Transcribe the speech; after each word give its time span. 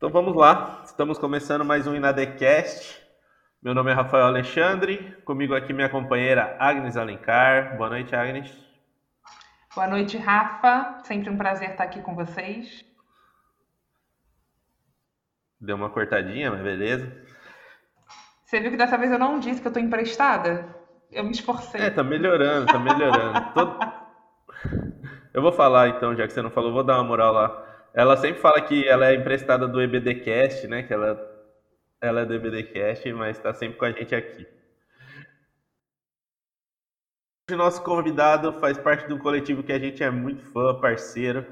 Então 0.00 0.08
vamos 0.08 0.34
lá, 0.34 0.80
estamos 0.82 1.18
começando 1.18 1.62
mais 1.62 1.86
um 1.86 1.94
Inadecast. 1.94 2.98
Meu 3.62 3.74
nome 3.74 3.90
é 3.90 3.94
Rafael 3.94 4.24
Alexandre, 4.24 5.14
comigo 5.26 5.54
aqui 5.54 5.74
minha 5.74 5.90
companheira 5.90 6.56
Agnes 6.58 6.96
Alencar. 6.96 7.76
Boa 7.76 7.90
noite, 7.90 8.16
Agnes. 8.16 8.50
Boa 9.74 9.86
noite, 9.86 10.16
Rafa. 10.16 11.00
Sempre 11.04 11.28
um 11.28 11.36
prazer 11.36 11.72
estar 11.72 11.84
aqui 11.84 12.00
com 12.00 12.14
vocês. 12.14 12.82
Deu 15.60 15.76
uma 15.76 15.90
cortadinha, 15.90 16.50
mas 16.50 16.62
beleza. 16.62 17.14
Você 18.46 18.58
viu 18.58 18.70
que 18.70 18.78
dessa 18.78 18.96
vez 18.96 19.12
eu 19.12 19.18
não 19.18 19.38
disse 19.38 19.60
que 19.60 19.66
eu 19.66 19.70
estou 19.70 19.82
emprestada? 19.82 20.74
Eu 21.12 21.24
me 21.24 21.32
esforcei. 21.32 21.78
É, 21.78 21.90
tá 21.90 22.02
melhorando, 22.02 22.72
tá 22.72 22.78
melhorando. 22.78 23.38
Todo... 23.52 23.78
Eu 25.34 25.42
vou 25.42 25.52
falar 25.52 25.90
então, 25.90 26.16
já 26.16 26.26
que 26.26 26.32
você 26.32 26.40
não 26.40 26.50
falou, 26.50 26.72
vou 26.72 26.82
dar 26.84 26.94
uma 26.94 27.04
moral 27.04 27.34
lá. 27.34 27.69
Ela 27.92 28.16
sempre 28.16 28.40
fala 28.40 28.60
que 28.60 28.86
ela 28.86 29.06
é 29.08 29.14
emprestada 29.14 29.66
do 29.66 29.80
EBDcast, 29.80 30.66
né? 30.68 30.82
Que 30.82 30.92
ela, 30.92 31.20
ela 32.00 32.20
é 32.20 32.24
do 32.24 32.34
EBDcast, 32.34 33.12
mas 33.12 33.36
está 33.36 33.52
sempre 33.52 33.78
com 33.78 33.84
a 33.84 33.90
gente 33.90 34.14
aqui. 34.14 34.46
O 37.50 37.56
nosso 37.56 37.82
convidado 37.82 38.52
faz 38.54 38.78
parte 38.78 39.08
de 39.08 39.12
um 39.12 39.18
coletivo 39.18 39.62
que 39.62 39.72
a 39.72 39.78
gente 39.78 40.02
é 40.02 40.10
muito 40.10 40.44
fã, 40.52 40.78
parceiro. 40.80 41.44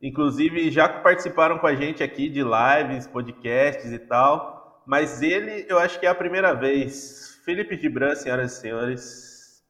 Inclusive, 0.00 0.70
já 0.70 0.88
participaram 0.88 1.58
com 1.58 1.66
a 1.66 1.74
gente 1.74 2.02
aqui 2.02 2.28
de 2.28 2.42
lives, 2.42 3.06
podcasts 3.06 3.92
e 3.92 3.98
tal. 3.98 4.82
Mas 4.86 5.20
ele, 5.22 5.66
eu 5.68 5.78
acho 5.78 6.00
que 6.00 6.06
é 6.06 6.08
a 6.08 6.14
primeira 6.14 6.54
vez. 6.54 7.40
Felipe 7.44 7.76
Gibran, 7.76 8.14
senhoras 8.14 8.56
e 8.56 8.60
senhores. 8.60 9.62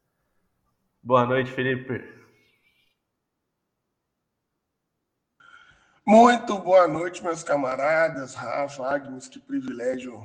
Boa 1.02 1.27
noite, 1.27 1.50
Felipe. 1.50 2.22
Muito 6.05 6.59
boa 6.59 6.88
noite, 6.88 7.23
meus 7.23 7.45
camaradas, 7.45 8.34
Rafa, 8.34 8.84
Agnes, 8.92 9.29
que 9.29 9.38
privilégio 9.38 10.20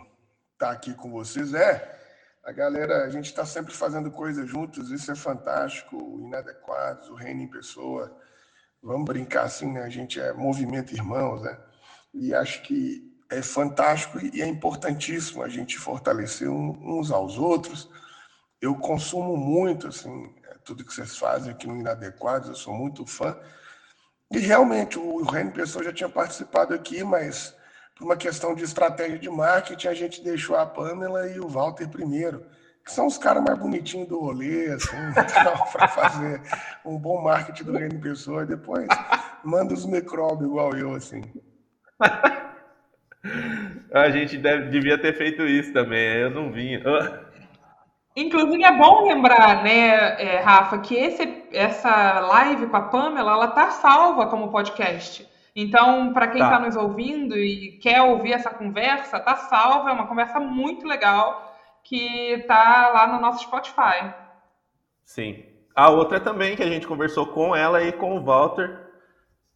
estar 0.53 0.71
aqui 0.71 0.91
com 0.95 1.11
vocês. 1.11 1.53
É, 1.53 1.99
a 2.43 2.51
galera, 2.51 3.05
a 3.05 3.09
gente 3.11 3.25
está 3.25 3.45
sempre 3.45 3.75
fazendo 3.75 4.09
coisas 4.09 4.49
juntos, 4.49 4.89
isso 4.89 5.11
é 5.11 5.15
fantástico, 5.15 5.95
Inadequados, 6.19 7.09
o 7.09 7.13
Reino 7.13 7.43
em 7.43 7.47
Pessoa, 7.47 8.11
vamos 8.81 9.05
brincar 9.05 9.43
assim, 9.43 9.71
né? 9.71 9.83
A 9.83 9.89
gente 9.89 10.19
é 10.19 10.33
movimento 10.33 10.95
irmãos, 10.95 11.43
né? 11.43 11.55
E 12.11 12.33
acho 12.33 12.63
que 12.63 13.15
é 13.29 13.43
fantástico 13.43 14.17
e 14.19 14.41
é 14.41 14.47
importantíssimo 14.47 15.43
a 15.43 15.47
gente 15.47 15.77
fortalecer 15.77 16.49
uns 16.49 17.11
aos 17.11 17.37
outros. 17.37 17.87
Eu 18.59 18.73
consumo 18.73 19.37
muito, 19.37 19.89
assim, 19.89 20.33
tudo 20.65 20.83
que 20.83 20.91
vocês 20.91 21.15
fazem 21.15 21.51
aqui 21.51 21.67
no 21.67 21.77
Inadequados, 21.77 22.49
eu 22.49 22.55
sou 22.55 22.73
muito 22.73 23.05
fã. 23.05 23.37
E 24.31 24.39
realmente, 24.39 24.99
o 24.99 25.23
Reino 25.23 25.51
Pessoa 25.51 25.83
já 25.83 25.93
tinha 25.93 26.09
participado 26.09 26.73
aqui, 26.73 27.03
mas 27.03 27.55
por 27.95 28.05
uma 28.05 28.17
questão 28.17 28.53
de 28.53 28.63
estratégia 28.63 29.17
de 29.17 29.29
marketing, 29.29 29.87
a 29.87 29.93
gente 29.93 30.23
deixou 30.23 30.55
a 30.55 30.65
Pamela 30.65 31.27
e 31.27 31.39
o 31.39 31.47
Walter 31.47 31.87
primeiro, 31.87 32.45
que 32.85 32.91
são 32.91 33.07
os 33.07 33.17
caras 33.17 33.43
mais 33.43 33.57
bonitinhos 33.57 34.07
do 34.07 34.19
rolê, 34.19 34.71
assim, 34.71 34.95
para 35.71 35.87
fazer 35.87 36.41
um 36.85 36.97
bom 36.97 37.21
marketing 37.21 37.63
do 37.63 37.77
Reino 37.77 37.99
Pessoa. 37.99 38.43
E 38.43 38.47
depois 38.47 38.87
manda 39.43 39.73
os 39.73 39.85
micróbios 39.85 40.49
igual 40.49 40.75
eu, 40.75 40.93
assim. 40.93 41.23
a 43.93 44.09
gente 44.09 44.37
deve, 44.37 44.69
devia 44.69 44.97
ter 44.97 45.17
feito 45.17 45.43
isso 45.43 45.73
também, 45.73 46.17
eu 46.17 46.29
não 46.29 46.51
vinha. 46.51 46.81
Inclusive 48.17 48.63
é 48.63 48.75
bom 48.75 49.07
lembrar, 49.07 49.63
né, 49.63 50.19
é, 50.19 50.39
Rafa, 50.39 50.79
que 50.79 50.95
esse, 50.95 51.43
essa 51.51 52.19
live 52.19 52.65
com 52.65 52.75
a 52.75 52.81
Pamela, 52.81 53.33
ela 53.33 53.47
tá 53.49 53.69
salva 53.69 54.25
como 54.25 54.49
podcast. 54.49 55.29
Então, 55.55 56.11
para 56.13 56.27
quem 56.27 56.41
está 56.41 56.57
tá 56.57 56.65
nos 56.65 56.75
ouvindo 56.75 57.37
e 57.37 57.77
quer 57.77 58.01
ouvir 58.01 58.33
essa 58.33 58.49
conversa, 58.49 59.19
tá 59.19 59.35
salva, 59.35 59.91
é 59.91 59.93
uma 59.93 60.07
conversa 60.07 60.39
muito 60.39 60.87
legal 60.87 61.55
que 61.83 62.43
tá 62.47 62.89
lá 62.89 63.05
no 63.05 63.21
nosso 63.21 63.43
Spotify. 63.43 64.11
Sim. 65.05 65.45
A 65.75 65.87
outra 65.91 66.19
também 66.19 66.55
que 66.55 66.63
a 66.63 66.69
gente 66.69 66.87
conversou 66.87 67.27
com 67.27 67.55
ela 67.55 67.83
e 67.83 67.91
com 67.91 68.17
o 68.17 68.23
Walter, 68.23 68.79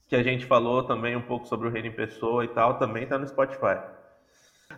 que 0.08 0.16
a 0.16 0.22
gente 0.22 0.46
falou 0.46 0.84
também 0.84 1.16
um 1.16 1.22
pouco 1.24 1.48
sobre 1.48 1.68
o 1.68 1.72
Reino 1.72 1.88
em 1.88 1.96
Pessoa 1.96 2.46
e 2.46 2.48
tal, 2.50 2.78
também 2.78 3.08
tá 3.08 3.18
no 3.18 3.28
Spotify. 3.28 3.80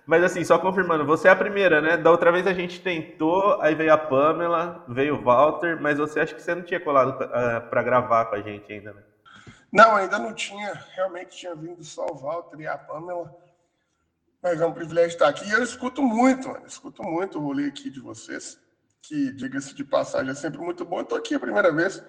Mas 0.06 0.24
assim, 0.24 0.44
só 0.44 0.58
confirmando, 0.59 1.06
você 1.06 1.28
é 1.28 1.31
a 1.31 1.36
primeira, 1.36 1.81
né? 1.81 1.98
Da 1.98 2.12
outra 2.12 2.31
vez 2.31 2.46
a 2.48 2.54
gente 2.54 2.81
tentou, 2.81 3.62
aí 3.62 3.76
veio 3.76 3.94
a 3.94 3.98
Pamela, 3.98 4.84
veio 4.88 5.16
o 5.16 5.24
Walter, 5.24 5.81
mas 5.81 5.98
você 5.98 6.20
acha 6.20 6.36
que 6.36 6.42
você 6.42 6.54
não 6.56 6.64
tinha 6.64 6.80
colado 6.80 7.20
uh, 7.22 7.30
ah, 7.34 7.62
para 7.62 7.84
gravar 7.84 8.26
com 8.26 8.36
a 8.36 8.42
gente 8.42 8.72
ainda, 8.72 8.94
né? 8.94 9.04
Não, 9.72 9.96
ainda 9.96 10.20
não 10.20 10.34
tinha. 10.34 10.74
Realmente 10.96 11.36
tinha 11.36 11.56
vindo 11.56 11.84
só 11.84 12.06
o 12.06 12.16
Walter 12.16 12.59
e 12.59 12.68
a 12.68 12.78
Pamela. 12.78 13.36
Mas 14.42 14.62
é 14.62 14.66
um 14.66 14.74
privilégio 14.74 15.14
estar 15.14 15.30
aqui. 15.30 15.48
E 15.50 15.52
eu 15.52 15.64
escuto 15.64 16.04
muito, 16.04 16.50
mano. 16.50 16.68
Escuto 16.68 17.02
muito 17.02 17.40
o 17.40 17.42
rolê 17.42 17.68
aqui 17.68 17.90
de 17.90 18.00
vocês. 18.00 18.60
Que, 19.02 19.34
diga-se 19.34 19.74
de 19.74 19.84
passagem, 19.84 20.31
é 20.31 20.36
sempre 20.36 20.60
muito 20.60 20.86
bom. 20.86 21.00
Eu 21.00 21.06
tô 21.06 21.16
aqui 21.16 21.34
a 21.34 21.40
primeira 21.40 21.72
vez, 21.74 22.04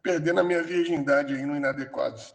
perdendo 0.00 0.40
a 0.40 0.44
minha 0.44 0.62
virgindade 0.62 1.34
aí 1.34 1.44
no 1.44 1.56
Inadequados. 1.56 2.34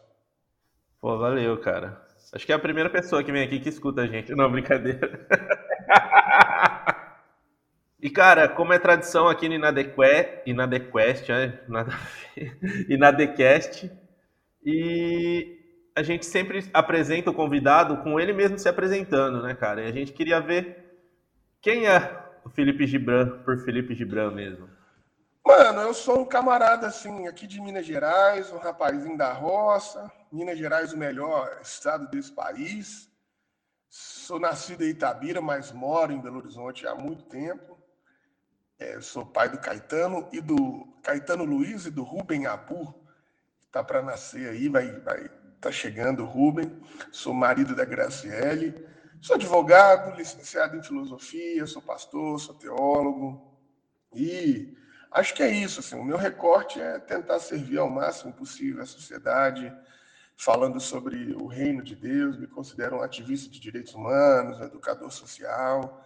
Pô, 0.99 1.17
valeu, 1.17 1.59
cara. 1.61 2.02
Acho 2.31 2.45
que 2.45 2.51
é 2.51 2.55
a 2.55 2.59
primeira 2.59 2.89
pessoa 2.89 3.23
que 3.23 3.31
vem 3.31 3.43
aqui 3.43 3.59
que 3.59 3.69
escuta 3.69 4.01
a 4.01 4.07
gente. 4.07 4.33
Não, 4.35 4.51
brincadeira. 4.51 5.27
E, 8.01 8.09
cara, 8.09 8.49
como 8.49 8.73
é 8.73 8.79
tradição 8.79 9.29
aqui 9.29 9.47
no 9.47 9.55
Inadequest, 9.55 10.41
Inadequest, 10.45 11.29
né? 11.29 11.59
Inadecast, 12.89 13.89
e 14.65 15.57
a 15.95 16.03
gente 16.03 16.25
sempre 16.25 16.65
apresenta 16.73 17.29
o 17.29 17.33
convidado 17.33 17.97
com 18.03 18.19
ele 18.19 18.33
mesmo 18.33 18.59
se 18.59 18.67
apresentando, 18.67 19.41
né, 19.41 19.55
cara? 19.55 19.83
E 19.83 19.87
a 19.87 19.91
gente 19.91 20.11
queria 20.11 20.41
ver 20.41 20.83
quem 21.61 21.87
é 21.87 21.99
o 22.43 22.49
Felipe 22.49 22.85
Gibran, 22.87 23.39
por 23.45 23.57
Felipe 23.63 23.95
Gibran 23.95 24.31
mesmo. 24.31 24.72
Mano, 25.45 25.81
eu 25.81 25.93
sou 25.93 26.21
um 26.21 26.25
camarada, 26.25 26.87
assim, 26.87 27.27
aqui 27.27 27.45
de 27.45 27.59
Minas 27.59 27.85
Gerais, 27.85 28.49
um 28.49 28.57
rapazinho 28.57 29.17
da 29.17 29.33
roça. 29.33 30.09
Minas 30.31 30.57
Gerais, 30.57 30.93
o 30.93 30.97
melhor 30.97 31.59
estado 31.61 32.09
desse 32.09 32.31
país. 32.31 33.09
Sou 33.89 34.39
nascido 34.39 34.83
em 34.85 34.89
Itabira, 34.89 35.41
mas 35.41 35.73
moro 35.73 36.13
em 36.13 36.21
Belo 36.21 36.37
Horizonte 36.37 36.87
há 36.87 36.95
muito 36.95 37.25
tempo. 37.25 37.77
É, 38.79 39.01
sou 39.01 39.25
pai 39.25 39.49
do 39.49 39.59
Caetano 39.59 40.29
e 40.31 40.39
do 40.39 40.87
Caetano 41.03 41.43
Luiz 41.43 41.85
e 41.85 41.91
do 41.91 42.03
Rubem 42.03 42.47
Abu, 42.47 42.93
que 43.59 43.65
está 43.67 43.83
para 43.83 44.01
nascer 44.01 44.49
aí, 44.49 44.69
vai, 44.69 44.89
vai 45.01 45.29
tá 45.59 45.69
chegando 45.73 46.23
o 46.23 46.25
Rubem. 46.25 46.81
Sou 47.11 47.33
marido 47.33 47.75
da 47.75 47.83
Graciele. 47.83 48.87
Sou 49.21 49.35
advogado, 49.35 50.15
licenciado 50.15 50.77
em 50.77 50.83
filosofia, 50.83 51.67
sou 51.67 51.81
pastor, 51.81 52.39
sou 52.39 52.55
teólogo. 52.55 53.57
E 54.13 54.81
Acho 55.13 55.35
que 55.35 55.43
é 55.43 55.51
isso. 55.51 55.79
Assim, 55.79 55.95
o 55.95 56.03
meu 56.03 56.17
recorte 56.17 56.81
é 56.81 56.97
tentar 56.97 57.39
servir 57.39 57.77
ao 57.77 57.89
máximo 57.89 58.33
possível 58.33 58.81
a 58.81 58.85
sociedade, 58.85 59.71
falando 60.35 60.79
sobre 60.79 61.35
o 61.35 61.45
reino 61.45 61.83
de 61.83 61.95
Deus. 61.95 62.35
Me 62.35 62.47
considero 62.47 62.97
um 62.97 63.01
ativista 63.01 63.47
de 63.47 63.59
direitos 63.59 63.93
humanos, 63.93 64.59
um 64.59 64.63
educador 64.63 65.11
social. 65.11 66.03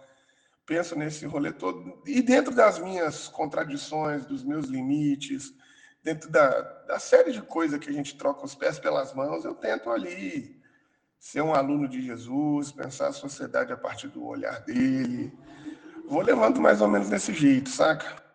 Penso 0.66 0.94
nesse 0.94 1.24
rolê 1.24 1.50
todo. 1.50 2.02
E 2.06 2.20
dentro 2.20 2.54
das 2.54 2.78
minhas 2.78 3.28
contradições, 3.28 4.26
dos 4.26 4.44
meus 4.44 4.66
limites, 4.66 5.54
dentro 6.02 6.30
da, 6.30 6.60
da 6.86 6.98
série 6.98 7.32
de 7.32 7.40
coisas 7.40 7.80
que 7.80 7.88
a 7.88 7.92
gente 7.94 8.14
troca 8.14 8.44
os 8.44 8.54
pés 8.54 8.78
pelas 8.78 9.14
mãos, 9.14 9.42
eu 9.42 9.54
tento 9.54 9.88
ali 9.88 10.60
ser 11.18 11.40
um 11.40 11.54
aluno 11.54 11.88
de 11.88 12.02
Jesus, 12.02 12.70
pensar 12.70 13.08
a 13.08 13.12
sociedade 13.12 13.72
a 13.72 13.76
partir 13.76 14.08
do 14.08 14.22
olhar 14.26 14.60
dele. 14.60 15.32
Vou 16.06 16.20
levando 16.20 16.60
mais 16.60 16.82
ou 16.82 16.88
menos 16.88 17.08
desse 17.08 17.32
jeito, 17.32 17.70
saca? 17.70 18.27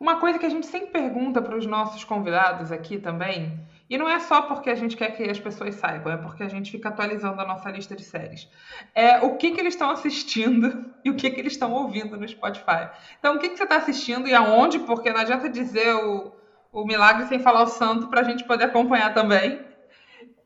Uma 0.00 0.16
coisa 0.18 0.38
que 0.38 0.46
a 0.46 0.48
gente 0.50 0.66
sempre 0.66 0.90
pergunta 0.90 1.42
para 1.42 1.54
os 1.54 1.66
nossos 1.66 2.02
convidados 2.04 2.72
aqui 2.72 2.98
também, 2.98 3.60
e 3.88 3.98
não 3.98 4.08
é 4.08 4.18
só 4.18 4.40
porque 4.40 4.70
a 4.70 4.74
gente 4.74 4.96
quer 4.96 5.10
que 5.10 5.22
as 5.24 5.38
pessoas 5.38 5.74
saibam, 5.74 6.10
é 6.10 6.16
porque 6.16 6.42
a 6.42 6.48
gente 6.48 6.70
fica 6.70 6.88
atualizando 6.88 7.38
a 7.38 7.44
nossa 7.44 7.70
lista 7.70 7.94
de 7.94 8.02
séries. 8.02 8.48
É 8.94 9.18
o 9.18 9.36
que, 9.36 9.50
que 9.50 9.60
eles 9.60 9.74
estão 9.74 9.90
assistindo 9.90 10.86
e 11.04 11.10
o 11.10 11.16
que, 11.16 11.30
que 11.30 11.38
eles 11.38 11.52
estão 11.52 11.70
ouvindo 11.74 12.16
no 12.16 12.26
Spotify. 12.26 12.88
Então, 13.18 13.34
o 13.34 13.38
que, 13.38 13.50
que 13.50 13.58
você 13.58 13.64
está 13.64 13.76
assistindo 13.76 14.26
e 14.26 14.32
aonde, 14.34 14.78
porque 14.78 15.12
não 15.12 15.20
adianta 15.20 15.50
dizer 15.50 15.94
o, 15.94 16.32
o 16.72 16.86
milagre 16.86 17.26
sem 17.26 17.38
falar 17.38 17.64
o 17.64 17.66
santo 17.66 18.08
para 18.08 18.22
a 18.22 18.24
gente 18.24 18.44
poder 18.44 18.64
acompanhar 18.64 19.12
também. 19.12 19.60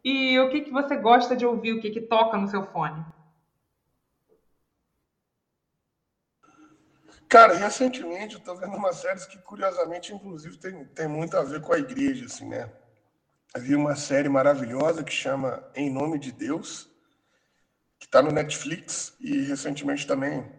E 0.04 0.36
o 0.40 0.48
que, 0.48 0.62
que 0.62 0.72
você 0.72 0.96
gosta 0.96 1.36
de 1.36 1.46
ouvir, 1.46 1.74
o 1.74 1.80
que, 1.80 1.90
que 1.90 2.00
toca 2.00 2.36
no 2.36 2.48
seu 2.48 2.64
fone. 2.64 3.04
Cara, 7.28 7.54
recentemente 7.54 8.34
eu 8.34 8.40
tô 8.40 8.54
vendo 8.54 8.76
uma 8.76 8.92
série 8.92 9.18
que, 9.26 9.38
curiosamente, 9.38 10.12
inclusive, 10.12 10.56
tem, 10.56 10.84
tem 10.86 11.08
muito 11.08 11.36
a 11.36 11.42
ver 11.42 11.60
com 11.60 11.72
a 11.72 11.78
igreja, 11.78 12.26
assim, 12.26 12.48
né? 12.48 12.70
Vi 13.56 13.74
uma 13.74 13.96
série 13.96 14.28
maravilhosa 14.28 15.04
que 15.04 15.12
chama 15.12 15.64
Em 15.74 15.90
Nome 15.90 16.18
de 16.18 16.32
Deus, 16.32 16.90
que 17.98 18.06
está 18.06 18.20
no 18.20 18.30
Netflix, 18.30 19.14
e 19.20 19.42
recentemente 19.42 20.06
também 20.06 20.50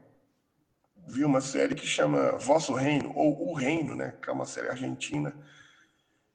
vi 1.07 1.23
uma 1.23 1.41
série 1.41 1.75
que 1.75 1.85
chama 1.85 2.37
Vosso 2.37 2.73
Reino, 2.73 3.11
ou 3.15 3.49
O 3.49 3.53
Reino, 3.53 3.95
né? 3.95 4.13
Que 4.21 4.29
é 4.29 4.33
uma 4.33 4.45
série 4.45 4.69
argentina, 4.69 5.33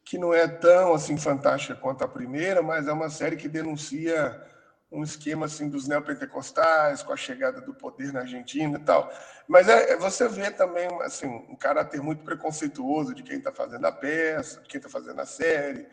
que 0.05 0.19
não 0.19 0.32
é 0.32 0.47
tão 0.47 0.94
assim 0.94 1.17
fantástica 1.17 1.75
quanto 1.75 2.05
a 2.05 2.09
primeira, 2.09 2.62
mas 2.62 2.87
é 2.87 2.93
uma 2.93 3.11
série 3.11 3.37
que 3.37 3.49
denuncia 3.49 4.43
um 4.90 5.02
esquema 5.02 5.46
assim 5.46 5.69
dos 5.69 5.87
neopentecostais 5.87 7.02
com 7.02 7.12
a 7.12 7.16
chegada 7.16 7.60
do 7.60 7.72
poder 7.72 8.12
na 8.12 8.20
Argentina 8.20 8.78
e 8.78 8.82
tal. 8.82 9.12
Mas 9.46 9.69
é, 9.69 9.92
é 9.92 9.96
você 9.96 10.28
vê 10.28 10.50
também 10.50 10.88
assim 11.02 11.26
um 11.26 11.56
caráter 11.56 12.02
muito 12.02 12.25
preconceituoso 12.25 13.14
de 13.14 13.22
quem 13.22 13.38
está 13.38 13.52
fazendo 13.52 13.87
a 13.87 13.92
peça, 13.92 14.60
de 14.60 14.69
quem 14.69 14.78
está 14.78 14.88
fazendo 14.88 15.20
a 15.20 15.26
série. 15.26 15.87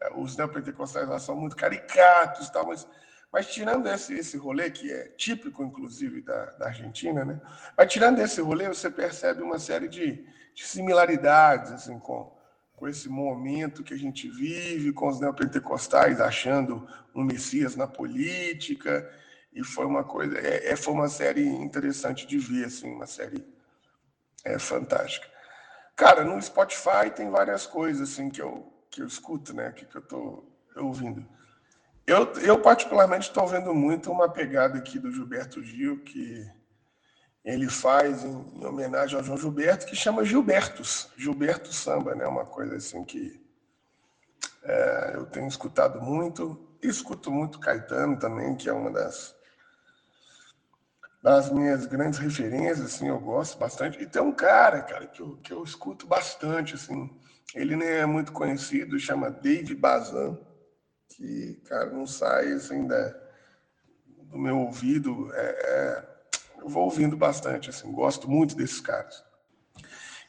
É, 0.00 0.12
os 0.16 0.36
neopentecostais 0.36 1.08
lá 1.08 1.18
são 1.18 1.36
muito 1.36 1.56
caricatos, 1.56 2.50
tal, 2.50 2.66
mas 2.66 2.86
mas 3.34 3.48
tirando 3.48 3.88
esse, 3.88 4.14
esse 4.14 4.36
rolê, 4.36 4.70
que 4.70 4.92
é 4.92 5.08
típico, 5.08 5.64
inclusive, 5.64 6.22
da, 6.22 6.44
da 6.52 6.66
Argentina, 6.66 7.24
né? 7.24 7.40
mas 7.76 7.92
tirando 7.92 8.20
esse 8.20 8.40
rolê, 8.40 8.68
você 8.68 8.88
percebe 8.88 9.42
uma 9.42 9.58
série 9.58 9.88
de, 9.88 10.24
de 10.54 10.64
similaridades 10.64 11.72
assim, 11.72 11.98
com, 11.98 12.32
com 12.76 12.88
esse 12.88 13.08
momento 13.08 13.82
que 13.82 13.94
a 13.94 13.98
gente 13.98 14.28
vive, 14.28 14.92
com 14.92 15.08
os 15.08 15.20
neopentecostais 15.20 16.20
achando 16.20 16.86
um 17.14 17.22
Messias 17.22 17.76
na 17.76 17.86
política, 17.86 19.08
e 19.52 19.62
foi 19.62 19.86
uma 19.86 20.02
coisa, 20.02 20.36
é, 20.38 20.72
é, 20.72 20.76
foi 20.76 20.92
uma 20.92 21.08
série 21.08 21.46
interessante 21.46 22.26
de 22.26 22.38
ver, 22.38 22.66
assim, 22.66 22.90
uma 22.90 23.06
série 23.06 23.46
é, 24.44 24.58
fantástica. 24.58 25.28
Cara, 25.94 26.24
no 26.24 26.40
Spotify 26.42 27.10
tem 27.14 27.30
várias 27.30 27.64
coisas 27.66 28.10
assim 28.10 28.28
que 28.28 28.42
eu, 28.42 28.72
que 28.90 29.00
eu 29.00 29.06
escuto, 29.06 29.54
né, 29.54 29.70
que, 29.70 29.84
que 29.84 29.96
eu 29.96 30.02
estou 30.02 30.52
ouvindo. 30.76 31.24
Eu, 32.06 32.32
eu 32.40 32.60
particularmente 32.60 33.28
estou 33.28 33.46
vendo 33.46 33.72
muito 33.72 34.10
uma 34.10 34.28
pegada 34.28 34.76
aqui 34.76 34.98
do 34.98 35.10
Gilberto 35.12 35.62
Gil, 35.62 36.02
que 36.02 36.44
ele 37.44 37.68
faz 37.68 38.24
em, 38.24 38.44
em, 38.54 38.64
homenagem 38.64 39.16
ao 39.16 39.24
João 39.24 39.36
Gilberto, 39.38 39.86
que 39.86 39.94
chama 39.94 40.24
Gilbertos, 40.24 41.10
Gilberto 41.16 41.72
Samba, 41.72 42.14
né? 42.14 42.26
Uma 42.26 42.46
coisa 42.46 42.76
assim 42.76 43.04
que 43.04 43.40
é, 44.62 45.12
eu 45.14 45.26
tenho 45.26 45.46
escutado 45.46 46.00
muito. 46.00 46.58
Escuto 46.82 47.30
muito 47.30 47.58
Caetano 47.58 48.18
também, 48.18 48.54
que 48.56 48.68
é 48.68 48.72
uma 48.72 48.90
das, 48.90 49.34
das 51.22 51.50
minhas 51.50 51.86
grandes 51.86 52.18
referências, 52.18 52.80
assim, 52.80 53.08
eu 53.08 53.18
gosto 53.18 53.58
bastante. 53.58 54.02
E 54.02 54.06
tem 54.06 54.20
um 54.20 54.32
cara, 54.32 54.82
cara, 54.82 55.06
que 55.06 55.20
eu, 55.20 55.36
que 55.38 55.52
eu 55.52 55.62
escuto 55.62 56.06
bastante, 56.06 56.74
assim, 56.74 57.10
ele 57.54 57.76
nem 57.76 57.88
é 57.88 58.06
muito 58.06 58.32
conhecido, 58.32 58.98
chama 58.98 59.30
Dave 59.30 59.74
Bazan 59.74 60.38
que, 61.16 61.60
cara, 61.66 61.90
não 61.90 62.06
sai 62.06 62.52
assim 62.52 62.86
da, 62.86 63.14
do 64.06 64.38
meu 64.38 64.58
ouvido. 64.58 65.32
É, 65.32 65.46
é, 65.46 66.13
eu 66.64 66.68
vou 66.70 66.84
ouvindo 66.84 67.16
bastante, 67.16 67.68
assim, 67.68 67.92
gosto 67.92 68.28
muito 68.28 68.56
desses 68.56 68.80
caras. 68.80 69.22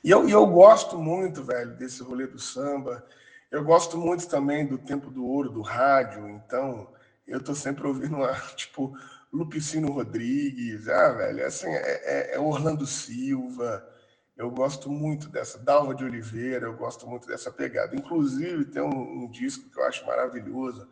E 0.04 0.12
eu, 0.12 0.28
e 0.28 0.32
eu 0.32 0.46
gosto 0.46 0.98
muito, 0.98 1.44
velho, 1.44 1.76
desse 1.78 2.04
rolê 2.04 2.28
do 2.28 2.38
samba. 2.38 3.06
Eu 3.50 3.64
gosto 3.64 3.98
muito 3.98 4.28
também 4.28 4.68
do 4.68 4.78
tempo 4.78 5.10
do 5.10 5.26
ouro 5.26 5.50
do 5.50 5.62
rádio, 5.62 6.28
então 6.30 6.94
eu 7.26 7.42
tô 7.42 7.56
sempre 7.56 7.88
ouvindo 7.88 8.18
uma, 8.18 8.34
tipo, 8.56 8.94
Lupicino 9.32 9.92
Rodrigues, 9.92 10.90
ah, 10.90 11.14
velho, 11.14 11.46
assim, 11.46 11.70
é, 11.70 12.34
é, 12.34 12.36
é 12.36 12.40
Orlando 12.40 12.86
Silva, 12.86 13.88
eu 14.36 14.52
gosto 14.52 14.92
muito 14.92 15.30
dessa, 15.30 15.58
Dalva 15.58 15.96
de 15.96 16.04
Oliveira, 16.04 16.66
eu 16.66 16.76
gosto 16.76 17.08
muito 17.08 17.26
dessa 17.26 17.50
pegada. 17.50 17.96
Inclusive, 17.96 18.66
tem 18.66 18.82
um, 18.82 19.24
um 19.24 19.32
disco 19.32 19.70
que 19.70 19.80
eu 19.80 19.86
acho 19.86 20.06
maravilhoso, 20.06 20.90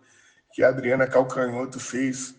que 0.53 0.63
a 0.63 0.69
Adriana 0.69 1.05
Calcanhoto 1.05 1.79
fez 1.79 2.33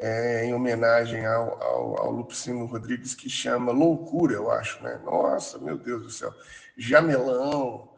é, 0.00 0.46
em 0.46 0.54
homenagem 0.54 1.26
ao, 1.26 1.62
ao, 1.62 2.00
ao 2.00 2.10
Lupicino 2.10 2.64
Rodrigues, 2.64 3.14
que 3.14 3.28
chama 3.28 3.70
Loucura, 3.70 4.32
eu 4.32 4.50
acho, 4.50 4.82
né? 4.82 4.98
Nossa, 5.04 5.58
meu 5.58 5.76
Deus 5.76 6.02
do 6.02 6.10
céu. 6.10 6.34
Jamelão. 6.76 7.90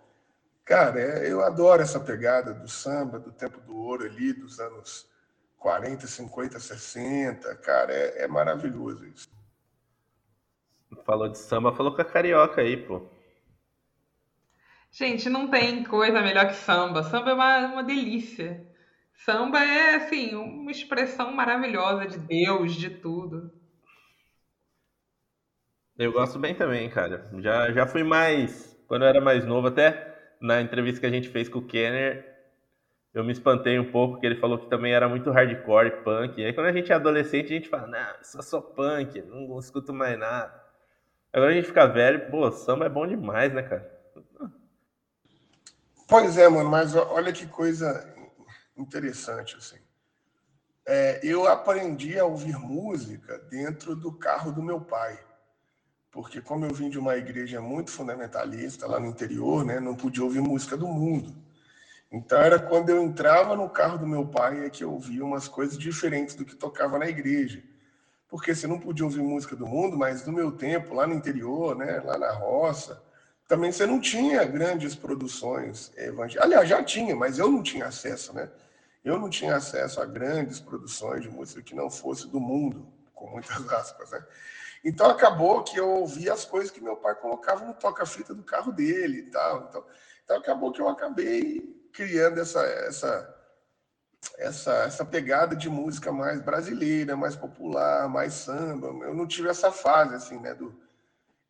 Cara, 0.65 1.01
é, 1.01 1.31
eu 1.31 1.45
adoro 1.45 1.81
essa 1.81 2.01
pegada 2.01 2.53
do 2.53 2.69
samba, 2.69 3.21
do 3.21 3.31
tempo 3.31 3.61
do 3.61 3.77
ouro 3.77 4.05
ali, 4.05 4.33
dos 4.33 4.59
anos 4.59 5.09
40, 5.59 6.07
50, 6.09 6.59
60. 6.59 7.55
Cara, 7.57 7.93
é, 7.93 8.25
é 8.25 8.27
maravilhoso 8.27 9.07
isso. 9.07 9.31
Falou 11.05 11.29
de 11.29 11.39
samba, 11.39 11.73
falou 11.73 11.95
com 11.95 12.03
a 12.03 12.05
carioca 12.05 12.61
aí, 12.61 12.77
pô. 12.77 13.03
Gente, 14.91 15.31
não 15.31 15.49
tem 15.49 15.85
coisa 15.85 16.21
melhor 16.21 16.49
que 16.49 16.55
samba. 16.55 17.05
Samba 17.05 17.31
é 17.31 17.35
uma, 17.35 17.59
uma 17.67 17.85
delícia. 17.85 18.72
Samba 19.15 19.61
é, 19.63 19.95
assim, 19.97 20.35
uma 20.35 20.71
expressão 20.71 21.33
maravilhosa 21.33 22.07
de 22.07 22.19
Deus, 22.19 22.75
de 22.75 22.91
tudo. 22.91 23.53
Eu 25.97 26.13
gosto 26.13 26.39
bem 26.39 26.55
também, 26.55 26.89
cara. 26.89 27.29
Já, 27.41 27.71
já 27.73 27.87
fui 27.87 28.03
mais. 28.03 28.77
Quando 28.87 29.03
eu 29.03 29.09
era 29.09 29.21
mais 29.21 29.45
novo, 29.45 29.69
até 29.69 30.13
na 30.41 30.61
entrevista 30.61 31.01
que 31.01 31.07
a 31.07 31.11
gente 31.11 31.29
fez 31.29 31.49
com 31.49 31.61
o 31.61 31.67
Kenner, 31.67 32.25
eu 33.15 33.23
me 33.23 33.33
espantei 33.33 33.79
um 33.79 33.85
pouco, 33.85 34.15
porque 34.15 34.27
ele 34.27 34.37
falou 34.37 34.59
que 34.59 34.69
também 34.69 34.93
era 34.93 35.09
muito 35.09 35.31
hardcore, 35.31 36.03
punk. 36.03 36.41
E 36.41 36.45
aí, 36.47 36.53
quando 36.53 36.67
a 36.67 36.73
gente 36.73 36.91
é 36.91 36.95
adolescente, 36.95 37.53
a 37.53 37.57
gente 37.57 37.69
fala: 37.69 37.87
Não, 37.87 38.15
só 38.23 38.43
sou 38.43 38.63
punk, 38.63 39.21
não 39.23 39.59
escuto 39.59 39.93
mais 39.93 40.19
nada. 40.19 40.53
Agora 41.33 41.53
a 41.53 41.55
gente 41.55 41.67
fica 41.67 41.87
velho, 41.87 42.31
pô, 42.31 42.51
samba 42.51 42.87
é 42.87 42.89
bom 42.89 43.07
demais, 43.07 43.53
né, 43.53 43.63
cara? 43.63 43.89
Pois 46.09 46.37
é, 46.37 46.47
mano, 46.49 46.69
mas 46.69 46.95
olha 46.95 47.33
que 47.33 47.47
coisa 47.47 48.07
interessante, 48.77 49.57
assim. 49.57 49.79
É, 50.87 51.21
eu 51.23 51.47
aprendi 51.47 52.19
a 52.19 52.25
ouvir 52.25 52.59
música 52.59 53.39
dentro 53.51 53.95
do 53.95 54.13
carro 54.13 54.53
do 54.53 54.63
meu 54.63 54.81
pai. 54.81 55.19
Porque 56.11 56.41
como 56.41 56.65
eu 56.65 56.75
vim 56.75 56.91
de 56.91 56.99
uma 56.99 57.17
igreja 57.17 57.61
muito 57.61 57.91
fundamentalista 57.91 58.87
lá 58.87 58.99
no 59.01 59.07
interior, 59.07 59.65
né, 59.65 59.81
não 59.81 59.95
podia 59.95 60.25
ouvir 60.25 60.41
música 60.41 60.77
do 60.77 60.87
mundo. 60.87 61.35
Então 62.11 62.39
era 62.39 62.59
quando 62.59 62.91
eu 62.91 63.03
entrava 63.03 63.57
no 63.57 63.71
carro 63.71 63.97
do 63.97 64.07
meu 64.07 64.27
pai 64.27 64.67
é 64.67 64.71
que 64.71 64.85
eu 64.85 64.93
ouvia 64.93 65.25
umas 65.25 65.49
coisas 65.49 65.79
diferentes 65.79 66.35
do 66.35 66.45
que 66.45 66.55
tocava 66.55 66.99
na 66.99 67.09
igreja 67.09 67.63
porque 68.33 68.55
você 68.55 68.67
não 68.67 68.81
podia 68.81 69.05
ouvir 69.05 69.21
música 69.21 69.55
do 69.55 69.67
mundo, 69.67 69.95
mas 69.95 70.25
no 70.25 70.33
meu 70.33 70.51
tempo, 70.51 70.95
lá 70.95 71.07
no 71.07 71.13
interior, 71.13 71.77
né, 71.77 72.01
lá 72.03 72.17
na 72.17 72.33
roça, 72.33 72.99
também 73.53 73.71
você 73.71 73.85
não 73.85 74.01
tinha 74.01 74.43
grandes 74.45 74.95
produções 74.95 75.93
evangélicas. 75.95 76.43
Aliás, 76.43 76.67
já 76.67 76.83
tinha, 76.83 77.15
mas 77.15 77.39
eu 77.39 77.51
não 77.51 77.63
tinha 77.63 77.85
acesso, 77.85 78.33
né? 78.33 78.51
Eu 79.05 79.19
não 79.19 79.29
tinha 79.29 79.55
acesso 79.55 80.01
a 80.01 80.07
grandes 80.07 80.59
produções 80.59 81.21
de 81.21 81.29
música 81.29 81.61
que 81.61 81.75
não 81.75 81.91
fosse 81.91 82.27
do 82.29 82.41
mundo, 82.41 82.91
com 83.15 83.27
muitas 83.29 83.59
aspas, 83.71 84.11
né? 84.11 84.27
Então 84.83 85.11
acabou 85.11 85.63
que 85.63 85.77
eu 85.79 85.87
ouvia 85.87 86.33
as 86.33 86.47
coisas 86.47 86.71
que 86.71 86.81
meu 86.81 86.97
pai 86.97 87.15
colocava 87.15 87.63
no 87.63 87.75
toca-fita 87.75 88.33
do 88.33 88.43
carro 88.43 88.73
dele 88.73 89.19
e 89.19 89.31
tal. 89.31 89.67
Então, 89.69 89.85
então 90.25 90.37
acabou 90.39 90.73
que 90.73 90.81
eu 90.81 90.89
acabei 90.89 91.61
criando 91.93 92.41
essa, 92.41 92.63
essa 92.63 93.39
essa, 94.39 94.73
essa 94.85 95.05
pegada 95.05 95.55
de 95.55 95.69
música 95.69 96.11
mais 96.11 96.41
brasileira, 96.41 97.19
mais 97.19 97.37
popular, 97.37 98.09
mais 98.09 98.33
samba. 98.33 98.87
Eu 99.05 99.15
não 99.15 99.27
tive 99.27 99.51
essa 99.51 99.71
fase, 99.71 100.15
assim, 100.15 100.39
né, 100.41 100.55
do, 100.55 100.75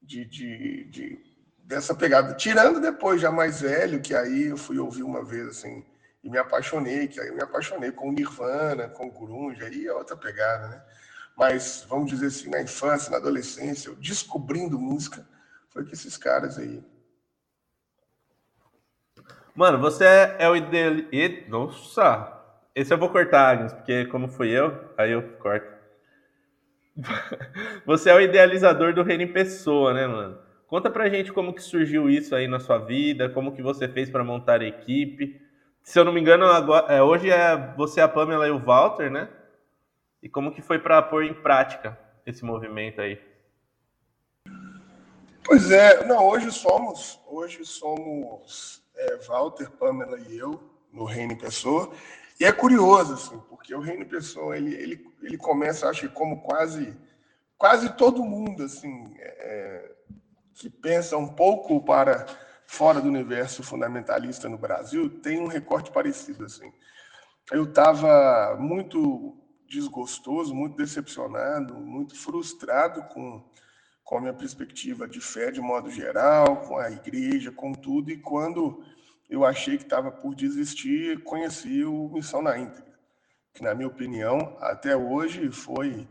de, 0.02 0.24
de, 0.24 0.84
de, 0.90 1.31
dessa 1.64 1.94
pegada. 1.94 2.34
Tirando 2.34 2.80
depois, 2.80 3.20
já 3.20 3.30
mais 3.30 3.60
velho, 3.60 4.00
que 4.00 4.14
aí 4.14 4.48
eu 4.48 4.56
fui 4.56 4.78
ouvir 4.78 5.02
uma 5.02 5.24
vez, 5.24 5.48
assim, 5.48 5.84
e 6.22 6.30
me 6.30 6.38
apaixonei, 6.38 7.08
que 7.08 7.20
aí 7.20 7.28
eu 7.28 7.34
me 7.34 7.42
apaixonei 7.42 7.90
com 7.90 8.08
o 8.08 8.12
Nirvana, 8.12 8.88
com 8.88 9.06
o 9.06 9.10
Grunge, 9.10 9.62
aí 9.64 9.86
é 9.86 9.92
outra 9.92 10.16
pegada, 10.16 10.68
né? 10.68 10.82
Mas, 11.36 11.84
vamos 11.88 12.10
dizer 12.10 12.26
assim, 12.26 12.50
na 12.50 12.60
infância, 12.60 13.10
na 13.10 13.16
adolescência, 13.16 13.88
eu 13.88 13.96
descobrindo 13.96 14.78
música, 14.78 15.26
foi 15.70 15.84
com 15.84 15.92
esses 15.92 16.16
caras 16.16 16.58
aí. 16.58 16.84
Mano, 19.54 19.78
você 19.78 20.04
é 20.38 20.48
o 20.48 20.56
ideal... 20.56 20.94
Nossa! 21.48 22.40
Esse 22.74 22.92
eu 22.92 22.98
vou 22.98 23.10
cortar, 23.10 23.50
Agnes, 23.50 23.72
porque 23.72 24.06
como 24.06 24.28
fui 24.28 24.48
eu, 24.48 24.90
aí 24.96 25.12
eu 25.12 25.22
corto. 25.38 25.66
Você 27.84 28.08
é 28.08 28.14
o 28.14 28.20
idealizador 28.20 28.94
do 28.94 29.02
Reino 29.02 29.24
em 29.24 29.32
Pessoa, 29.32 29.92
né, 29.92 30.06
mano? 30.06 30.38
Conta 30.72 30.88
pra 30.88 31.10
gente 31.10 31.30
como 31.30 31.52
que 31.52 31.62
surgiu 31.62 32.08
isso 32.08 32.34
aí 32.34 32.48
na 32.48 32.58
sua 32.58 32.78
vida, 32.78 33.28
como 33.28 33.54
que 33.54 33.60
você 33.60 33.86
fez 33.86 34.08
para 34.08 34.24
montar 34.24 34.62
a 34.62 34.66
equipe. 34.66 35.38
Se 35.82 35.98
eu 35.98 36.02
não 36.02 36.14
me 36.14 36.18
engano, 36.18 36.46
agora, 36.46 36.90
é, 36.90 37.02
hoje 37.02 37.28
é 37.28 37.74
você, 37.76 38.00
a 38.00 38.08
Pamela 38.08 38.48
e 38.48 38.50
o 38.50 38.58
Walter, 38.58 39.10
né? 39.10 39.28
E 40.22 40.30
como 40.30 40.50
que 40.50 40.62
foi 40.62 40.78
para 40.78 41.02
pôr 41.02 41.24
em 41.24 41.34
prática 41.34 42.00
esse 42.24 42.42
movimento 42.42 43.02
aí? 43.02 43.20
Pois 45.44 45.70
é, 45.70 46.06
não, 46.06 46.26
hoje 46.26 46.50
somos, 46.50 47.20
hoje 47.26 47.66
somos 47.66 48.82
é, 48.96 49.16
Walter, 49.28 49.70
Pamela 49.72 50.18
e 50.20 50.38
eu 50.38 50.58
no 50.90 51.04
Reino 51.04 51.36
Pessoa. 51.36 51.92
E 52.40 52.46
é 52.46 52.50
curioso, 52.50 53.12
assim, 53.12 53.38
porque 53.50 53.74
o 53.74 53.80
Reino 53.80 54.06
Pessoa, 54.06 54.56
ele, 54.56 54.74
ele, 54.74 55.06
ele 55.20 55.36
começa, 55.36 55.90
acho 55.90 56.08
que 56.08 56.14
como 56.14 56.40
quase, 56.40 56.96
quase 57.58 57.94
todo 57.94 58.24
mundo, 58.24 58.62
assim, 58.62 59.12
é, 59.18 59.91
que 60.62 60.70
pensa 60.70 61.16
um 61.16 61.26
pouco 61.26 61.84
para 61.84 62.24
fora 62.68 63.00
do 63.00 63.08
universo 63.08 63.64
fundamentalista 63.64 64.48
no 64.48 64.56
Brasil, 64.56 65.10
tem 65.20 65.40
um 65.40 65.48
recorte 65.48 65.90
parecido, 65.90 66.44
assim. 66.44 66.72
Eu 67.50 67.64
estava 67.64 68.56
muito 68.60 69.36
desgostoso, 69.68 70.54
muito 70.54 70.76
decepcionado, 70.76 71.74
muito 71.74 72.14
frustrado 72.14 73.02
com, 73.12 73.44
com 74.04 74.18
a 74.18 74.20
minha 74.20 74.32
perspectiva 74.32 75.08
de 75.08 75.20
fé 75.20 75.50
de 75.50 75.60
modo 75.60 75.90
geral, 75.90 76.58
com 76.58 76.78
a 76.78 76.92
igreja, 76.92 77.50
com 77.50 77.72
tudo, 77.72 78.12
e 78.12 78.18
quando 78.18 78.84
eu 79.28 79.44
achei 79.44 79.76
que 79.76 79.82
estava 79.82 80.12
por 80.12 80.32
desistir, 80.32 81.24
conheci 81.24 81.84
o 81.84 82.08
Missão 82.08 82.40
na 82.40 82.56
íntegra, 82.56 82.96
que 83.52 83.64
na 83.64 83.74
minha 83.74 83.88
opinião 83.88 84.56
até 84.60 84.96
hoje 84.96 85.50
foi 85.50 86.06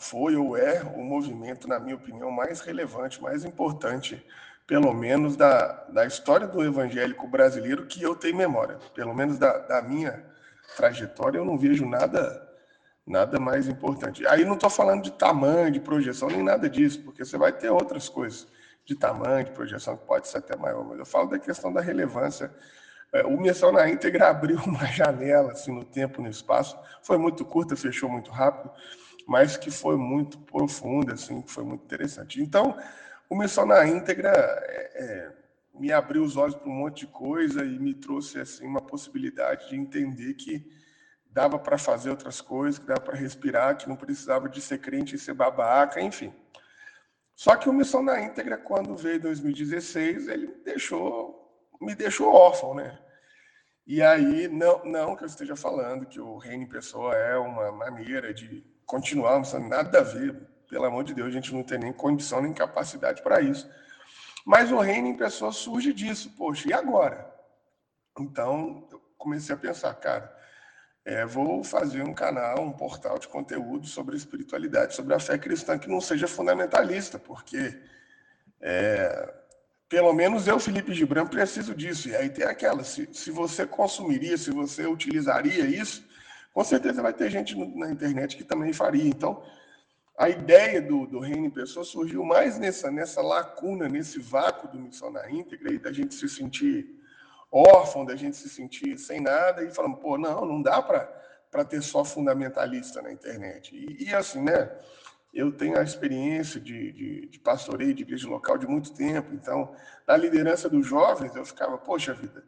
foi 0.00 0.34
ou 0.34 0.56
é 0.56 0.82
o 0.82 1.02
movimento, 1.04 1.68
na 1.68 1.78
minha 1.78 1.94
opinião, 1.94 2.30
mais 2.30 2.60
relevante, 2.60 3.22
mais 3.22 3.44
importante, 3.44 4.24
pelo 4.66 4.94
menos 4.94 5.36
da, 5.36 5.84
da 5.90 6.06
história 6.06 6.46
do 6.46 6.64
evangélico 6.64 7.28
brasileiro 7.28 7.86
que 7.86 8.02
eu 8.02 8.16
tenho 8.16 8.34
memória, 8.34 8.78
pelo 8.94 9.14
menos 9.14 9.38
da, 9.38 9.58
da 9.58 9.82
minha 9.82 10.24
trajetória, 10.74 11.36
eu 11.36 11.44
não 11.44 11.58
vejo 11.58 11.86
nada 11.86 12.48
nada 13.06 13.40
mais 13.40 13.66
importante. 13.66 14.26
Aí 14.26 14.44
não 14.44 14.54
estou 14.54 14.70
falando 14.70 15.02
de 15.02 15.10
tamanho, 15.10 15.70
de 15.70 15.80
projeção, 15.80 16.28
nem 16.28 16.42
nada 16.42 16.68
disso, 16.70 17.02
porque 17.02 17.24
você 17.24 17.36
vai 17.36 17.52
ter 17.52 17.68
outras 17.68 18.08
coisas 18.08 18.46
de 18.84 18.94
tamanho, 18.94 19.44
de 19.44 19.50
projeção, 19.50 19.96
que 19.96 20.06
pode 20.06 20.28
ser 20.28 20.38
até 20.38 20.56
maior, 20.56 20.84
mas 20.84 20.98
eu 20.98 21.06
falo 21.06 21.28
da 21.28 21.38
questão 21.38 21.72
da 21.72 21.80
relevância. 21.80 22.50
É, 23.12 23.24
o 23.26 23.38
Missão 23.38 23.72
na 23.72 23.90
Íntegra 23.90 24.30
abriu 24.30 24.58
uma 24.64 24.86
janela 24.86 25.52
assim, 25.52 25.72
no 25.72 25.84
tempo, 25.84 26.22
no 26.22 26.28
espaço, 26.28 26.78
foi 27.02 27.18
muito 27.18 27.44
curta, 27.44 27.76
fechou 27.76 28.08
muito 28.08 28.30
rápido, 28.30 28.70
mas 29.26 29.56
que 29.56 29.70
foi 29.70 29.96
muito 29.96 30.38
profunda, 30.38 31.14
assim, 31.14 31.42
foi 31.46 31.64
muito 31.64 31.84
interessante. 31.84 32.40
Então, 32.40 32.76
o 33.28 33.36
Missão 33.36 33.64
na 33.64 33.86
Íntegra 33.86 34.30
é, 34.30 35.04
é, 35.04 35.32
me 35.74 35.92
abriu 35.92 36.22
os 36.22 36.36
olhos 36.36 36.56
para 36.56 36.68
um 36.68 36.74
monte 36.74 37.00
de 37.00 37.06
coisa 37.06 37.64
e 37.64 37.78
me 37.78 37.94
trouxe 37.94 38.40
assim 38.40 38.66
uma 38.66 38.80
possibilidade 38.80 39.68
de 39.68 39.76
entender 39.76 40.34
que 40.34 40.66
dava 41.26 41.58
para 41.58 41.78
fazer 41.78 42.10
outras 42.10 42.40
coisas, 42.40 42.78
que 42.78 42.86
dava 42.86 43.00
para 43.00 43.16
respirar, 43.16 43.76
que 43.76 43.88
não 43.88 43.96
precisava 43.96 44.48
de 44.48 44.60
ser 44.60 44.78
crente 44.78 45.14
e 45.14 45.18
ser 45.18 45.34
babaca, 45.34 46.00
enfim. 46.00 46.34
Só 47.34 47.56
que 47.56 47.68
o 47.68 47.72
Missão 47.72 48.02
na 48.02 48.20
Íntegra, 48.20 48.58
quando 48.58 48.96
veio 48.96 49.16
em 49.16 49.20
2016, 49.20 50.28
ele 50.28 50.48
deixou, 50.64 51.68
me 51.80 51.94
deixou 51.94 52.34
órfão, 52.34 52.74
né? 52.74 52.98
E 53.86 54.02
aí, 54.02 54.46
não, 54.46 54.84
não 54.84 55.16
que 55.16 55.24
eu 55.24 55.26
esteja 55.26 55.56
falando 55.56 56.06
que 56.06 56.20
o 56.20 56.36
reino 56.36 56.68
pessoa 56.68 57.14
é 57.14 57.36
uma 57.36 57.72
maneira 57.72 58.34
de 58.34 58.64
continuar, 58.90 59.36
não 59.36 59.42
tem 59.42 59.68
nada 59.68 60.00
a 60.00 60.02
ver. 60.02 60.34
Pelo 60.68 60.84
amor 60.84 61.04
de 61.04 61.14
Deus, 61.14 61.28
a 61.28 61.30
gente 61.30 61.54
não 61.54 61.62
tem 61.62 61.78
nem 61.78 61.92
condição 61.92 62.42
nem 62.42 62.52
capacidade 62.52 63.22
para 63.22 63.40
isso. 63.40 63.70
Mas 64.44 64.72
o 64.72 64.78
reino 64.78 65.06
em 65.06 65.16
pessoa 65.16 65.52
surge 65.52 65.92
disso. 65.92 66.34
Poxa, 66.36 66.68
e 66.68 66.72
agora? 66.72 67.32
Então, 68.18 68.86
eu 68.90 69.00
comecei 69.16 69.54
a 69.54 69.58
pensar, 69.58 69.94
cara, 69.94 70.36
é, 71.04 71.24
vou 71.24 71.62
fazer 71.62 72.02
um 72.02 72.12
canal, 72.12 72.60
um 72.60 72.72
portal 72.72 73.18
de 73.18 73.28
conteúdo 73.28 73.86
sobre 73.86 74.16
espiritualidade, 74.16 74.94
sobre 74.94 75.14
a 75.14 75.20
fé 75.20 75.38
cristã 75.38 75.78
que 75.78 75.88
não 75.88 76.00
seja 76.00 76.26
fundamentalista, 76.26 77.18
porque 77.18 77.80
é, 78.60 79.34
pelo 79.88 80.12
menos 80.12 80.46
eu, 80.48 80.58
Felipe 80.58 80.92
Gibran, 80.92 81.26
preciso 81.26 81.74
disso. 81.74 82.08
E 82.08 82.16
aí 82.16 82.28
tem 82.28 82.44
aquela, 82.44 82.82
se, 82.82 83.08
se 83.12 83.30
você 83.30 83.66
consumiria, 83.66 84.36
se 84.36 84.50
você 84.50 84.86
utilizaria 84.86 85.64
isso, 85.64 86.09
com 86.52 86.64
certeza 86.64 87.02
vai 87.02 87.12
ter 87.12 87.30
gente 87.30 87.56
na 87.76 87.90
internet 87.90 88.36
que 88.36 88.44
também 88.44 88.72
faria. 88.72 89.08
Então, 89.08 89.42
a 90.18 90.28
ideia 90.28 90.82
do, 90.82 91.06
do 91.06 91.18
reino 91.18 91.46
em 91.46 91.50
pessoa 91.50 91.84
surgiu 91.84 92.22
mais 92.24 92.58
nessa, 92.58 92.90
nessa 92.90 93.22
lacuna, 93.22 93.88
nesse 93.88 94.18
vácuo 94.20 94.68
do 94.68 94.78
missão 94.78 95.10
na 95.10 95.30
íntegra, 95.30 95.72
e 95.72 95.78
da 95.78 95.92
gente 95.92 96.14
se 96.14 96.28
sentir 96.28 96.86
órfão, 97.50 98.04
da 98.04 98.14
gente 98.14 98.36
se 98.36 98.48
sentir 98.48 98.98
sem 98.98 99.20
nada, 99.20 99.64
e 99.64 99.70
falando, 99.70 99.96
pô, 99.96 100.18
não, 100.18 100.44
não 100.44 100.60
dá 100.60 100.82
para 100.82 101.64
ter 101.64 101.82
só 101.82 102.04
fundamentalista 102.04 103.00
na 103.00 103.10
internet. 103.10 103.74
E, 103.74 104.08
e, 104.08 104.14
assim, 104.14 104.42
né? 104.42 104.70
Eu 105.32 105.52
tenho 105.52 105.78
a 105.78 105.82
experiência 105.82 106.60
de, 106.60 106.92
de, 106.92 107.26
de 107.28 107.38
pastoreio 107.38 107.94
de 107.94 108.02
igreja 108.02 108.28
local 108.28 108.58
de 108.58 108.66
muito 108.66 108.92
tempo, 108.92 109.32
então, 109.32 109.74
na 110.06 110.16
liderança 110.16 110.68
dos 110.68 110.86
jovens, 110.86 111.34
eu 111.34 111.44
ficava, 111.46 111.78
poxa 111.78 112.12
vida, 112.12 112.44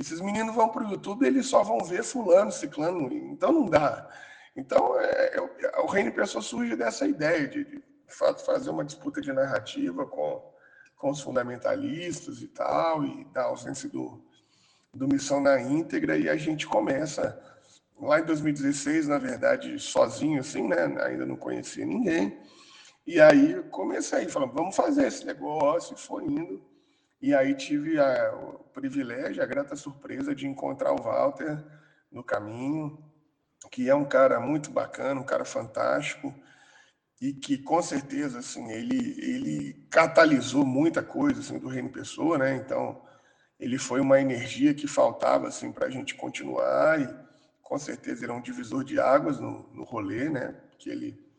esses 0.00 0.18
meninos 0.22 0.54
vão 0.54 0.70
para 0.70 0.86
o 0.86 0.90
YouTube 0.90 1.26
eles 1.26 1.46
só 1.46 1.62
vão 1.62 1.84
ver 1.84 2.02
fulano, 2.02 2.50
ciclano, 2.50 3.12
então 3.12 3.52
não 3.52 3.66
dá. 3.66 4.08
Então, 4.56 4.98
é, 4.98 5.36
é, 5.36 5.80
o 5.80 5.86
Reino 5.86 6.10
Pessoa 6.10 6.40
surge 6.42 6.74
dessa 6.74 7.06
ideia 7.06 7.46
de, 7.46 7.64
de, 7.64 7.82
fazer 8.08 8.70
uma 8.70 8.84
disputa 8.84 9.20
de 9.20 9.30
narrativa 9.30 10.06
com, 10.06 10.42
com 10.96 11.10
os 11.10 11.20
fundamentalistas 11.20 12.40
e 12.40 12.48
tal, 12.48 13.04
e 13.04 13.24
da 13.26 13.44
ausência 13.44 13.90
do, 13.90 14.24
do 14.92 15.06
Missão 15.06 15.38
na 15.38 15.60
íntegra, 15.60 16.16
e 16.16 16.30
a 16.30 16.36
gente 16.36 16.66
começa 16.66 17.38
lá 18.00 18.20
em 18.20 18.24
2016, 18.24 19.06
na 19.06 19.18
verdade, 19.18 19.78
sozinho, 19.78 20.40
assim, 20.40 20.66
né? 20.66 20.84
Ainda 21.04 21.26
não 21.26 21.36
conhecia 21.36 21.84
ninguém. 21.84 22.40
E 23.06 23.20
aí 23.20 23.62
comecei, 23.64 24.26
falando, 24.28 24.54
vamos 24.54 24.74
fazer 24.74 25.06
esse 25.06 25.26
negócio, 25.26 25.94
e 25.94 26.00
foi 26.00 26.24
indo. 26.24 26.69
E 27.20 27.34
aí 27.34 27.54
tive 27.54 27.98
a, 27.98 28.34
o 28.34 28.64
privilégio, 28.72 29.42
a 29.42 29.46
grata 29.46 29.76
surpresa 29.76 30.34
de 30.34 30.46
encontrar 30.46 30.92
o 30.92 31.02
Walter 31.02 31.62
no 32.10 32.24
caminho, 32.24 32.98
que 33.70 33.88
é 33.88 33.94
um 33.94 34.04
cara 34.04 34.40
muito 34.40 34.70
bacana, 34.70 35.20
um 35.20 35.24
cara 35.24 35.44
fantástico 35.44 36.34
e 37.20 37.34
que 37.34 37.58
com 37.58 37.82
certeza 37.82 38.38
assim 38.38 38.70
ele 38.70 39.14
ele 39.20 39.86
catalisou 39.90 40.64
muita 40.64 41.02
coisa 41.02 41.40
assim 41.40 41.58
do 41.58 41.68
Reino 41.68 41.90
Pessoa, 41.90 42.38
né? 42.38 42.56
Então 42.56 43.02
ele 43.58 43.76
foi 43.76 44.00
uma 44.00 44.20
energia 44.20 44.72
que 44.72 44.86
faltava 44.86 45.46
assim 45.48 45.70
para 45.70 45.86
a 45.86 45.90
gente 45.90 46.14
continuar 46.14 47.00
e 47.00 47.08
com 47.62 47.78
certeza 47.78 48.24
ele 48.24 48.32
é 48.32 48.34
um 48.34 48.40
divisor 48.40 48.82
de 48.82 48.98
águas 48.98 49.38
no, 49.38 49.68
no 49.74 49.84
rolê, 49.84 50.30
né? 50.30 50.54
Que 50.78 50.88
ele 50.88 51.29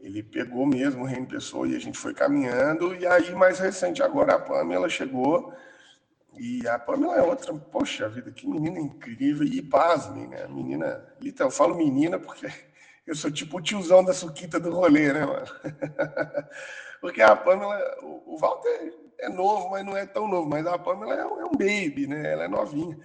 ele 0.00 0.22
pegou 0.22 0.64
mesmo 0.64 1.02
o 1.02 1.06
Reino 1.06 1.26
Pessoa 1.26 1.66
e 1.66 1.74
a 1.74 1.78
gente 1.78 1.98
foi 1.98 2.14
caminhando. 2.14 2.94
E 2.94 3.06
aí, 3.06 3.34
mais 3.34 3.58
recente, 3.58 4.02
agora 4.02 4.34
a 4.34 4.38
Pamela 4.38 4.88
chegou. 4.88 5.52
E 6.38 6.66
a 6.68 6.78
Pamela 6.78 7.16
é 7.16 7.22
outra, 7.22 7.52
poxa 7.52 8.08
vida, 8.08 8.30
que 8.30 8.46
menina 8.46 8.78
incrível. 8.78 9.44
E 9.44 9.60
pasmem, 9.60 10.28
né? 10.28 10.46
Menina, 10.46 11.04
eu 11.38 11.50
falo 11.50 11.74
menina 11.74 12.18
porque 12.18 12.46
eu 13.06 13.14
sou 13.14 13.30
tipo 13.30 13.58
o 13.58 13.62
tiozão 13.62 14.04
da 14.04 14.12
suquita 14.12 14.60
do 14.60 14.70
rolê, 14.70 15.12
né, 15.12 15.26
mano? 15.26 15.46
porque 17.00 17.20
a 17.20 17.34
Pamela, 17.34 17.78
o, 18.02 18.36
Walter 18.38 18.94
é 19.18 19.28
novo, 19.28 19.70
mas 19.70 19.84
não 19.84 19.96
é 19.96 20.06
tão 20.06 20.28
novo. 20.28 20.48
Mas 20.48 20.64
a 20.64 20.78
Pamela 20.78 21.14
é, 21.14 21.20
é 21.20 21.44
um 21.44 21.52
baby, 21.52 22.06
né? 22.06 22.32
Ela 22.32 22.44
é 22.44 22.48
novinha 22.48 22.96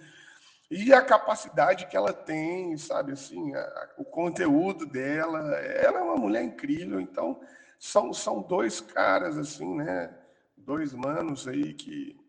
e 0.73 0.93
a 0.93 1.01
capacidade 1.01 1.85
que 1.85 1.95
ela 1.95 2.11
tem, 2.11 2.75
sabe 2.77 3.11
assim, 3.13 3.53
a, 3.53 3.89
o 3.97 4.03
conteúdo 4.03 4.85
dela, 4.85 5.39
ela 5.59 5.99
é 5.99 6.01
uma 6.01 6.15
mulher 6.15 6.43
incrível, 6.43 6.99
então 6.99 7.39
são, 7.79 8.11
são 8.11 8.41
dois 8.41 8.81
caras 8.81 9.37
assim, 9.37 9.75
né, 9.75 10.13
dois 10.57 10.93
manos 10.93 11.47
aí 11.47 11.73
que 11.73 12.19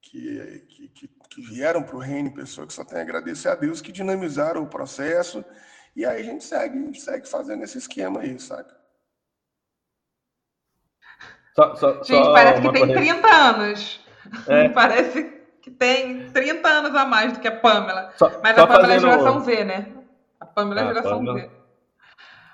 que, 0.00 0.64
que, 0.68 0.88
que, 0.88 1.08
que 1.08 1.42
vieram 1.42 1.82
para 1.82 1.96
o 1.96 1.98
reino, 1.98 2.32
pessoa 2.32 2.66
que 2.66 2.72
só 2.72 2.82
tem 2.82 2.98
a 2.98 3.02
agradecer 3.02 3.48
a 3.48 3.54
Deus, 3.54 3.82
que 3.82 3.92
dinamizaram 3.92 4.62
o 4.62 4.68
processo, 4.68 5.44
e 5.94 6.06
aí 6.06 6.22
a 6.22 6.24
gente 6.24 6.44
segue, 6.44 6.98
segue 6.98 7.28
fazendo 7.28 7.62
esse 7.62 7.76
esquema 7.76 8.20
aí, 8.20 8.38
saca? 8.38 8.74
Só, 11.54 11.76
só, 11.76 11.92
gente, 12.04 12.24
só 12.24 12.32
parece 12.32 12.62
que 12.62 12.72
tem 12.72 12.94
30 12.94 13.28
anos. 13.28 14.00
É. 14.46 14.68
parece 14.70 15.37
que 15.68 15.74
tem 15.74 16.30
30 16.30 16.68
anos 16.68 16.94
a 16.94 17.04
mais 17.04 17.32
do 17.32 17.40
que 17.40 17.48
a 17.48 17.56
Pamela. 17.56 18.12
Só, 18.16 18.30
Mas 18.42 18.54
só 18.56 18.62
a 18.62 18.66
Pamela 18.66 18.94
é 18.94 19.00
fazendo... 19.00 19.12
é 19.12 19.18
geração 19.18 19.40
Z, 19.40 19.64
né? 19.64 19.86
A 20.40 20.46
Pamela 20.46 20.80
é 20.80 20.84
ah, 20.84 20.86
geração 20.88 21.24
Pamela... 21.24 21.40
Z. 21.40 21.50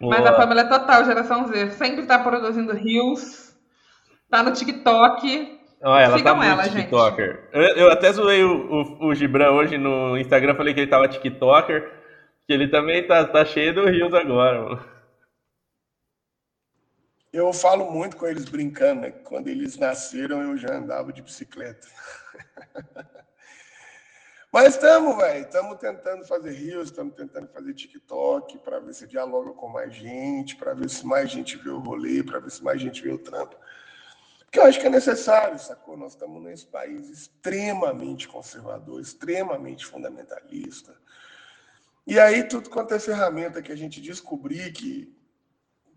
Boa. 0.01 0.17
Mas 0.17 0.27
a 0.27 0.33
Pamela 0.33 0.61
é 0.63 0.65
total 0.65 1.05
geração 1.05 1.47
Z. 1.47 1.71
Sempre 1.71 2.03
está 2.03 2.19
produzindo 2.19 2.73
reels, 2.73 3.57
tá 4.29 4.43
no 4.43 4.53
TikTok. 4.53 5.61
Oh, 5.81 5.97
ela 5.97 6.17
Sigam 6.17 6.39
tá 6.39 6.47
ela, 6.47 6.69
TikToker. 6.69 7.49
Eu, 7.53 7.63
eu, 7.63 7.91
até 7.91 8.11
zoei 8.11 8.43
o, 8.43 8.73
o, 8.73 9.07
o, 9.09 9.15
Gibran 9.15 9.53
hoje 9.53 9.77
no 9.77 10.17
Instagram, 10.17 10.55
falei 10.55 10.73
que 10.73 10.81
ele 10.81 10.91
tava 10.91 11.09
TikToker, 11.09 11.93
que 12.47 12.53
ele 12.53 12.69
também 12.69 13.07
tá, 13.07 13.25
tá 13.27 13.45
cheio 13.45 13.75
do 13.75 13.85
Reels 13.85 14.15
agora, 14.15 14.63
mano. 14.63 14.85
Eu 17.33 17.53
falo 17.53 17.91
muito 17.91 18.17
com 18.17 18.27
eles 18.27 18.49
brincando, 18.49 19.03
né? 19.03 19.11
Quando 19.11 19.49
eles 19.49 19.77
nasceram, 19.77 20.41
eu 20.41 20.57
já 20.57 20.75
andava 20.75 21.13
de 21.13 21.21
bicicleta. 21.21 21.87
Mas 24.53 24.75
estamos, 24.75 25.17
velho, 25.17 25.45
estamos 25.45 25.79
tentando 25.79 26.25
fazer 26.25 26.53
rios, 26.53 26.85
estamos 26.91 27.15
tentando 27.15 27.49
fazer 27.49 27.75
TikTok 27.75 28.59
para 28.59 28.79
ver 28.79 28.95
se 28.95 29.07
dialoga 29.07 29.53
com 29.53 29.69
mais 29.69 29.93
gente, 29.93 30.55
para 30.55 30.75
ver 30.75 30.89
se 30.89 31.05
mais 31.05 31.29
gente 31.29 31.57
vê 31.57 31.71
o 31.71 31.81
rolê, 31.81 32.23
para 32.23 32.39
ver 32.39 32.51
se 32.51 32.63
mais 32.63 32.81
gente 32.81 33.03
vê 33.03 33.11
o 33.11 33.19
trampo. 33.19 33.57
Porque 34.45 34.61
eu 34.61 34.65
acho 34.65 34.79
que 34.79 34.87
é 34.87 34.91
necessário, 34.91 35.59
sacou? 35.59 35.97
Nós 35.97 36.13
estamos 36.13 36.41
nesse 36.41 36.67
país 36.67 37.09
extremamente 37.09 38.29
conservador, 38.29 39.01
extremamente 39.01 39.85
fundamentalista. 39.85 40.95
E 42.07 42.21
aí, 42.21 42.45
tudo 42.45 42.71
quanto 42.71 42.95
é 42.95 43.01
ferramenta 43.01 43.61
que 43.61 43.73
a 43.73 43.77
gente 43.77 44.01
descobrir 44.01 44.73
que 44.73 45.13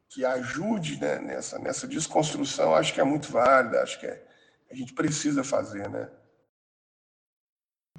que 0.10 0.24
ajude 0.26 1.00
né, 1.00 1.20
nessa, 1.20 1.60
nessa 1.60 1.88
desconstrução, 1.88 2.74
acho 2.74 2.94
que 2.94 3.02
é 3.02 3.04
muito 3.04 3.32
válida, 3.32 3.84
acho 3.84 4.00
que 4.00 4.08
é, 4.08 4.26
a 4.72 4.76
gente 4.76 4.94
precisa 4.94 5.44
fazer, 5.44 5.90
né? 5.90 6.10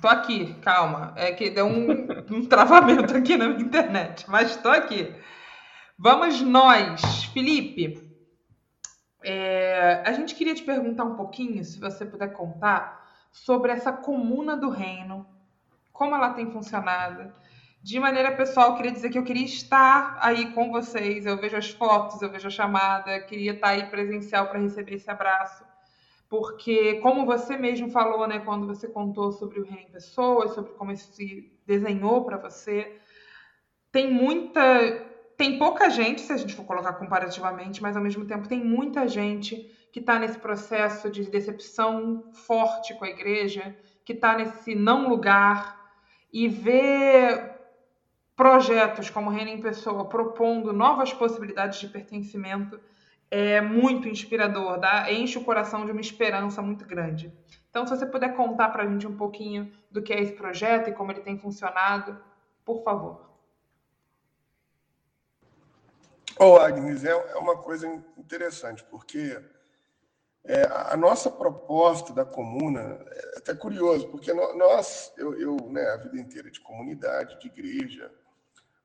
Tô 0.00 0.06
aqui, 0.06 0.54
calma. 0.62 1.12
É 1.16 1.32
que 1.32 1.50
deu 1.50 1.66
um, 1.66 1.90
um 2.30 2.46
travamento 2.46 3.16
aqui 3.16 3.36
na 3.36 3.48
minha 3.48 3.60
internet, 3.60 4.30
mas 4.30 4.50
estou 4.50 4.70
aqui. 4.70 5.12
Vamos 5.98 6.40
nós, 6.40 7.24
Felipe. 7.24 8.06
É, 9.24 10.04
a 10.06 10.12
gente 10.12 10.36
queria 10.36 10.54
te 10.54 10.62
perguntar 10.62 11.02
um 11.02 11.16
pouquinho, 11.16 11.64
se 11.64 11.80
você 11.80 12.06
puder 12.06 12.32
contar, 12.32 13.08
sobre 13.32 13.72
essa 13.72 13.92
comuna 13.92 14.56
do 14.56 14.70
reino, 14.70 15.26
como 15.92 16.14
ela 16.14 16.32
tem 16.32 16.50
funcionado. 16.52 17.32
De 17.82 17.98
maneira 17.98 18.36
pessoal, 18.36 18.76
queria 18.76 18.92
dizer 18.92 19.10
que 19.10 19.18
eu 19.18 19.24
queria 19.24 19.44
estar 19.44 20.16
aí 20.20 20.52
com 20.52 20.70
vocês. 20.70 21.26
Eu 21.26 21.40
vejo 21.40 21.56
as 21.56 21.70
fotos, 21.70 22.22
eu 22.22 22.30
vejo 22.30 22.46
a 22.46 22.50
chamada, 22.50 23.20
queria 23.22 23.52
estar 23.52 23.70
aí 23.70 23.86
presencial 23.86 24.46
para 24.46 24.60
receber 24.60 24.94
esse 24.94 25.10
abraço. 25.10 25.64
Porque, 26.28 26.96
como 26.96 27.24
você 27.24 27.56
mesmo 27.56 27.88
falou, 27.90 28.26
né, 28.26 28.38
quando 28.38 28.66
você 28.66 28.86
contou 28.86 29.32
sobre 29.32 29.60
o 29.60 29.64
Reino 29.64 29.88
em 29.88 29.90
Pessoas, 29.90 30.52
sobre 30.52 30.72
como 30.72 30.92
isso 30.92 31.10
se 31.12 31.50
desenhou 31.66 32.24
para 32.24 32.36
você, 32.36 32.92
tem 33.90 34.10
muita. 34.10 34.60
Tem 35.36 35.56
pouca 35.56 35.88
gente, 35.88 36.20
se 36.20 36.32
a 36.32 36.36
gente 36.36 36.54
for 36.54 36.64
colocar 36.64 36.94
comparativamente, 36.94 37.80
mas 37.80 37.96
ao 37.96 38.02
mesmo 38.02 38.26
tempo 38.26 38.48
tem 38.48 38.60
muita 38.60 39.06
gente 39.06 39.64
que 39.92 40.00
está 40.00 40.18
nesse 40.18 40.36
processo 40.36 41.08
de 41.08 41.22
decepção 41.30 42.24
forte 42.32 42.92
com 42.94 43.04
a 43.04 43.08
igreja, 43.08 43.74
que 44.04 44.12
está 44.12 44.34
nesse 44.34 44.74
não 44.74 45.08
lugar, 45.08 45.76
e 46.32 46.48
vê 46.48 47.52
projetos 48.34 49.10
como 49.10 49.30
Reino 49.30 49.50
em 49.50 49.60
Pessoa 49.60 50.08
propondo 50.08 50.72
novas 50.72 51.12
possibilidades 51.12 51.78
de 51.78 51.86
pertencimento 51.86 52.80
é 53.30 53.60
muito 53.60 54.08
inspirador, 54.08 54.78
dá, 54.78 55.12
enche 55.12 55.38
o 55.38 55.44
coração 55.44 55.84
de 55.84 55.92
uma 55.92 56.00
esperança 56.00 56.62
muito 56.62 56.84
grande. 56.86 57.32
Então, 57.70 57.86
se 57.86 57.96
você 57.96 58.06
puder 58.06 58.34
contar 58.34 58.70
para 58.70 58.82
a 58.82 58.86
gente 58.86 59.06
um 59.06 59.16
pouquinho 59.16 59.72
do 59.90 60.02
que 60.02 60.12
é 60.12 60.20
esse 60.20 60.32
projeto 60.32 60.88
e 60.88 60.92
como 60.92 61.12
ele 61.12 61.20
tem 61.20 61.38
funcionado, 61.38 62.18
por 62.64 62.82
favor. 62.82 63.28
Ô, 66.38 66.52
oh, 66.52 66.56
Agnes, 66.56 67.04
é, 67.04 67.10
é 67.10 67.36
uma 67.36 67.56
coisa 67.56 67.86
interessante, 68.16 68.84
porque 68.84 69.38
é, 70.44 70.62
a 70.70 70.96
nossa 70.96 71.30
proposta 71.30 72.12
da 72.12 72.24
comuna 72.24 73.04
é 73.10 73.38
até 73.38 73.54
curioso, 73.54 74.08
porque 74.08 74.32
nós, 74.32 75.12
eu, 75.16 75.38
eu 75.38 75.56
né, 75.68 75.82
a 75.90 75.96
vida 75.96 76.16
inteira 76.16 76.50
de 76.50 76.60
comunidade, 76.60 77.38
de 77.40 77.48
igreja, 77.48 78.10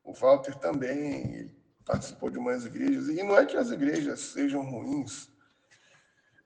o 0.04 0.14
Walter 0.14 0.56
também 0.56 1.56
participou 1.86 2.30
de 2.30 2.38
umas 2.38 2.66
igrejas, 2.66 3.08
e 3.10 3.24
não 3.24 3.38
é 3.38 3.46
que 3.46 3.58
as 3.58 3.72
igrejas 3.72 4.20
sejam 4.20 4.62
ruins. 4.62 5.30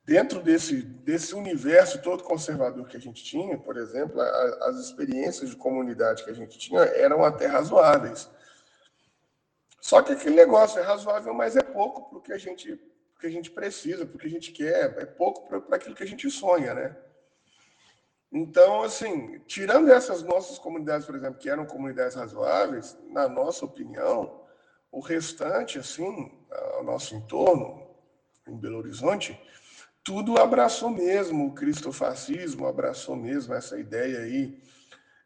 Dentro 0.04 0.42
desse, 0.42 0.82
desse 0.82 1.36
universo 1.36 2.02
todo 2.02 2.24
conservador 2.24 2.88
que 2.88 2.96
a 2.96 3.00
gente 3.00 3.24
tinha, 3.24 3.58
por 3.58 3.76
exemplo, 3.76 4.22
a, 4.22 4.70
as 4.70 4.78
experiências 4.78 5.50
de 5.50 5.56
comunidade 5.56 6.24
que 6.24 6.30
a 6.30 6.34
gente 6.34 6.58
tinha 6.58 6.80
eram 6.80 7.26
até 7.26 7.46
razoáveis. 7.46 8.30
Só 9.82 10.02
que 10.02 10.14
aquele 10.14 10.36
negócio 10.36 10.80
é 10.80 10.82
razoável, 10.82 11.34
mas 11.34 11.56
é 11.56 11.62
pouco 11.62 12.10
para 12.10 12.18
o 12.20 12.22
que 12.22 12.34
a 12.34 12.38
gente 12.38 12.80
que 13.20 13.26
a 13.26 13.32
gente 13.32 13.50
precisa, 13.50 14.06
porque 14.06 14.28
a 14.28 14.30
gente 14.30 14.52
quer, 14.52 14.96
é 15.00 15.06
pouco 15.06 15.48
para 15.48 15.76
aquilo 15.76 15.96
que 15.96 16.04
a 16.04 16.08
gente 16.08 16.30
sonha, 16.30 16.74
né? 16.74 16.96
Então, 18.32 18.84
assim, 18.84 19.40
tirando 19.48 19.92
essas 19.92 20.22
nossas 20.22 20.60
comunidades, 20.60 21.06
por 21.06 21.16
exemplo, 21.16 21.40
que 21.40 21.50
eram 21.50 21.66
comunidades 21.66 22.16
razoáveis, 22.16 22.98
na 23.10 23.28
nossa 23.28 23.66
opinião, 23.66 24.47
o 24.92 25.00
restante, 25.00 25.78
assim, 25.80 26.32
ao 26.76 26.84
nosso 26.84 27.16
entorno, 27.16 27.86
em 28.48 28.56
Belo 28.56 28.78
Horizonte, 28.78 29.40
tudo 30.04 30.40
abraçou 30.40 30.90
mesmo 30.90 31.48
o 31.48 31.54
cristofascismo, 31.54 32.66
abraçou 32.66 33.16
mesmo 33.16 33.54
essa 33.54 33.78
ideia 33.78 34.20
aí 34.20 34.58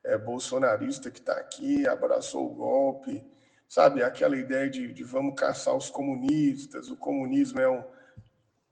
é, 0.04 0.18
bolsonarista 0.18 1.12
que 1.12 1.20
está 1.20 1.34
aqui, 1.34 1.88
abraçou 1.88 2.52
o 2.52 2.56
golpe, 2.56 3.24
sabe? 3.70 4.02
Aquela 4.02 4.36
ideia 4.36 4.70
de, 4.70 4.92
de 4.92 5.04
vamos 5.04 5.36
caçar 5.36 5.76
os 5.76 5.90
comunistas, 5.90 6.90
o 6.90 6.98
comunismo 6.98 7.62
é 7.62 7.68
uma 7.68 7.88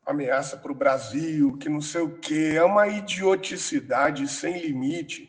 ameaça 0.06 0.58
para 0.58 0.72
o 0.72 0.76
Brasil, 0.76 1.56
que 1.58 1.70
não 1.70 1.82
sei 1.82 2.02
o 2.02 2.18
quê, 2.18 2.54
é 2.56 2.64
uma 2.64 2.88
idioticidade 2.88 4.28
sem 4.28 4.60
limite. 4.60 5.29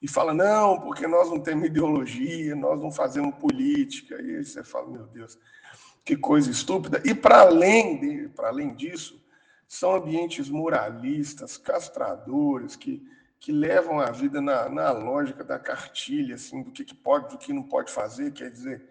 E 0.00 0.08
fala, 0.08 0.34
não, 0.34 0.80
porque 0.80 1.06
nós 1.06 1.30
não 1.30 1.40
temos 1.40 1.66
ideologia, 1.66 2.54
nós 2.54 2.80
não 2.80 2.90
fazemos 2.90 3.34
política. 3.36 4.20
E 4.20 4.36
aí 4.36 4.44
você 4.44 4.62
fala, 4.62 4.88
meu 4.88 5.06
Deus, 5.06 5.38
que 6.04 6.16
coisa 6.16 6.50
estúpida. 6.50 7.02
E 7.04 7.14
para 7.14 7.40
além, 7.40 7.98
de, 7.98 8.30
além 8.38 8.74
disso, 8.74 9.24
são 9.66 9.94
ambientes 9.94 10.48
moralistas, 10.48 11.56
castradores, 11.56 12.76
que 12.76 13.02
que 13.38 13.52
levam 13.52 14.00
a 14.00 14.10
vida 14.10 14.40
na, 14.40 14.68
na 14.68 14.90
lógica 14.90 15.44
da 15.44 15.58
cartilha, 15.58 16.34
assim, 16.34 16.62
do 16.62 16.70
que, 16.70 16.84
que 16.84 16.94
pode, 16.94 17.28
do 17.28 17.38
que 17.38 17.52
não 17.52 17.62
pode 17.62 17.92
fazer, 17.92 18.32
quer 18.32 18.50
dizer, 18.50 18.82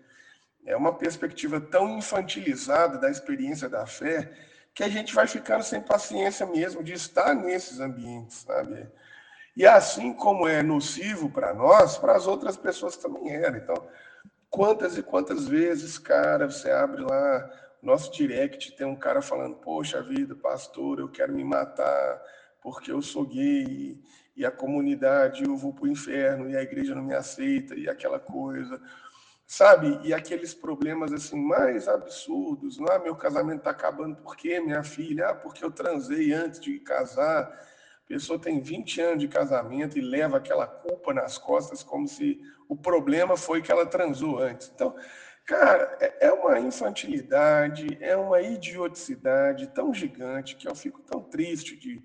é 0.66 0.76
uma 0.76 0.94
perspectiva 0.94 1.60
tão 1.60 1.98
infantilizada 1.98 2.98
da 2.98 3.10
experiência 3.10 3.68
da 3.68 3.86
fé 3.86 4.32
que 4.74 4.84
a 4.84 4.90
gente 4.90 5.14
vai 5.14 5.28
ficando 5.28 5.64
sem 5.64 5.82
paciência 5.82 6.46
mesmo 6.46 6.84
de 6.84 6.94
estar 6.94 7.34
nesses 7.36 7.80
ambientes, 7.80 8.38
sabe? 8.38 8.88
E 9.56 9.66
assim 9.66 10.14
como 10.14 10.48
é 10.48 10.62
nocivo 10.62 11.30
para 11.30 11.54
nós, 11.54 11.98
para 11.98 12.16
as 12.16 12.28
outras 12.28 12.58
pessoas 12.58 12.98
também 12.98 13.34
era. 13.34 13.58
Então, 13.58 13.76
quantas 14.50 14.98
e 14.98 15.04
quantas 15.04 15.48
vezes, 15.48 15.98
cara, 15.98 16.50
você 16.50 16.70
abre 16.70 17.02
lá 17.02 17.50
nosso 17.82 18.12
direct, 18.12 18.76
tem 18.76 18.86
um 18.86 18.96
cara 18.96 19.22
falando: 19.22 19.56
Poxa 19.56 20.02
vida, 20.02 20.36
pastor, 20.36 21.00
eu 21.00 21.10
quero 21.10 21.34
me 21.34 21.44
matar 21.44 22.22
porque 22.62 22.92
eu 22.92 23.02
sou 23.02 23.26
gay 23.26 23.98
e 24.36 24.46
a 24.46 24.52
comunidade 24.52 25.44
eu 25.44 25.56
vou 25.56 25.72
para 25.72 25.86
o 25.86 25.88
inferno 25.88 26.50
e 26.50 26.58
a 26.58 26.64
igreja 26.64 26.96
não 26.96 27.04
me 27.04 27.14
aceita 27.14 27.76
e 27.76 27.88
aquela 27.88 28.20
coisa 28.20 28.82
sabe? 29.48 30.00
E 30.04 30.14
aqueles 30.14 30.54
problemas 30.54 31.14
assim 31.14 31.40
mais 31.40 31.88
absurdos, 31.88 32.78
não 32.78 32.88
é? 32.88 33.00
Meu 33.00 33.16
casamento 33.16 33.60
está 33.60 33.72
acabando 33.72 34.16
por 34.18 34.36
quê, 34.36 34.60
minha 34.60 34.84
filha? 34.84 35.30
Ah, 35.30 35.36
porque 35.36 35.64
eu 35.64 35.72
transei 35.72 36.34
antes 36.34 36.60
de 36.60 36.80
casar. 36.80 37.52
Pessoa 38.08 38.38
tem 38.38 38.62
20 38.62 39.02
anos 39.02 39.20
de 39.20 39.28
casamento 39.28 39.98
e 39.98 40.02
leva 40.02 40.38
aquela 40.38 40.68
culpa 40.68 41.14
nas 41.14 41.38
costas 41.38 41.82
como 41.82 42.08
se 42.08 42.40
o 42.70 42.76
problema 42.76 43.36
foi 43.36 43.62
que 43.62 43.72
ela 43.72 43.86
transou 43.86 44.38
antes. 44.38 44.72
Então, 44.74 44.96
cara, 45.44 45.98
é, 46.00 46.28
é 46.28 46.32
uma 46.32 46.60
infantilidade, 46.60 47.98
é 48.00 48.16
uma 48.16 48.42
idioticidade 48.42 49.68
tão 49.68 49.92
gigante 49.92 50.56
que 50.56 50.68
eu 50.68 50.76
fico 50.76 51.02
tão 51.02 51.20
triste 51.22 51.76
de, 51.76 52.04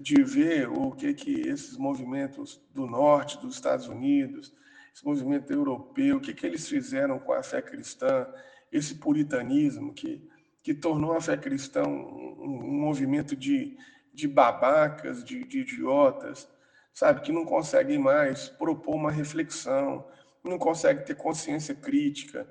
de 0.00 0.22
ver 0.24 0.68
o 0.68 0.90
que 0.90 1.14
que 1.14 1.48
esses 1.48 1.76
movimentos 1.76 2.60
do 2.74 2.86
norte 2.86 3.38
dos 3.38 3.54
Estados 3.54 3.86
Unidos, 3.86 4.52
esse 4.92 5.04
movimento 5.04 5.52
europeu, 5.52 6.16
o 6.16 6.20
que, 6.20 6.34
que 6.34 6.44
eles 6.44 6.68
fizeram 6.68 7.20
com 7.20 7.32
a 7.32 7.42
fé 7.42 7.62
cristã, 7.62 8.26
esse 8.72 8.96
puritanismo 8.96 9.94
que, 9.94 10.28
que 10.60 10.74
tornou 10.74 11.12
a 11.12 11.20
fé 11.20 11.36
cristã 11.36 11.84
um, 11.84 12.36
um 12.40 12.80
movimento 12.80 13.36
de, 13.36 13.76
de 14.16 14.26
babacas, 14.26 15.22
de, 15.22 15.44
de 15.44 15.60
idiotas, 15.60 16.48
sabe, 16.92 17.20
que 17.20 17.30
não 17.30 17.44
conseguem 17.44 17.98
mais 17.98 18.48
propor 18.48 18.96
uma 18.96 19.12
reflexão, 19.12 20.04
não 20.42 20.58
conseguem 20.58 21.04
ter 21.04 21.14
consciência 21.14 21.74
crítica, 21.74 22.48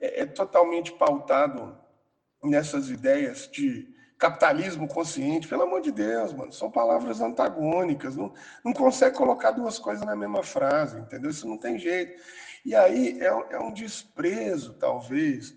é, 0.00 0.22
é 0.22 0.26
totalmente 0.26 0.92
pautado 0.92 1.76
nessas 2.42 2.88
ideias 2.88 3.50
de 3.50 3.92
capitalismo 4.16 4.88
consciente, 4.88 5.48
pelo 5.48 5.62
amor 5.62 5.80
de 5.80 5.92
Deus, 5.92 6.32
mano, 6.32 6.52
são 6.52 6.70
palavras 6.70 7.20
antagônicas, 7.20 8.16
não, 8.16 8.32
não 8.64 8.72
consegue 8.72 9.16
colocar 9.16 9.52
duas 9.52 9.78
coisas 9.78 10.04
na 10.04 10.16
mesma 10.16 10.42
frase, 10.42 10.98
entendeu? 10.98 11.30
Isso 11.30 11.48
não 11.48 11.58
tem 11.58 11.78
jeito. 11.78 12.20
E 12.64 12.74
aí 12.74 13.20
é, 13.20 13.26
é 13.26 13.58
um 13.58 13.72
desprezo, 13.72 14.74
talvez, 14.74 15.56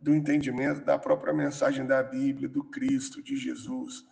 do 0.00 0.14
entendimento 0.14 0.80
da 0.82 0.98
própria 0.98 1.34
mensagem 1.34 1.86
da 1.86 2.02
Bíblia, 2.02 2.48
do 2.48 2.64
Cristo, 2.64 3.22
de 3.22 3.36
Jesus. 3.36 4.06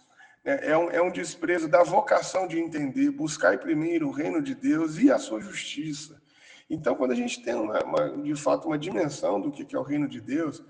É, 0.47 0.71
é 0.71 0.79
um, 0.79 0.89
é 0.89 1.03
um 1.03 1.11
desprezo 1.11 1.67
da 1.67 1.83
vocação 1.83 2.47
de 2.47 2.57
entender, 2.57 3.11
buscar 3.11 3.59
primeiro 3.59 4.07
o 4.07 4.13
reino 4.13 4.41
de 4.41 4.55
Deus 4.55 4.97
e 4.97 5.11
a 5.11 5.19
sua 5.19 5.41
justiça. 5.41 6.23
Então, 6.71 6.95
quando 6.95 7.11
a 7.11 7.17
gente 7.17 7.43
tem, 7.43 7.57
uma, 7.57 7.83
uma, 7.83 8.23
de 8.23 8.37
fato, 8.37 8.69
uma 8.69 8.79
dimensão 8.79 9.41
do 9.41 9.51
que 9.51 9.75
é 9.75 9.79
o 9.79 9.83
reino 9.83 10.09
de 10.09 10.21
Deus, 10.21 10.63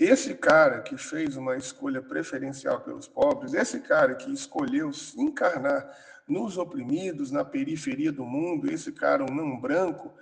esse 0.00 0.34
cara 0.34 0.82
que 0.82 0.96
fez 0.96 1.36
uma 1.36 1.56
escolha 1.56 2.02
preferencial 2.02 2.80
pelos 2.80 3.06
pobres, 3.06 3.54
esse 3.54 3.78
cara 3.78 4.16
que 4.16 4.32
escolheu 4.32 4.92
se 4.92 5.20
encarnar 5.20 5.88
nos 6.26 6.58
oprimidos, 6.58 7.30
na 7.30 7.44
periferia 7.44 8.10
do 8.10 8.24
mundo, 8.24 8.68
esse 8.68 8.90
cara, 8.90 9.22
um 9.22 9.32
não 9.32 9.60
branco, 9.60 10.12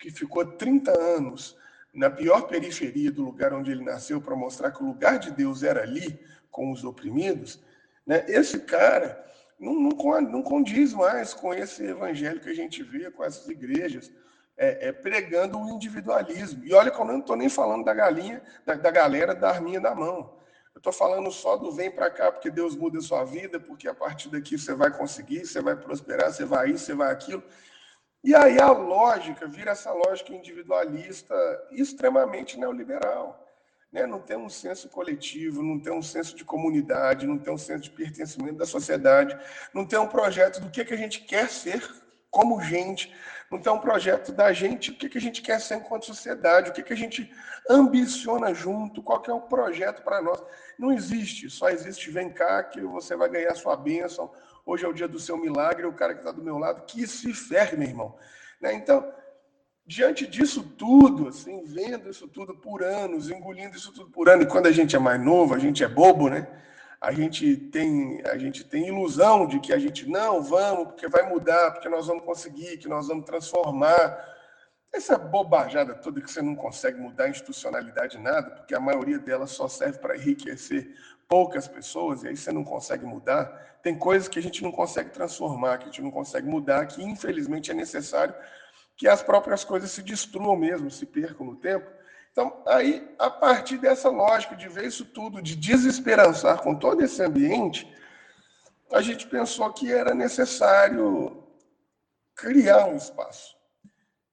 que 0.00 0.10
ficou 0.10 0.44
30 0.44 0.98
anos 0.98 1.56
na 1.94 2.10
pior 2.10 2.48
periferia 2.48 3.12
do 3.12 3.22
lugar 3.22 3.52
onde 3.52 3.70
ele 3.70 3.84
nasceu 3.84 4.20
para 4.20 4.34
mostrar 4.34 4.72
que 4.72 4.82
o 4.82 4.86
lugar 4.86 5.20
de 5.20 5.30
Deus 5.30 5.62
era 5.62 5.82
ali, 5.82 6.18
com 6.50 6.72
os 6.72 6.82
oprimidos, 6.82 7.60
né? 8.06 8.24
esse 8.28 8.60
cara 8.60 9.24
não, 9.58 9.74
não, 9.74 10.20
não 10.22 10.42
condiz 10.42 10.92
mais 10.92 11.32
com 11.32 11.54
esse 11.54 11.84
evangelho 11.84 12.40
que 12.40 12.50
a 12.50 12.54
gente 12.54 12.82
vê, 12.82 13.10
com 13.10 13.22
essas 13.22 13.48
igrejas 13.48 14.10
é, 14.56 14.88
é, 14.88 14.92
pregando 14.92 15.58
o 15.58 15.70
individualismo. 15.70 16.64
E 16.64 16.74
olha 16.74 16.90
que 16.90 17.00
eu 17.00 17.04
não 17.04 17.18
estou 17.18 17.36
nem 17.36 17.48
falando 17.48 17.84
da 17.84 17.94
galinha, 17.94 18.42
da, 18.64 18.74
da 18.74 18.90
galera 18.90 19.34
da 19.34 19.48
arminha 19.48 19.80
da 19.80 19.94
mão. 19.94 20.36
Eu 20.74 20.78
estou 20.78 20.92
falando 20.92 21.30
só 21.30 21.56
do 21.56 21.70
vem 21.70 21.90
para 21.90 22.10
cá, 22.10 22.32
porque 22.32 22.50
Deus 22.50 22.74
muda 22.74 22.98
a 22.98 23.02
sua 23.02 23.24
vida, 23.24 23.60
porque 23.60 23.88
a 23.88 23.94
partir 23.94 24.30
daqui 24.30 24.58
você 24.58 24.74
vai 24.74 24.90
conseguir, 24.90 25.46
você 25.46 25.60
vai 25.60 25.76
prosperar, 25.76 26.32
você 26.32 26.44
vai 26.44 26.70
isso, 26.70 26.86
você 26.86 26.94
vai 26.94 27.12
aquilo. 27.12 27.42
E 28.24 28.34
aí 28.34 28.60
a 28.60 28.70
lógica 28.70 29.46
vira 29.46 29.72
essa 29.72 29.92
lógica 29.92 30.32
individualista 30.32 31.34
extremamente 31.72 32.58
neoliberal. 32.58 33.44
Né, 33.92 34.06
não 34.06 34.18
tem 34.18 34.36
um 34.36 34.48
senso 34.48 34.88
coletivo, 34.88 35.62
não 35.62 35.78
tem 35.78 35.92
um 35.92 36.02
senso 36.02 36.34
de 36.34 36.44
comunidade, 36.44 37.26
não 37.26 37.38
tem 37.38 37.52
um 37.52 37.58
senso 37.58 37.84
de 37.84 37.90
pertencimento 37.90 38.56
da 38.56 38.66
sociedade, 38.66 39.38
não 39.74 39.84
tem 39.84 39.98
um 39.98 40.08
projeto 40.08 40.60
do 40.60 40.70
que, 40.70 40.84
que 40.84 40.94
a 40.94 40.96
gente 40.96 41.20
quer 41.20 41.48
ser 41.50 41.82
como 42.30 42.62
gente, 42.62 43.14
não 43.50 43.60
tem 43.60 43.70
um 43.70 43.78
projeto 43.78 44.32
da 44.32 44.50
gente, 44.54 44.90
o 44.90 44.94
que, 44.94 45.10
que 45.10 45.18
a 45.18 45.20
gente 45.20 45.42
quer 45.42 45.60
ser 45.60 45.74
enquanto 45.74 46.06
sociedade, 46.06 46.70
o 46.70 46.72
que, 46.72 46.82
que 46.82 46.94
a 46.94 46.96
gente 46.96 47.30
ambiciona 47.68 48.54
junto, 48.54 49.02
qual 49.02 49.20
que 49.20 49.30
é 49.30 49.34
o 49.34 49.42
projeto 49.42 50.02
para 50.02 50.22
nós. 50.22 50.42
Não 50.78 50.90
existe, 50.90 51.50
só 51.50 51.68
existe 51.68 52.10
vem 52.10 52.30
cá 52.30 52.64
que 52.64 52.80
você 52.80 53.14
vai 53.14 53.28
ganhar 53.28 53.54
sua 53.54 53.76
bênção, 53.76 54.32
hoje 54.64 54.86
é 54.86 54.88
o 54.88 54.94
dia 54.94 55.06
do 55.06 55.20
seu 55.20 55.36
milagre, 55.36 55.84
o 55.84 55.92
cara 55.92 56.14
que 56.14 56.20
está 56.20 56.32
do 56.32 56.42
meu 56.42 56.56
lado, 56.56 56.86
que 56.86 57.06
se 57.06 57.34
ferre, 57.34 57.76
meu 57.76 57.88
irmão. 57.88 58.16
Né? 58.58 58.72
Então, 58.72 59.12
diante 59.86 60.26
disso 60.26 60.62
tudo, 60.62 61.28
assim, 61.28 61.64
vendo 61.64 62.08
isso 62.08 62.28
tudo 62.28 62.54
por 62.54 62.82
anos, 62.82 63.30
engolindo 63.30 63.76
isso 63.76 63.92
tudo 63.92 64.10
por 64.10 64.28
ano, 64.28 64.42
e 64.42 64.46
quando 64.46 64.66
a 64.66 64.72
gente 64.72 64.94
é 64.94 64.98
mais 64.98 65.22
novo, 65.22 65.54
a 65.54 65.58
gente 65.58 65.82
é 65.82 65.88
bobo, 65.88 66.28
né? 66.28 66.46
A 67.00 67.10
gente 67.12 67.56
tem 67.56 68.22
a 68.26 68.38
gente 68.38 68.62
tem 68.62 68.86
ilusão 68.86 69.46
de 69.46 69.58
que 69.58 69.72
a 69.72 69.78
gente 69.78 70.08
não 70.08 70.40
vamos 70.40 70.86
porque 70.86 71.08
vai 71.08 71.28
mudar, 71.28 71.72
porque 71.72 71.88
nós 71.88 72.06
vamos 72.06 72.24
conseguir, 72.24 72.78
que 72.78 72.88
nós 72.88 73.08
vamos 73.08 73.24
transformar. 73.24 74.30
Essa 74.92 75.18
bobajada 75.18 75.94
toda 75.94 76.20
que 76.20 76.30
você 76.30 76.42
não 76.42 76.54
consegue 76.54 77.00
mudar 77.00 77.24
a 77.24 77.28
institucionalidade 77.30 78.18
nada, 78.18 78.50
porque 78.50 78.74
a 78.74 78.78
maioria 78.78 79.18
delas 79.18 79.50
só 79.50 79.66
serve 79.66 79.98
para 79.98 80.16
enriquecer 80.16 80.94
poucas 81.26 81.66
pessoas, 81.66 82.22
e 82.22 82.28
aí 82.28 82.36
você 82.36 82.52
não 82.52 82.62
consegue 82.62 83.04
mudar. 83.04 83.46
Tem 83.82 83.98
coisas 83.98 84.28
que 84.28 84.38
a 84.38 84.42
gente 84.42 84.62
não 84.62 84.70
consegue 84.70 85.10
transformar, 85.10 85.78
que 85.78 85.84
a 85.84 85.86
gente 85.86 86.02
não 86.02 86.10
consegue 86.10 86.46
mudar, 86.46 86.86
que 86.86 87.02
infelizmente 87.02 87.70
é 87.70 87.74
necessário 87.74 88.34
que 89.02 89.08
as 89.08 89.20
próprias 89.20 89.64
coisas 89.64 89.90
se 89.90 90.00
destruam 90.00 90.54
mesmo, 90.54 90.88
se 90.88 91.04
percam 91.04 91.44
no 91.44 91.56
tempo. 91.56 91.90
Então, 92.30 92.62
aí, 92.64 93.12
a 93.18 93.28
partir 93.28 93.76
dessa 93.76 94.08
lógica 94.08 94.54
de 94.54 94.68
ver 94.68 94.84
isso 94.84 95.04
tudo, 95.04 95.42
de 95.42 95.56
desesperançar 95.56 96.62
com 96.62 96.72
todo 96.72 97.02
esse 97.02 97.20
ambiente, 97.20 97.92
a 98.92 99.02
gente 99.02 99.26
pensou 99.26 99.72
que 99.72 99.92
era 99.92 100.14
necessário 100.14 101.42
criar 102.36 102.86
um 102.86 102.94
espaço, 102.94 103.56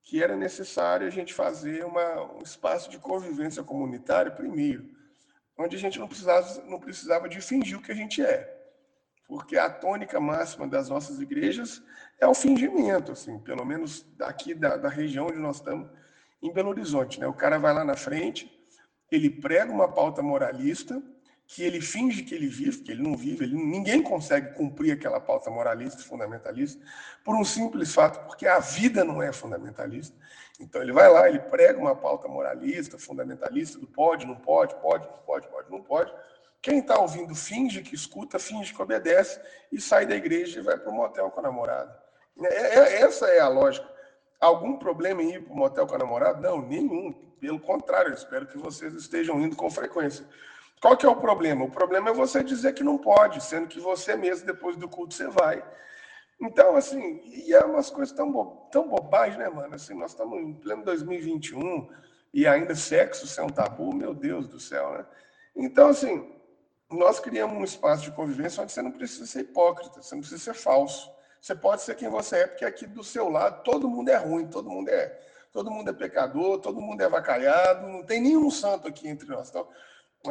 que 0.03 0.21
era 0.21 0.35
necessário 0.35 1.07
a 1.07 1.09
gente 1.09 1.33
fazer 1.33 1.83
uma, 1.83 2.35
um 2.35 2.43
espaço 2.43 2.91
de 2.91 2.99
convivência 2.99 3.63
comunitária 3.63 4.29
primeiro, 4.29 4.87
onde 5.57 5.77
a 5.77 5.79
gente 5.79 5.97
não 5.97 6.07
precisava, 6.07 6.61
não 6.67 6.79
precisava 6.79 7.27
de 7.27 7.41
fingir 7.41 7.75
o 7.75 7.81
que 7.81 7.91
a 7.91 7.95
gente 7.95 8.23
é 8.23 8.58
porque 9.29 9.59
a 9.59 9.69
tônica 9.69 10.19
máxima 10.19 10.67
das 10.67 10.89
nossas 10.89 11.21
igrejas 11.21 11.83
é 12.19 12.25
o 12.25 12.33
fingimento, 12.33 13.11
assim, 13.11 13.37
pelo 13.37 13.63
menos 13.63 14.03
daqui 14.17 14.55
da, 14.55 14.75
da 14.75 14.89
região 14.89 15.27
onde 15.27 15.37
nós 15.37 15.57
estamos, 15.57 15.87
em 16.41 16.51
Belo 16.51 16.69
Horizonte. 16.69 17.19
Né? 17.19 17.27
O 17.27 17.33
cara 17.33 17.59
vai 17.59 17.71
lá 17.71 17.85
na 17.85 17.95
frente, 17.95 18.51
ele 19.11 19.29
prega 19.29 19.71
uma 19.71 19.87
pauta 19.87 20.23
moralista, 20.23 20.99
que 21.45 21.63
ele 21.63 21.79
finge 21.79 22.23
que 22.23 22.33
ele 22.33 22.47
vive, 22.47 22.81
que 22.81 22.91
ele 22.91 23.03
não 23.03 23.15
vive, 23.15 23.43
ele, 23.43 23.55
ninguém 23.55 24.01
consegue 24.01 24.55
cumprir 24.55 24.93
aquela 24.93 25.19
pauta 25.19 25.51
moralista, 25.51 26.01
fundamentalista, 26.01 26.83
por 27.23 27.35
um 27.35 27.45
simples 27.45 27.93
fato, 27.93 28.25
porque 28.25 28.47
a 28.47 28.59
vida 28.59 29.03
não 29.03 29.21
é 29.21 29.31
fundamentalista. 29.31 30.15
Então 30.59 30.81
ele 30.81 30.91
vai 30.91 31.07
lá, 31.07 31.29
ele 31.29 31.39
prega 31.39 31.79
uma 31.79 31.95
pauta 31.95 32.27
moralista, 32.27 32.97
fundamentalista, 32.97 33.79
do 33.79 33.87
pode, 33.87 34.25
não 34.25 34.35
pode, 34.35 34.75
pode, 34.81 35.07
não 35.07 35.17
pode, 35.19 35.47
pode, 35.47 35.71
não 35.71 35.81
pode, 35.83 36.11
quem 36.61 36.79
está 36.79 36.99
ouvindo 36.99 37.33
finge 37.33 37.81
que 37.81 37.95
escuta, 37.95 38.37
finge 38.37 38.73
que 38.73 38.81
obedece 38.81 39.41
e 39.71 39.79
sai 39.79 40.05
da 40.05 40.15
igreja 40.15 40.59
e 40.59 40.63
vai 40.63 40.77
para 40.77 40.91
o 40.91 40.95
motel 40.95 41.29
com 41.31 41.39
a 41.39 41.43
namorada. 41.43 41.97
É, 42.41 42.79
é, 42.79 43.01
essa 43.01 43.27
é 43.27 43.39
a 43.39 43.47
lógica. 43.47 43.87
Algum 44.39 44.77
problema 44.77 45.21
em 45.21 45.35
ir 45.35 45.43
para 45.43 45.53
o 45.53 45.57
motel 45.57 45.87
com 45.87 45.95
a 45.95 45.99
namorada? 45.99 46.39
Não, 46.39 46.61
nenhum. 46.61 47.13
Pelo 47.39 47.59
contrário, 47.59 48.13
espero 48.13 48.47
que 48.47 48.57
vocês 48.57 48.93
estejam 48.93 49.39
indo 49.41 49.55
com 49.55 49.69
frequência. 49.69 50.25
Qual 50.81 50.95
que 50.95 51.05
é 51.05 51.09
o 51.09 51.15
problema? 51.15 51.65
O 51.65 51.71
problema 51.71 52.09
é 52.09 52.13
você 52.13 52.43
dizer 52.43 52.73
que 52.73 52.83
não 52.83 52.97
pode, 52.97 53.43
sendo 53.43 53.67
que 53.67 53.79
você 53.79 54.15
mesmo, 54.15 54.45
depois 54.45 54.75
do 54.77 54.87
culto, 54.87 55.13
você 55.13 55.27
vai. 55.27 55.63
Então, 56.41 56.75
assim, 56.77 57.21
e 57.25 57.53
é 57.53 57.59
umas 57.65 57.89
coisas 57.89 58.15
tão, 58.15 58.31
bo 58.31 58.69
tão 58.71 58.87
bobais, 58.87 59.37
né, 59.37 59.49
mano? 59.49 59.75
Assim, 59.75 59.93
nós 59.93 60.11
estamos 60.11 60.39
em 60.39 60.53
pleno 60.53 60.83
2021 60.85 61.89
e 62.33 62.47
ainda 62.47 62.75
sexo 62.75 63.27
ser 63.27 63.41
um 63.41 63.49
tabu, 63.49 63.93
meu 63.93 64.13
Deus 64.13 64.47
do 64.47 64.59
céu, 64.59 64.91
né? 64.93 65.05
Então, 65.53 65.89
assim, 65.89 66.33
nós 66.91 67.19
criamos 67.19 67.57
um 67.57 67.63
espaço 67.63 68.03
de 68.03 68.11
convivência 68.11 68.63
onde 68.63 68.71
você 68.71 68.81
não 68.81 68.91
precisa 68.91 69.25
ser 69.25 69.41
hipócrita, 69.41 70.01
você 70.01 70.15
não 70.15 70.21
precisa 70.21 70.43
ser 70.43 70.53
falso. 70.55 71.11
Você 71.39 71.55
pode 71.55 71.83
ser 71.83 71.95
quem 71.95 72.09
você 72.09 72.37
é, 72.37 72.47
porque 72.47 72.65
aqui 72.65 72.85
do 72.85 73.03
seu 73.03 73.29
lado 73.29 73.63
todo 73.63 73.87
mundo 73.87 74.09
é 74.09 74.17
ruim, 74.17 74.47
todo 74.47 74.69
mundo 74.69 74.89
é, 74.89 75.19
todo 75.53 75.71
mundo 75.71 75.89
é 75.89 75.93
pecador, 75.93 76.59
todo 76.59 76.81
mundo 76.81 77.01
é 77.01 77.07
vacalhado, 77.07 77.87
não 77.87 78.03
tem 78.03 78.21
nenhum 78.21 78.51
santo 78.51 78.87
aqui 78.87 79.07
entre 79.07 79.29
nós. 79.29 79.49
Então, 79.49 79.67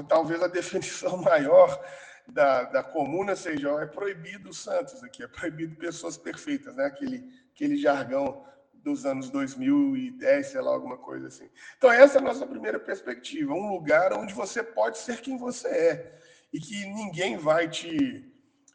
talvez 0.06 0.42
a 0.42 0.48
definição 0.48 1.16
maior 1.16 1.82
da, 2.26 2.64
da 2.64 2.82
comuna 2.82 3.34
seja 3.34 3.70
é 3.80 3.86
proibido 3.86 4.52
santos 4.52 5.02
aqui, 5.02 5.22
é 5.22 5.28
proibido 5.28 5.76
pessoas 5.76 6.16
perfeitas, 6.18 6.74
né? 6.74 6.84
Aquele, 6.84 7.24
aquele 7.54 7.76
jargão 7.76 8.44
dos 8.74 9.06
anos 9.06 9.30
2010, 9.30 10.46
sei 10.46 10.60
lá, 10.60 10.72
alguma 10.72 10.98
coisa 10.98 11.28
assim. 11.28 11.48
Então, 11.78 11.90
essa 11.90 12.18
é 12.18 12.20
a 12.20 12.24
nossa 12.24 12.46
primeira 12.46 12.78
perspectiva, 12.78 13.54
um 13.54 13.70
lugar 13.70 14.12
onde 14.12 14.34
você 14.34 14.62
pode 14.62 14.98
ser 14.98 15.20
quem 15.20 15.38
você 15.38 15.68
é 15.68 16.18
e 16.52 16.60
que 16.60 16.86
ninguém 16.86 17.36
vai 17.36 17.68
te, 17.68 18.24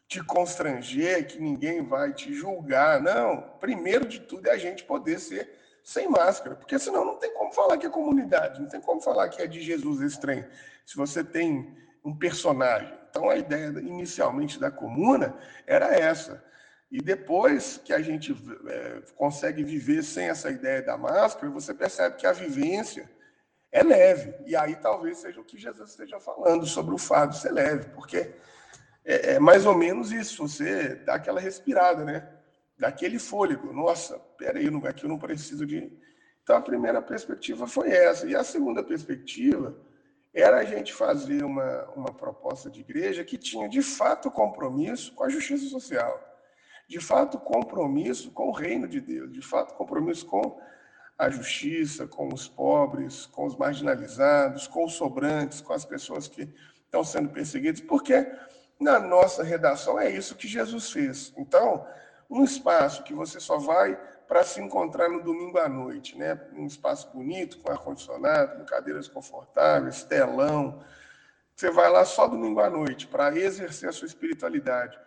te 0.08 0.22
constranger, 0.24 1.26
que 1.26 1.40
ninguém 1.40 1.82
vai 1.82 2.12
te 2.12 2.32
julgar. 2.32 3.00
Não, 3.00 3.40
primeiro 3.60 4.06
de 4.06 4.20
tudo 4.20 4.48
é 4.48 4.52
a 4.52 4.58
gente 4.58 4.84
poder 4.84 5.18
ser 5.18 5.50
sem 5.82 6.08
máscara, 6.08 6.56
porque 6.56 6.78
senão 6.78 7.04
não 7.04 7.16
tem 7.16 7.32
como 7.34 7.52
falar 7.52 7.76
que 7.76 7.86
é 7.86 7.90
comunidade, 7.90 8.60
não 8.60 8.68
tem 8.68 8.80
como 8.80 9.00
falar 9.00 9.28
que 9.28 9.42
é 9.42 9.46
de 9.46 9.60
Jesus 9.60 10.00
esse 10.00 10.18
trem. 10.18 10.44
Se 10.86 10.96
você 10.96 11.22
tem 11.22 11.76
um 12.04 12.16
personagem. 12.16 12.92
Então 13.10 13.30
a 13.30 13.36
ideia 13.36 13.68
inicialmente 13.80 14.58
da 14.58 14.70
comuna 14.70 15.36
era 15.66 15.94
essa. 15.94 16.44
E 16.90 17.00
depois 17.00 17.80
que 17.84 17.92
a 17.92 18.00
gente 18.00 18.36
é, 18.68 19.02
consegue 19.16 19.64
viver 19.64 20.02
sem 20.02 20.28
essa 20.28 20.50
ideia 20.50 20.82
da 20.82 20.96
máscara, 20.96 21.50
você 21.50 21.74
percebe 21.74 22.16
que 22.16 22.26
a 22.26 22.32
vivência 22.32 23.10
é 23.74 23.82
leve. 23.82 24.32
E 24.46 24.54
aí 24.54 24.76
talvez 24.76 25.18
seja 25.18 25.40
o 25.40 25.44
que 25.44 25.58
Jesus 25.58 25.90
esteja 25.90 26.20
falando 26.20 26.64
sobre 26.64 26.94
o 26.94 26.98
fardo 26.98 27.34
ser 27.34 27.50
leve, 27.50 27.90
porque 27.90 28.32
é, 29.04 29.34
é 29.34 29.38
mais 29.40 29.66
ou 29.66 29.76
menos 29.76 30.12
isso, 30.12 30.46
você 30.46 30.94
dá 30.94 31.14
aquela 31.16 31.40
respirada, 31.40 32.04
né? 32.04 32.28
Dá 32.78 32.88
aquele 32.88 33.18
fôlego. 33.18 33.72
Nossa, 33.72 34.16
peraí, 34.38 34.68
aqui 34.86 35.04
eu 35.04 35.08
não 35.08 35.18
preciso 35.18 35.66
de. 35.66 35.92
Então 36.42 36.56
a 36.56 36.60
primeira 36.60 37.02
perspectiva 37.02 37.66
foi 37.66 37.90
essa. 37.90 38.26
E 38.28 38.36
a 38.36 38.44
segunda 38.44 38.82
perspectiva 38.82 39.76
era 40.32 40.58
a 40.58 40.64
gente 40.64 40.92
fazer 40.92 41.44
uma, 41.44 41.84
uma 41.96 42.12
proposta 42.12 42.70
de 42.70 42.80
igreja 42.80 43.24
que 43.24 43.36
tinha 43.36 43.68
de 43.68 43.82
fato 43.82 44.30
compromisso 44.30 45.12
com 45.14 45.24
a 45.24 45.28
justiça 45.28 45.66
social, 45.66 46.20
de 46.88 47.00
fato 47.00 47.38
compromisso 47.40 48.30
com 48.30 48.48
o 48.48 48.52
reino 48.52 48.86
de 48.86 49.00
Deus, 49.00 49.32
de 49.32 49.42
fato 49.42 49.74
compromisso 49.74 50.26
com 50.26 50.60
a 51.18 51.30
justiça, 51.30 52.06
com 52.06 52.32
os 52.32 52.48
pobres, 52.48 53.26
com 53.26 53.46
os 53.46 53.56
marginalizados, 53.56 54.66
com 54.66 54.84
os 54.84 54.94
sobrantes, 54.94 55.60
com 55.60 55.72
as 55.72 55.84
pessoas 55.84 56.26
que 56.26 56.52
estão 56.84 57.04
sendo 57.04 57.28
perseguidas, 57.28 57.80
porque 57.80 58.26
na 58.80 58.98
nossa 58.98 59.42
redação 59.42 59.98
é 59.98 60.10
isso 60.10 60.36
que 60.36 60.48
Jesus 60.48 60.90
fez. 60.90 61.32
Então, 61.36 61.86
um 62.28 62.42
espaço 62.42 63.04
que 63.04 63.14
você 63.14 63.38
só 63.38 63.58
vai 63.58 63.98
para 64.26 64.42
se 64.42 64.60
encontrar 64.60 65.08
no 65.08 65.22
domingo 65.22 65.58
à 65.58 65.68
noite, 65.68 66.16
né? 66.16 66.40
Um 66.54 66.66
espaço 66.66 67.10
bonito, 67.12 67.58
com 67.58 67.70
ar-condicionado, 67.70 68.58
com 68.58 68.64
cadeiras 68.64 69.06
confortáveis, 69.06 70.02
telão. 70.02 70.82
Você 71.54 71.70
vai 71.70 71.90
lá 71.90 72.04
só 72.04 72.26
domingo 72.26 72.60
à 72.60 72.68
noite 72.68 73.06
para 73.06 73.36
exercer 73.36 73.88
a 73.88 73.92
sua 73.92 74.06
espiritualidade. 74.06 74.98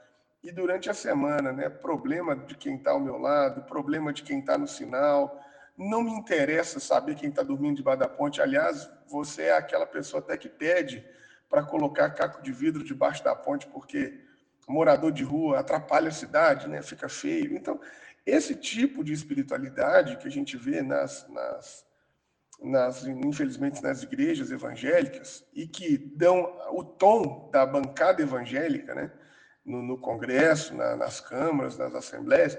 E 0.44 0.52
durante 0.52 0.90
a 0.90 0.94
semana, 0.94 1.52
né? 1.52 1.68
Problema 1.68 2.36
de 2.36 2.56
quem 2.56 2.76
está 2.76 2.92
ao 2.92 3.00
meu 3.00 3.18
lado, 3.18 3.64
problema 3.64 4.14
de 4.14 4.24
quem 4.24 4.40
está 4.40 4.58
no 4.58 4.68
sinal, 4.68 5.42
não 5.78 6.02
me 6.02 6.12
interessa 6.12 6.80
saber 6.80 7.16
quem 7.16 7.30
está 7.30 7.44
dormindo 7.44 7.78
debaixo 7.78 8.00
da 8.00 8.08
ponte. 8.10 8.42
Aliás, 8.42 8.90
você 9.08 9.44
é 9.44 9.58
aquela 9.58 9.86
pessoa 9.86 10.22
até 10.22 10.36
que 10.36 10.50
pede 10.50 11.06
para 11.48 11.64
colocar 11.64 12.10
caco 12.10 12.42
de 12.42 12.52
vidro 12.52 12.84
debaixo 12.84 13.24
da 13.24 13.36
ponte, 13.36 13.68
porque 13.68 14.20
morador 14.68 15.12
de 15.12 15.24
rua 15.24 15.60
atrapalha 15.60 16.10
a 16.10 16.12
cidade, 16.12 16.68
né? 16.68 16.82
fica 16.82 17.08
feio. 17.08 17.56
Então, 17.56 17.80
esse 18.26 18.56
tipo 18.56 19.04
de 19.04 19.14
espiritualidade 19.14 20.18
que 20.18 20.28
a 20.28 20.32
gente 20.32 20.58
vê 20.58 20.82
nas, 20.82 21.26
nas, 21.30 21.86
nas, 22.62 23.06
infelizmente, 23.06 23.82
nas 23.82 24.04
igrejas 24.04 24.52
evangélicas 24.52 25.46
e 25.54 25.68
que 25.68 25.98
dão 25.98 26.58
o 26.72 26.84
tom 26.84 27.50
da 27.52 27.66
bancada 27.66 28.22
evangélica, 28.22 28.94
né? 28.94 29.12
no, 29.68 29.84
no 29.84 29.98
Congresso, 29.98 30.74
na, 30.74 30.96
nas 30.96 31.20
câmaras, 31.20 31.78
nas 31.78 31.94
assembleias, 31.94 32.58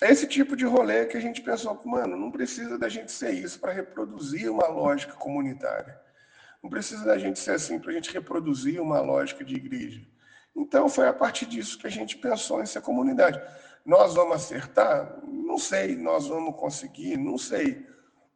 esse 0.00 0.26
tipo 0.26 0.54
de 0.54 0.64
rolê 0.64 1.06
que 1.06 1.16
a 1.16 1.20
gente 1.20 1.40
pensou, 1.40 1.80
mano, 1.84 2.16
não 2.16 2.30
precisa 2.30 2.78
da 2.78 2.88
gente 2.88 3.10
ser 3.10 3.32
isso 3.32 3.58
para 3.58 3.72
reproduzir 3.72 4.50
uma 4.50 4.66
lógica 4.66 5.14
comunitária. 5.14 5.98
Não 6.62 6.68
precisa 6.68 7.04
da 7.04 7.16
gente 7.16 7.38
ser 7.38 7.52
assim 7.52 7.78
para 7.78 7.90
a 7.90 7.94
gente 7.94 8.12
reproduzir 8.12 8.80
uma 8.80 9.00
lógica 9.00 9.44
de 9.44 9.54
igreja. 9.54 10.06
Então 10.54 10.88
foi 10.88 11.06
a 11.06 11.12
partir 11.12 11.46
disso 11.46 11.78
que 11.78 11.86
a 11.86 11.90
gente 11.90 12.18
pensou 12.18 12.62
em 12.62 12.66
ser 12.66 12.82
comunidade. 12.82 13.40
Nós 13.84 14.14
vamos 14.14 14.36
acertar? 14.36 15.18
Não 15.24 15.58
sei. 15.58 15.96
Nós 15.96 16.26
vamos 16.26 16.58
conseguir? 16.58 17.16
Não 17.16 17.38
sei. 17.38 17.86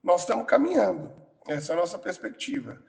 Nós 0.02 0.22
estamos 0.22 0.46
caminhando. 0.46 1.12
Essa 1.48 1.72
é 1.72 1.76
a 1.76 1.80
nossa 1.80 1.98
perspectiva. 1.98 2.82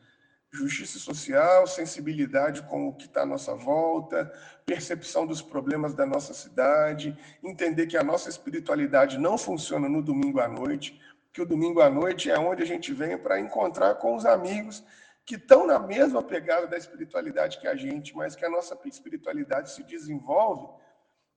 Justiça 0.53 0.99
social, 0.99 1.65
sensibilidade 1.65 2.61
com 2.63 2.89
o 2.89 2.93
que 2.93 3.05
está 3.05 3.21
à 3.21 3.25
nossa 3.25 3.55
volta, 3.55 4.31
percepção 4.65 5.25
dos 5.25 5.41
problemas 5.41 5.93
da 5.93 6.05
nossa 6.05 6.33
cidade, 6.33 7.17
entender 7.41 7.87
que 7.87 7.97
a 7.97 8.03
nossa 8.03 8.29
espiritualidade 8.29 9.17
não 9.17 9.37
funciona 9.37 9.87
no 9.87 10.01
domingo 10.01 10.41
à 10.41 10.47
noite, 10.47 10.99
que 11.31 11.41
o 11.41 11.45
domingo 11.45 11.79
à 11.79 11.89
noite 11.89 12.29
é 12.29 12.37
onde 12.37 12.61
a 12.61 12.65
gente 12.65 12.93
vem 12.93 13.17
para 13.17 13.39
encontrar 13.39 13.95
com 13.95 14.15
os 14.15 14.25
amigos 14.25 14.83
que 15.25 15.35
estão 15.35 15.65
na 15.65 15.79
mesma 15.79 16.21
pegada 16.21 16.67
da 16.67 16.77
espiritualidade 16.77 17.59
que 17.59 17.67
a 17.67 17.75
gente, 17.75 18.13
mas 18.15 18.35
que 18.35 18.43
a 18.43 18.49
nossa 18.49 18.77
espiritualidade 18.85 19.71
se 19.71 19.83
desenvolve 19.83 20.67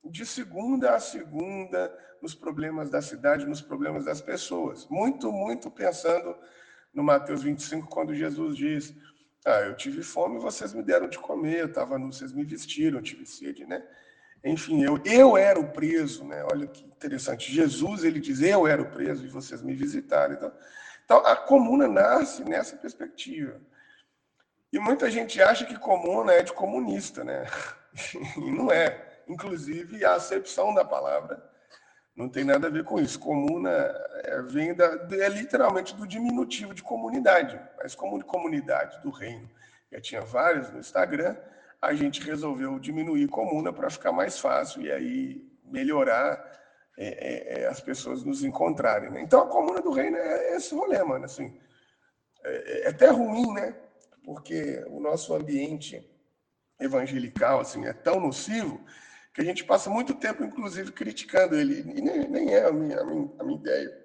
de 0.04 0.26
segunda 0.26 0.94
a 0.94 1.00
segunda 1.00 1.96
nos 2.20 2.34
problemas 2.34 2.90
da 2.90 3.00
cidade, 3.00 3.46
nos 3.46 3.60
problemas 3.60 4.04
das 4.04 4.20
pessoas. 4.20 4.86
Muito, 4.88 5.30
muito 5.30 5.70
pensando 5.70 6.36
no 6.94 7.02
Mateus 7.02 7.42
25, 7.42 7.88
quando 7.88 8.14
Jesus 8.14 8.56
diz: 8.56 8.94
Ah, 9.44 9.60
eu 9.60 9.76
tive 9.76 10.02
fome, 10.02 10.38
vocês 10.38 10.72
me 10.72 10.82
deram 10.82 11.08
de 11.08 11.18
comer, 11.18 11.60
eu 11.60 11.66
estava 11.66 11.98
nu, 11.98 12.12
vocês 12.12 12.32
me 12.32 12.44
vestiram, 12.44 12.98
eu 12.98 13.02
tive 13.02 13.26
sede, 13.26 13.66
né? 13.66 13.84
Enfim, 14.44 14.84
eu, 14.84 15.00
eu 15.04 15.36
era 15.36 15.58
o 15.58 15.70
preso, 15.72 16.24
né? 16.24 16.44
Olha 16.52 16.66
que 16.66 16.84
interessante. 16.84 17.52
Jesus, 17.52 18.04
ele 18.04 18.20
diz: 18.20 18.40
Eu 18.40 18.66
era 18.66 18.80
o 18.80 18.90
preso 18.90 19.24
e 19.24 19.28
vocês 19.28 19.62
me 19.62 19.74
visitaram. 19.74 20.34
Então, 20.34 20.52
então 21.04 21.26
a 21.26 21.34
comuna 21.34 21.88
nasce 21.88 22.44
nessa 22.44 22.76
perspectiva. 22.76 23.60
E 24.72 24.78
muita 24.78 25.10
gente 25.10 25.40
acha 25.40 25.64
que 25.64 25.78
comuna 25.78 26.32
é 26.32 26.42
de 26.42 26.52
comunista, 26.52 27.24
né? 27.24 27.46
E 28.36 28.50
não 28.50 28.72
é. 28.72 29.22
Inclusive, 29.28 30.04
a 30.04 30.14
acepção 30.14 30.74
da 30.74 30.84
palavra 30.84 31.53
não 32.16 32.28
tem 32.28 32.44
nada 32.44 32.68
a 32.68 32.70
ver 32.70 32.84
com 32.84 33.00
isso. 33.00 33.18
Comuna 33.18 33.70
é, 34.24 34.40
vem 34.42 34.74
da, 34.74 35.08
é 35.12 35.28
literalmente 35.28 35.94
do 35.94 36.06
diminutivo 36.06 36.72
de 36.72 36.82
comunidade, 36.82 37.60
mas 37.76 37.94
como 37.94 38.18
de 38.18 38.24
comunidade 38.24 39.00
do 39.02 39.10
reino. 39.10 39.50
Já 39.92 40.00
tinha 40.00 40.20
vários 40.20 40.70
no 40.70 40.78
Instagram, 40.78 41.36
a 41.80 41.92
gente 41.94 42.22
resolveu 42.22 42.78
diminuir 42.78 43.28
comuna 43.28 43.72
para 43.72 43.90
ficar 43.90 44.12
mais 44.12 44.38
fácil 44.38 44.82
e 44.82 44.90
aí 44.90 45.54
melhorar 45.64 46.52
é, 46.96 47.06
é, 47.06 47.62
é, 47.62 47.66
as 47.66 47.80
pessoas 47.80 48.22
nos 48.22 48.44
encontrarem. 48.44 49.10
Né? 49.10 49.20
Então 49.22 49.42
a 49.42 49.48
comuna 49.48 49.80
do 49.80 49.90
reino 49.90 50.16
é 50.16 50.56
esse 50.56 50.74
rolê, 50.74 51.02
mano. 51.02 51.24
Assim, 51.24 51.58
é, 52.44 52.82
é 52.82 52.88
até 52.88 53.08
ruim, 53.08 53.52
né? 53.52 53.74
Porque 54.24 54.84
o 54.88 55.00
nosso 55.00 55.34
ambiente 55.34 56.08
evangelical 56.80 57.60
assim, 57.60 57.84
é 57.86 57.92
tão 57.92 58.20
nocivo 58.20 58.80
que 59.34 59.40
a 59.40 59.44
gente 59.44 59.64
passa 59.64 59.90
muito 59.90 60.14
tempo, 60.14 60.44
inclusive, 60.44 60.92
criticando 60.92 61.56
ele. 61.56 61.80
E 61.80 62.00
nem, 62.00 62.28
nem 62.28 62.54
é 62.54 62.66
a 62.66 62.72
minha, 62.72 63.00
a, 63.00 63.04
minha, 63.04 63.32
a 63.40 63.44
minha 63.44 63.58
ideia, 63.58 64.04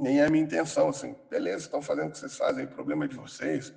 nem 0.00 0.20
é 0.20 0.26
a 0.26 0.28
minha 0.28 0.42
intenção. 0.42 0.88
Assim, 0.88 1.14
beleza, 1.30 1.66
estão 1.66 1.80
fazendo 1.80 2.08
o 2.08 2.10
que 2.10 2.18
vocês 2.18 2.36
fazem, 2.36 2.66
problema 2.66 3.04
é 3.04 3.08
de 3.08 3.16
vocês. 3.16 3.72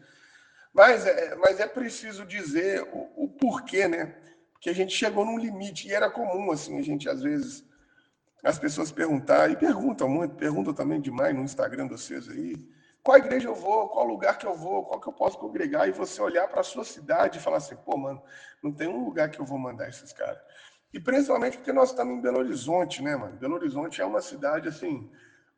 Mas 0.74 1.06
é, 1.06 1.36
mas 1.36 1.60
é 1.60 1.68
preciso 1.68 2.26
dizer 2.26 2.82
o, 2.92 3.24
o 3.24 3.28
porquê, 3.28 3.88
né? 3.88 4.16
Porque 4.52 4.70
a 4.70 4.74
gente 4.74 4.94
chegou 4.94 5.24
num 5.24 5.38
limite, 5.38 5.88
e 5.88 5.94
era 5.94 6.10
comum, 6.10 6.52
assim, 6.52 6.80
a 6.80 6.82
gente, 6.82 7.08
às 7.08 7.22
vezes, 7.22 7.64
as 8.44 8.58
pessoas 8.58 8.92
perguntar, 8.92 9.50
e 9.52 9.56
perguntam 9.56 10.10
muito, 10.10 10.36
perguntam 10.36 10.74
também 10.74 11.00
demais 11.00 11.36
no 11.36 11.44
Instagram 11.44 11.86
de 11.86 11.94
vocês 11.94 12.28
aí, 12.28 12.56
qual 13.04 13.18
igreja 13.18 13.48
eu 13.48 13.56
vou, 13.56 13.88
qual 13.90 14.06
lugar 14.06 14.38
que 14.38 14.46
eu 14.46 14.56
vou, 14.56 14.84
qual 14.84 15.00
que 15.00 15.08
eu 15.08 15.14
posso 15.14 15.38
congregar, 15.38 15.88
e 15.88 15.92
você 15.92 16.22
olhar 16.22 16.48
para 16.48 16.62
a 16.62 16.64
sua 16.64 16.84
cidade 16.84 17.38
e 17.38 17.42
falar 17.42 17.58
assim, 17.58 17.76
pô, 17.78 17.96
mano, 17.96 18.22
não 18.62 18.72
tem 18.72 18.88
um 18.88 19.06
lugar 19.06 19.30
que 19.30 19.40
eu 19.40 19.46
vou 19.46 19.58
mandar 19.58 19.88
esses 19.88 20.12
caras. 20.12 20.40
E 20.94 21.00
principalmente 21.00 21.58
porque 21.58 21.72
nós 21.72 21.90
estamos 21.90 22.16
em 22.16 22.22
Belo 22.22 22.40
Horizonte, 22.40 23.02
né, 23.04 23.16
mano? 23.16 23.38
Belo 23.38 23.56
Horizonte 23.56 24.02
é 24.02 24.06
uma 24.06 24.22
cidade, 24.22 24.68
assim, 24.68 25.10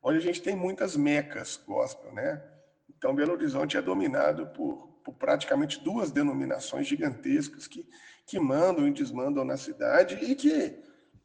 onde 0.04 0.18
a 0.18 0.22
gente 0.22 0.42
tem 0.42 0.56
muitas 0.56 0.96
mecas 0.96 1.62
gospel, 1.66 2.12
né? 2.14 2.42
Então, 2.90 3.16
Belo 3.16 3.34
Horizonte 3.34 3.78
é 3.78 3.82
dominado 3.82 4.48
por, 4.48 4.90
por 5.04 5.14
praticamente 5.16 5.80
duas 5.80 6.12
denominações 6.12 6.86
gigantescas 6.86 7.66
que, 7.66 7.88
que 8.26 8.40
mandam 8.40 8.88
e 8.88 8.92
desmandam 8.92 9.46
na 9.46 9.58
cidade 9.58 10.16
e 10.22 10.36
que, 10.36 10.78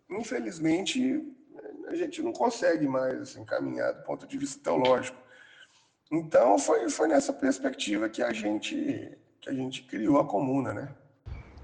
infelizmente, 0.08 1.22
a 1.88 1.94
gente 1.94 2.22
não 2.22 2.32
consegue 2.32 2.86
mais 2.86 3.20
assim, 3.20 3.44
caminhar 3.44 3.92
do 3.92 4.02
ponto 4.04 4.26
de 4.26 4.38
vista 4.38 4.62
teológico. 4.62 5.18
Então, 6.12 6.58
foi, 6.58 6.88
foi 6.88 7.08
nessa 7.08 7.32
perspectiva 7.32 8.08
que 8.08 8.22
a 8.22 8.32
gente 8.32 9.18
que 9.40 9.50
a 9.50 9.52
gente 9.54 9.82
criou 9.84 10.18
a 10.18 10.24
comuna, 10.24 10.72
né? 10.72 10.88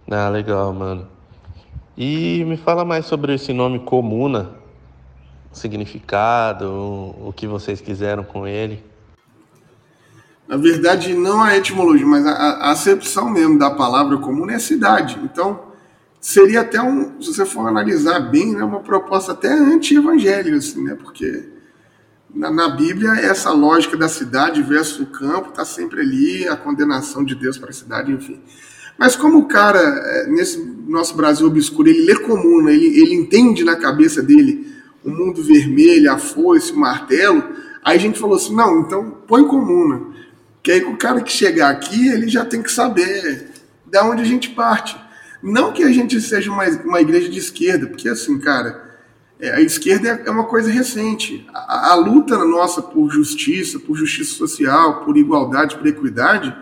Ah, 0.09 0.29
legal, 0.29 0.73
mano. 0.73 1.22
E 1.97 2.45
me 2.45 2.57
fala 2.57 2.85
mais 2.85 3.07
sobre 3.07 3.35
esse 3.35 3.53
nome 3.53 3.81
comuna, 3.81 4.51
significado, 5.53 6.67
o 6.71 7.33
que 7.37 7.47
vocês 7.47 7.81
quiseram 7.81 8.25
com 8.25 8.47
ele. 8.47 8.83
Na 10.49 10.57
verdade, 10.57 11.15
não 11.15 11.43
a 11.43 11.57
etimologia, 11.57 12.07
mas 12.07 12.27
a, 12.27 12.33
a 12.33 12.71
acepção 12.71 13.31
mesmo 13.31 13.59
da 13.59 13.71
palavra 13.71 14.19
comuna 14.19 14.55
é 14.55 14.59
cidade. 14.59 15.19
Então, 15.23 15.73
seria 16.21 16.61
até 16.61 16.81
um, 16.81 17.21
se 17.21 17.35
você 17.35 17.45
for 17.45 17.67
analisar 17.67 18.21
bem, 18.21 18.55
né, 18.55 18.63
uma 18.63 18.81
proposta 18.81 19.33
até 19.33 19.53
anti-evangélica, 19.53 20.57
assim, 20.57 20.83
né? 20.85 20.95
Porque 20.95 21.49
na, 22.35 22.51
na, 22.51 22.69
Bíblia, 22.69 23.13
essa 23.13 23.51
lógica 23.51 23.97
da 23.97 24.09
cidade 24.09 24.63
versus 24.63 25.01
o 25.01 25.07
campo 25.07 25.51
está 25.51 25.65
sempre 25.65 26.01
ali, 26.01 26.49
a 26.49 26.57
condenação 26.57 27.25
de 27.25 27.35
Deus 27.35 27.59
para 27.59 27.71
a 27.71 27.75
cidade, 27.75 28.13
enfim. 28.13 28.41
Mas 28.99 29.17
como 29.17 29.39
o 29.39 29.47
cara, 29.47 29.79
é, 29.79 30.27
nesse 30.29 30.59
nosso 30.87 31.17
Brasil 31.17 31.47
obscuro, 31.47 31.89
ele 31.89 32.05
lê 32.05 32.17
comum, 32.17 32.63
né? 32.63 32.75
ele, 32.75 33.01
ele 33.01 33.15
entende 33.15 33.65
na 33.65 33.77
cabeça 33.77 34.23
dele 34.23 34.73
o 35.05 35.11
mundo 35.11 35.43
vermelho, 35.43 36.13
a 36.13 36.19
foice, 36.19 36.73
o 36.73 36.77
martelo, 36.77 37.43
aí 37.85 37.97
a 37.97 38.01
gente 38.01 38.19
falou 38.19 38.37
assim, 38.37 38.55
não, 38.55 38.81
então 38.81 39.19
põe 39.27 39.45
comuna. 39.45 39.97
Né? 39.97 40.07
Que 40.63 40.73
aí 40.73 40.85
o 40.85 40.97
cara 40.97 41.21
que 41.21 41.33
chegar 41.33 41.71
aqui, 41.71 42.09
ele 42.09 42.29
já 42.29 42.45
tem 42.45 42.63
que 42.63 42.71
saber 42.71 43.51
da 43.87 44.05
onde 44.05 44.23
a 44.23 44.27
gente 44.27 44.51
parte. 44.51 44.97
Não 45.43 45.73
que 45.73 45.83
a 45.83 45.91
gente 45.91 46.21
seja 46.21 46.51
uma, 46.53 46.65
uma 46.85 47.01
igreja 47.01 47.29
de 47.29 47.39
esquerda, 47.39 47.89
porque 47.89 48.09
assim, 48.09 48.39
cara, 48.39 48.91
é, 49.41 49.51
a 49.55 49.61
esquerda 49.61 50.09
é, 50.09 50.29
é 50.29 50.31
uma 50.31 50.45
coisa 50.45 50.71
recente. 50.71 51.45
A, 51.53 51.91
a 51.91 51.95
luta 51.97 52.39
nossa 52.45 52.81
por 52.81 53.11
justiça, 53.11 53.81
por 53.81 53.97
justiça 53.97 54.35
social, 54.35 55.05
por 55.05 55.17
igualdade, 55.17 55.77
por 55.77 55.87
equidade, 55.87 56.55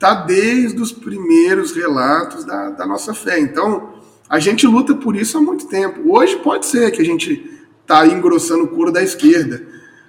está 0.00 0.14
desde 0.14 0.80
os 0.80 0.90
primeiros 0.90 1.72
relatos 1.72 2.42
da, 2.42 2.70
da, 2.70 2.86
nossa 2.86 3.12
fé. 3.12 3.38
Então, 3.38 3.92
a 4.30 4.38
gente 4.38 4.66
luta 4.66 4.94
por 4.94 5.14
isso 5.14 5.36
há 5.36 5.42
muito 5.42 5.68
tempo. 5.68 6.10
Hoje 6.10 6.36
pode 6.36 6.64
ser 6.64 6.90
que 6.90 7.02
a 7.02 7.04
gente 7.04 7.60
está 7.82 8.06
engrossando 8.06 8.64
o 8.64 8.68
couro 8.68 8.90
da 8.90 9.02
esquerda, 9.02 9.62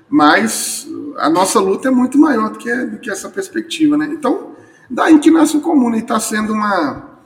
mas 0.10 0.88
a 1.18 1.30
nossa 1.30 1.60
luta 1.60 1.90
é 1.90 1.92
muito 1.92 2.18
maior 2.18 2.52
do 2.52 2.58
que, 2.58 2.74
do 2.86 3.00
que 3.00 3.12
essa 3.12 3.28
perspectiva. 3.28 3.98
Né? 3.98 4.08
Então, 4.14 4.56
daí 4.90 5.20
que 5.20 5.30
nasce 5.30 5.58
o 5.58 5.62
comum 5.62 5.94
e 5.94 6.00
está 6.00 6.22
sendo 6.22 6.54
uma, 6.54 7.20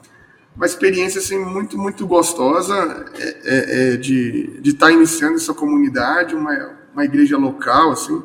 uma 0.56 0.66
experiência 0.66 1.20
assim, 1.20 1.38
muito, 1.38 1.78
muito 1.78 2.04
gostosa 2.04 2.74
é, 3.14 3.36
é, 3.44 3.92
é 3.92 3.96
de 3.96 4.60
estar 4.64 4.86
tá 4.86 4.92
iniciando 4.92 5.36
essa 5.36 5.54
comunidade, 5.54 6.34
uma, 6.34 6.72
uma 6.92 7.04
igreja 7.04 7.38
local, 7.38 7.92
assim, 7.92 8.20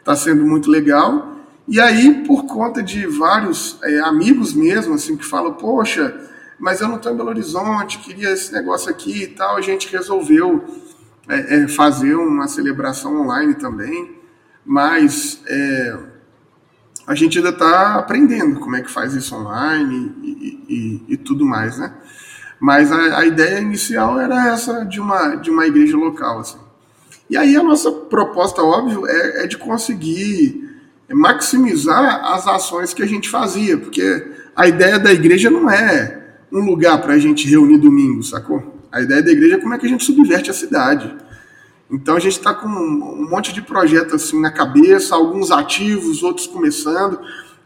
está 0.00 0.16
sendo 0.16 0.44
muito 0.44 0.68
legal. 0.68 1.33
E 1.66 1.80
aí, 1.80 2.24
por 2.26 2.44
conta 2.44 2.82
de 2.82 3.06
vários 3.06 3.78
é, 3.82 4.00
amigos 4.00 4.52
mesmo, 4.52 4.94
assim, 4.94 5.16
que 5.16 5.24
falam, 5.24 5.54
poxa, 5.54 6.14
mas 6.58 6.80
eu 6.80 6.88
não 6.88 6.96
estou 6.96 7.12
em 7.12 7.16
Belo 7.16 7.30
Horizonte, 7.30 7.98
queria 7.98 8.30
esse 8.32 8.52
negócio 8.52 8.90
aqui 8.90 9.22
e 9.22 9.26
tal, 9.28 9.56
a 9.56 9.60
gente 9.62 9.90
resolveu 9.90 10.62
é, 11.26 11.62
é, 11.62 11.68
fazer 11.68 12.14
uma 12.14 12.46
celebração 12.46 13.22
online 13.22 13.54
também, 13.54 14.20
mas 14.64 15.40
é, 15.46 15.98
a 17.06 17.14
gente 17.14 17.38
ainda 17.38 17.50
está 17.50 17.94
aprendendo 17.94 18.60
como 18.60 18.76
é 18.76 18.82
que 18.82 18.90
faz 18.90 19.14
isso 19.14 19.34
online 19.34 20.14
e, 20.22 20.64
e, 20.68 21.14
e 21.14 21.16
tudo 21.16 21.46
mais, 21.46 21.78
né? 21.78 21.94
Mas 22.60 22.92
a, 22.92 23.18
a, 23.18 23.26
ideia 23.26 23.60
inicial 23.60 24.20
era 24.20 24.48
essa 24.48 24.84
de 24.84 25.00
uma, 25.00 25.34
de 25.36 25.50
uma 25.50 25.66
igreja 25.66 25.96
local, 25.96 26.40
assim. 26.40 26.58
E 27.28 27.36
aí 27.36 27.56
a 27.56 27.62
nossa 27.62 27.90
proposta, 27.90 28.62
óbvio, 28.62 29.06
é, 29.06 29.44
é 29.44 29.46
de 29.46 29.58
conseguir 29.58 30.63
maximizar 31.12 32.32
as 32.32 32.46
ações 32.46 32.94
que 32.94 33.02
a 33.02 33.06
gente 33.06 33.28
fazia, 33.28 33.76
porque 33.76 34.26
a 34.56 34.66
ideia 34.66 34.98
da 34.98 35.12
igreja 35.12 35.50
não 35.50 35.68
é 35.68 36.22
um 36.50 36.64
lugar 36.64 37.00
para 37.00 37.14
a 37.14 37.18
gente 37.18 37.48
reunir 37.48 37.78
domingo, 37.78 38.22
sacou? 38.22 38.80
A 38.90 39.02
ideia 39.02 39.22
da 39.22 39.30
igreja 39.30 39.56
é 39.56 39.58
como 39.58 39.74
é 39.74 39.78
que 39.78 39.86
a 39.86 39.88
gente 39.88 40.04
subverte 40.04 40.50
a 40.50 40.54
cidade. 40.54 41.12
Então 41.90 42.16
a 42.16 42.20
gente 42.20 42.38
está 42.38 42.54
com 42.54 42.68
um 42.68 43.28
monte 43.28 43.52
de 43.52 43.60
projetos 43.60 44.14
assim 44.14 44.40
na 44.40 44.50
cabeça, 44.50 45.14
alguns 45.14 45.50
ativos, 45.50 46.22
outros 46.22 46.46
começando. 46.46 47.18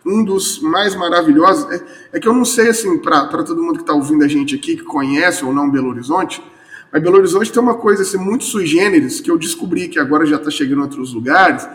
Um 0.05 0.24
dos 0.24 0.61
mais 0.61 0.94
maravilhosos 0.94 1.70
é, 1.70 1.83
é 2.14 2.20
que 2.20 2.27
eu 2.27 2.35
não 2.35 2.44
sei 2.44 2.70
assim 2.70 2.98
para 2.98 3.27
todo 3.44 3.62
mundo 3.62 3.77
que 3.77 3.83
está 3.83 3.92
ouvindo 3.92 4.24
a 4.24 4.29
gente 4.29 4.55
aqui 4.55 4.77
que 4.77 4.85
conhece 4.85 5.44
ou 5.44 5.53
não 5.53 5.70
Belo 5.70 5.90
Horizonte, 5.90 6.42
mas 6.90 7.03
Belo 7.03 7.18
Horizonte 7.18 7.53
tem 7.53 7.62
uma 7.62 7.74
coisa 7.74 8.03
assim 8.03 8.16
muito 8.16 8.44
sui 8.44 8.66
generis 8.66 9.20
que 9.20 9.31
eu 9.31 9.37
descobri 9.37 9.88
que 9.88 9.98
agora 9.98 10.24
já 10.24 10.37
está 10.37 10.51
chegando 10.51 10.79
em 10.79 10.83
outros 10.83 11.12
lugares 11.12 11.68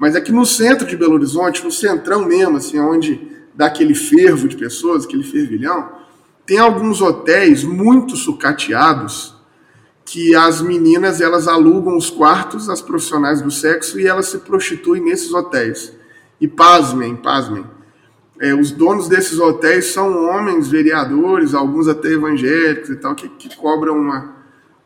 mas 0.00 0.16
aqui 0.16 0.32
no 0.32 0.46
centro 0.46 0.86
de 0.86 0.96
Belo 0.96 1.12
Horizonte, 1.12 1.62
no 1.62 1.70
centrão 1.70 2.24
mesmo, 2.24 2.56
assim, 2.56 2.80
onde 2.80 3.20
dá 3.54 3.66
aquele 3.66 3.94
fervo 3.94 4.48
de 4.48 4.56
pessoas, 4.56 5.04
aquele 5.04 5.22
fervilhão, 5.22 5.90
tem 6.46 6.58
alguns 6.58 7.02
hotéis 7.02 7.62
muito 7.62 8.16
sucateados 8.16 9.34
que 10.02 10.34
as 10.34 10.62
meninas 10.62 11.20
elas 11.20 11.46
alugam 11.46 11.98
os 11.98 12.08
quartos 12.08 12.70
às 12.70 12.80
profissionais 12.80 13.42
do 13.42 13.50
sexo 13.50 14.00
e 14.00 14.06
elas 14.06 14.28
se 14.28 14.38
prostituem 14.38 15.02
nesses 15.02 15.34
hotéis. 15.34 15.92
E 16.40 16.48
pasmem, 16.48 17.14
pasmem. 17.14 17.66
É, 18.40 18.54
os 18.54 18.70
donos 18.70 19.06
desses 19.06 19.38
hotéis 19.38 19.92
são 19.92 20.30
homens 20.30 20.66
vereadores, 20.66 21.52
alguns 21.52 21.88
até 21.88 22.08
evangélicos 22.08 22.88
e 22.88 22.96
tal, 22.96 23.14
que, 23.14 23.28
que 23.28 23.54
cobram 23.54 23.98
uma, 23.98 24.34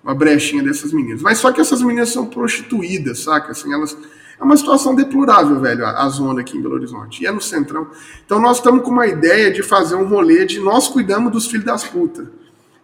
uma 0.03 0.13
brechinha 0.13 0.65
dessas 0.65 0.93
meninas. 0.93 1.23
Mas 1.23 1.39
só 1.39 1.53
que 1.53 1.61
essas 1.61 1.81
meninas 1.83 2.09
são 2.09 2.27
prostituídas, 2.27 3.21
saca? 3.21 3.53
Assim, 3.53 3.73
elas 3.73 3.97
é 4.45 4.47
uma 4.47 4.57
situação 4.57 4.95
deplorável, 4.95 5.59
velho, 5.59 5.85
a, 5.85 6.05
a, 6.05 6.09
zona 6.09 6.43
aqui 6.43 6.57
em 6.57 6.63
Belo 6.63 6.75
Horizonte. 6.75 7.23
E 7.23 7.27
é 7.27 7.33
no 7.33 7.41
centrão. 7.41 7.89
Então 8.25 8.39
nós 8.39 8.59
estamos 8.59 8.85
com 8.85 8.91
uma 8.91 9.07
ideia 9.07 9.51
de 9.51 9.63
fazer 9.63 9.95
um 9.95 10.07
rolê 10.07 10.45
de 10.45 10.61
nós 10.61 10.89
cuidamos 10.89 11.33
dos 11.33 11.47
filhos 11.47 11.65
das 11.65 11.85
putas. 11.85 12.29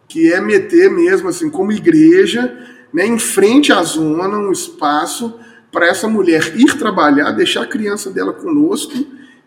Que 0.09 0.33
é 0.33 0.41
meter 0.41 0.91
mesmo, 0.91 1.29
assim, 1.29 1.51
como 1.51 1.71
igreja, 1.71 2.57
né, 2.93 3.07
em 3.07 3.19
frente 3.19 3.73
à 3.73 3.83
zona, 3.83 4.39
um 4.39 4.51
espaço 4.51 5.39
para 5.71 5.87
essa 5.87 6.09
mulher 6.09 6.53
ir 6.57 6.77
trabalhar, 6.79 7.31
deixar 7.33 7.63
a 7.63 7.67
criança 7.67 8.11
dela 8.11 8.33
conosco 8.33 8.93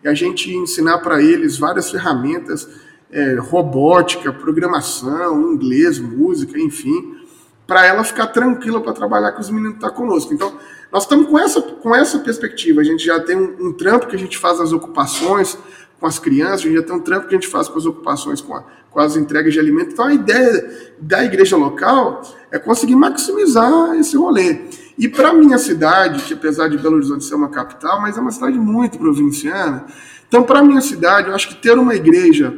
e 0.03 0.07
a 0.07 0.13
gente 0.13 0.53
ensinar 0.53 0.99
para 0.99 1.21
eles 1.21 1.57
várias 1.57 1.89
ferramentas, 1.91 2.69
é, 3.11 3.35
robótica, 3.35 4.31
programação, 4.31 5.53
inglês, 5.53 5.99
música, 5.99 6.57
enfim, 6.59 7.17
para 7.65 7.85
ela 7.85 8.03
ficar 8.03 8.27
tranquila 8.27 8.81
para 8.81 8.93
trabalhar 8.93 9.31
com 9.31 9.41
os 9.41 9.49
meninos 9.49 9.73
que 9.73 9.77
estão 9.77 9.89
tá 9.89 9.95
conosco. 9.95 10.33
Então, 10.33 10.53
nós 10.93 11.03
estamos 11.03 11.27
com 11.27 11.39
essa, 11.39 11.59
com 11.59 11.95
essa 11.95 12.19
perspectiva. 12.19 12.81
A 12.81 12.83
gente 12.83 13.03
já 13.03 13.19
tem 13.19 13.35
um, 13.35 13.69
um, 13.69 13.73
trampo 13.73 14.05
que 14.05 14.15
a 14.15 14.19
gente 14.19 14.37
faz 14.37 14.59
as 14.61 14.71
ocupações 14.71 15.57
com 15.99 16.05
as 16.05 16.19
crianças, 16.19 16.59
a 16.59 16.63
gente 16.63 16.75
já 16.75 16.83
tem 16.83 16.95
um 16.95 16.99
trampo 16.99 17.27
que 17.27 17.33
a 17.33 17.37
gente 17.39 17.47
faz 17.47 17.67
com 17.67 17.79
as 17.79 17.85
ocupações 17.85 18.41
com, 18.41 18.53
a, 18.53 18.63
com 18.91 18.99
as 18.99 19.15
entregas 19.15 19.53
de 19.53 19.59
alimentos. 19.59 19.93
Então, 19.93 20.05
a 20.05 20.13
ideia 20.13 20.93
da 20.99 21.23
igreja 21.23 21.57
local 21.57 22.21
é 22.51 22.59
conseguir 22.59 22.95
maximizar 22.95 23.95
esse 23.95 24.15
rolê. 24.15 24.65
E 24.95 25.09
para 25.09 25.33
minha 25.33 25.57
cidade, 25.57 26.21
que 26.23 26.35
apesar 26.35 26.67
de 26.67 26.77
Belo 26.77 26.97
Horizonte 26.97 27.25
ser 27.25 27.33
uma 27.33 27.49
capital, 27.49 27.99
mas 27.99 28.15
é 28.15 28.21
uma 28.21 28.31
cidade 28.31 28.59
muito 28.59 28.99
provinciana, 28.99 29.87
então, 30.27 30.43
para 30.43 30.61
minha 30.61 30.81
cidade, 30.81 31.29
eu 31.29 31.35
acho 31.35 31.47
que 31.47 31.55
ter 31.55 31.77
uma 31.77 31.95
igreja 31.95 32.55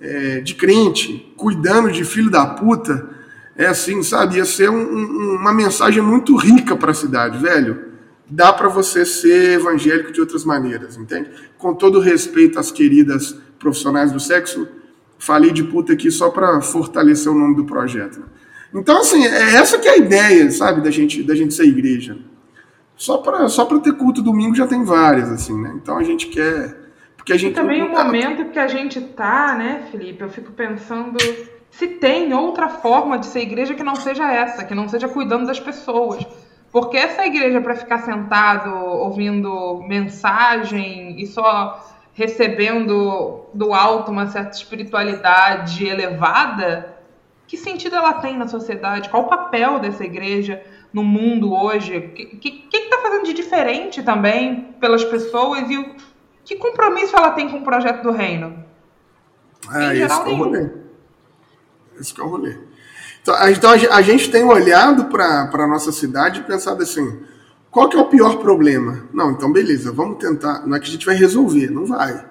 é, 0.00 0.40
de 0.40 0.54
crente 0.54 1.32
cuidando 1.36 1.90
de 1.90 2.04
filho 2.04 2.30
da 2.30 2.46
puta 2.46 3.15
é 3.56 3.66
assim, 3.66 4.02
sabe? 4.02 4.36
Ia 4.36 4.44
ser 4.44 4.68
um, 4.68 4.76
um, 4.76 5.36
uma 5.36 5.52
mensagem 5.52 6.02
muito 6.02 6.36
rica 6.36 6.76
para 6.76 6.90
a 6.90 6.94
cidade, 6.94 7.38
velho. 7.38 7.86
Dá 8.28 8.52
para 8.52 8.68
você 8.68 9.06
ser 9.06 9.52
evangélico 9.52 10.12
de 10.12 10.20
outras 10.20 10.44
maneiras, 10.44 10.96
entende? 10.96 11.30
Com 11.56 11.74
todo 11.74 12.00
respeito 12.00 12.58
às 12.58 12.70
queridas 12.70 13.36
profissionais 13.58 14.12
do 14.12 14.20
sexo, 14.20 14.68
falei 15.18 15.52
de 15.52 15.64
puta 15.64 15.92
aqui 15.92 16.10
só 16.10 16.30
para 16.30 16.60
fortalecer 16.60 17.30
o 17.30 17.34
nome 17.34 17.56
do 17.56 17.64
projeto. 17.64 18.20
Né? 18.20 18.26
Então, 18.74 19.00
assim, 19.00 19.24
é 19.24 19.54
essa 19.54 19.78
que 19.78 19.88
é 19.88 19.92
a 19.92 19.96
ideia, 19.96 20.50
sabe, 20.50 20.82
da 20.82 20.90
gente, 20.90 21.22
da 21.22 21.34
gente 21.34 21.54
ser 21.54 21.64
igreja. 21.64 22.18
Só 22.96 23.18
para 23.18 23.48
só 23.48 23.64
ter 23.64 23.92
culto 23.92 24.22
domingo 24.22 24.54
já 24.54 24.66
tem 24.66 24.82
várias, 24.82 25.30
assim, 25.30 25.60
né? 25.60 25.72
Então 25.76 25.98
a 25.98 26.02
gente 26.02 26.28
quer. 26.28 26.74
Porque 27.16 27.32
a 27.32 27.36
gente. 27.36 27.52
E 27.52 27.54
também 27.54 27.82
o 27.82 27.90
momento 27.90 28.50
que 28.50 28.58
a 28.58 28.66
gente 28.66 29.00
tá, 29.00 29.54
né, 29.54 29.86
Felipe? 29.90 30.22
Eu 30.22 30.30
fico 30.30 30.50
pensando 30.52 31.18
se 31.78 31.88
tem 31.88 32.32
outra 32.32 32.70
forma 32.70 33.18
de 33.18 33.26
ser 33.26 33.40
igreja 33.40 33.74
que 33.74 33.82
não 33.82 33.96
seja 33.96 34.32
essa, 34.32 34.64
que 34.64 34.74
não 34.74 34.88
seja 34.88 35.08
cuidando 35.08 35.46
das 35.46 35.60
pessoas. 35.60 36.26
Porque 36.72 36.96
essa 36.96 37.26
igreja 37.26 37.60
para 37.60 37.74
ficar 37.74 37.98
sentado 37.98 38.74
ouvindo 38.74 39.82
mensagem 39.86 41.20
e 41.20 41.26
só 41.26 41.86
recebendo 42.14 43.44
do 43.52 43.74
alto 43.74 44.10
uma 44.10 44.26
certa 44.26 44.56
espiritualidade 44.56 45.86
elevada, 45.86 46.96
que 47.46 47.58
sentido 47.58 47.94
ela 47.94 48.14
tem 48.14 48.38
na 48.38 48.48
sociedade? 48.48 49.10
Qual 49.10 49.24
o 49.24 49.28
papel 49.28 49.78
dessa 49.78 50.02
igreja 50.02 50.62
no 50.90 51.04
mundo 51.04 51.52
hoje? 51.52 51.98
O 51.98 52.38
que 52.38 52.68
está 52.72 53.02
fazendo 53.02 53.26
de 53.26 53.34
diferente 53.34 54.02
também 54.02 54.74
pelas 54.80 55.04
pessoas 55.04 55.70
e 55.70 55.76
o, 55.76 55.94
que 56.42 56.56
compromisso 56.56 57.14
ela 57.14 57.32
tem 57.32 57.50
com 57.50 57.58
o 57.58 57.62
projeto 57.62 58.02
do 58.02 58.12
reino? 58.12 58.64
Ah, 59.68 59.92
em 59.92 59.96
geral, 59.96 60.24
nenhum. 60.24 60.85
Esse 62.00 62.14
que 62.14 62.20
é 62.20 62.24
o 62.24 62.28
rolê. 62.28 62.56
Então, 63.22 63.34
a, 63.34 63.50
então, 63.50 64.02
gente 64.02 64.30
tem 64.30 64.44
olhado 64.44 65.06
para 65.06 65.50
a 65.52 65.66
nossa 65.66 65.90
cidade 65.90 66.40
e 66.40 66.44
pensado 66.44 66.82
assim, 66.82 67.20
qual 67.70 67.88
que 67.88 67.96
é 67.96 68.00
o 68.00 68.06
pior 68.06 68.38
problema? 68.38 69.04
Não, 69.12 69.32
então 69.32 69.52
beleza, 69.52 69.92
vamos 69.92 70.18
tentar, 70.18 70.66
não 70.66 70.76
é 70.76 70.80
que 70.80 70.86
a 70.86 70.90
gente 70.90 71.04
vai 71.04 71.16
resolver, 71.16 71.70
não 71.70 71.86
vai, 71.86 72.24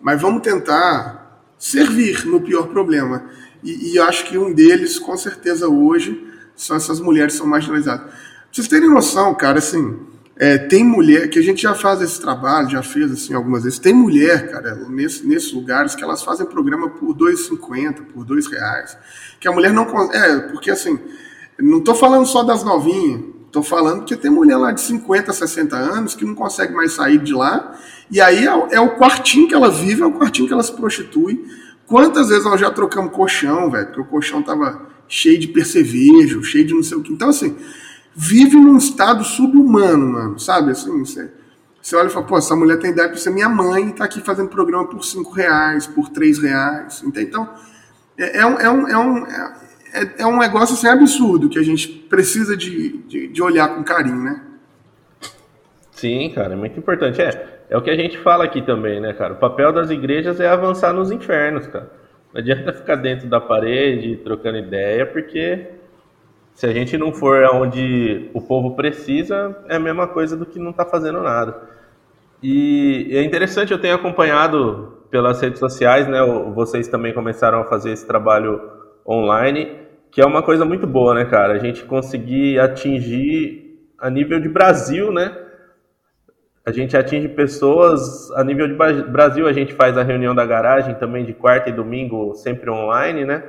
mas 0.00 0.20
vamos 0.20 0.42
tentar 0.42 1.40
servir 1.58 2.26
no 2.26 2.40
pior 2.40 2.68
problema. 2.68 3.24
E, 3.62 3.92
e 3.92 3.96
eu 3.96 4.04
acho 4.04 4.26
que 4.26 4.36
um 4.36 4.52
deles, 4.52 4.98
com 4.98 5.16
certeza 5.16 5.68
hoje, 5.68 6.26
são 6.54 6.76
essas 6.76 7.00
mulheres 7.00 7.34
que 7.34 7.38
são 7.38 7.46
marginalizadas. 7.46 8.06
Pra 8.06 8.12
vocês 8.50 8.68
terem 8.68 8.90
noção, 8.90 9.34
cara, 9.34 9.58
assim, 9.58 9.98
é, 10.42 10.58
tem 10.58 10.82
mulher, 10.82 11.30
que 11.30 11.38
a 11.38 11.42
gente 11.42 11.62
já 11.62 11.72
faz 11.72 12.02
esse 12.02 12.20
trabalho, 12.20 12.68
já 12.68 12.82
fez 12.82 13.12
assim 13.12 13.32
algumas 13.32 13.62
vezes, 13.62 13.78
tem 13.78 13.94
mulher, 13.94 14.50
cara, 14.50 14.74
nesse, 14.88 15.24
nesses 15.24 15.52
lugares 15.52 15.94
que 15.94 16.02
elas 16.02 16.20
fazem 16.20 16.44
programa 16.44 16.90
por 16.90 17.10
R$ 17.10 17.32
2,50, 17.32 18.06
por 18.06 18.26
R$ 18.26 18.42
reais. 18.50 18.98
Que 19.38 19.46
a 19.46 19.52
mulher 19.52 19.72
não. 19.72 19.84
É, 20.12 20.40
porque 20.48 20.72
assim, 20.72 20.98
não 21.60 21.78
estou 21.78 21.94
falando 21.94 22.26
só 22.26 22.42
das 22.42 22.64
novinhas, 22.64 23.20
estou 23.46 23.62
falando 23.62 24.04
que 24.04 24.16
tem 24.16 24.32
mulher 24.32 24.56
lá 24.56 24.72
de 24.72 24.80
50, 24.80 25.32
60 25.32 25.76
anos 25.76 26.16
que 26.16 26.24
não 26.24 26.34
consegue 26.34 26.74
mais 26.74 26.90
sair 26.90 27.18
de 27.18 27.32
lá, 27.32 27.78
e 28.10 28.20
aí 28.20 28.44
é, 28.44 28.74
é 28.74 28.80
o 28.80 28.96
quartinho 28.96 29.46
que 29.46 29.54
ela 29.54 29.70
vive, 29.70 30.02
é 30.02 30.06
o 30.06 30.10
quartinho 30.10 30.48
que 30.48 30.52
ela 30.52 30.64
se 30.64 30.72
prostitui. 30.72 31.40
Quantas 31.86 32.30
vezes 32.30 32.44
nós 32.44 32.60
já 32.60 32.68
trocamos 32.68 33.12
colchão, 33.12 33.70
velho, 33.70 33.86
porque 33.86 34.00
o 34.00 34.06
colchão 34.06 34.42
tava 34.42 34.88
cheio 35.06 35.38
de 35.38 35.46
percevejo, 35.46 36.42
cheio 36.42 36.64
de 36.64 36.74
não 36.74 36.82
sei 36.82 36.98
o 36.98 37.00
que. 37.00 37.12
Então, 37.12 37.28
assim 37.28 37.56
vive 38.14 38.56
num 38.56 38.76
estado 38.76 39.24
subhumano, 39.24 40.06
mano, 40.06 40.38
sabe? 40.38 40.72
Assim, 40.72 41.04
você, 41.04 41.30
você 41.80 41.96
olha 41.96 42.08
e 42.08 42.10
fala, 42.10 42.26
pô, 42.26 42.38
essa 42.38 42.54
mulher 42.54 42.78
tem 42.78 42.90
idade 42.90 43.10
para 43.10 43.18
ser 43.18 43.30
minha 43.30 43.48
mãe 43.48 43.88
e 43.88 43.92
tá 43.92 44.04
aqui 44.04 44.20
fazendo 44.20 44.48
programa 44.48 44.86
por 44.86 45.04
cinco 45.04 45.32
reais, 45.32 45.86
por 45.86 46.08
três 46.10 46.38
reais, 46.38 47.02
entende? 47.02 47.28
Então, 47.28 47.48
é, 48.18 48.38
é, 48.38 48.46
um, 48.46 48.58
é, 48.58 48.70
um, 48.70 48.88
é, 48.88 48.98
um, 48.98 49.26
é, 49.26 50.14
é 50.18 50.26
um 50.26 50.38
negócio 50.38 50.74
assim, 50.74 50.86
absurdo 50.86 51.48
que 51.48 51.58
a 51.58 51.62
gente 51.62 51.88
precisa 51.88 52.56
de, 52.56 52.98
de, 53.08 53.28
de 53.28 53.42
olhar 53.42 53.74
com 53.74 53.82
carinho, 53.82 54.22
né? 54.22 54.42
Sim, 55.90 56.30
cara, 56.34 56.54
é 56.54 56.56
muito 56.56 56.78
importante. 56.78 57.20
É, 57.20 57.64
é 57.70 57.76
o 57.76 57.82
que 57.82 57.90
a 57.90 57.96
gente 57.96 58.18
fala 58.18 58.44
aqui 58.44 58.60
também, 58.60 59.00
né, 59.00 59.12
cara? 59.12 59.34
O 59.34 59.36
papel 59.36 59.72
das 59.72 59.90
igrejas 59.90 60.40
é 60.40 60.48
avançar 60.48 60.92
nos 60.92 61.10
infernos, 61.10 61.66
cara. 61.66 61.90
Não 62.32 62.40
adianta 62.40 62.72
ficar 62.72 62.96
dentro 62.96 63.28
da 63.28 63.40
parede 63.40 64.16
trocando 64.16 64.58
ideia, 64.58 65.06
porque 65.06 65.68
se 66.54 66.66
a 66.66 66.72
gente 66.72 66.96
não 66.98 67.12
for 67.12 67.44
aonde 67.44 68.30
o 68.34 68.40
povo 68.40 68.76
precisa, 68.76 69.56
é 69.68 69.76
a 69.76 69.80
mesma 69.80 70.06
coisa 70.06 70.36
do 70.36 70.46
que 70.46 70.58
não 70.58 70.70
está 70.70 70.84
fazendo 70.84 71.22
nada. 71.22 71.56
E 72.42 73.08
é 73.12 73.22
interessante, 73.22 73.72
eu 73.72 73.80
tenho 73.80 73.94
acompanhado 73.94 74.98
pelas 75.10 75.40
redes 75.40 75.58
sociais, 75.58 76.08
né? 76.08 76.20
Vocês 76.54 76.88
também 76.88 77.12
começaram 77.12 77.60
a 77.60 77.64
fazer 77.64 77.92
esse 77.92 78.06
trabalho 78.06 78.60
online, 79.06 79.76
que 80.10 80.20
é 80.20 80.26
uma 80.26 80.42
coisa 80.42 80.64
muito 80.64 80.86
boa, 80.86 81.14
né, 81.14 81.24
cara? 81.24 81.54
A 81.54 81.58
gente 81.58 81.84
conseguir 81.84 82.58
atingir 82.58 83.62
a 83.98 84.10
nível 84.10 84.40
de 84.40 84.48
Brasil, 84.48 85.12
né? 85.12 85.36
A 86.64 86.70
gente 86.70 86.96
atinge 86.96 87.28
pessoas 87.28 88.30
a 88.32 88.44
nível 88.44 88.68
de 88.68 88.74
Brasil. 89.10 89.46
A 89.46 89.52
gente 89.52 89.72
faz 89.74 89.96
a 89.98 90.02
reunião 90.02 90.34
da 90.34 90.46
garagem 90.46 90.94
também 90.94 91.24
de 91.24 91.32
quarta 91.32 91.70
e 91.70 91.72
domingo, 91.72 92.34
sempre 92.34 92.70
online, 92.70 93.24
né? 93.24 93.42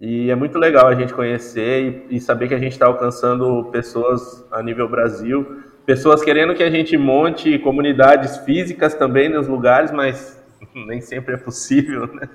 E 0.00 0.30
é 0.30 0.34
muito 0.36 0.56
legal 0.58 0.86
a 0.86 0.94
gente 0.94 1.12
conhecer 1.12 2.06
e, 2.08 2.16
e 2.16 2.20
saber 2.20 2.46
que 2.46 2.54
a 2.54 2.58
gente 2.58 2.72
está 2.72 2.86
alcançando 2.86 3.64
pessoas 3.72 4.46
a 4.52 4.62
nível 4.62 4.88
Brasil, 4.88 5.64
pessoas 5.84 6.22
querendo 6.22 6.54
que 6.54 6.62
a 6.62 6.70
gente 6.70 6.96
monte 6.96 7.58
comunidades 7.58 8.36
físicas 8.38 8.94
também 8.94 9.28
nos 9.28 9.48
lugares, 9.48 9.90
mas 9.90 10.40
nem 10.86 11.00
sempre 11.00 11.34
é 11.34 11.36
possível, 11.36 12.06
né? 12.14 12.28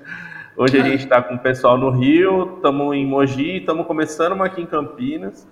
Hoje 0.56 0.78
a 0.78 0.84
gente 0.84 1.04
está 1.04 1.22
com 1.22 1.34
o 1.34 1.38
pessoal 1.38 1.78
no 1.78 1.88
Rio, 1.90 2.56
estamos 2.56 2.94
em 2.94 3.06
Mogi, 3.06 3.56
estamos 3.56 3.86
começando 3.86 4.32
uma 4.32 4.44
aqui 4.44 4.60
em 4.60 4.66
Campinas, 4.66 5.48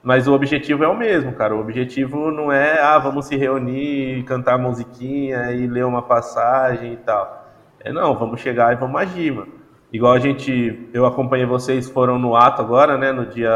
mas 0.00 0.28
o 0.28 0.32
objetivo 0.32 0.84
é 0.84 0.88
o 0.88 0.96
mesmo, 0.96 1.32
cara. 1.32 1.56
O 1.56 1.60
objetivo 1.60 2.30
não 2.30 2.52
é, 2.52 2.80
ah, 2.80 2.98
vamos 2.98 3.26
se 3.26 3.36
reunir, 3.36 4.22
cantar 4.24 4.56
musiquinha 4.58 5.50
e 5.50 5.66
ler 5.66 5.84
uma 5.84 6.02
passagem 6.02 6.92
e 6.92 6.96
tal. 6.98 7.52
É 7.80 7.92
não, 7.92 8.16
vamos 8.16 8.40
chegar 8.40 8.72
e 8.72 8.76
vamos 8.76 8.98
agir, 9.00 9.32
mano. 9.32 9.61
Igual 9.92 10.14
a 10.14 10.18
gente, 10.18 10.88
eu 10.92 11.04
acompanhei 11.04 11.44
vocês, 11.44 11.88
foram 11.88 12.18
no 12.18 12.34
ato 12.34 12.62
agora, 12.62 12.96
né? 12.96 13.12
No 13.12 13.26
dia 13.26 13.52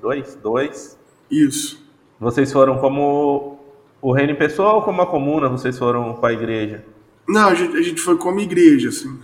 2, 0.00 0.38
2. 0.42 0.98
Isso. 1.30 1.86
Vocês 2.18 2.50
foram 2.50 2.78
como 2.78 3.58
o 4.00 4.12
reino 4.12 4.34
pessoal 4.34 4.76
ou 4.76 4.82
como 4.82 5.02
a 5.02 5.06
comuna? 5.06 5.48
Vocês 5.48 5.78
foram 5.78 6.14
com 6.14 6.24
a 6.24 6.32
igreja? 6.32 6.84
Não, 7.28 7.48
a 7.48 7.54
gente, 7.54 7.76
a 7.76 7.82
gente 7.82 8.00
foi 8.00 8.16
como 8.16 8.40
igreja, 8.40 8.88
assim. 8.88 9.18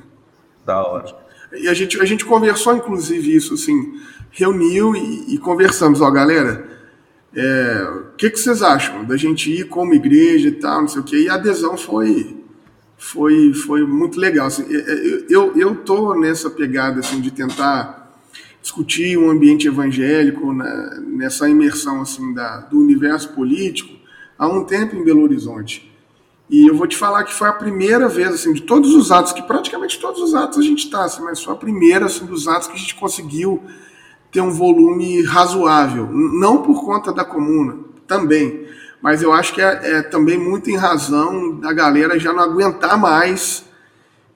Da 0.66 0.84
hora. 0.86 1.16
E 1.52 1.66
a 1.66 1.72
gente, 1.72 1.98
a 1.98 2.04
gente 2.04 2.26
conversou, 2.26 2.76
inclusive, 2.76 3.34
isso, 3.34 3.54
assim, 3.54 3.98
reuniu 4.30 4.94
e, 4.94 5.34
e 5.34 5.38
conversamos, 5.38 6.02
ó, 6.02 6.10
galera, 6.10 6.68
é, 7.34 7.88
o 8.10 8.16
que, 8.16 8.28
que 8.28 8.38
vocês 8.38 8.62
acham 8.62 9.04
da 9.04 9.16
gente 9.16 9.50
ir 9.50 9.64
como 9.64 9.94
igreja 9.94 10.48
e 10.48 10.52
tal, 10.52 10.82
não 10.82 10.88
sei 10.88 11.00
o 11.00 11.04
quê, 11.04 11.22
e 11.22 11.28
a 11.28 11.34
adesão 11.34 11.76
foi 11.76 12.36
foi, 12.98 13.54
foi 13.54 13.86
muito 13.86 14.18
legal. 14.18 14.48
Assim, 14.48 14.66
é, 14.68 14.76
é, 14.76 15.24
eu, 15.30 15.56
eu 15.56 15.76
tô 15.76 16.14
nessa 16.14 16.50
pegada 16.50 17.00
assim, 17.00 17.20
de 17.20 17.30
tentar 17.30 18.12
discutir 18.60 19.16
um 19.16 19.30
ambiente 19.30 19.68
evangélico 19.68 20.52
né, 20.52 21.00
nessa 21.06 21.48
imersão 21.48 22.02
assim 22.02 22.34
da, 22.34 22.58
do 22.58 22.78
universo 22.78 23.32
político 23.32 23.96
há 24.36 24.46
um 24.48 24.64
tempo 24.64 24.96
em 24.96 25.04
Belo 25.04 25.22
Horizonte. 25.22 25.88
E 26.50 26.66
eu 26.66 26.74
vou 26.74 26.86
te 26.86 26.96
falar 26.96 27.24
que 27.24 27.34
foi 27.34 27.48
a 27.48 27.52
primeira 27.52 28.08
vez, 28.08 28.28
assim, 28.28 28.54
de 28.54 28.62
todos 28.62 28.94
os 28.94 29.12
atos, 29.12 29.32
que 29.32 29.42
praticamente 29.42 30.00
todos 30.00 30.20
os 30.22 30.34
atos 30.34 30.58
a 30.58 30.62
gente 30.62 30.84
está, 30.84 31.04
assim, 31.04 31.22
mas 31.22 31.42
foi 31.42 31.52
a 31.52 31.56
primeira, 31.56 32.06
assim, 32.06 32.24
dos 32.24 32.48
atos 32.48 32.68
que 32.68 32.74
a 32.74 32.78
gente 32.78 32.94
conseguiu 32.94 33.62
ter 34.32 34.40
um 34.40 34.50
volume 34.50 35.22
razoável. 35.22 36.08
Não 36.10 36.62
por 36.62 36.82
conta 36.82 37.12
da 37.12 37.22
comuna, 37.22 37.76
também, 38.06 38.66
mas 39.02 39.22
eu 39.22 39.32
acho 39.32 39.54
que 39.54 39.60
é, 39.60 39.98
é 39.98 40.02
também 40.02 40.38
muito 40.38 40.70
em 40.70 40.76
razão 40.76 41.56
da 41.56 41.72
galera 41.72 42.18
já 42.18 42.32
não 42.32 42.42
aguentar 42.42 42.98
mais 42.98 43.64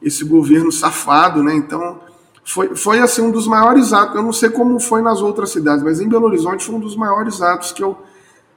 esse 0.00 0.24
governo 0.24 0.70
safado, 0.70 1.42
né? 1.42 1.54
Então, 1.54 2.00
foi, 2.44 2.74
foi 2.74 2.98
assim 2.98 3.22
um 3.22 3.30
dos 3.30 3.46
maiores 3.46 3.92
atos. 3.92 4.16
Eu 4.16 4.22
não 4.22 4.32
sei 4.32 4.50
como 4.50 4.78
foi 4.80 5.02
nas 5.02 5.20
outras 5.20 5.50
cidades, 5.50 5.82
mas 5.82 6.00
em 6.00 6.08
Belo 6.08 6.26
Horizonte 6.26 6.64
foi 6.64 6.74
um 6.74 6.80
dos 6.80 6.96
maiores 6.96 7.40
atos 7.40 7.72
que 7.72 7.82
eu 7.82 7.96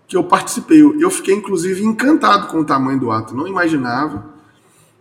que 0.08 0.16
eu 0.16 0.24
participei. 0.24 0.82
Eu 1.00 1.10
fiquei, 1.10 1.34
inclusive, 1.34 1.84
encantado 1.84 2.48
com 2.48 2.60
o 2.60 2.66
tamanho 2.66 3.00
do 3.00 3.12
ato, 3.12 3.36
não 3.36 3.48
imaginava. 3.48 4.34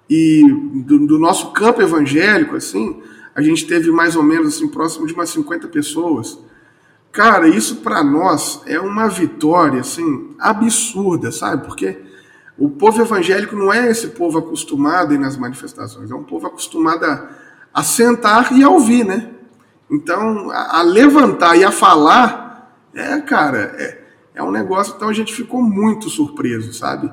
E 0.08 0.42
do, 0.86 1.06
do, 1.06 1.18
nosso 1.18 1.52
campo 1.52 1.80
evangélico, 1.80 2.56
assim, 2.56 3.02
a 3.34 3.40
gente 3.42 3.66
teve 3.66 3.90
mais 3.90 4.16
ou 4.16 4.22
menos 4.22 4.54
assim, 4.54 4.68
próximo 4.68 5.06
de 5.06 5.14
umas 5.14 5.30
50 5.30 5.68
pessoas. 5.68 6.38
Cara, 7.14 7.46
isso 7.46 7.76
para 7.76 8.02
nós 8.02 8.60
é 8.66 8.80
uma 8.80 9.08
vitória 9.08 9.82
assim, 9.82 10.34
absurda, 10.36 11.30
sabe? 11.30 11.64
Porque 11.64 11.96
o 12.58 12.68
povo 12.68 13.00
evangélico 13.00 13.54
não 13.54 13.72
é 13.72 13.88
esse 13.88 14.08
povo 14.08 14.38
acostumado 14.38 15.12
a 15.12 15.14
ir 15.14 15.18
nas 15.18 15.36
manifestações, 15.36 16.10
é 16.10 16.14
um 16.14 16.24
povo 16.24 16.48
acostumado 16.48 17.04
a, 17.04 17.28
a 17.72 17.84
sentar 17.84 18.52
e 18.52 18.64
a 18.64 18.68
ouvir, 18.68 19.04
né? 19.04 19.30
Então, 19.88 20.50
a, 20.50 20.80
a 20.80 20.82
levantar 20.82 21.56
e 21.56 21.62
a 21.62 21.70
falar, 21.70 22.76
é, 22.92 23.20
cara, 23.20 23.76
é, 23.78 24.02
é 24.34 24.42
um 24.42 24.50
negócio, 24.50 24.94
então 24.96 25.08
a 25.08 25.14
gente 25.14 25.32
ficou 25.32 25.62
muito 25.62 26.10
surpreso, 26.10 26.74
sabe? 26.74 27.12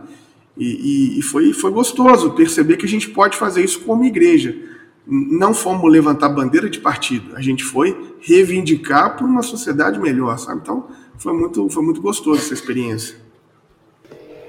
E, 0.57 0.65
e, 0.65 1.19
e, 1.19 1.21
foi, 1.21 1.53
foi 1.53 1.69
gostoso 1.69 2.31
perceber 2.31 2.77
que 2.77 2.87
a 2.87 2.89
gente 2.89 3.11
pode 3.11 3.37
fazer 3.37 3.63
isso 3.63 3.81
como 3.81 4.03
igreja. 4.03 4.70
Não 5.05 5.53
fomos 5.53 5.91
levantar 5.91 6.29
bandeira 6.29 6.69
de 6.69 6.79
partido, 6.79 7.35
a 7.35 7.41
gente 7.41 7.63
foi 7.63 8.15
reivindicar 8.21 9.17
por 9.17 9.25
uma 9.25 9.41
sociedade 9.41 9.99
melhor, 9.99 10.37
sabe? 10.37 10.61
Então 10.61 10.87
foi 11.17 11.33
muito, 11.33 11.69
foi 11.69 11.83
muito 11.83 12.01
gostoso 12.01 12.39
essa 12.39 12.53
experiência. 12.53 13.17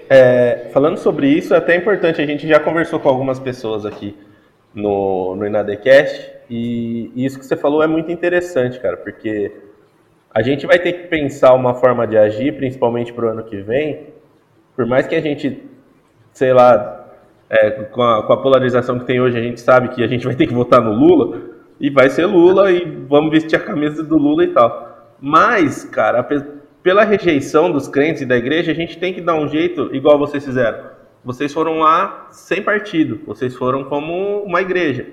É, 0.08 0.68
falando 0.74 0.98
sobre 0.98 1.26
isso, 1.26 1.54
é 1.54 1.56
até 1.56 1.74
importante, 1.74 2.20
a 2.20 2.26
gente 2.26 2.46
já 2.46 2.60
conversou 2.60 3.00
com 3.00 3.08
algumas 3.08 3.38
pessoas 3.38 3.86
aqui 3.86 4.14
no, 4.74 5.34
no 5.34 5.46
Inadecast, 5.46 6.32
e, 6.50 7.10
isso 7.16 7.38
que 7.38 7.46
você 7.46 7.56
falou 7.56 7.82
é 7.82 7.86
muito 7.86 8.12
interessante, 8.12 8.78
cara, 8.78 8.98
porque 8.98 9.50
a 10.30 10.42
gente 10.42 10.66
vai 10.66 10.78
ter 10.78 10.92
que 10.92 11.08
pensar 11.08 11.54
uma 11.54 11.74
forma 11.74 12.06
de 12.06 12.18
agir, 12.18 12.56
principalmente 12.56 13.10
para 13.10 13.24
o 13.24 13.28
ano 13.30 13.44
que 13.44 13.56
vem, 13.62 14.08
por 14.76 14.84
mais 14.84 15.06
que 15.06 15.14
a 15.14 15.20
gente, 15.20 15.62
sei 16.32 16.52
lá, 16.52 17.01
é, 17.52 17.70
com, 17.70 18.02
a, 18.02 18.22
com, 18.22 18.32
a, 18.32 18.36
polarização 18.38 18.98
que 18.98 19.04
tem 19.04 19.20
hoje, 19.20 19.36
a 19.36 19.42
gente 19.42 19.60
sabe 19.60 19.88
que 19.88 20.02
a 20.02 20.06
gente 20.06 20.24
vai 20.24 20.34
ter 20.34 20.46
que 20.46 20.54
votar 20.54 20.80
no 20.80 20.90
Lula, 20.90 21.38
e 21.78 21.90
vai 21.90 22.08
ser 22.08 22.24
Lula, 22.24 22.72
e 22.72 22.82
vamos 23.06 23.30
vestir 23.30 23.56
a 23.56 23.60
camisa 23.60 24.02
do 24.02 24.16
Lula 24.16 24.44
e 24.44 24.48
tal. 24.48 25.16
Mas, 25.20 25.84
cara, 25.84 26.26
pela 26.82 27.04
rejeição 27.04 27.70
dos 27.70 27.86
crentes 27.86 28.22
e 28.22 28.26
da 28.26 28.38
igreja, 28.38 28.72
a 28.72 28.74
gente 28.74 28.98
tem 28.98 29.12
que 29.12 29.20
dar 29.20 29.34
um 29.34 29.46
jeito, 29.48 29.94
igual 29.94 30.18
vocês 30.18 30.42
fizeram. 30.42 30.92
Vocês 31.22 31.52
foram 31.52 31.78
lá 31.78 32.28
sem 32.30 32.62
partido, 32.62 33.20
vocês 33.26 33.54
foram 33.54 33.84
como 33.84 34.42
uma 34.44 34.62
igreja. 34.62 35.06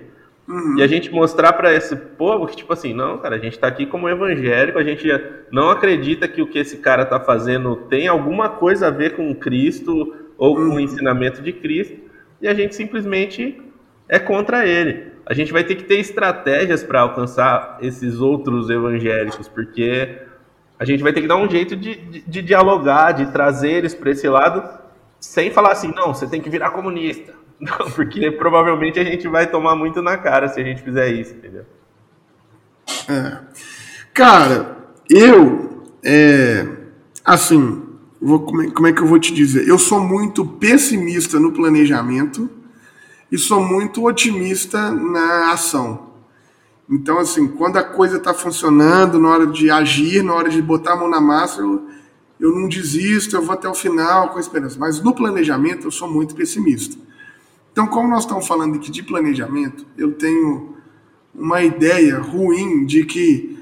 Uhum. 0.48 0.80
E 0.80 0.82
a 0.82 0.88
gente 0.88 1.12
mostrar 1.12 1.54
para 1.54 1.74
esse 1.74 1.96
povo 1.96 2.48
que, 2.48 2.56
tipo 2.56 2.72
assim, 2.72 2.94
não, 2.94 3.18
cara, 3.18 3.36
a 3.36 3.40
gente 3.40 3.54
está 3.54 3.68
aqui 3.68 3.86
como 3.86 4.08
evangélico, 4.08 4.80
a 4.80 4.84
gente 4.84 5.08
não 5.52 5.70
acredita 5.70 6.28
que 6.28 6.42
o 6.42 6.48
que 6.48 6.58
esse 6.58 6.78
cara 6.78 7.04
está 7.04 7.20
fazendo 7.20 7.76
tem 7.90 8.08
alguma 8.08 8.50
coisa 8.50 8.88
a 8.88 8.92
ver 8.92 9.16
com 9.16 9.36
Cristo 9.36 10.16
ou 10.38 10.56
com 10.56 10.62
o 10.62 10.70
uhum. 10.70 10.80
ensinamento 10.80 11.42
de 11.42 11.52
Cristo, 11.52 12.09
e 12.42 12.48
a 12.48 12.54
gente 12.54 12.76
simplesmente 12.76 13.62
é 14.08 14.20
contra 14.20 14.66
ele. 14.66 15.12
A 15.26 15.34
gente 15.34 15.52
vai 15.52 15.64
ter 15.64 15.76
que 15.76 15.84
ter 15.84 16.00
estratégias 16.00 16.84
para 16.84 17.02
alcançar 17.02 17.78
esses 17.82 18.20
outros 18.20 18.70
evangélicos, 18.70 19.48
porque 19.48 20.18
a 20.78 20.86
gente 20.86 21.04
vai 21.04 21.14
ter 21.14 21.22
que 21.22 21.28
dar 21.28 21.38
um 21.38 21.50
jeito 21.50 21.76
de, 21.76 21.96
de, 21.96 22.22
de 22.22 22.42
dialogar, 22.42 23.12
de 23.12 23.32
trazer 23.32 23.72
eles 23.72 23.94
para 23.94 24.12
esse 24.12 24.28
lado, 24.28 24.68
sem 25.20 25.52
falar 25.52 25.74
assim, 25.74 25.94
não, 25.94 26.14
você 26.14 26.28
tem 26.28 26.42
que 26.42 26.50
virar 26.50 26.72
comunista 26.72 27.34
não, 27.60 27.92
porque 27.92 28.32
provavelmente 28.32 29.00
a 29.00 29.04
gente 29.04 29.28
vai 29.28 29.46
tomar 29.46 29.76
muito 29.76 30.02
na 30.02 30.18
cara 30.18 30.48
se 30.48 30.60
a 30.62 30.64
gente 30.64 30.82
fizer 30.82 31.10
isso, 31.10 31.36
entendeu? 31.36 31.66
É. 33.10 33.38
Cara, 34.14 34.78
eu, 35.10 35.84
é, 36.04 36.66
assim, 37.24 37.89
vou, 38.22 38.40
como, 38.40 38.62
é, 38.62 38.72
como 38.72 38.88
é 38.88 38.94
que 38.94 39.02
eu 39.02 39.08
vou 39.08 39.20
te 39.20 39.34
dizer? 39.34 39.68
Eu 39.68 39.78
sou 39.78 40.00
muito 40.00 40.46
pessimista 40.46 41.40
no 41.40 41.52
planejamento 41.52 42.50
e 43.32 43.38
sou 43.38 43.64
muito 43.64 44.06
otimista 44.06 44.92
na 44.92 45.52
ação. 45.52 46.10
Então, 46.90 47.20
assim, 47.20 47.48
quando 47.48 47.78
a 47.78 47.84
coisa 47.84 48.18
está 48.18 48.34
funcionando, 48.34 49.20
na 49.20 49.30
hora 49.30 49.48
de 49.48 49.70
agir, 49.70 50.24
na 50.24 50.34
hora 50.34 50.50
de 50.50 50.62
botar 50.62 50.94
a 50.94 50.96
mão 50.96 51.10
na 51.10 51.22
massa, 51.22 51.62
eu, 51.62 51.88
eu 52.40 52.56
não 52.56 52.68
desisto, 52.68 53.36
eu 53.36 53.44
vou 53.44 53.54
até 53.54 53.70
o 53.70 53.76
final 53.76 54.30
com 54.30 54.40
esperança. 54.40 54.78
Mas 54.80 55.00
no 55.00 55.14
planejamento, 55.14 55.86
eu 55.86 55.92
sou 55.92 56.12
muito 56.12 56.34
pessimista. 56.34 56.98
Então, 57.72 57.86
como 57.86 58.10
nós 58.10 58.24
estamos 58.24 58.48
falando 58.48 58.76
aqui 58.76 58.90
de 58.90 59.04
planejamento, 59.04 59.86
eu 59.96 60.14
tenho 60.14 60.76
uma 61.34 61.62
ideia 61.62 62.20
ruim 62.20 62.86
de 62.86 63.06
que 63.06 63.59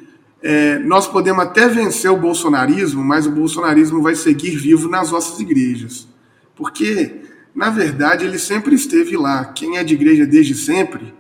é, 0.49 0.79
nós 0.79 1.05
podemos 1.05 1.43
até 1.43 1.67
vencer 1.67 2.09
o 2.09 2.15
bolsonarismo, 2.15 3.03
mas 3.03 3.27
o 3.27 3.31
bolsonarismo 3.31 4.01
vai 4.01 4.15
seguir 4.15 4.51
vivo 4.51 4.87
nas 4.87 5.11
nossas 5.11 5.37
igrejas. 5.41 6.07
Porque, 6.55 7.19
na 7.53 7.69
verdade, 7.69 8.23
ele 8.23 8.39
sempre 8.39 8.73
esteve 8.73 9.17
lá. 9.17 9.43
Quem 9.43 9.77
é 9.77 9.83
de 9.83 9.93
igreja 9.93 10.25
desde 10.25 10.55
sempre, 10.55 11.13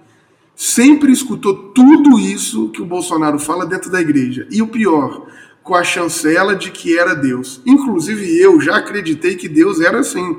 sempre 0.55 1.11
escutou 1.11 1.53
tudo 1.73 2.17
isso 2.17 2.69
que 2.69 2.81
o 2.81 2.85
Bolsonaro 2.85 3.37
fala 3.37 3.65
dentro 3.65 3.91
da 3.91 3.99
igreja. 3.99 4.47
E 4.49 4.61
o 4.61 4.67
pior, 4.69 5.27
com 5.61 5.75
a 5.75 5.83
chancela 5.83 6.55
de 6.55 6.71
que 6.71 6.97
era 6.97 7.13
Deus. 7.13 7.61
Inclusive, 7.65 8.39
eu 8.39 8.61
já 8.61 8.77
acreditei 8.77 9.35
que 9.35 9.49
Deus 9.49 9.81
era 9.81 9.99
assim. 9.99 10.37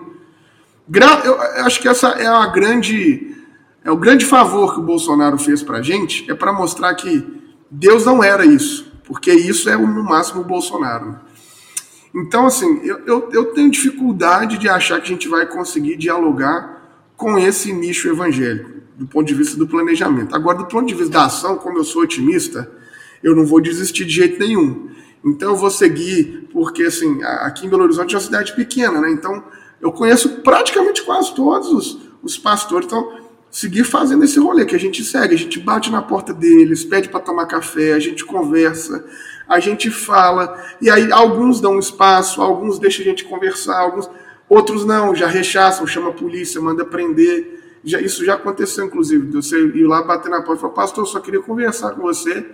Eu 1.23 1.39
acho 1.67 1.79
que 1.83 1.89
essa 1.89 2.09
é 2.13 2.27
a 2.27 2.47
grande 2.47 3.37
é 3.85 3.91
o 3.91 3.99
grande 3.99 4.25
favor 4.25 4.73
que 4.73 4.81
o 4.81 4.83
Bolsonaro 4.83 5.37
fez 5.37 5.63
para 5.63 5.79
a 5.79 5.83
gente 5.83 6.29
é 6.31 6.35
para 6.35 6.53
mostrar 6.53 6.95
que 6.95 7.39
Deus 7.71 8.05
não 8.05 8.23
era 8.23 8.45
isso, 8.45 8.93
porque 9.05 9.33
isso 9.33 9.69
é 9.69 9.77
no 9.77 10.03
máximo 10.03 10.41
o 10.41 10.45
Bolsonaro. 10.45 11.19
Então, 12.15 12.47
assim, 12.47 12.81
eu, 12.83 12.99
eu, 13.07 13.29
eu, 13.33 13.45
tenho 13.53 13.71
dificuldade 13.71 14.57
de 14.57 14.69
achar 14.69 15.01
que 15.01 15.07
a 15.07 15.13
gente 15.13 15.29
vai 15.29 15.47
conseguir 15.47 15.97
dialogar 15.97 16.79
com 17.17 17.39
esse 17.39 17.73
nicho 17.73 18.09
evangélico, 18.09 18.71
do 18.97 19.07
ponto 19.07 19.27
de 19.27 19.35
vista 19.35 19.57
do 19.57 19.69
planejamento. 19.69 20.35
Agora, 20.35 20.59
do 20.59 20.67
ponto 20.67 20.87
de 20.87 20.95
vista 20.95 21.13
da 21.13 21.27
ação, 21.27 21.57
como 21.57 21.79
eu 21.79 21.85
sou 21.85 22.03
otimista, 22.03 22.71
eu 23.23 23.37
não 23.37 23.45
vou 23.45 23.61
desistir 23.61 24.05
de 24.05 24.13
jeito 24.13 24.39
nenhum. 24.39 24.89
Então, 25.25 25.51
eu 25.51 25.57
vou 25.57 25.71
seguir, 25.71 26.49
porque, 26.53 26.85
assim, 26.85 27.23
aqui 27.23 27.67
em 27.67 27.69
Belo 27.69 27.83
Horizonte 27.83 28.15
é 28.15 28.19
uma 28.19 28.25
cidade 28.25 28.55
pequena, 28.55 29.01
né? 29.01 29.11
Então, 29.11 29.45
eu 29.81 29.93
conheço 29.93 30.41
praticamente 30.41 31.03
quase 31.03 31.35
todos 31.35 31.71
os, 31.73 31.99
os 32.23 32.39
pastores. 32.39 32.87
Então, 32.87 33.28
seguir 33.51 33.85
fazendo 33.85 34.25
esse 34.25 34.39
rolê 34.39 34.65
que 34.65 34.77
a 34.77 34.81
gente 34.81 35.03
segue, 35.03 35.35
a 35.35 35.39
gente 35.39 35.59
bate 35.59 35.91
na 35.91 36.03
porta 36.03 36.33
deles, 36.33 36.85
pede 36.85 37.09
para 37.09 37.21
tomar 37.21 37.47
café, 37.47 37.93
a 37.93 37.99
gente 37.99 38.25
conversa, 38.25 39.05
a 39.49 39.59
gente 39.59 39.91
fala, 39.91 40.63
e 40.81 40.91
aí 40.91 41.11
alguns 41.11 41.61
dão 41.61 41.79
espaço, 41.79 42.43
alguns 42.43 42.79
deixam 42.79 43.05
a 43.05 43.09
gente 43.09 43.25
conversar, 43.25 43.79
alguns 43.79 44.09
outros 44.49 44.85
não, 44.85 45.15
já 45.15 45.27
rechaçam, 45.27 45.87
chama 45.87 46.11
a 46.11 46.13
polícia, 46.13 46.61
manda 46.61 46.85
prender. 46.85 47.57
Já, 47.85 48.01
isso 48.01 48.25
já 48.25 48.35
aconteceu, 48.35 48.85
inclusive, 48.85 49.27
de 49.27 49.37
você 49.37 49.59
ir 49.59 49.87
lá 49.87 50.03
bater 50.03 50.29
na 50.29 50.43
porta 50.43 50.57
e 50.57 50.61
falar, 50.61 50.73
pastor, 50.75 51.07
só 51.07 51.21
queria 51.21 51.41
conversar 51.41 51.93
com 51.93 52.03
você. 52.03 52.45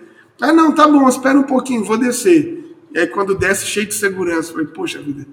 Ah, 0.40 0.52
não, 0.52 0.72
tá 0.72 0.86
bom, 0.86 1.08
espera 1.08 1.38
um 1.38 1.44
pouquinho, 1.44 1.84
vou 1.84 1.96
descer. 1.96 2.76
E 2.92 2.98
aí 2.98 3.06
quando 3.06 3.34
desce, 3.34 3.66
cheio 3.66 3.86
de 3.86 3.94
segurança, 3.94 4.52
falei, 4.52 4.66
poxa 4.66 5.00
vida, 5.00 5.26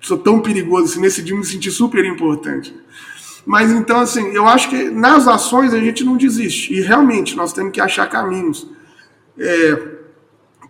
sou 0.00 0.18
tão 0.18 0.40
perigoso 0.40 0.84
assim, 0.86 1.00
nesse 1.00 1.22
dia 1.22 1.36
me 1.36 1.44
senti 1.44 1.70
super 1.70 2.04
importante. 2.04 2.74
Mas 3.44 3.72
então, 3.72 4.00
assim, 4.00 4.28
eu 4.32 4.46
acho 4.46 4.70
que 4.70 4.90
nas 4.90 5.26
ações 5.26 5.74
a 5.74 5.78
gente 5.78 6.04
não 6.04 6.16
desiste. 6.16 6.72
E 6.72 6.80
realmente 6.80 7.36
nós 7.36 7.52
temos 7.52 7.72
que 7.72 7.80
achar 7.80 8.08
caminhos 8.08 8.68
é, 9.38 9.78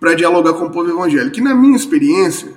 para 0.00 0.14
dialogar 0.14 0.54
com 0.54 0.64
o 0.64 0.70
povo 0.70 0.90
evangélico. 0.90 1.34
Que 1.34 1.40
na 1.40 1.54
minha 1.54 1.76
experiência, 1.76 2.52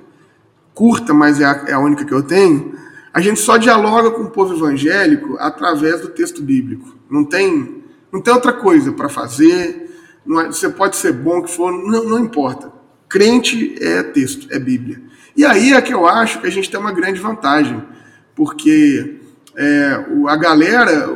curta, 0.73 1.13
mas 1.13 1.39
é 1.39 1.45
a, 1.45 1.65
é 1.67 1.73
a, 1.73 1.79
única 1.79 2.05
que 2.05 2.13
eu 2.13 2.23
tenho, 2.23 2.75
a 3.13 3.21
gente 3.21 3.39
só 3.39 3.57
dialoga 3.57 4.11
com 4.11 4.23
o 4.23 4.29
povo 4.29 4.53
evangélico 4.53 5.37
através 5.39 6.01
do 6.01 6.09
texto 6.09 6.41
bíblico. 6.41 6.95
Não 7.09 7.23
tem, 7.23 7.83
não 8.11 8.21
tem 8.21 8.33
outra 8.33 8.53
coisa 8.53 8.91
para 8.91 9.09
fazer. 9.09 9.89
É, 10.27 10.45
você 10.45 10.69
pode 10.69 10.95
ser 10.95 11.13
bom 11.13 11.41
que 11.41 11.51
for, 11.51 11.71
não, 11.71 12.03
não 12.05 12.19
importa. 12.19 12.71
Crente 13.09 13.75
é 13.81 14.01
texto, 14.01 14.47
é 14.51 14.59
Bíblia. 14.59 15.01
E 15.37 15.45
aí 15.45 15.73
é 15.73 15.81
que 15.81 15.93
eu 15.93 16.07
acho 16.07 16.39
que 16.39 16.47
a 16.47 16.49
gente 16.49 16.69
tem 16.69 16.79
uma 16.79 16.91
grande 16.91 17.19
vantagem, 17.19 17.83
porque 18.33 19.24
é, 19.57 20.05
a 20.27 20.35
galera 20.35 21.09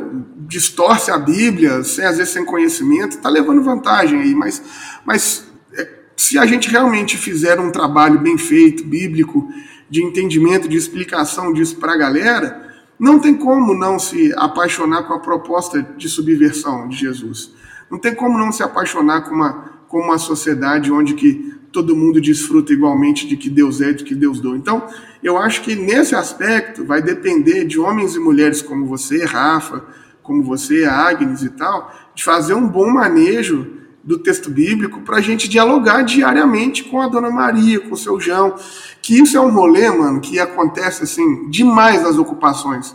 distorce 0.48 1.10
a 1.10 1.18
Bíblia, 1.18 1.84
sem, 1.84 2.04
às 2.04 2.16
vezes 2.18 2.32
sem 2.32 2.44
conhecimento, 2.44 3.16
está 3.16 3.28
levando 3.28 3.62
vantagem 3.62 4.20
aí, 4.20 4.34
mas, 4.34 4.62
mas 5.04 5.46
é, 5.74 5.88
se 6.16 6.38
a 6.38 6.46
gente 6.46 6.68
realmente 6.68 7.16
fizer 7.16 7.60
um 7.60 7.70
trabalho 7.70 8.18
bem 8.18 8.36
feito, 8.36 8.84
bíblico, 8.84 9.48
de 9.88 10.02
entendimento, 10.02 10.68
de 10.68 10.76
explicação 10.76 11.52
disso 11.52 11.76
para 11.76 11.92
a 11.92 11.96
galera, 11.96 12.68
não 12.98 13.18
tem 13.18 13.34
como 13.34 13.74
não 13.74 13.98
se 13.98 14.32
apaixonar 14.36 15.04
com 15.04 15.14
a 15.14 15.20
proposta 15.20 15.82
de 15.96 16.08
subversão 16.08 16.88
de 16.88 16.96
Jesus. 16.96 17.52
Não 17.90 17.98
tem 17.98 18.14
como 18.14 18.38
não 18.38 18.52
se 18.52 18.62
apaixonar 18.62 19.22
com 19.22 19.34
uma, 19.34 19.52
com 19.88 19.98
uma 19.98 20.18
sociedade 20.18 20.92
onde 20.92 21.14
que 21.14 21.54
todo 21.72 21.96
mundo 21.96 22.20
desfruta 22.20 22.72
igualmente 22.72 23.26
de 23.26 23.36
que 23.36 23.48
Deus 23.48 23.80
é, 23.80 23.92
de 23.92 24.04
que 24.04 24.14
Deus 24.14 24.40
doa. 24.40 24.56
Então, 24.56 24.86
eu 25.22 25.36
acho 25.36 25.62
que 25.62 25.74
nesse 25.74 26.14
aspecto 26.14 26.84
vai 26.84 27.00
depender 27.00 27.64
de 27.64 27.78
homens 27.78 28.14
e 28.14 28.18
mulheres 28.18 28.60
como 28.60 28.86
você, 28.86 29.24
Rafa, 29.24 29.84
como 30.22 30.42
você, 30.42 30.84
Agnes 30.84 31.42
e 31.42 31.50
tal, 31.50 31.92
de 32.14 32.24
fazer 32.24 32.54
um 32.54 32.66
bom 32.66 32.90
manejo 32.90 33.78
do 34.02 34.18
texto 34.18 34.50
bíblico 34.50 35.00
para 35.02 35.18
a 35.18 35.20
gente 35.20 35.48
dialogar 35.48 36.02
diariamente 36.02 36.84
com 36.84 37.00
a 37.00 37.08
Dona 37.08 37.30
Maria, 37.30 37.80
com 37.80 37.92
o 37.92 37.96
seu 37.96 38.18
João. 38.18 38.54
Que 39.02 39.20
isso 39.20 39.36
é 39.36 39.40
um 39.40 39.52
rolê, 39.52 39.88
mano, 39.90 40.20
que 40.20 40.38
acontece 40.38 41.04
assim 41.04 41.48
demais 41.50 42.02
nas 42.02 42.16
ocupações. 42.16 42.94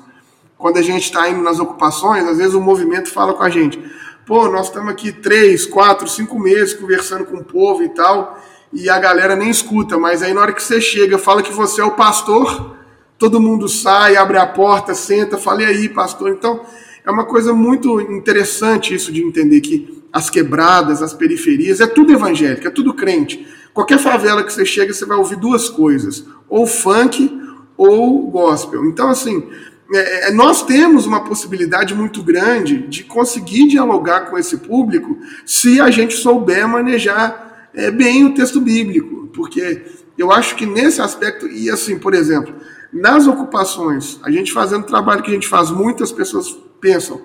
Quando 0.57 0.77
a 0.77 0.81
gente 0.81 1.03
está 1.03 1.29
indo 1.29 1.41
nas 1.41 1.59
ocupações, 1.59 2.25
às 2.25 2.37
vezes 2.37 2.53
o 2.53 2.61
movimento 2.61 3.11
fala 3.11 3.33
com 3.33 3.43
a 3.43 3.49
gente: 3.49 3.79
pô, 4.25 4.47
nós 4.49 4.67
estamos 4.67 4.89
aqui 4.91 5.11
três, 5.11 5.65
quatro, 5.65 6.07
cinco 6.07 6.39
meses 6.39 6.73
conversando 6.73 7.25
com 7.25 7.37
o 7.37 7.43
povo 7.43 7.83
e 7.83 7.89
tal, 7.89 8.41
e 8.75 8.89
a 8.89 8.99
galera 8.99 9.35
nem 9.35 9.49
escuta, 9.49 9.97
mas 9.97 10.21
aí 10.21 10.33
na 10.33 10.41
hora 10.41 10.53
que 10.53 10.61
você 10.61 10.81
chega, 10.81 11.17
fala 11.17 11.41
que 11.41 11.51
você 11.51 11.79
é 11.79 11.83
o 11.85 11.91
pastor, 11.91 12.75
todo 13.17 13.39
mundo 13.39 13.69
sai, 13.69 14.17
abre 14.17 14.37
a 14.37 14.45
porta, 14.45 14.93
senta, 14.93 15.37
fala, 15.37 15.63
e 15.63 15.65
aí, 15.65 15.89
pastor? 15.89 16.29
Então, 16.29 16.61
é 17.05 17.09
uma 17.09 17.23
coisa 17.23 17.53
muito 17.53 18.01
interessante 18.01 18.93
isso 18.93 19.13
de 19.13 19.23
entender 19.23 19.61
que 19.61 20.03
as 20.11 20.29
quebradas, 20.29 21.01
as 21.01 21.13
periferias, 21.13 21.79
é 21.79 21.87
tudo 21.87 22.11
evangélico, 22.11 22.67
é 22.67 22.71
tudo 22.71 22.93
crente. 22.93 23.47
Qualquer 23.73 23.99
favela 23.99 24.43
que 24.43 24.51
você 24.51 24.65
chega, 24.65 24.93
você 24.93 25.05
vai 25.05 25.17
ouvir 25.17 25.37
duas 25.37 25.69
coisas: 25.69 26.25
ou 26.49 26.67
funk 26.67 27.41
ou 27.77 28.29
gospel. 28.29 28.85
Então, 28.85 29.09
assim, 29.09 29.47
é, 29.93 30.29
é, 30.29 30.31
nós 30.31 30.63
temos 30.63 31.05
uma 31.05 31.23
possibilidade 31.23 31.93
muito 31.93 32.23
grande 32.23 32.87
de 32.87 33.03
conseguir 33.03 33.67
dialogar 33.67 34.21
com 34.21 34.37
esse 34.37 34.57
público 34.57 35.17
se 35.45 35.79
a 35.79 35.91
gente 35.91 36.15
souber 36.15 36.67
manejar 36.67 37.45
é, 37.75 37.91
bem 37.91 38.25
o 38.25 38.33
texto 38.33 38.59
bíblico. 38.59 39.27
Porque 39.33 39.83
eu 40.17 40.31
acho 40.31 40.55
que 40.55 40.65
nesse 40.65 41.01
aspecto, 41.01 41.47
e 41.47 41.69
assim, 41.69 41.99
por 41.99 42.13
exemplo, 42.13 42.55
nas 42.91 43.27
ocupações, 43.27 44.19
a 44.23 44.31
gente 44.31 44.51
fazendo 44.51 44.85
trabalho 44.85 45.21
que 45.21 45.31
a 45.31 45.33
gente 45.33 45.47
faz, 45.47 45.69
muitas 45.69 46.11
pessoas 46.11 46.57
pensam, 46.79 47.21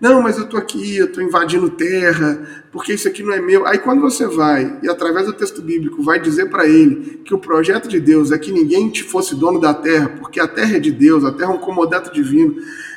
não, 0.00 0.20
mas 0.20 0.36
eu 0.36 0.44
estou 0.44 0.58
aqui, 0.58 0.96
eu 0.96 1.06
estou 1.06 1.22
invadindo 1.22 1.70
terra, 1.70 2.66
porque 2.70 2.92
isso 2.92 3.08
aqui 3.08 3.22
não 3.22 3.32
é 3.32 3.40
meu. 3.40 3.66
Aí 3.66 3.78
quando 3.78 4.02
você 4.02 4.26
vai 4.26 4.78
e 4.82 4.88
através 4.88 5.26
do 5.26 5.32
texto 5.32 5.62
bíblico 5.62 6.02
vai 6.02 6.20
dizer 6.20 6.50
para 6.50 6.66
ele 6.66 7.22
que 7.24 7.32
o 7.32 7.38
projeto 7.38 7.88
de 7.88 8.00
Deus 8.00 8.32
é 8.32 8.38
que 8.38 8.52
ninguém 8.52 8.90
te 8.90 9.02
fosse 9.02 9.34
dono 9.34 9.60
da 9.60 9.72
terra, 9.72 10.10
porque 10.18 10.40
a 10.40 10.48
terra 10.48 10.76
é 10.76 10.80
de 10.80 10.90
Deus, 10.90 11.24
a 11.24 11.32
terra 11.32 11.52
é 11.52 11.54
um 11.54 11.58
comodato 11.58 12.12
divino. 12.12 12.56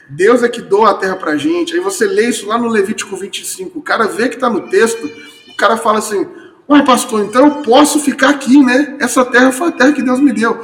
Deus 0.10 0.41
é 0.41 0.49
que 0.49 0.62
doa 0.62 0.91
a 0.91 0.93
terra 0.95 1.16
para 1.16 1.38
gente. 1.38 1.74
Aí 1.74 1.80
você 1.80 2.05
lê 2.05 2.28
isso 2.28 2.47
lá 2.47 2.58
no 2.58 2.68
Levítico 2.68 3.16
25, 3.16 3.78
o 3.78 3.82
cara 3.82 4.05
vê 4.08 4.28
que 4.28 4.36
está 4.36 4.49
no 4.49 4.68
texto, 4.70 5.05
o 5.49 5.55
cara 5.55 5.78
fala 5.78 5.99
assim: 5.99 6.28
Ué, 6.70 6.84
pastor, 6.84 7.24
então 7.24 7.45
eu 7.45 7.51
posso 7.61 7.99
ficar 7.99 8.30
aqui, 8.30 8.61
né? 8.61 8.97
Essa 8.99 9.24
terra 9.24 9.51
foi 9.51 9.70
a 9.70 9.72
terra 9.72 9.93
que 9.93 10.01
Deus 10.01 10.20
me 10.20 10.34
deu. 10.34 10.61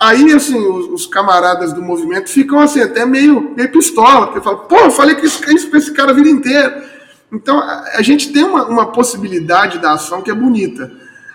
Aí, 0.00 0.32
assim, 0.32 0.56
os, 0.56 0.86
os, 0.88 1.06
camaradas 1.06 1.72
do 1.72 1.80
movimento 1.80 2.28
ficam 2.28 2.58
assim, 2.58 2.80
até 2.80 3.06
meio, 3.06 3.54
meio 3.56 3.70
pistola, 3.70 4.26
porque 4.26 4.40
falam, 4.40 4.66
pô, 4.66 4.76
eu 4.76 4.90
falei 4.90 5.14
que 5.14 5.24
isso, 5.24 5.70
pra 5.70 5.78
esse 5.78 5.92
cara 5.92 6.10
a 6.10 6.14
vida 6.14 6.28
inteira. 6.28 6.84
Então, 7.32 7.58
a, 7.58 7.84
a 7.96 8.02
gente 8.02 8.32
tem 8.32 8.42
uma, 8.42 8.66
uma 8.66 8.92
possibilidade 8.92 9.78
da 9.78 9.92
ação 9.92 10.22
que 10.22 10.30
é 10.30 10.34
bonita. 10.34 10.90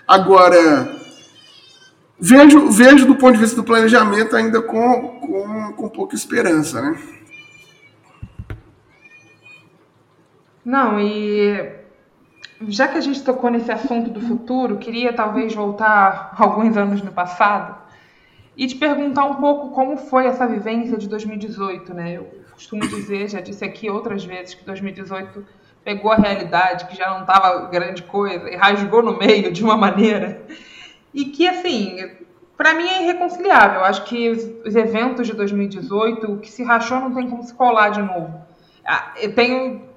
Agora, 0.06 0.94
vejo, 2.18 2.68
vejo 2.68 3.06
do 3.06 3.14
ponto 3.14 3.32
de 3.32 3.40
vista 3.40 3.56
do 3.56 3.64
planejamento 3.64 4.36
ainda 4.36 4.60
com, 4.60 5.18
com, 5.20 5.72
com 5.72 5.88
pouca 5.88 6.14
esperança, 6.14 6.82
né? 6.82 6.98
Não, 10.62 11.00
e 11.00 11.79
já 12.68 12.88
que 12.88 12.98
a 12.98 13.00
gente 13.00 13.22
tocou 13.22 13.50
nesse 13.50 13.70
assunto 13.72 14.10
do 14.10 14.20
futuro, 14.20 14.76
queria 14.76 15.12
talvez 15.12 15.54
voltar 15.54 16.34
alguns 16.38 16.76
anos 16.76 17.02
no 17.02 17.12
passado 17.12 17.76
e 18.56 18.66
te 18.66 18.76
perguntar 18.76 19.24
um 19.24 19.36
pouco 19.36 19.70
como 19.70 19.96
foi 19.96 20.26
essa 20.26 20.46
vivência 20.46 20.98
de 20.98 21.08
2018, 21.08 21.94
né? 21.94 22.18
Eu 22.18 22.28
costumo 22.52 22.86
dizer, 22.86 23.28
já 23.28 23.40
disse 23.40 23.64
aqui 23.64 23.88
outras 23.88 24.24
vezes, 24.24 24.54
que 24.54 24.64
2018 24.64 25.44
pegou 25.82 26.12
a 26.12 26.16
realidade, 26.16 26.84
que 26.84 26.96
já 26.96 27.10
não 27.10 27.22
estava 27.22 27.66
grande 27.68 28.02
coisa, 28.02 28.50
e 28.50 28.56
rasgou 28.56 29.02
no 29.02 29.16
meio 29.16 29.50
de 29.50 29.64
uma 29.64 29.76
maneira. 29.76 30.42
E 31.14 31.24
que, 31.26 31.48
assim, 31.48 31.96
para 32.56 32.74
mim 32.74 32.86
é 32.86 33.02
irreconciliável. 33.02 33.82
Acho 33.82 34.04
que 34.04 34.28
os 34.28 34.76
eventos 34.76 35.26
de 35.26 35.32
2018, 35.32 36.30
o 36.30 36.38
que 36.38 36.50
se 36.50 36.62
rachou 36.62 37.00
não 37.00 37.14
tem 37.14 37.30
como 37.30 37.42
se 37.42 37.54
colar 37.54 37.88
de 37.88 38.02
novo. 38.02 38.44
Ah, 38.84 39.14
eu 39.16 39.34
tenho 39.34 39.89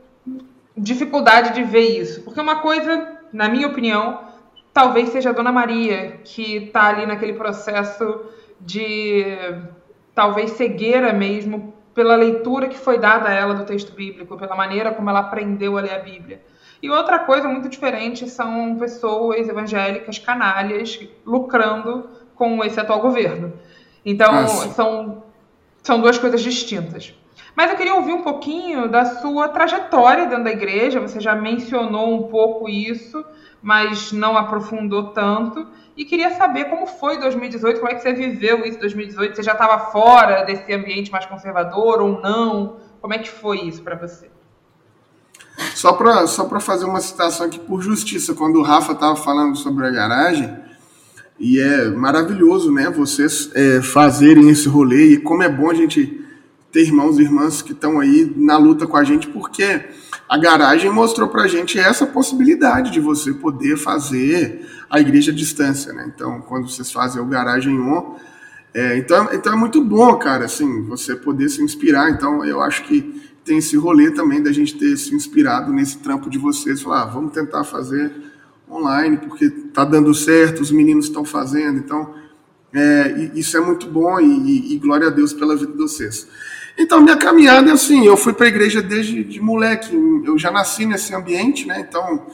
dificuldade 0.75 1.53
de 1.53 1.63
ver 1.63 1.99
isso, 1.99 2.21
porque 2.23 2.39
uma 2.39 2.57
coisa, 2.57 3.17
na 3.31 3.47
minha 3.47 3.67
opinião, 3.67 4.19
talvez 4.73 5.09
seja 5.09 5.29
a 5.29 5.33
Dona 5.33 5.51
Maria, 5.51 6.19
que 6.23 6.57
está 6.57 6.87
ali 6.87 7.05
naquele 7.05 7.33
processo 7.33 8.25
de 8.59 9.23
talvez 10.15 10.51
cegueira 10.51 11.13
mesmo 11.13 11.73
pela 11.93 12.15
leitura 12.15 12.67
que 12.67 12.77
foi 12.77 12.97
dada 12.97 13.29
a 13.29 13.33
ela 13.33 13.53
do 13.53 13.65
texto 13.65 13.93
bíblico, 13.93 14.37
pela 14.37 14.55
maneira 14.55 14.91
como 14.91 15.09
ela 15.09 15.19
aprendeu 15.19 15.77
a 15.77 15.81
ler 15.81 15.93
a 15.93 15.99
Bíblia. 15.99 16.41
E 16.81 16.89
outra 16.89 17.19
coisa 17.19 17.47
muito 17.47 17.69
diferente 17.69 18.29
são 18.29 18.75
pessoas 18.77 19.47
evangélicas 19.47 20.17
canalhas 20.17 20.99
lucrando 21.25 22.09
com 22.35 22.63
esse 22.63 22.79
atual 22.79 22.99
governo. 22.99 23.53
Então, 24.05 24.33
ah, 24.33 24.47
são, 24.47 25.23
são 25.81 26.01
duas 26.01 26.17
coisas 26.17 26.41
distintas. 26.41 27.13
Mas 27.55 27.69
eu 27.69 27.77
queria 27.77 27.93
ouvir 27.93 28.13
um 28.13 28.23
pouquinho 28.23 28.89
da 28.89 29.05
sua 29.05 29.47
trajetória 29.47 30.25
dentro 30.25 30.43
da 30.43 30.51
igreja. 30.51 30.99
Você 30.99 31.19
já 31.19 31.35
mencionou 31.35 32.13
um 32.13 32.23
pouco 32.23 32.67
isso, 32.67 33.23
mas 33.61 34.11
não 34.11 34.35
aprofundou 34.35 35.09
tanto. 35.09 35.67
E 35.95 36.03
queria 36.03 36.31
saber 36.31 36.65
como 36.65 36.87
foi 36.87 37.19
2018, 37.19 37.79
como 37.79 37.91
é 37.91 37.95
que 37.95 38.01
você 38.01 38.13
viveu 38.13 38.65
isso 38.65 38.77
em 38.77 38.81
2018? 38.81 39.35
Você 39.35 39.43
já 39.43 39.51
estava 39.51 39.91
fora 39.91 40.43
desse 40.43 40.73
ambiente 40.73 41.11
mais 41.11 41.25
conservador 41.27 42.01
ou 42.01 42.19
não? 42.19 42.77
Como 42.99 43.13
é 43.13 43.19
que 43.19 43.29
foi 43.29 43.61
isso 43.61 43.83
para 43.83 43.95
você? 43.95 44.31
Só 45.75 45.93
para 45.93 46.25
só 46.25 46.49
fazer 46.59 46.85
uma 46.85 47.01
citação 47.01 47.45
aqui 47.45 47.59
por 47.59 47.81
justiça, 47.81 48.33
quando 48.33 48.57
o 48.57 48.63
Rafa 48.63 48.93
estava 48.93 49.15
falando 49.15 49.55
sobre 49.55 49.85
a 49.85 49.91
garagem, 49.91 50.57
e 51.39 51.59
é 51.59 51.89
maravilhoso, 51.89 52.71
né, 52.71 52.89
vocês 52.89 53.51
é, 53.53 53.81
fazerem 53.81 54.49
esse 54.49 54.67
rolê, 54.67 55.13
e 55.13 55.17
como 55.17 55.43
é 55.43 55.49
bom 55.49 55.69
a 55.69 55.73
gente 55.73 56.22
ter 56.73 56.81
irmãos 56.81 57.19
e 57.19 57.21
irmãs 57.21 57.61
que 57.61 57.71
estão 57.71 57.99
aí 57.99 58.33
na 58.35 58.57
luta 58.57 58.87
com 58.87 58.97
a 58.97 59.03
gente, 59.03 59.27
porque 59.27 59.85
a 60.27 60.37
garagem 60.39 60.89
mostrou 60.89 61.29
para 61.29 61.43
a 61.43 61.47
gente 61.47 61.77
essa 61.77 62.07
possibilidade 62.07 62.91
de 62.91 62.99
você 62.99 63.31
poder 63.31 63.77
fazer 63.77 64.67
a 64.89 64.99
igreja 64.99 65.31
à 65.31 65.35
distância, 65.35 65.93
né? 65.93 66.11
Então, 66.13 66.41
quando 66.41 66.67
vocês 66.67 66.91
fazem 66.91 67.21
o 67.21 67.25
garagem 67.25 67.79
on, 67.79 68.15
é, 68.73 68.97
então, 68.97 69.29
então 69.31 69.53
é 69.53 69.55
muito 69.55 69.83
bom, 69.83 70.15
cara, 70.15 70.45
assim, 70.45 70.81
você 70.85 71.15
poder 71.15 71.47
se 71.49 71.61
inspirar. 71.61 72.09
Então, 72.09 72.43
eu 72.43 72.59
acho 72.59 72.83
que 72.85 73.21
tem 73.45 73.59
esse 73.59 73.77
rolê 73.77 74.09
também 74.09 74.41
da 74.41 74.51
gente 74.51 74.75
ter 74.75 74.97
se 74.97 75.13
inspirado 75.13 75.71
nesse 75.71 75.99
trampo 75.99 76.27
de 76.27 76.39
vocês, 76.39 76.81
falar, 76.81 77.03
ah, 77.03 77.05
vamos 77.05 77.33
tentar 77.33 77.63
fazer 77.65 78.11
online, 78.67 79.17
porque 79.17 79.47
tá 79.47 79.85
dando 79.85 80.11
certo, 80.15 80.61
os 80.61 80.71
meninos 80.71 81.05
estão 81.05 81.23
fazendo, 81.23 81.77
então 81.77 82.15
é, 82.73 83.31
isso 83.35 83.55
é 83.55 83.59
muito 83.59 83.85
bom 83.85 84.19
e, 84.19 84.25
e, 84.25 84.73
e 84.73 84.79
glória 84.79 85.07
a 85.07 85.11
Deus 85.11 85.33
pela 85.33 85.55
vida 85.55 85.71
de 85.71 85.77
vocês. 85.77 86.27
Então, 86.77 87.01
minha 87.01 87.17
caminhada 87.17 87.69
é 87.69 87.73
assim, 87.73 88.05
eu 88.05 88.17
fui 88.17 88.33
para 88.33 88.45
a 88.45 88.49
igreja 88.49 88.81
desde 88.81 89.23
de 89.23 89.39
moleque, 89.39 89.93
eu 90.25 90.37
já 90.37 90.51
nasci 90.51 90.85
nesse 90.85 91.13
ambiente, 91.13 91.67
né? 91.67 91.85
Então, 91.87 92.25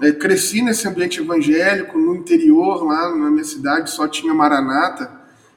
é, 0.00 0.12
cresci 0.12 0.62
nesse 0.62 0.88
ambiente 0.88 1.20
evangélico, 1.20 1.98
no 1.98 2.14
interior, 2.16 2.84
lá 2.84 3.14
na 3.14 3.30
minha 3.30 3.44
cidade, 3.44 3.90
só 3.90 4.08
tinha 4.08 4.32
Maranata. 4.32 5.10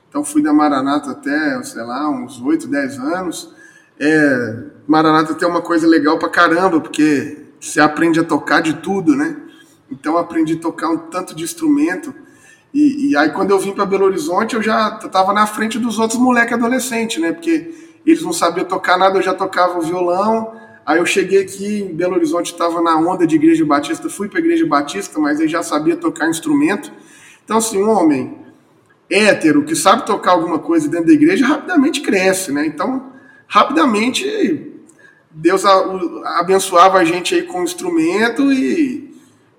Então, 0.09 0.23
fui 0.23 0.41
da 0.41 0.51
Maranata 0.51 1.11
até, 1.11 1.61
sei 1.63 1.83
lá, 1.83 2.09
uns 2.09 2.41
8, 2.41 2.67
10 2.67 2.99
anos. 2.99 3.53
É, 3.99 4.63
Maranata 4.87 5.33
tem 5.35 5.47
uma 5.47 5.61
coisa 5.61 5.87
legal 5.87 6.17
pra 6.17 6.29
caramba, 6.29 6.81
porque 6.81 7.45
você 7.59 7.79
aprende 7.79 8.19
a 8.19 8.23
tocar 8.23 8.61
de 8.61 8.75
tudo, 8.75 9.15
né? 9.15 9.35
Então, 9.91 10.17
aprendi 10.17 10.53
a 10.53 10.59
tocar 10.59 10.89
um 10.89 10.97
tanto 10.97 11.35
de 11.35 11.43
instrumento. 11.43 12.13
E, 12.73 13.09
e 13.09 13.17
aí, 13.17 13.29
quando 13.29 13.51
eu 13.51 13.59
vim 13.59 13.71
para 13.71 13.85
Belo 13.85 14.05
Horizonte, 14.05 14.55
eu 14.55 14.61
já 14.61 14.99
estava 15.03 15.33
na 15.33 15.47
frente 15.47 15.79
dos 15.79 15.99
outros 15.99 16.19
moleques 16.19 16.53
adolescentes, 16.53 17.21
né? 17.21 17.31
Porque 17.31 17.88
eles 18.05 18.21
não 18.21 18.33
sabiam 18.33 18.65
tocar 18.65 18.97
nada, 18.97 19.17
eu 19.17 19.21
já 19.21 19.33
tocava 19.33 19.79
violão. 19.81 20.53
Aí 20.85 20.97
eu 20.97 21.05
cheguei 21.05 21.41
aqui 21.41 21.81
em 21.81 21.93
Belo 21.93 22.15
Horizonte, 22.15 22.51
estava 22.51 22.81
na 22.81 22.97
onda 22.97 23.27
de 23.27 23.35
igreja 23.35 23.63
batista, 23.65 24.09
fui 24.09 24.27
para 24.27 24.39
a 24.39 24.41
igreja 24.41 24.65
batista, 24.65 25.19
mas 25.19 25.39
aí 25.39 25.47
já 25.47 25.61
sabia 25.61 25.95
tocar 25.95 26.29
instrumento. 26.29 26.91
Então, 27.43 27.57
assim, 27.57 27.81
um 27.81 27.89
homem 27.89 28.37
hétero 29.09 29.63
que 29.63 29.75
sabe 29.75 30.05
tocar 30.05 30.31
alguma 30.31 30.59
coisa 30.59 30.87
dentro 30.87 31.07
da 31.07 31.13
igreja 31.13 31.45
rapidamente 31.45 32.01
cresce, 32.01 32.51
né? 32.51 32.65
Então, 32.65 33.11
rapidamente 33.47 34.69
Deus 35.31 35.63
abençoava 35.65 36.97
a 36.97 37.03
gente 37.03 37.35
aí 37.35 37.43
com 37.43 37.61
o 37.61 37.63
instrumento 37.63 38.51
e 38.51 39.13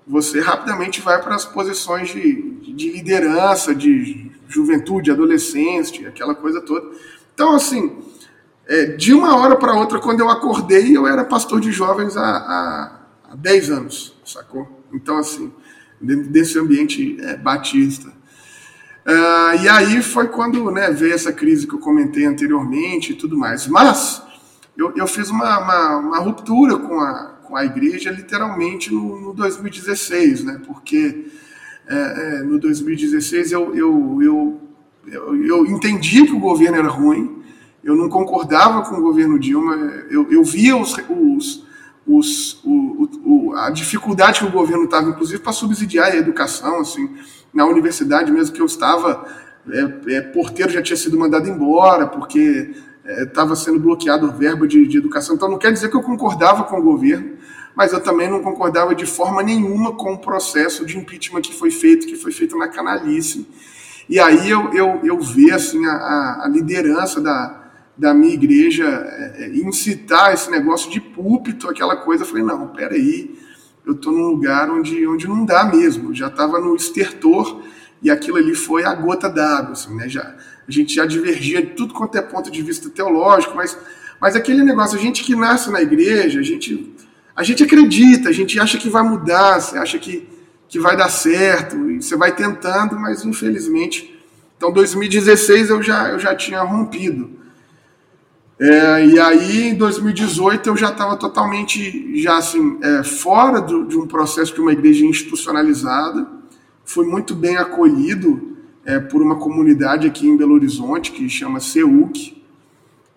você 0.05 0.41
rapidamente 0.41 0.99
vai 1.01 1.21
para 1.21 1.35
as 1.35 1.45
posições 1.45 2.09
de, 2.09 2.73
de 2.73 2.91
liderança, 2.91 3.73
de 3.73 4.29
juventude, 4.47 5.11
adolescência, 5.11 6.09
aquela 6.09 6.35
coisa 6.35 6.61
toda. 6.61 6.91
Então, 7.33 7.55
assim, 7.55 7.97
é, 8.71 8.85
de 8.85 9.13
uma 9.13 9.35
hora 9.35 9.57
para 9.57 9.73
outra, 9.73 9.99
quando 9.99 10.21
eu 10.21 10.29
acordei, 10.29 10.95
eu 10.95 11.05
era 11.05 11.25
pastor 11.25 11.59
de 11.59 11.73
jovens 11.73 12.15
há, 12.15 12.21
há, 12.23 13.31
há 13.31 13.35
10 13.35 13.69
anos, 13.69 14.15
sacou? 14.25 14.85
Então, 14.93 15.17
assim, 15.17 15.51
dentro 15.99 16.29
desse 16.29 16.57
ambiente 16.57 17.17
é, 17.19 17.35
batista. 17.35 18.07
Uh, 19.05 19.61
e 19.61 19.67
aí 19.67 20.01
foi 20.01 20.29
quando 20.29 20.71
né, 20.71 20.89
veio 20.89 21.13
essa 21.13 21.33
crise 21.33 21.67
que 21.67 21.73
eu 21.73 21.79
comentei 21.79 22.23
anteriormente 22.23 23.11
e 23.11 23.15
tudo 23.15 23.37
mais. 23.37 23.67
Mas 23.67 24.21
eu, 24.77 24.93
eu 24.95 25.05
fiz 25.05 25.29
uma, 25.29 25.59
uma, 25.59 25.97
uma, 25.97 26.19
ruptura 26.19 26.77
com 26.77 26.97
a, 27.01 27.39
com 27.43 27.57
a 27.57 27.65
igreja 27.65 28.09
literalmente 28.09 28.93
no, 28.93 29.19
no 29.19 29.33
2016, 29.33 30.45
né? 30.45 30.61
Porque 30.65 31.25
é, 31.87 31.95
é, 31.95 32.43
no 32.43 32.57
2016 32.57 33.51
eu, 33.51 33.75
eu, 33.75 34.19
eu, 34.21 34.61
eu, 35.07 35.45
eu 35.45 35.65
entendi 35.65 36.25
que 36.25 36.31
o 36.31 36.39
governo 36.39 36.77
era 36.77 36.87
ruim, 36.87 37.40
eu 37.83 37.95
não 37.95 38.09
concordava 38.09 38.83
com 38.83 38.95
o 38.95 39.01
governo 39.01 39.39
Dilma, 39.39 39.75
eu, 40.09 40.31
eu 40.31 40.43
via 40.43 40.77
os, 40.77 40.95
os, 41.09 41.65
os, 42.05 42.63
o, 42.63 43.09
o, 43.25 43.55
a 43.55 43.69
dificuldade 43.71 44.39
que 44.39 44.45
o 44.45 44.51
governo 44.51 44.85
estava, 44.85 45.09
inclusive 45.09 45.39
para 45.39 45.51
subsidiar 45.51 46.11
a 46.11 46.15
educação, 46.15 46.79
assim, 46.79 47.09
na 47.53 47.65
universidade 47.65 48.31
mesmo 48.31 48.53
que 48.53 48.61
eu 48.61 48.65
estava, 48.65 49.25
é, 49.69 50.15
é, 50.15 50.21
porteiro 50.21 50.71
já 50.71 50.81
tinha 50.81 50.97
sido 50.97 51.17
mandado 51.17 51.47
embora, 51.47 52.07
porque 52.07 52.73
estava 53.03 53.53
é, 53.53 53.55
sendo 53.55 53.79
bloqueado 53.79 54.31
verba 54.31 54.67
de, 54.67 54.87
de 54.87 54.97
educação. 54.97 55.35
Então 55.35 55.49
não 55.49 55.57
quer 55.57 55.71
dizer 55.71 55.89
que 55.89 55.95
eu 55.95 56.03
concordava 56.03 56.63
com 56.63 56.79
o 56.79 56.83
governo, 56.83 57.37
mas 57.75 57.93
eu 57.93 57.99
também 57.99 58.29
não 58.29 58.41
concordava 58.41 58.93
de 58.93 59.05
forma 59.05 59.41
nenhuma 59.41 59.95
com 59.95 60.13
o 60.13 60.17
processo 60.19 60.85
de 60.85 60.97
impeachment 60.97 61.41
que 61.41 61.53
foi 61.53 61.71
feito, 61.71 62.05
que 62.05 62.15
foi 62.15 62.31
feito 62.31 62.57
na 62.57 62.67
canalice. 62.67 63.47
E 64.09 64.19
aí 64.19 64.49
eu, 64.49 64.73
eu, 64.73 64.99
eu 65.03 65.19
vi 65.19 65.51
assim, 65.51 65.85
a, 65.85 66.41
a 66.43 66.47
liderança 66.47 67.21
da, 67.21 67.60
da 67.97 68.13
minha 68.13 68.33
igreja 68.33 68.85
é, 68.85 69.45
é, 69.45 69.55
incitar 69.55 70.33
esse 70.33 70.49
negócio 70.49 70.89
de 70.89 70.99
púlpito, 70.99 71.69
aquela 71.69 71.95
coisa. 71.95 72.23
Eu 72.23 72.27
falei, 72.27 72.43
não, 72.43 72.67
peraí, 72.69 73.37
eu 73.85 73.93
estou 73.93 74.11
num 74.11 74.27
lugar 74.27 74.69
onde, 74.69 75.05
onde 75.07 75.27
não 75.27 75.45
dá 75.45 75.63
mesmo. 75.63 76.09
Eu 76.09 76.15
já 76.15 76.27
estava 76.27 76.59
no 76.59 76.75
estertor 76.75 77.61
e 78.01 78.09
aquilo 78.09 78.37
ali 78.37 78.55
foi 78.55 78.83
a 78.83 78.93
gota 78.93 79.29
d'água. 79.29 79.73
Assim, 79.73 79.95
né? 79.95 80.09
já, 80.09 80.21
a 80.67 80.71
gente 80.71 80.93
já 80.93 81.05
divergia 81.05 81.61
de 81.61 81.73
tudo 81.73 81.93
quanto 81.93 82.17
é 82.17 82.21
ponto 82.21 82.49
de 82.49 82.61
vista 82.61 82.89
teológico, 82.89 83.55
mas, 83.55 83.77
mas 84.19 84.35
aquele 84.35 84.63
negócio, 84.63 84.97
a 84.97 85.01
gente 85.01 85.23
que 85.23 85.35
nasce 85.35 85.69
na 85.69 85.81
igreja, 85.81 86.39
a 86.39 86.43
gente 86.43 86.95
a 87.35 87.43
gente 87.43 87.63
acredita, 87.63 88.29
a 88.29 88.31
gente 88.31 88.59
acha 88.59 88.77
que 88.77 88.89
vai 88.89 89.03
mudar, 89.03 89.59
você 89.59 89.77
acha 89.77 89.97
que, 89.97 90.27
que 90.67 90.79
vai 90.79 90.95
dar 90.97 91.09
certo, 91.09 91.89
e 91.89 92.01
você 92.01 92.15
vai 92.15 92.35
tentando, 92.35 92.99
mas 92.99 93.23
infelizmente. 93.23 94.19
Então, 94.57 94.71
2016 94.71 95.69
eu 95.69 95.81
já, 95.81 96.09
eu 96.09 96.19
já 96.19 96.35
tinha 96.35 96.61
rompido. 96.61 97.40
É, 98.63 99.07
e 99.07 99.19
aí, 99.19 99.69
em 99.69 99.75
2018, 99.75 100.69
eu 100.69 100.77
já 100.77 100.89
estava 100.89 101.17
totalmente, 101.17 102.21
já 102.21 102.37
assim, 102.37 102.77
é, 102.83 103.03
fora 103.03 103.59
do, 103.59 103.87
de 103.87 103.97
um 103.97 104.05
processo 104.05 104.53
de 104.53 104.61
uma 104.61 104.71
igreja 104.71 105.03
institucionalizada. 105.03 106.27
Fui 106.85 107.07
muito 107.07 107.33
bem 107.33 107.57
acolhido 107.57 108.55
é, 108.85 108.99
por 108.99 109.19
uma 109.19 109.37
comunidade 109.37 110.05
aqui 110.05 110.27
em 110.27 110.37
Belo 110.37 110.53
Horizonte 110.53 111.11
que 111.11 111.27
chama 111.27 111.59
CEUC. 111.59 112.39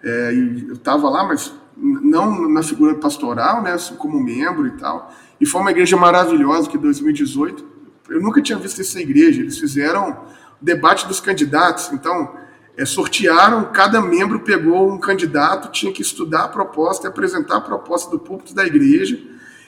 É, 0.02 0.32
eu 0.66 0.76
estava 0.76 1.10
lá, 1.10 1.24
mas 1.24 1.52
não 1.76 2.48
na 2.48 2.62
figura 2.62 2.94
pastoral, 2.94 3.62
né, 3.62 3.72
assim, 3.72 3.96
como 3.96 4.18
membro 4.18 4.66
e 4.66 4.70
tal. 4.70 5.12
E 5.38 5.44
foi 5.44 5.60
uma 5.60 5.72
igreja 5.72 5.94
maravilhosa 5.94 6.70
que 6.70 6.78
2018, 6.78 7.62
eu 8.08 8.22
nunca 8.22 8.40
tinha 8.40 8.58
visto 8.58 8.80
essa 8.80 8.98
igreja, 8.98 9.42
eles 9.42 9.58
fizeram 9.58 10.24
debate 10.58 11.06
dos 11.06 11.20
candidatos, 11.20 11.90
então 11.92 12.32
é, 12.76 12.84
sortearam, 12.84 13.64
cada 13.72 14.00
membro 14.00 14.40
pegou 14.40 14.90
um 14.90 14.98
candidato, 14.98 15.70
tinha 15.70 15.92
que 15.92 16.02
estudar 16.02 16.44
a 16.44 16.48
proposta 16.48 17.06
e 17.06 17.08
apresentar 17.08 17.56
a 17.56 17.60
proposta 17.60 18.10
do 18.10 18.18
púlpito 18.18 18.54
da 18.54 18.66
igreja. 18.66 19.18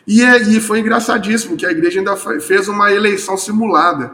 E, 0.07 0.23
é, 0.23 0.43
e 0.43 0.61
foi 0.61 0.81
engraçadíssimo 0.81 1.57
que 1.57 1.67
a 1.67 1.71
igreja 1.71 2.01
ainda 2.01 2.17
fez 2.41 2.69
uma 2.69 2.93
eleição 2.93 3.37
simulada. 3.37 4.13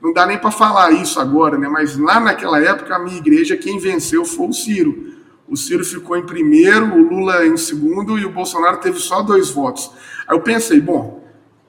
Não 0.00 0.12
dá 0.12 0.24
nem 0.26 0.38
para 0.38 0.50
falar 0.50 0.92
isso 0.92 1.20
agora, 1.20 1.58
né? 1.58 1.68
Mas 1.68 1.96
lá 1.96 2.18
naquela 2.18 2.60
época 2.60 2.94
a 2.94 2.98
minha 2.98 3.18
igreja 3.18 3.56
quem 3.56 3.78
venceu 3.78 4.24
foi 4.24 4.48
o 4.48 4.52
Ciro. 4.52 5.14
O 5.46 5.56
Ciro 5.56 5.84
ficou 5.84 6.16
em 6.16 6.24
primeiro, 6.24 6.94
o 6.94 7.08
Lula 7.08 7.44
em 7.44 7.56
segundo 7.56 8.18
e 8.18 8.24
o 8.24 8.30
Bolsonaro 8.30 8.78
teve 8.78 8.98
só 8.98 9.20
dois 9.20 9.50
votos. 9.50 9.90
Aí 10.26 10.36
eu 10.36 10.40
pensei, 10.40 10.80
bom, 10.80 11.24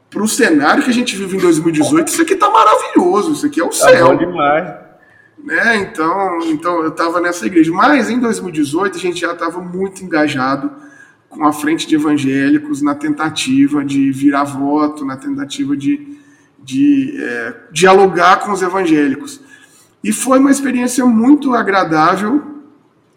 para 0.09 0.21
o 0.21 0.27
cenário 0.27 0.83
que 0.83 0.89
a 0.89 0.93
gente 0.93 1.15
vive 1.15 1.35
em 1.35 1.39
2018, 1.39 2.07
isso 2.09 2.21
aqui 2.21 2.35
tá 2.35 2.49
maravilhoso, 2.49 3.31
isso 3.33 3.45
aqui 3.45 3.59
é 3.59 3.63
o 3.63 3.69
tá 3.69 3.73
céu. 3.73 4.07
Bom 4.09 4.17
demais. 4.17 4.90
Né? 5.43 5.77
Então, 5.77 6.39
então 6.43 6.83
eu 6.83 6.89
estava 6.89 7.19
nessa 7.19 7.45
igreja. 7.45 7.71
Mas 7.71 8.09
em 8.09 8.19
2018 8.19 8.97
a 8.97 8.99
gente 8.99 9.19
já 9.19 9.33
estava 9.33 9.59
muito 9.59 10.03
engajado 10.03 10.71
com 11.29 11.45
a 11.45 11.53
frente 11.53 11.87
de 11.87 11.95
evangélicos 11.95 12.81
na 12.81 12.93
tentativa 12.93 13.83
de 13.83 14.11
virar 14.11 14.43
voto, 14.43 15.05
na 15.05 15.17
tentativa 15.17 15.75
de, 15.75 16.17
de 16.61 17.15
é, 17.17 17.55
dialogar 17.71 18.41
com 18.41 18.51
os 18.51 18.61
evangélicos. 18.61 19.39
E 20.03 20.11
foi 20.11 20.39
uma 20.39 20.51
experiência 20.51 21.05
muito 21.05 21.53
agradável 21.53 22.51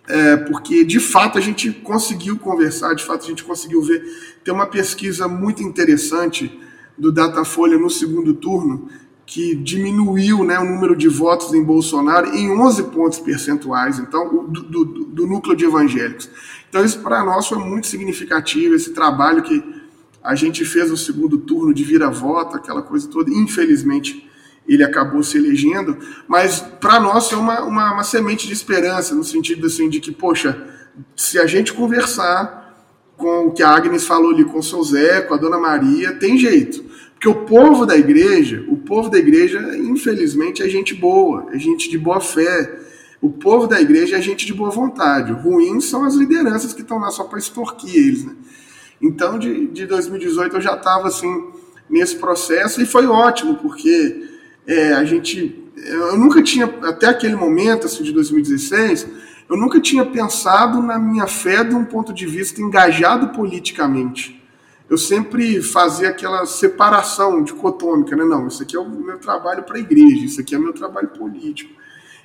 é, 0.07 0.37
porque 0.37 0.85
de 0.85 1.01
fato 1.01 1.39
a 1.39 1.41
gente 1.41 1.70
conseguiu 1.72 2.39
conversar, 2.39 2.95
de 2.95 3.03
fato 3.03 3.25
a 3.25 3.29
gente 3.29 3.43
conseguiu 3.43 3.83
ver. 3.83 4.03
Tem 4.45 4.53
uma 4.53 4.66
pesquisa 4.66 5.27
muito 5.27 5.62
interessante 5.62 6.61
do 6.97 7.11
Datafolha 7.11 7.79
no 7.79 7.91
segundo 7.91 8.35
turno 8.35 8.89
que 9.27 9.55
diminuiu 9.55 10.45
né, 10.45 10.59
o 10.59 10.64
número 10.64 10.95
de 10.95 11.09
votos 11.09 11.55
em 11.55 11.62
Bolsonaro 11.62 12.35
em 12.35 12.51
11 12.51 12.85
pontos 12.85 13.18
percentuais, 13.18 13.99
então 13.99 14.47
do, 14.47 14.62
do, 14.62 14.85
do 14.85 15.27
núcleo 15.27 15.57
de 15.57 15.64
evangélicos. 15.64 16.29
Então 16.68 16.85
isso 16.85 17.01
para 17.01 17.25
nós 17.25 17.47
foi 17.47 17.59
muito 17.59 17.87
significativo, 17.87 18.75
esse 18.75 18.91
trabalho 18.93 19.43
que 19.43 19.64
a 20.22 20.35
gente 20.35 20.64
fez 20.64 20.91
no 20.91 20.97
segundo 20.97 21.39
turno 21.39 21.72
de 21.72 21.85
vira-voto, 21.85 22.57
aquela 22.57 22.83
coisa 22.83 23.09
toda, 23.09 23.31
infelizmente 23.31 24.29
ele 24.66 24.83
acabou 24.83 25.22
se 25.22 25.37
elegendo, 25.37 25.99
mas 26.27 26.61
para 26.61 26.99
nós 26.99 27.31
é 27.31 27.37
uma, 27.37 27.61
uma, 27.62 27.93
uma, 27.93 28.05
semente 28.05 28.47
de 28.47 28.53
esperança, 28.55 29.14
no 29.14 29.22
sentido 29.22 29.66
assim 29.66 29.89
de 29.91 30.01
que, 30.01 30.11
poxa, 30.11 30.66
se 31.14 31.39
a 31.39 31.47
gente 31.47 31.72
conversar 31.72 32.75
com 33.16 33.49
o 33.49 33.53
que 33.53 33.62
a 33.62 33.68
Agnes 33.68 34.07
falou 34.07 34.31
ali 34.31 34.45
com 34.45 34.59
o 34.59 34.62
seu 34.62 34.83
Zé, 34.83 35.20
com 35.20 35.35
a 35.35 35.37
Dona 35.37 35.59
Maria, 35.59 36.14
tem 36.14 36.39
jeito. 36.39 36.83
Porque 37.25 37.29
o 37.39 37.47
povo 37.47 37.87
da 37.87 37.97
igreja, 37.97 38.62
o 38.68 38.77
povo 38.77 39.09
da 39.09 39.16
igreja, 39.16 39.59
infelizmente, 39.79 40.62
é 40.62 40.68
gente 40.68 40.95
boa, 40.95 41.47
é 41.53 41.59
gente 41.59 41.89
de 41.89 41.97
boa 41.97 42.20
fé. 42.20 42.79
O 43.18 43.31
povo 43.31 43.66
da 43.66 43.81
igreja 43.81 44.18
é 44.18 44.20
gente 44.20 44.45
de 44.45 44.53
boa 44.53 44.70
vontade. 44.70 45.33
Ruim 45.33 45.81
são 45.81 46.05
as 46.05 46.14
lideranças 46.14 46.75
que 46.75 46.83
estão 46.83 46.99
lá 46.99 47.11
só 47.11 47.25
para 47.25 47.39
extorquir 47.39 47.97
eles. 47.97 48.27
Né? 48.27 48.35
Então, 49.01 49.39
de, 49.39 49.68
de 49.68 49.87
2018 49.87 50.57
eu 50.57 50.61
já 50.61 50.75
estava 50.75 51.09
assim 51.09 51.47
nesse 51.89 52.16
processo 52.16 52.83
e 52.83 52.85
foi 52.85 53.07
ótimo, 53.07 53.55
porque 53.55 54.29
é, 54.66 54.93
a 54.93 55.05
gente. 55.07 55.64
Eu 55.77 56.18
nunca 56.18 56.43
tinha, 56.43 56.66
até 56.83 57.07
aquele 57.07 57.37
momento, 57.37 57.87
assim, 57.87 58.03
de 58.03 58.12
2016, 58.12 59.07
eu 59.49 59.57
nunca 59.57 59.81
tinha 59.81 60.05
pensado 60.05 60.83
na 60.83 60.99
minha 60.99 61.27
fé 61.27 61.64
de 61.64 61.75
um 61.75 61.87
ponto 61.87 62.12
de 62.12 62.27
vista 62.27 62.61
engajado 62.61 63.29
politicamente. 63.29 64.43
Eu 64.95 64.99
sempre 64.99 65.61
fazia 65.61 66.11
aquela 66.11 66.47
separação 66.47 67.42
dicotômica, 67.42 68.14
né? 68.14 68.24
Não, 68.24 68.47
isso 68.47 68.62
aqui 68.62 68.76
é 68.76 68.78
o 68.78 68.88
meu 68.88 69.18
trabalho 69.18 69.64
para 69.64 69.76
a 69.76 69.80
igreja, 69.80 70.24
isso 70.24 70.40
aqui 70.40 70.55
é 70.55 70.59
meu 70.59 70.72
trabalho 70.72 71.09
político. 71.09 71.74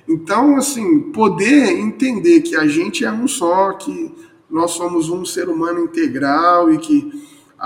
Então, 0.08 0.56
assim, 0.56 1.10
poder 1.10 1.72
entender 1.72 2.42
que 2.42 2.54
a 2.54 2.68
gente 2.68 3.04
é 3.04 3.10
um 3.10 3.26
só, 3.26 3.72
que 3.72 4.14
nós 4.48 4.70
somos 4.70 5.10
um 5.10 5.24
ser 5.24 5.48
humano 5.48 5.80
integral 5.80 6.72
e 6.72 6.78
que 6.78 7.12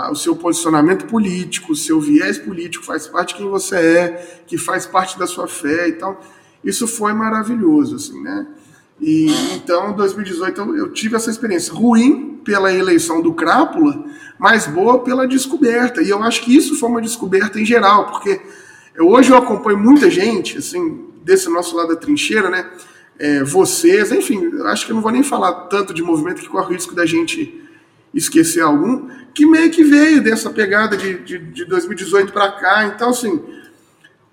o 0.09 0.15
seu 0.15 0.35
posicionamento 0.35 1.05
político, 1.05 1.73
o 1.73 1.75
seu 1.75 2.01
viés 2.01 2.39
político 2.39 2.83
faz 2.83 3.05
parte 3.05 3.35
de 3.35 3.35
quem 3.35 3.47
você 3.47 3.75
é, 3.75 4.41
que 4.47 4.57
faz 4.57 4.87
parte 4.87 5.19
da 5.19 5.27
sua 5.27 5.47
fé 5.47 5.87
e 5.87 5.93
tal. 5.93 6.19
Isso 6.63 6.87
foi 6.87 7.13
maravilhoso, 7.13 7.97
assim, 7.97 8.19
né? 8.23 8.47
E 8.99 9.27
então, 9.53 9.91
em 9.91 9.95
2018 9.95 10.61
eu, 10.61 10.77
eu 10.77 10.91
tive 10.91 11.15
essa 11.15 11.29
experiência 11.29 11.71
ruim 11.71 12.41
pela 12.43 12.73
eleição 12.73 13.21
do 13.21 13.33
Crápula, 13.33 14.05
mas 14.37 14.67
boa 14.67 14.99
pela 14.99 15.27
descoberta. 15.27 16.01
E 16.01 16.09
eu 16.09 16.21
acho 16.23 16.41
que 16.41 16.55
isso 16.55 16.77
foi 16.79 16.89
uma 16.89 17.01
descoberta 17.01 17.59
em 17.59 17.65
geral, 17.65 18.05
porque 18.05 18.41
eu, 18.95 19.07
hoje 19.07 19.31
eu 19.31 19.37
acompanho 19.37 19.77
muita 19.77 20.09
gente, 20.09 20.57
assim, 20.57 21.05
desse 21.23 21.49
nosso 21.49 21.75
lado 21.75 21.89
da 21.89 21.95
trincheira, 21.95 22.49
né? 22.49 22.69
É, 23.17 23.43
vocês, 23.43 24.11
enfim, 24.11 24.51
acho 24.65 24.85
que 24.85 24.91
eu 24.91 24.95
não 24.95 25.01
vou 25.01 25.11
nem 25.11 25.23
falar 25.23 25.53
tanto 25.67 25.93
de 25.93 26.03
movimento 26.03 26.41
que 26.41 26.49
corre 26.49 26.67
o 26.67 26.73
risco 26.73 26.93
da 26.93 27.05
gente 27.05 27.63
esquecer 28.13 28.61
algum, 28.61 29.07
que 29.33 29.45
meio 29.45 29.69
que 29.71 29.83
veio 29.83 30.23
dessa 30.23 30.49
pegada 30.49 30.95
de, 30.95 31.19
de, 31.19 31.37
de 31.37 31.65
2018 31.65 32.31
para 32.31 32.51
cá. 32.53 32.85
Então, 32.85 33.09
assim, 33.09 33.41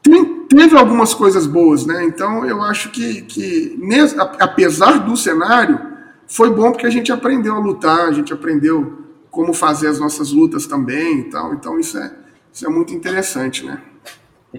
tem, 0.03 0.47
teve 0.47 0.77
algumas 0.77 1.15
coisas 1.15 1.47
boas, 1.47 1.87
né? 1.87 2.05
Então, 2.05 2.45
eu 2.45 2.63
acho 2.63 2.91
que, 2.91 3.23
que 3.23 3.79
apesar 4.39 4.99
do 4.99 5.17
cenário, 5.17 5.81
foi 6.27 6.51
bom 6.51 6.73
porque 6.73 6.87
a 6.87 6.91
gente 6.91 7.13
aprendeu 7.13 7.55
a 7.55 7.59
lutar, 7.59 8.09
a 8.09 8.13
gente 8.13 8.33
aprendeu 8.33 9.02
como 9.33 9.55
fazer 9.55 9.89
as 9.89 9.99
nossas 9.99 10.31
lutas 10.31 10.67
também 10.67 11.21
e 11.21 11.25
tal. 11.25 11.55
Então, 11.55 11.81
isso 11.81 11.99
é, 11.99 12.13
isso 12.53 12.67
é 12.67 12.69
muito 12.69 12.93
interessante, 12.93 13.65
né? 13.65 13.81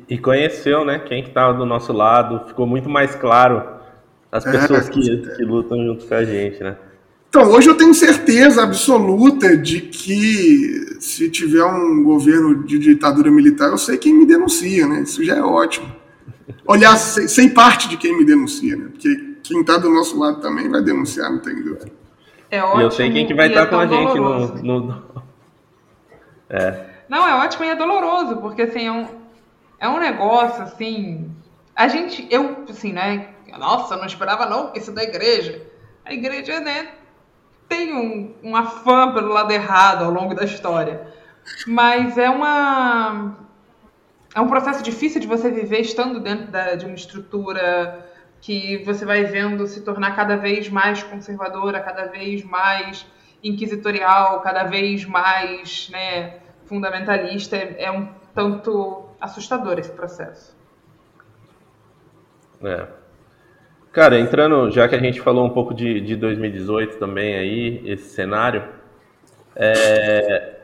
E 0.09 0.17
conheceu, 0.17 0.83
né, 0.83 0.97
quem 0.97 1.21
estava 1.21 1.53
do 1.53 1.65
nosso 1.65 1.93
lado, 1.93 2.47
ficou 2.47 2.65
muito 2.65 2.89
mais 2.89 3.13
claro 3.15 3.63
as 4.31 4.43
é, 4.43 4.51
pessoas 4.51 4.89
é, 4.89 4.91
que, 4.91 5.35
que 5.35 5.43
lutam 5.43 5.77
junto 5.85 6.07
com 6.07 6.15
a 6.15 6.25
gente, 6.25 6.61
né? 6.63 6.75
Então, 7.29 7.43
hoje 7.51 7.69
eu 7.69 7.75
tenho 7.75 7.93
certeza 7.93 8.63
absoluta 8.63 9.55
de 9.55 9.81
que 9.81 10.97
se 10.99 11.29
tiver 11.29 11.63
um 11.63 12.03
governo 12.03 12.63
de 12.63 12.79
ditadura 12.79 13.31
militar, 13.31 13.69
eu 13.69 13.77
sei 13.77 13.97
quem 13.97 14.13
me 14.13 14.25
denuncia, 14.25 14.87
né? 14.87 15.01
Isso 15.01 15.23
já 15.23 15.35
é 15.37 15.41
ótimo. 15.41 15.87
Olhar 16.67 16.95
sem 16.97 17.49
parte 17.49 17.87
de 17.89 17.97
quem 17.97 18.17
me 18.17 18.25
denuncia, 18.25 18.75
né? 18.75 18.87
Porque 18.91 19.35
quem 19.43 19.61
está 19.61 19.77
do 19.77 19.89
nosso 19.89 20.17
lado 20.17 20.41
também 20.41 20.67
vai 20.67 20.81
denunciar, 20.81 21.31
não 21.31 21.39
tem 21.39 21.55
dúvida. 21.55 22.02
É 22.53 22.63
ótimo. 22.63 22.81
E 22.81 22.83
eu 22.83 22.91
sei 22.91 23.11
quem 23.11 23.25
que 23.25 23.33
vai 23.33 23.47
estar 23.47 23.61
é 23.61 23.65
tá 23.65 23.69
com 23.69 23.77
a 23.77 23.87
gente 23.87 24.19
no, 24.19 24.47
no, 24.61 25.03
É. 26.49 26.85
Não, 27.09 27.27
é 27.27 27.35
ótimo 27.43 27.65
e 27.65 27.69
é 27.69 27.75
doloroso, 27.75 28.37
porque 28.37 28.63
assim, 28.63 28.87
é 28.87 28.91
um, 28.91 29.07
é 29.79 29.89
um 29.89 29.99
negócio 29.99 30.63
assim. 30.63 31.31
A 31.75 31.87
gente, 31.87 32.27
eu, 32.29 32.63
assim, 32.69 32.93
né? 32.93 33.29
Nossa, 33.57 33.95
não 33.95 34.05
esperava 34.05 34.45
não 34.45 34.71
isso 34.75 34.91
da 34.91 35.03
igreja. 35.03 35.61
A 36.05 36.13
igreja, 36.13 36.59
né? 36.59 36.89
tem 37.73 37.95
um, 37.95 38.33
um 38.43 38.55
afã 38.55 39.11
pelo 39.11 39.29
lado 39.29 39.51
errado 39.51 40.03
ao 40.03 40.11
longo 40.11 40.35
da 40.35 40.45
história. 40.45 41.07
Mas 41.65 42.17
é 42.17 42.29
uma. 42.29 43.35
É 44.35 44.39
um 44.39 44.47
processo 44.47 44.83
difícil 44.83 45.19
de 45.19 45.27
você 45.27 45.49
viver 45.49 45.79
estando 45.79 46.19
dentro 46.19 46.47
da, 46.47 46.75
de 46.75 46.85
uma 46.85 46.95
estrutura 46.95 48.12
que 48.43 48.83
você 48.83 49.05
vai 49.05 49.23
vendo 49.23 49.65
se 49.67 49.81
tornar 49.81 50.17
cada 50.17 50.35
vez 50.35 50.67
mais 50.67 51.01
conservadora, 51.01 51.79
cada 51.79 52.07
vez 52.07 52.43
mais 52.43 53.07
inquisitorial, 53.41 54.41
cada 54.41 54.65
vez 54.65 55.05
mais 55.05 55.89
né, 55.89 56.39
fundamentalista. 56.65 57.55
É, 57.55 57.85
é 57.85 57.91
um 57.91 58.09
tanto 58.35 59.05
assustador 59.19 59.79
esse 59.79 59.91
processo. 59.93 60.57
É. 62.61 62.85
Cara, 63.93 64.19
entrando, 64.19 64.69
já 64.71 64.89
que 64.89 64.95
a 64.95 64.99
gente 64.99 65.21
falou 65.21 65.45
um 65.45 65.51
pouco 65.51 65.73
de, 65.73 66.01
de 66.01 66.17
2018 66.17 66.97
também 66.97 67.35
aí, 67.35 67.81
esse 67.85 68.09
cenário, 68.09 68.67
é, 69.55 70.55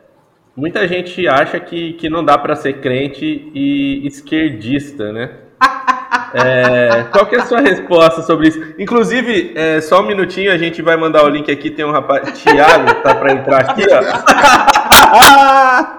muita 0.54 0.86
gente 0.86 1.26
acha 1.30 1.58
que, 1.62 1.94
que 1.94 2.10
não 2.10 2.26
dá 2.26 2.38
para 2.38 2.58
ser 2.58 2.82
crente 2.82 3.50
e 3.54 4.06
esquerdista, 4.06 5.14
né? 5.14 5.38
É, 6.34 7.06
qual 7.12 7.26
que 7.26 7.36
é 7.36 7.40
a 7.40 7.46
sua 7.46 7.60
resposta 7.60 8.22
sobre 8.22 8.50
isso? 8.50 8.74
Inclusive, 8.78 9.54
é, 9.56 9.82
só 9.82 10.02
um 10.02 10.08
minutinho, 10.08 10.52
a 10.52 10.58
gente 10.58 10.82
vai 10.82 10.98
mandar 10.98 11.24
o 11.24 11.30
link 11.30 11.52
aqui, 11.52 11.70
tem 11.70 11.86
um 11.86 11.92
rapaz, 11.92 12.40
Thiago, 12.40 12.94
tá 13.02 13.16
para 13.16 13.34
entrar 13.34 13.62
aqui, 13.62 13.84
ó. 13.92 14.02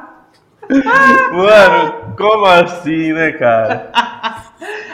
Mano, 1.33 2.15
como 2.17 2.47
assim, 2.47 3.13
né, 3.13 3.33
cara? 3.33 3.91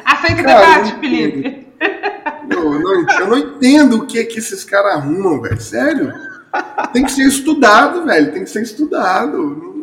Aceita 0.04 0.42
o 0.42 0.46
debate, 0.46 0.94
Felipe. 1.00 1.66
Eu 2.48 2.80
não, 2.80 3.10
eu 3.20 3.26
não 3.26 3.38
entendo 3.38 3.96
o 3.98 4.06
que, 4.06 4.24
que 4.24 4.38
esses 4.38 4.64
caras 4.64 4.96
arrumam, 4.96 5.40
velho. 5.42 5.60
Sério. 5.60 6.12
Tem 6.92 7.04
que 7.04 7.12
ser 7.12 7.24
estudado, 7.24 8.04
velho. 8.06 8.32
Tem 8.32 8.44
que 8.44 8.50
ser 8.50 8.62
estudado. 8.62 9.75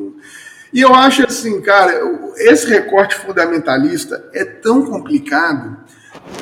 E 0.73 0.81
eu 0.81 0.93
acho 0.95 1.23
assim, 1.23 1.61
cara, 1.61 1.93
esse 2.37 2.67
recorte 2.67 3.15
fundamentalista 3.15 4.27
é 4.33 4.43
tão 4.43 4.83
complicado 4.83 5.77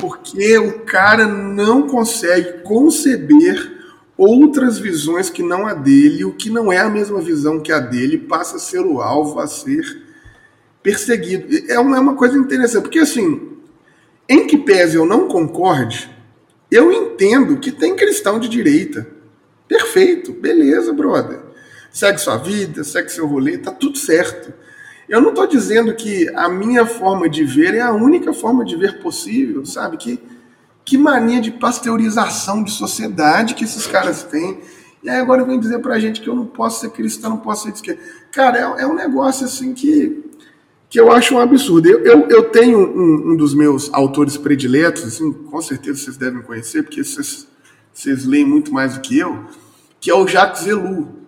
porque 0.00 0.56
o 0.58 0.80
cara 0.80 1.26
não 1.26 1.86
consegue 1.86 2.62
conceber 2.62 3.80
outras 4.16 4.78
visões 4.78 5.28
que 5.28 5.42
não 5.42 5.66
a 5.66 5.74
dele, 5.74 6.24
o 6.24 6.32
que 6.32 6.48
não 6.48 6.72
é 6.72 6.78
a 6.78 6.88
mesma 6.88 7.20
visão 7.20 7.60
que 7.60 7.72
a 7.72 7.78
dele 7.78 8.16
passa 8.16 8.56
a 8.56 8.60
ser 8.60 8.80
o 8.80 9.02
alvo 9.02 9.38
a 9.38 9.46
ser 9.46 9.84
perseguido. 10.82 11.70
É 11.70 11.78
uma, 11.78 11.96
é 11.96 12.00
uma 12.00 12.14
coisa 12.14 12.38
interessante, 12.38 12.84
porque 12.84 13.00
assim, 13.00 13.58
em 14.28 14.46
que 14.46 14.56
pese 14.56 14.96
eu 14.96 15.04
não 15.04 15.28
concorde, 15.28 16.10
eu 16.70 16.90
entendo 16.90 17.58
que 17.58 17.70
tem 17.70 17.94
cristão 17.94 18.38
de 18.38 18.48
direita. 18.48 19.06
Perfeito, 19.68 20.32
beleza, 20.32 20.92
brother. 20.92 21.51
Segue 21.92 22.18
sua 22.18 22.38
vida, 22.38 22.82
segue 22.82 23.10
seu 23.10 23.26
rolê, 23.26 23.58
tá 23.58 23.70
tudo 23.70 23.98
certo. 23.98 24.52
Eu 25.08 25.20
não 25.20 25.30
estou 25.30 25.46
dizendo 25.46 25.94
que 25.94 26.28
a 26.34 26.48
minha 26.48 26.86
forma 26.86 27.28
de 27.28 27.44
ver 27.44 27.74
é 27.74 27.80
a 27.80 27.92
única 27.92 28.32
forma 28.32 28.64
de 28.64 28.76
ver 28.76 29.00
possível, 29.00 29.66
sabe? 29.66 29.96
Que, 29.96 30.18
que 30.84 30.96
mania 30.96 31.40
de 31.40 31.50
pasteurização 31.50 32.64
de 32.64 32.70
sociedade 32.70 33.54
que 33.54 33.64
esses 33.64 33.86
caras 33.86 34.22
têm. 34.22 34.60
E 35.02 35.10
aí 35.10 35.18
agora 35.18 35.44
vem 35.44 35.60
dizer 35.60 35.80
pra 35.80 35.98
gente 35.98 36.20
que 36.20 36.28
eu 36.28 36.34
não 36.34 36.46
posso 36.46 36.80
ser 36.80 36.90
cristão, 36.90 37.30
não 37.30 37.38
posso 37.38 37.64
ser 37.64 37.72
de 37.72 37.76
esquerda. 37.76 38.00
Cara, 38.32 38.58
é, 38.58 38.82
é 38.82 38.86
um 38.86 38.94
negócio 38.94 39.44
assim 39.44 39.74
que 39.74 40.32
que 40.92 41.00
eu 41.00 41.10
acho 41.10 41.34
um 41.34 41.38
absurdo. 41.38 41.88
Eu, 41.88 42.04
eu, 42.04 42.28
eu 42.28 42.50
tenho 42.50 42.78
um, 42.78 43.32
um, 43.32 43.36
dos 43.36 43.54
meus 43.54 43.88
autores 43.94 44.36
prediletos, 44.36 45.04
assim, 45.04 45.32
com 45.32 45.62
certeza 45.62 46.00
vocês 46.00 46.18
devem 46.18 46.42
conhecer, 46.42 46.82
porque 46.82 47.02
vocês, 47.02 47.48
vocês 47.90 48.26
leem 48.26 48.44
muito 48.44 48.70
mais 48.74 48.94
do 48.94 49.00
que 49.00 49.18
eu, 49.18 49.46
que 49.98 50.10
é 50.10 50.14
o 50.14 50.28
Jacques 50.28 50.66
Ellul. 50.66 51.21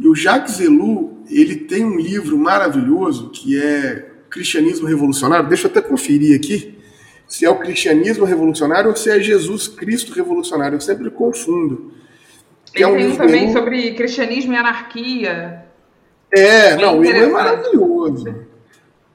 E 0.00 0.08
o 0.08 0.14
Jacques 0.14 0.58
Ellul, 0.58 1.22
ele 1.28 1.54
tem 1.54 1.84
um 1.84 1.98
livro 1.98 2.38
maravilhoso 2.38 3.28
que 3.28 3.60
é 3.60 4.12
Cristianismo 4.30 4.88
Revolucionário. 4.88 5.46
Deixa 5.46 5.66
eu 5.66 5.70
até 5.70 5.82
conferir 5.82 6.34
aqui 6.34 6.78
se 7.26 7.44
é 7.44 7.50
o 7.50 7.58
cristianismo 7.58 8.24
revolucionário 8.24 8.90
ou 8.90 8.96
se 8.96 9.10
é 9.10 9.20
Jesus 9.20 9.68
Cristo 9.68 10.12
revolucionário. 10.12 10.76
Eu 10.76 10.80
sempre 10.80 11.10
confundo. 11.10 11.92
Ele 12.74 12.82
é 12.82 12.86
um 12.86 12.96
tem 12.96 13.16
também 13.16 13.52
sobre 13.52 13.94
cristianismo 13.94 14.54
e 14.54 14.56
anarquia. 14.56 15.66
É, 16.32 16.76
não, 16.76 17.04
ele 17.04 17.18
é 17.18 17.26
maravilhoso. 17.26 18.34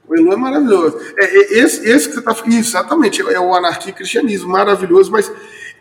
O 0.08 0.14
Elu 0.14 0.32
é 0.32 0.36
maravilhoso. 0.36 0.98
É, 1.18 1.24
é, 1.24 1.58
esse, 1.58 1.88
esse 1.88 2.08
que 2.08 2.14
você 2.14 2.20
está 2.20 2.32
falando, 2.32 2.54
exatamente, 2.54 3.20
é 3.20 3.40
o 3.40 3.52
anarquia 3.54 3.90
e 3.90 3.94
cristianismo, 3.94 4.48
maravilhoso, 4.50 5.10
mas 5.10 5.32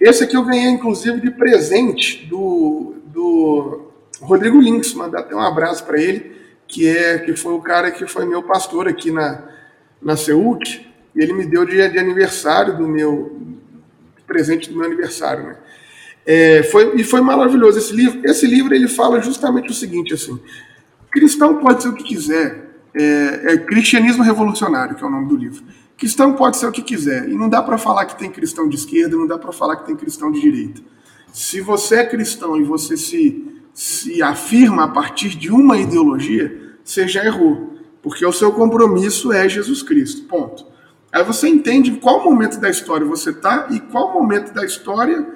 esse 0.02 0.24
aqui 0.24 0.36
eu 0.36 0.44
ganhei, 0.44 0.70
inclusive, 0.70 1.22
de 1.22 1.30
presente 1.30 2.26
do, 2.26 2.96
do 3.06 3.92
Rodrigo 4.26 4.60
Links, 4.60 4.94
mandar 4.94 5.20
até 5.20 5.36
um 5.36 5.40
abraço 5.40 5.86
para 5.86 6.02
ele, 6.02 6.36
que 6.68 6.88
é 6.88 7.20
que 7.20 7.36
foi 7.36 7.54
o 7.54 7.62
cara 7.62 7.92
que 7.92 8.06
foi 8.08 8.26
meu 8.26 8.44
pastor 8.44 8.88
aqui 8.88 9.12
na, 9.12 9.44
na 10.02 10.18
CEUC, 10.18 10.86
e 11.16 11.22
ele 11.22 11.34
me 11.34 11.46
deu 11.46 11.66
de, 11.66 11.88
de 11.90 11.98
aniversário 11.98 12.76
do 12.78 12.88
meu 12.88 13.40
presente 14.28 14.70
do 14.70 14.76
meu 14.76 14.86
aniversário, 14.86 15.44
né? 15.44 15.58
É, 16.26 16.64
foi, 16.64 17.00
e 17.00 17.04
foi 17.04 17.22
maravilhoso 17.22 17.78
esse 17.78 17.94
livro. 17.94 18.20
Esse 18.26 18.48
livro 18.48 18.74
ele 18.74 18.88
fala 18.88 19.22
justamente 19.22 19.70
o 19.70 19.74
seguinte 19.74 20.14
assim: 20.14 20.40
cristão 21.12 21.58
pode 21.58 21.84
ser 21.84 21.90
o 21.90 21.94
que 21.94 22.04
quiser, 22.04 22.66
é, 22.94 23.54
é, 23.54 23.58
Cristianismo 23.58 24.24
Revolucionário, 24.24 24.96
que 24.96 25.04
é 25.04 25.08
o 25.08 25.10
nome 25.10 25.28
do 25.28 25.38
livro. 25.38 25.64
Cristão 25.96 26.34
pode 26.34 26.58
ser 26.58 26.66
o 26.66 26.72
que 26.72 26.82
quiser, 26.82 27.30
e 27.30 27.36
não 27.36 27.48
dá 27.48 27.62
para 27.62 27.78
falar 27.78 28.06
que 28.06 28.18
tem 28.18 28.30
cristão 28.30 28.68
de 28.68 28.76
esquerda, 28.76 29.16
não 29.16 29.28
dá 29.28 29.38
para 29.38 29.52
falar 29.52 29.78
que 29.78 29.86
tem 29.86 29.96
cristão 29.96 30.32
de 30.32 30.42
direita. 30.42 30.82
Se 31.32 31.62
você 31.62 31.98
é 31.98 32.06
cristão 32.06 32.58
e 32.58 32.64
você 32.64 32.98
se, 32.98 33.62
se 33.76 34.24
afirma 34.24 34.86
a 34.86 34.88
partir 34.88 35.38
de 35.38 35.52
uma 35.52 35.78
ideologia, 35.78 36.78
você 36.82 37.10
já 37.10 37.26
errou, 37.26 37.78
porque 38.02 38.26
o 38.26 38.32
seu 38.32 38.54
compromisso 38.54 39.34
é 39.34 39.50
Jesus 39.50 39.84
Cristo. 39.84 40.24
Ponto. 40.24 40.66
Aí 41.12 41.22
você 41.24 41.50
entende 41.50 41.92
em 41.92 41.96
qual 41.96 42.24
momento 42.24 42.58
da 42.58 42.70
história 42.70 43.06
você 43.06 43.32
está 43.32 43.68
e 43.72 43.82
qual 43.82 44.14
momento 44.14 44.54
da 44.54 44.66
história 44.66 45.28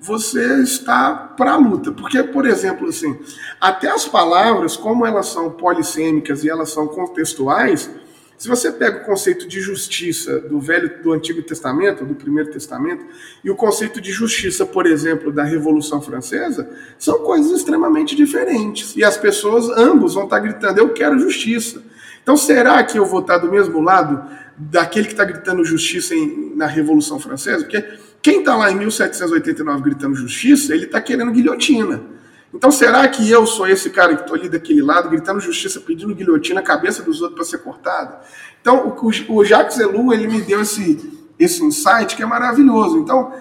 você 0.00 0.60
está 0.62 1.14
para 1.14 1.52
a 1.52 1.56
luta. 1.56 1.92
Porque, 1.92 2.20
por 2.24 2.46
exemplo, 2.46 2.88
assim, 2.88 3.16
até 3.60 3.88
as 3.88 4.06
palavras, 4.06 4.76
como 4.76 5.06
elas 5.06 5.28
são 5.28 5.52
polissêmicas 5.52 6.42
e 6.42 6.50
elas 6.50 6.70
são 6.70 6.88
contextuais, 6.88 7.88
se 8.36 8.48
você 8.48 8.70
pega 8.72 8.98
o 8.98 9.04
conceito 9.04 9.46
de 9.46 9.60
justiça 9.60 10.40
do 10.40 10.60
Velho 10.60 11.02
do 11.02 11.12
Antigo 11.12 11.42
Testamento, 11.42 12.04
do 12.04 12.14
Primeiro 12.14 12.50
Testamento, 12.50 13.04
e 13.42 13.50
o 13.50 13.56
conceito 13.56 14.00
de 14.00 14.12
justiça, 14.12 14.66
por 14.66 14.86
exemplo, 14.86 15.32
da 15.32 15.44
Revolução 15.44 16.00
Francesa, 16.00 16.68
são 16.98 17.20
coisas 17.20 17.52
extremamente 17.52 18.16
diferentes. 18.16 18.94
E 18.96 19.04
as 19.04 19.16
pessoas, 19.16 19.68
ambos, 19.78 20.14
vão 20.14 20.24
estar 20.24 20.40
gritando: 20.40 20.78
"Eu 20.78 20.92
quero 20.92 21.18
justiça". 21.18 21.82
Então, 22.22 22.36
será 22.36 22.82
que 22.82 22.98
eu 22.98 23.04
vou 23.04 23.20
estar 23.20 23.38
do 23.38 23.50
mesmo 23.50 23.80
lado 23.80 24.28
daquele 24.56 25.06
que 25.06 25.12
está 25.12 25.24
gritando 25.24 25.64
justiça 25.64 26.14
em, 26.14 26.54
na 26.56 26.66
Revolução 26.66 27.20
Francesa? 27.20 27.64
Porque 27.64 27.84
quem 28.22 28.38
está 28.38 28.56
lá 28.56 28.70
em 28.70 28.76
1789 28.76 29.82
gritando 29.82 30.14
justiça, 30.14 30.74
ele 30.74 30.86
está 30.86 31.00
querendo 31.00 31.30
guilhotina. 31.30 32.13
Então, 32.54 32.70
será 32.70 33.06
que 33.08 33.28
eu 33.28 33.46
sou 33.46 33.66
esse 33.66 33.90
cara 33.90 34.14
que 34.14 34.22
estou 34.22 34.36
ali 34.36 34.48
daquele 34.48 34.80
lado, 34.80 35.10
gritando 35.10 35.40
justiça, 35.40 35.80
pedindo 35.80 36.14
guilhotina, 36.14 36.60
a 36.60 36.62
cabeça 36.62 37.02
dos 37.02 37.20
outros 37.20 37.36
para 37.36 37.44
ser 37.44 37.58
cortada? 37.58 38.20
Então, 38.60 38.96
o, 38.96 39.34
o 39.34 39.44
Jacques 39.44 39.78
Ellul, 39.78 40.14
ele 40.14 40.28
me 40.28 40.40
deu 40.40 40.62
esse, 40.62 41.26
esse 41.38 41.64
insight 41.64 42.14
que 42.14 42.22
é 42.22 42.26
maravilhoso. 42.26 42.98
Então, 42.98 43.32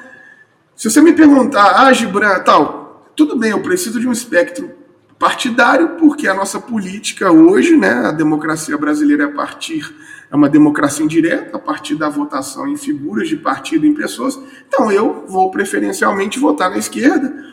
se 0.76 0.90
você 0.90 1.00
me 1.00 1.14
perguntar, 1.14 1.86
ah, 1.86 1.94
Gibran, 1.94 2.40
tal, 2.40 3.12
tudo 3.16 3.38
bem, 3.38 3.52
eu 3.52 3.62
preciso 3.62 4.00
de 4.00 4.08
um 4.08 4.12
espectro 4.12 4.72
partidário, 5.20 5.90
porque 6.00 6.28
a 6.28 6.34
nossa 6.34 6.60
política 6.60 7.32
hoje, 7.32 7.78
né, 7.78 8.08
a 8.08 8.12
democracia 8.12 8.78
brasileira 8.78 9.24
é 9.24 9.28
a 9.28 9.32
partir 9.32 9.94
é 10.34 10.36
uma 10.36 10.50
democracia 10.50 11.06
indireta, 11.06 11.56
a 11.56 11.60
partir 11.60 11.94
da 11.94 12.10
votação 12.10 12.68
em 12.68 12.76
figuras 12.76 13.30
de 13.30 13.38
partido 13.38 13.86
em 13.86 13.94
pessoas. 13.94 14.40
Então 14.68 14.92
eu 14.92 15.28
vou 15.28 15.52
preferencialmente 15.52 16.40
votar 16.40 16.72
na 16.72 16.78
esquerda, 16.80 17.53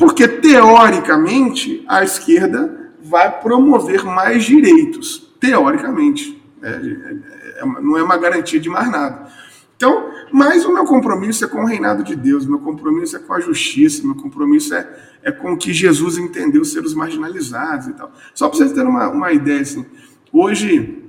porque 0.00 0.26
teoricamente 0.26 1.84
a 1.86 2.02
esquerda 2.02 2.90
vai 3.02 3.38
promover 3.38 4.02
mais 4.02 4.44
direitos. 4.44 5.30
Teoricamente. 5.38 6.42
É, 6.62 6.68
é, 6.70 7.60
é, 7.60 7.66
não 7.82 7.98
é 7.98 8.02
uma 8.02 8.16
garantia 8.16 8.58
de 8.58 8.70
mais 8.70 8.90
nada. 8.90 9.30
Então, 9.76 10.10
Mas 10.32 10.64
o 10.64 10.72
meu 10.72 10.84
compromisso 10.84 11.44
é 11.44 11.48
com 11.48 11.62
o 11.62 11.66
reinado 11.66 12.02
de 12.02 12.16
Deus, 12.16 12.46
meu 12.46 12.60
compromisso 12.60 13.16
é 13.16 13.18
com 13.18 13.34
a 13.34 13.40
justiça, 13.40 14.02
meu 14.02 14.14
compromisso 14.14 14.74
é, 14.74 14.88
é 15.22 15.30
com 15.30 15.52
o 15.52 15.58
que 15.58 15.72
Jesus 15.72 16.16
entendeu 16.16 16.64
ser 16.64 16.82
os 16.82 16.94
marginalizados 16.94 17.88
e 17.88 17.92
tal. 17.92 18.10
Só 18.34 18.48
para 18.48 18.56
vocês 18.56 18.72
terem 18.72 18.88
uma, 18.88 19.08
uma 19.08 19.32
ideia, 19.32 19.60
assim, 19.60 19.84
hoje 20.32 21.04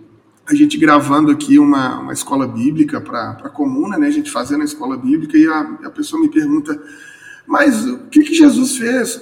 a 0.46 0.54
gente 0.54 0.78
gravando 0.78 1.32
aqui 1.32 1.58
uma, 1.58 2.00
uma 2.00 2.14
escola 2.14 2.46
bíblica 2.46 3.00
para 3.00 3.38
a 3.42 3.50
comuna, 3.50 3.98
né? 3.98 4.08
A 4.08 4.12
gente 4.12 4.30
fazendo 4.30 4.62
a 4.62 4.66
escola 4.66 4.98
bíblica 4.98 5.38
e 5.38 5.48
a, 5.48 5.60
a 5.86 5.90
pessoa 5.90 6.22
me 6.22 6.30
pergunta, 6.30 6.78
mas 7.46 7.86
o 7.86 8.08
que, 8.08 8.22
que 8.22 8.34
Jesus 8.34 8.78
fez? 8.78 9.22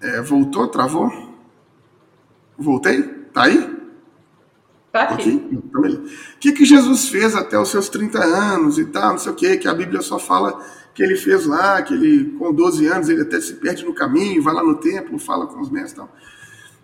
É, 0.00 0.20
voltou? 0.20 0.68
Travou? 0.68 1.10
Voltei? 2.56 3.02
Tá 3.32 3.44
aí? 3.44 3.74
Tá 4.92 5.02
aqui. 5.02 5.44
Então, 5.50 5.80
o 5.82 6.38
que, 6.38 6.52
que 6.52 6.64
Jesus 6.64 7.08
fez 7.08 7.34
até 7.34 7.58
os 7.58 7.68
seus 7.68 7.88
30 7.88 8.22
anos 8.22 8.78
e 8.78 8.84
tal, 8.84 9.12
não 9.12 9.18
sei 9.18 9.32
o 9.32 9.34
quê, 9.34 9.56
que 9.56 9.66
a 9.66 9.74
Bíblia 9.74 10.00
só 10.02 10.18
fala 10.20 10.64
que 10.94 11.02
ele 11.02 11.16
fez 11.16 11.46
lá, 11.46 11.82
que 11.82 11.92
ele, 11.92 12.36
com 12.38 12.52
12 12.52 12.86
anos, 12.86 13.08
ele 13.08 13.22
até 13.22 13.40
se 13.40 13.54
perde 13.54 13.84
no 13.84 13.92
caminho, 13.92 14.40
vai 14.40 14.54
lá 14.54 14.62
no 14.62 14.76
templo, 14.76 15.18
fala 15.18 15.48
com 15.48 15.60
os 15.60 15.68
mestres 15.68 15.92
e 15.92 15.96
tal. 15.96 16.16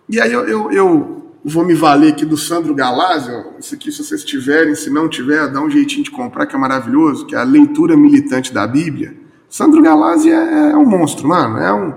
E 0.09 0.21
aí 0.21 0.33
eu, 0.33 0.49
eu, 0.49 0.73
eu 0.73 1.33
vou 1.45 1.65
me 1.65 1.75
valer 1.75 2.13
aqui 2.13 2.25
do 2.25 2.37
Sandro 2.37 2.75
Galazio, 2.75 3.55
isso 3.61 3.77
aqui, 3.77 3.93
se 3.93 4.03
vocês 4.03 4.25
tiverem, 4.25 4.75
se 4.75 4.91
não 4.91 5.09
tiver, 5.09 5.47
dá 5.47 5.61
um 5.61 5.71
jeitinho 5.71 6.03
de 6.03 6.11
comprar, 6.11 6.47
que 6.47 6.57
é 6.57 6.59
maravilhoso, 6.59 7.27
que 7.27 7.37
é 7.37 7.39
a 7.39 7.45
leitura 7.45 7.97
militante 7.97 8.53
da 8.53 8.67
Bíblia. 8.67 9.20
Sandro 9.51 9.83
Galazzi 9.83 10.31
é, 10.31 10.71
é 10.71 10.77
um 10.77 10.87
monstro, 10.87 11.27
mano, 11.27 11.59
é 11.59 11.75
um, 11.75 11.95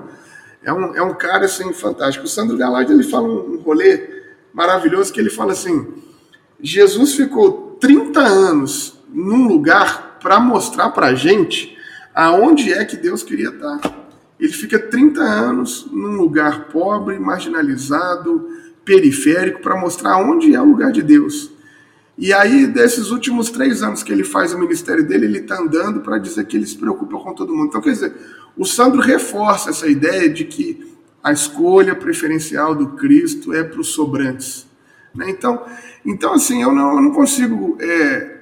é 0.63 0.73
um, 0.73 0.95
é 0.95 1.03
um 1.03 1.13
cara, 1.13 1.45
assim, 1.45 1.71
fantástico. 1.71 2.25
O 2.25 2.27
Sandro 2.27 2.57
Galazzi, 2.57 2.91
ele 2.91 3.03
fala 3.03 3.27
um 3.27 3.61
rolê 3.61 4.23
maravilhoso 4.51 5.13
que 5.13 5.19
ele 5.19 5.29
fala 5.29 5.51
assim: 5.51 5.87
Jesus 6.59 7.13
ficou 7.13 7.77
30 7.79 8.19
anos 8.19 8.99
num 9.07 9.47
lugar 9.47 10.17
para 10.19 10.39
mostrar 10.39 10.89
para 10.89 11.13
gente 11.13 11.77
aonde 12.15 12.73
é 12.73 12.83
que 12.83 12.97
Deus 12.97 13.21
queria 13.21 13.49
estar. 13.49 13.79
Ele 14.39 14.51
fica 14.51 14.79
30 14.79 15.21
anos 15.21 15.87
num 15.91 16.17
lugar 16.17 16.65
pobre, 16.65 17.19
marginalizado, 17.19 18.47
periférico, 18.83 19.61
para 19.61 19.79
mostrar 19.79 20.17
onde 20.17 20.55
é 20.55 20.61
o 20.61 20.65
lugar 20.65 20.91
de 20.91 21.03
Deus. 21.03 21.51
E 22.17 22.31
aí, 22.31 22.67
desses 22.67 23.09
últimos 23.09 23.49
três 23.49 23.81
anos 23.81 24.03
que 24.03 24.11
ele 24.11 24.23
faz 24.23 24.53
o 24.53 24.59
ministério 24.59 25.05
dele, 25.05 25.25
ele 25.25 25.39
está 25.39 25.59
andando 25.59 26.01
para 26.01 26.19
dizer 26.19 26.45
que 26.45 26.55
ele 26.55 26.67
se 26.67 26.77
preocupa 26.77 27.17
com 27.17 27.33
todo 27.33 27.53
mundo. 27.53 27.67
Então, 27.67 27.81
quer 27.81 27.91
dizer, 27.91 28.13
o 28.55 28.65
Sandro 28.65 29.01
reforça 29.01 29.71
essa 29.71 29.87
ideia 29.87 30.29
de 30.29 30.45
que 30.45 30.93
a 31.23 31.31
escolha 31.31 31.95
preferencial 31.95 32.75
do 32.75 32.89
Cristo 32.89 33.53
é 33.53 33.63
para 33.63 33.79
os 33.79 33.87
sobrantes. 33.87 34.67
Né? 35.15 35.29
Então, 35.29 35.63
então, 36.05 36.33
assim, 36.33 36.61
eu 36.61 36.71
não, 36.71 36.95
eu 36.95 37.01
não 37.01 37.11
consigo 37.11 37.77
é, 37.79 38.41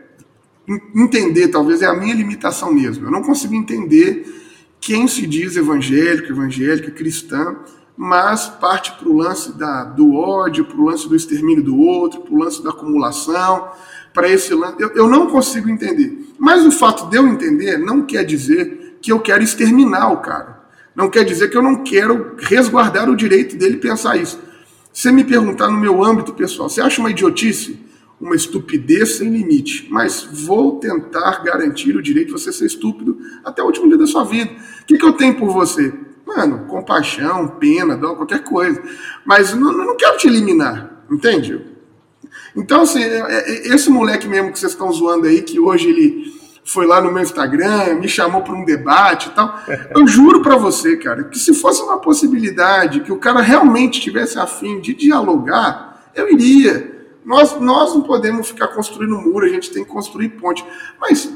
entender, 0.95 1.47
talvez 1.49 1.81
é 1.81 1.85
a 1.85 1.93
minha 1.93 2.15
limitação 2.15 2.73
mesmo, 2.73 3.05
eu 3.05 3.11
não 3.11 3.21
consigo 3.21 3.53
entender 3.53 4.25
quem 4.79 5.07
se 5.07 5.27
diz 5.27 5.55
evangélico, 5.55 6.31
evangélica, 6.31 6.89
cristã, 6.89 7.55
mas 8.03 8.47
parte 8.47 8.93
para 8.93 9.07
o 9.07 9.15
lance 9.15 9.51
da, 9.51 9.83
do 9.83 10.15
ódio, 10.15 10.65
para 10.65 10.75
o 10.75 10.85
lance 10.85 11.07
do 11.07 11.15
extermínio 11.15 11.63
do 11.63 11.77
outro, 11.77 12.21
para 12.21 12.33
o 12.33 12.39
lance 12.39 12.63
da 12.63 12.71
acumulação, 12.71 13.69
para 14.11 14.27
esse 14.27 14.55
lance. 14.55 14.81
Eu, 14.81 14.89
eu 14.95 15.07
não 15.07 15.27
consigo 15.27 15.69
entender. 15.69 16.33
Mas 16.39 16.65
o 16.65 16.71
fato 16.71 17.11
de 17.11 17.17
eu 17.17 17.27
entender 17.27 17.77
não 17.77 18.01
quer 18.01 18.25
dizer 18.25 18.97
que 18.99 19.11
eu 19.11 19.19
quero 19.19 19.43
exterminar 19.43 20.11
o 20.11 20.17
cara. 20.17 20.63
Não 20.95 21.11
quer 21.11 21.23
dizer 21.23 21.51
que 21.51 21.55
eu 21.55 21.61
não 21.61 21.83
quero 21.83 22.37
resguardar 22.39 23.07
o 23.07 23.15
direito 23.15 23.55
dele 23.55 23.77
pensar 23.77 24.17
isso. 24.17 24.39
Se 24.91 25.11
me 25.11 25.23
perguntar 25.23 25.69
no 25.69 25.77
meu 25.77 26.03
âmbito 26.03 26.33
pessoal, 26.33 26.71
você 26.71 26.81
acha 26.81 26.99
uma 26.99 27.11
idiotice? 27.11 27.79
Uma 28.19 28.35
estupidez 28.35 29.17
sem 29.17 29.29
limite. 29.29 29.87
Mas 29.91 30.23
vou 30.23 30.79
tentar 30.79 31.43
garantir 31.43 31.95
o 31.95 32.01
direito 32.01 32.33
de 32.33 32.33
você 32.33 32.51
ser 32.51 32.65
estúpido 32.65 33.19
até 33.45 33.61
o 33.61 33.67
último 33.67 33.87
dia 33.87 33.97
da 33.99 34.07
sua 34.07 34.23
vida. 34.23 34.49
O 34.81 34.85
que, 34.87 34.97
que 34.97 35.05
eu 35.05 35.13
tenho 35.13 35.35
por 35.35 35.53
você? 35.53 35.93
Mano, 36.25 36.65
compaixão, 36.67 37.47
pena, 37.47 37.97
dó, 37.97 38.15
qualquer 38.15 38.43
coisa. 38.43 38.81
Mas 39.25 39.53
não, 39.53 39.71
não 39.71 39.97
quero 39.97 40.17
te 40.17 40.27
eliminar, 40.27 41.03
entende? 41.09 41.65
Então, 42.55 42.81
assim, 42.81 43.03
é, 43.03 43.19
é, 43.19 43.73
esse 43.73 43.89
moleque 43.89 44.27
mesmo 44.27 44.51
que 44.51 44.59
vocês 44.59 44.71
estão 44.71 44.91
zoando 44.91 45.27
aí, 45.27 45.41
que 45.41 45.59
hoje 45.59 45.89
ele 45.89 46.41
foi 46.63 46.85
lá 46.85 47.01
no 47.01 47.11
meu 47.11 47.23
Instagram, 47.23 47.95
me 47.95 48.07
chamou 48.07 48.41
para 48.41 48.53
um 48.53 48.63
debate 48.63 49.29
e 49.29 49.31
tal. 49.31 49.59
Eu 49.95 50.07
juro 50.07 50.41
para 50.41 50.55
você, 50.55 50.97
cara, 50.97 51.23
que 51.25 51.39
se 51.39 51.53
fosse 51.53 51.81
uma 51.81 51.99
possibilidade 51.99 53.01
que 53.01 53.11
o 53.11 53.17
cara 53.17 53.41
realmente 53.41 53.99
tivesse 53.99 54.37
afim 54.37 54.79
de 54.79 54.93
dialogar, 54.93 56.11
eu 56.13 56.29
iria. 56.29 56.91
Nós, 57.23 57.59
nós 57.59 57.93
não 57.93 58.01
podemos 58.01 58.47
ficar 58.47 58.67
construindo 58.69 59.17
muro, 59.17 59.45
a 59.45 59.49
gente 59.49 59.71
tem 59.71 59.83
que 59.83 59.89
construir 59.89 60.29
ponte. 60.29 60.65
Mas 60.99 61.31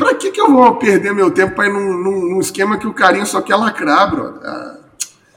para 0.00 0.14
que, 0.14 0.30
que 0.30 0.40
eu 0.40 0.50
vou 0.50 0.76
perder 0.76 1.12
meu 1.12 1.30
tempo 1.30 1.54
para 1.54 1.66
ir 1.66 1.72
num, 1.74 1.92
num, 1.98 2.30
num, 2.30 2.40
esquema 2.40 2.78
que 2.78 2.86
o 2.86 2.94
carinha 2.94 3.26
só 3.26 3.42
quer 3.42 3.56
lacrar, 3.56 4.10
bro? 4.10 4.40
Ah. 4.42 4.78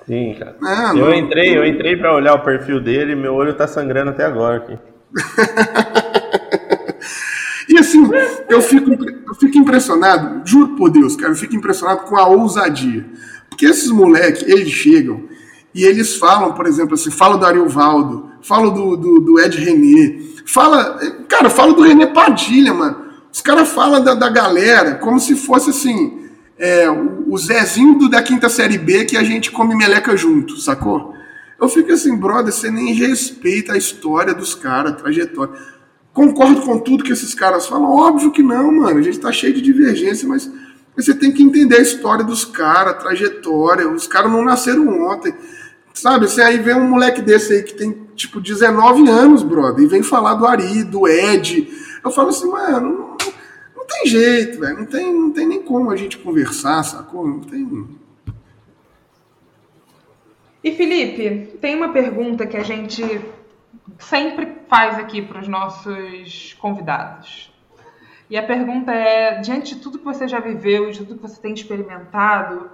Sim, 0.05 0.35
cara. 0.39 0.55
Não, 0.61 0.97
eu 0.97 1.05
não, 1.07 1.13
entrei, 1.13 1.57
eu 1.57 1.65
entrei 1.65 1.97
para 1.97 2.15
olhar 2.15 2.33
o 2.33 2.43
perfil 2.43 2.79
dele 2.79 3.11
e 3.11 3.15
meu 3.15 3.33
olho 3.33 3.53
tá 3.53 3.67
sangrando 3.67 4.11
até 4.11 4.23
agora 4.23 4.57
aqui. 4.57 4.79
E 7.73 7.77
assim, 7.79 8.07
eu 8.49 8.61
fico, 8.61 8.91
eu 8.91 9.33
fico 9.33 9.57
impressionado, 9.57 10.47
juro 10.47 10.75
por 10.75 10.91
Deus, 10.91 11.15
cara, 11.15 11.31
eu 11.31 11.35
fico 11.35 11.55
impressionado 11.55 12.01
com 12.01 12.15
a 12.15 12.27
ousadia. 12.27 13.03
Porque 13.49 13.65
esses 13.65 13.89
moleques, 13.89 14.43
eles 14.43 14.69
chegam 14.69 15.23
e 15.73 15.83
eles 15.83 16.17
falam, 16.17 16.53
por 16.53 16.67
exemplo, 16.67 16.93
assim, 16.93 17.09
fala 17.09 17.35
do 17.35 17.45
Ariovaldo, 17.47 18.29
fala 18.43 18.69
do, 18.69 18.95
do, 18.95 19.19
do 19.19 19.39
Ed 19.39 19.57
René, 19.57 20.19
fala, 20.45 20.99
cara, 21.27 21.49
fala 21.49 21.73
do 21.73 21.81
René 21.81 22.05
Padilha, 22.05 22.73
mano. 22.75 23.12
Os 23.33 23.41
caras 23.41 23.69
falam 23.69 24.03
da, 24.03 24.13
da 24.13 24.29
galera 24.29 24.93
como 24.93 25.19
se 25.19 25.35
fosse 25.35 25.71
assim, 25.71 26.29
é, 26.55 26.87
o 26.89 27.35
Zezinho 27.35 27.97
do, 27.97 28.07
da 28.07 28.21
quinta 28.21 28.47
série 28.47 28.77
B 28.77 29.05
que 29.05 29.17
a 29.17 29.23
gente 29.23 29.51
come 29.51 29.75
meleca 29.75 30.15
junto, 30.15 30.55
sacou? 30.57 31.15
Eu 31.59 31.67
fico 31.67 31.91
assim, 31.91 32.15
brother, 32.15 32.53
você 32.53 32.69
nem 32.69 32.93
respeita 32.93 33.73
a 33.73 33.77
história 33.77 34.35
dos 34.35 34.53
caras, 34.53 34.91
a 34.91 34.95
trajetória. 34.95 35.53
Concordo 36.13 36.61
com 36.61 36.77
tudo 36.77 37.03
que 37.03 37.11
esses 37.11 37.33
caras 37.33 37.65
falam? 37.65 37.89
Óbvio 37.89 38.31
que 38.31 38.43
não, 38.43 38.71
mano. 38.71 38.99
A 38.99 39.01
gente 39.01 39.19
tá 39.19 39.31
cheio 39.31 39.53
de 39.53 39.61
divergência, 39.61 40.27
mas 40.27 40.51
você 40.95 41.11
tem 41.15 41.31
que 41.31 41.41
entender 41.41 41.77
a 41.77 41.81
história 41.81 42.23
dos 42.23 42.45
caras, 42.45 42.93
a 42.93 42.97
trajetória. 42.97 43.89
Os 43.89 44.05
caras 44.05 44.31
não 44.31 44.43
nasceram 44.43 45.09
ontem. 45.09 45.33
Sabe, 45.91 46.27
você 46.27 46.41
aí 46.41 46.59
vê 46.59 46.73
um 46.73 46.87
moleque 46.87 47.21
desse 47.21 47.53
aí 47.53 47.63
que 47.63 47.73
tem, 47.73 48.07
tipo, 48.15 48.39
19 48.39 49.09
anos, 49.09 49.41
brother, 49.41 49.83
e 49.83 49.87
vem 49.87 50.03
falar 50.03 50.35
do 50.35 50.45
Ari, 50.45 50.83
do 50.83 51.07
Ed. 51.07 51.67
Eu 52.03 52.11
falo 52.11 52.29
assim, 52.29 52.49
mano, 52.49 53.12
tem 53.93 54.07
jeito, 54.07 54.59
velho. 54.59 54.77
Não 54.77 54.85
tem, 54.85 55.13
não 55.13 55.31
tem 55.31 55.47
nem 55.47 55.61
como 55.61 55.91
a 55.91 55.95
gente 55.95 56.17
conversar, 56.17 56.83
sacou? 56.83 57.27
Não 57.27 57.39
tem. 57.39 57.87
E 60.63 60.71
Felipe, 60.71 61.57
tem 61.59 61.75
uma 61.75 61.91
pergunta 61.91 62.47
que 62.47 62.57
a 62.57 62.63
gente 62.63 63.03
sempre 63.99 64.47
faz 64.69 64.97
aqui 64.97 65.21
para 65.21 65.39
os 65.39 65.47
nossos 65.47 66.55
convidados. 66.59 67.53
E 68.29 68.37
a 68.37 68.43
pergunta 68.43 68.91
é: 68.91 69.39
diante 69.39 69.75
de 69.75 69.81
tudo 69.81 69.99
que 69.99 70.05
você 70.05 70.27
já 70.27 70.39
viveu, 70.39 70.89
de 70.89 70.99
tudo 70.99 71.15
que 71.15 71.21
você 71.21 71.41
tem 71.41 71.53
experimentado, 71.53 72.69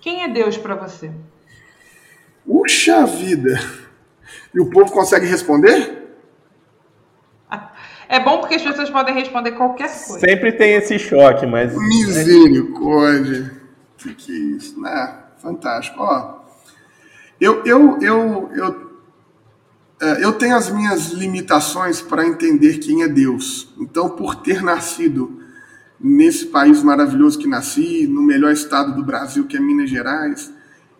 quem 0.00 0.22
é 0.22 0.28
Deus 0.28 0.56
para 0.56 0.74
você? 0.74 1.10
Puxa 2.46 3.06
vida! 3.06 3.58
E 4.54 4.60
o 4.60 4.70
povo 4.70 4.92
consegue 4.92 5.26
responder? 5.26 6.01
É 8.12 8.20
bom 8.20 8.40
porque 8.40 8.56
as 8.56 8.62
pessoas 8.62 8.90
podem 8.90 9.14
responder 9.14 9.52
qualquer 9.52 9.88
coisa. 9.88 10.20
Sempre 10.20 10.52
tem 10.52 10.74
esse 10.74 10.98
choque, 10.98 11.46
mas. 11.46 11.74
Misericórdia! 11.74 13.50
O 13.94 13.96
que, 13.96 14.14
que 14.14 14.32
é 14.32 14.56
isso? 14.56 14.84
Ah, 14.84 15.28
fantástico. 15.38 15.96
Ó, 15.98 16.40
eu, 17.40 17.64
eu, 17.64 17.98
eu, 18.02 18.50
eu 18.54 18.92
é, 19.98 20.22
eu 20.22 20.34
tenho 20.34 20.54
as 20.54 20.68
minhas 20.68 21.08
limitações 21.12 22.02
para 22.02 22.26
entender 22.26 22.80
quem 22.80 23.02
é 23.02 23.08
Deus. 23.08 23.72
Então, 23.80 24.10
por 24.10 24.34
ter 24.34 24.62
nascido 24.62 25.40
nesse 25.98 26.46
país 26.46 26.82
maravilhoso 26.82 27.38
que 27.38 27.48
nasci, 27.48 28.06
no 28.06 28.20
melhor 28.20 28.52
estado 28.52 28.94
do 28.94 29.02
Brasil, 29.02 29.46
que 29.46 29.56
é 29.56 29.60
Minas 29.60 29.88
Gerais, 29.88 30.52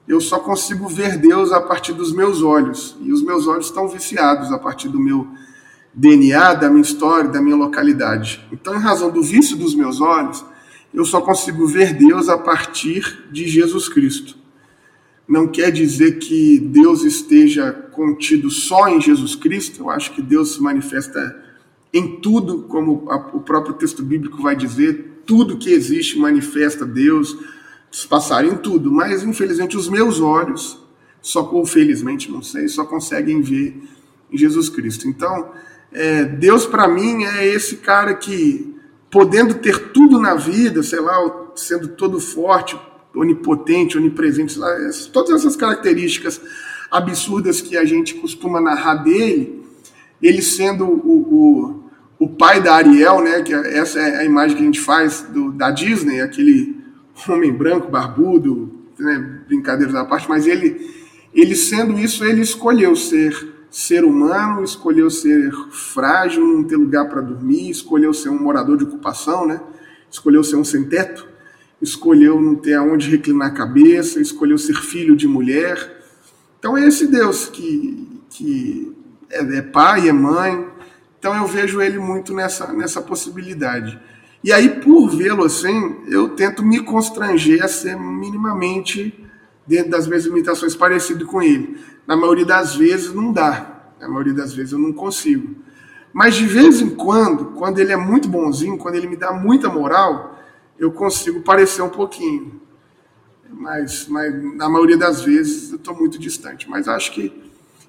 eu 0.08 0.18
só 0.18 0.38
consigo 0.38 0.88
ver 0.88 1.18
Deus 1.18 1.52
a 1.52 1.60
partir 1.60 1.92
dos 1.92 2.10
meus 2.10 2.40
olhos. 2.40 2.96
E 3.02 3.12
os 3.12 3.22
meus 3.22 3.46
olhos 3.46 3.66
estão 3.66 3.86
viciados 3.86 4.50
a 4.50 4.58
partir 4.58 4.88
do 4.88 4.98
meu 4.98 5.26
DNA, 5.94 6.54
da 6.54 6.70
minha 6.70 6.82
história, 6.82 7.28
da 7.28 7.40
minha 7.40 7.56
localidade. 7.56 8.46
Então, 8.52 8.74
em 8.74 8.80
razão 8.80 9.10
do 9.10 9.22
vício 9.22 9.56
dos 9.56 9.74
meus 9.74 10.00
olhos, 10.00 10.44
eu 10.92 11.04
só 11.04 11.20
consigo 11.20 11.66
ver 11.66 11.94
Deus 11.94 12.28
a 12.28 12.38
partir 12.38 13.26
de 13.30 13.48
Jesus 13.48 13.88
Cristo 13.88 14.42
não 15.32 15.48
quer 15.48 15.70
dizer 15.70 16.18
que 16.18 16.58
Deus 16.58 17.04
esteja 17.04 17.72
contido 17.72 18.50
só 18.50 18.88
em 18.88 19.00
Jesus 19.00 19.34
Cristo. 19.34 19.80
Eu 19.80 19.90
acho 19.90 20.12
que 20.12 20.20
Deus 20.20 20.54
se 20.54 20.62
manifesta 20.62 21.42
em 21.90 22.20
tudo, 22.20 22.62
como 22.62 23.08
o 23.32 23.40
próprio 23.40 23.74
texto 23.74 24.02
bíblico 24.02 24.42
vai 24.42 24.56
dizer, 24.56 25.22
tudo 25.24 25.56
que 25.56 25.70
existe 25.70 26.18
manifesta 26.18 26.84
Deus, 26.84 27.36
passar 28.08 28.44
em 28.44 28.56
tudo. 28.56 28.90
Mas 28.90 29.22
infelizmente 29.22 29.74
os 29.74 29.88
meus 29.88 30.20
olhos, 30.20 30.78
só 31.20 31.48
ou 31.50 31.64
felizmente 31.64 32.30
não 32.30 32.42
sei, 32.42 32.68
só 32.68 32.84
conseguem 32.84 33.40
ver 33.40 33.80
em 34.30 34.36
Jesus 34.36 34.68
Cristo. 34.68 35.08
Então, 35.08 35.52
é, 35.92 36.24
Deus 36.24 36.66
para 36.66 36.88
mim 36.88 37.24
é 37.24 37.46
esse 37.46 37.76
cara 37.76 38.14
que 38.14 38.74
podendo 39.10 39.54
ter 39.54 39.90
tudo 39.92 40.18
na 40.18 40.34
vida, 40.34 40.82
sei 40.82 41.00
lá, 41.00 41.50
sendo 41.54 41.88
todo 41.88 42.18
forte, 42.18 42.78
onipotente, 43.14 43.98
onipresente, 43.98 44.58
lá, 44.58 44.74
todas 45.12 45.32
essas 45.32 45.54
características 45.54 46.40
absurdas 46.90 47.60
que 47.60 47.76
a 47.76 47.84
gente 47.84 48.14
costuma 48.14 48.60
narrar 48.60 48.96
dele, 48.96 49.62
ele 50.20 50.40
sendo 50.40 50.86
o, 50.86 50.94
o, 50.98 51.90
o 52.18 52.28
pai 52.28 52.62
da 52.62 52.74
Ariel, 52.74 53.20
né, 53.22 53.42
que 53.42 53.52
é, 53.52 53.78
essa 53.78 53.98
é 53.98 54.20
a 54.20 54.24
imagem 54.24 54.56
que 54.56 54.62
a 54.62 54.66
gente 54.66 54.80
faz 54.80 55.22
do, 55.22 55.52
da 55.52 55.70
Disney, 55.70 56.20
aquele 56.20 56.76
homem 57.28 57.52
branco, 57.52 57.90
barbudo, 57.90 58.80
né, 58.98 59.40
brincadeiras 59.46 59.94
à 59.94 60.04
parte, 60.04 60.28
mas 60.28 60.46
ele, 60.46 60.90
ele 61.34 61.54
sendo 61.54 61.98
isso, 61.98 62.24
ele 62.24 62.40
escolheu 62.40 62.96
ser 62.96 63.51
ser 63.72 64.04
humano, 64.04 64.62
escolheu 64.62 65.10
ser 65.10 65.50
frágil, 65.70 66.46
não 66.46 66.62
ter 66.62 66.76
lugar 66.76 67.08
para 67.08 67.22
dormir, 67.22 67.70
escolheu 67.70 68.12
ser 68.12 68.28
um 68.28 68.38
morador 68.38 68.76
de 68.76 68.84
ocupação, 68.84 69.46
né? 69.46 69.60
escolheu 70.10 70.44
ser 70.44 70.56
um 70.56 70.64
sem-teto, 70.64 71.26
escolheu 71.80 72.38
não 72.38 72.54
ter 72.54 72.74
aonde 72.74 73.08
reclinar 73.08 73.48
a 73.48 73.54
cabeça, 73.54 74.20
escolheu 74.20 74.58
ser 74.58 74.74
filho 74.74 75.16
de 75.16 75.26
mulher. 75.26 76.02
Então 76.58 76.76
é 76.76 76.86
esse 76.86 77.06
Deus 77.06 77.48
que, 77.48 78.22
que 78.28 78.94
é, 79.30 79.40
é 79.40 79.62
pai, 79.62 80.06
é 80.06 80.12
mãe. 80.12 80.68
Então 81.18 81.34
eu 81.34 81.46
vejo 81.46 81.80
ele 81.80 81.98
muito 81.98 82.34
nessa, 82.34 82.70
nessa 82.74 83.00
possibilidade. 83.00 83.98
E 84.44 84.52
aí, 84.52 84.68
por 84.80 85.08
vê-lo 85.08 85.44
assim, 85.44 85.96
eu 86.08 86.28
tento 86.30 86.62
me 86.62 86.80
constranger 86.80 87.64
a 87.64 87.68
ser 87.68 87.96
minimamente, 87.96 89.21
dentro 89.66 89.90
das 89.90 90.06
minhas 90.06 90.24
limitações, 90.24 90.74
parecido 90.74 91.26
com 91.26 91.42
ele. 91.42 91.78
Na 92.06 92.16
maioria 92.16 92.44
das 92.44 92.74
vezes 92.74 93.12
não 93.12 93.32
dá. 93.32 93.92
Na 94.00 94.08
maioria 94.08 94.34
das 94.34 94.52
vezes 94.52 94.72
eu 94.72 94.78
não 94.78 94.92
consigo. 94.92 95.54
Mas 96.12 96.34
de 96.34 96.46
vez 96.46 96.80
em 96.80 96.90
quando, 96.90 97.46
quando 97.52 97.78
ele 97.78 97.92
é 97.92 97.96
muito 97.96 98.28
bonzinho, 98.28 98.76
quando 98.76 98.96
ele 98.96 99.06
me 99.06 99.16
dá 99.16 99.32
muita 99.32 99.68
moral, 99.68 100.38
eu 100.78 100.92
consigo 100.92 101.40
parecer 101.40 101.82
um 101.82 101.88
pouquinho. 101.88 102.60
Mas, 103.48 104.06
mas 104.08 104.56
na 104.56 104.68
maioria 104.68 104.96
das 104.96 105.22
vezes 105.22 105.70
eu 105.70 105.76
estou 105.76 105.96
muito 105.96 106.18
distante. 106.18 106.68
Mas 106.68 106.88
acho 106.88 107.12
que, 107.12 107.32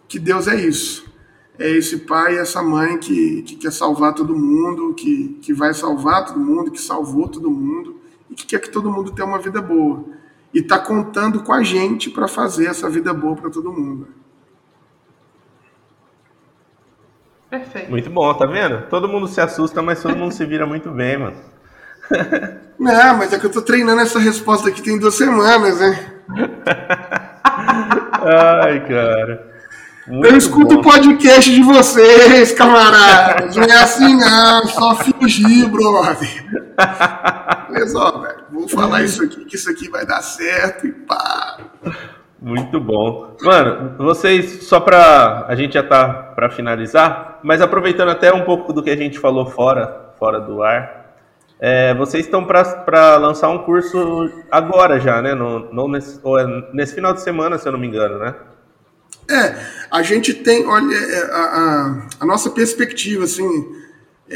que 0.07 0.19
Deus 0.19 0.47
é 0.47 0.55
isso. 0.55 1.11
É 1.57 1.69
esse 1.69 1.97
pai 1.97 2.38
essa 2.38 2.63
mãe 2.63 2.97
que, 2.97 3.43
que 3.43 3.55
quer 3.55 3.71
salvar 3.71 4.13
todo 4.13 4.36
mundo, 4.36 4.93
que, 4.93 5.39
que 5.41 5.53
vai 5.53 5.74
salvar 5.74 6.26
todo 6.26 6.39
mundo, 6.39 6.71
que 6.71 6.82
salvou 6.82 7.28
todo 7.28 7.49
mundo 7.49 7.99
e 8.30 8.34
que 8.34 8.45
quer 8.45 8.59
que 8.59 8.69
todo 8.69 8.91
mundo 8.91 9.11
tenha 9.11 9.28
uma 9.28 9.39
vida 9.39 9.61
boa 9.61 10.12
e 10.54 10.60
está 10.60 10.78
contando 10.78 11.41
com 11.41 11.51
a 11.51 11.64
gente 11.64 12.10
para 12.10 12.28
fazer 12.28 12.68
essa 12.68 12.89
vida 12.89 13.14
boa 13.14 13.36
para 13.36 13.49
todo 13.49 13.72
mundo. 13.72 14.08
Perfeito. 17.49 17.89
Muito 17.89 18.10
bom, 18.10 18.34
tá 18.34 18.45
vendo? 18.45 18.88
Todo 18.88 19.08
mundo 19.08 19.28
se 19.28 19.39
assusta, 19.39 19.82
mas 19.82 20.01
todo 20.01 20.16
mundo 20.16 20.32
se 20.32 20.45
vira 20.45 20.66
muito 20.66 20.89
bem, 20.89 21.18
mano. 21.18 21.38
Não, 22.80 23.18
mas 23.18 23.32
é 23.32 23.39
que 23.39 23.45
eu 23.45 23.51
tô 23.51 23.62
treinando 23.62 24.01
essa 24.01 24.20
resposta 24.20 24.70
aqui 24.70 24.82
tem 24.82 24.99
duas 24.99 25.14
semanas, 25.16 25.80
né? 25.80 26.14
Ai, 27.43 28.88
cara. 28.88 29.54
Muito 30.08 30.28
eu 30.28 30.38
escuto 30.38 30.80
o 30.80 30.82
podcast 30.82 31.49
de 31.49 31.62
vocês, 31.62 32.51
camaradas. 32.51 33.56
Não 33.56 33.64
é 33.64 33.84
assim, 33.84 34.18
não. 34.18 34.68
Só 34.68 34.95
fingir, 34.95 35.70
brother. 35.70 36.45
Velho, 37.72 37.88
vou 38.54 38.70
falar 38.70 39.04
isso 39.04 39.24
aqui, 39.24 39.43
que 39.45 39.56
isso 39.56 39.70
aqui 39.70 39.89
vai 39.89 40.06
dar 40.06 40.22
certo 40.22 40.88
e 40.88 40.91
pá. 40.91 41.58
Muito 42.39 42.80
bom. 42.80 43.36
Mano, 43.41 43.95
vocês, 43.97 44.64
só 44.64 44.80
pra. 44.80 45.45
A 45.47 45.56
gente 45.56 45.74
já 45.74 45.84
tá 45.84 46.10
pra 46.36 46.49
finalizar, 46.49 47.39
mas 47.41 47.62
aproveitando 47.62 48.10
até 48.10 48.34
um 48.34 48.43
pouco 48.43 48.74
do 48.74 48.84
que 48.84 48.89
a 48.89 48.97
gente 48.97 49.18
falou 49.18 49.45
fora, 49.45 50.12
fora 50.20 50.41
do 50.41 50.62
ar, 50.62 51.16
é, 51.60 51.93
vocês 51.93 52.26
estão 52.26 52.43
para 52.43 53.16
lançar 53.16 53.49
um 53.49 53.60
curso 53.60 54.30
agora 54.51 54.99
já, 54.99 55.22
né? 55.22 55.34
No, 55.34 55.72
no, 55.74 55.88
nesse, 55.88 56.20
é 56.20 56.70
nesse 56.74 56.93
final 56.93 57.14
de 57.14 57.22
semana, 57.22 57.58
se 57.58 57.66
eu 57.66 57.72
não 57.72 57.80
me 57.80 57.88
engano, 57.88 58.20
né? 58.20 58.36
É, 59.30 59.56
a 59.89 60.01
gente 60.01 60.34
tem, 60.34 60.68
olha, 60.68 60.93
é, 60.93 61.32
a, 61.32 61.38
a, 61.38 62.08
a 62.20 62.26
nossa 62.26 62.49
perspectiva, 62.49 63.24
assim, 63.24 63.47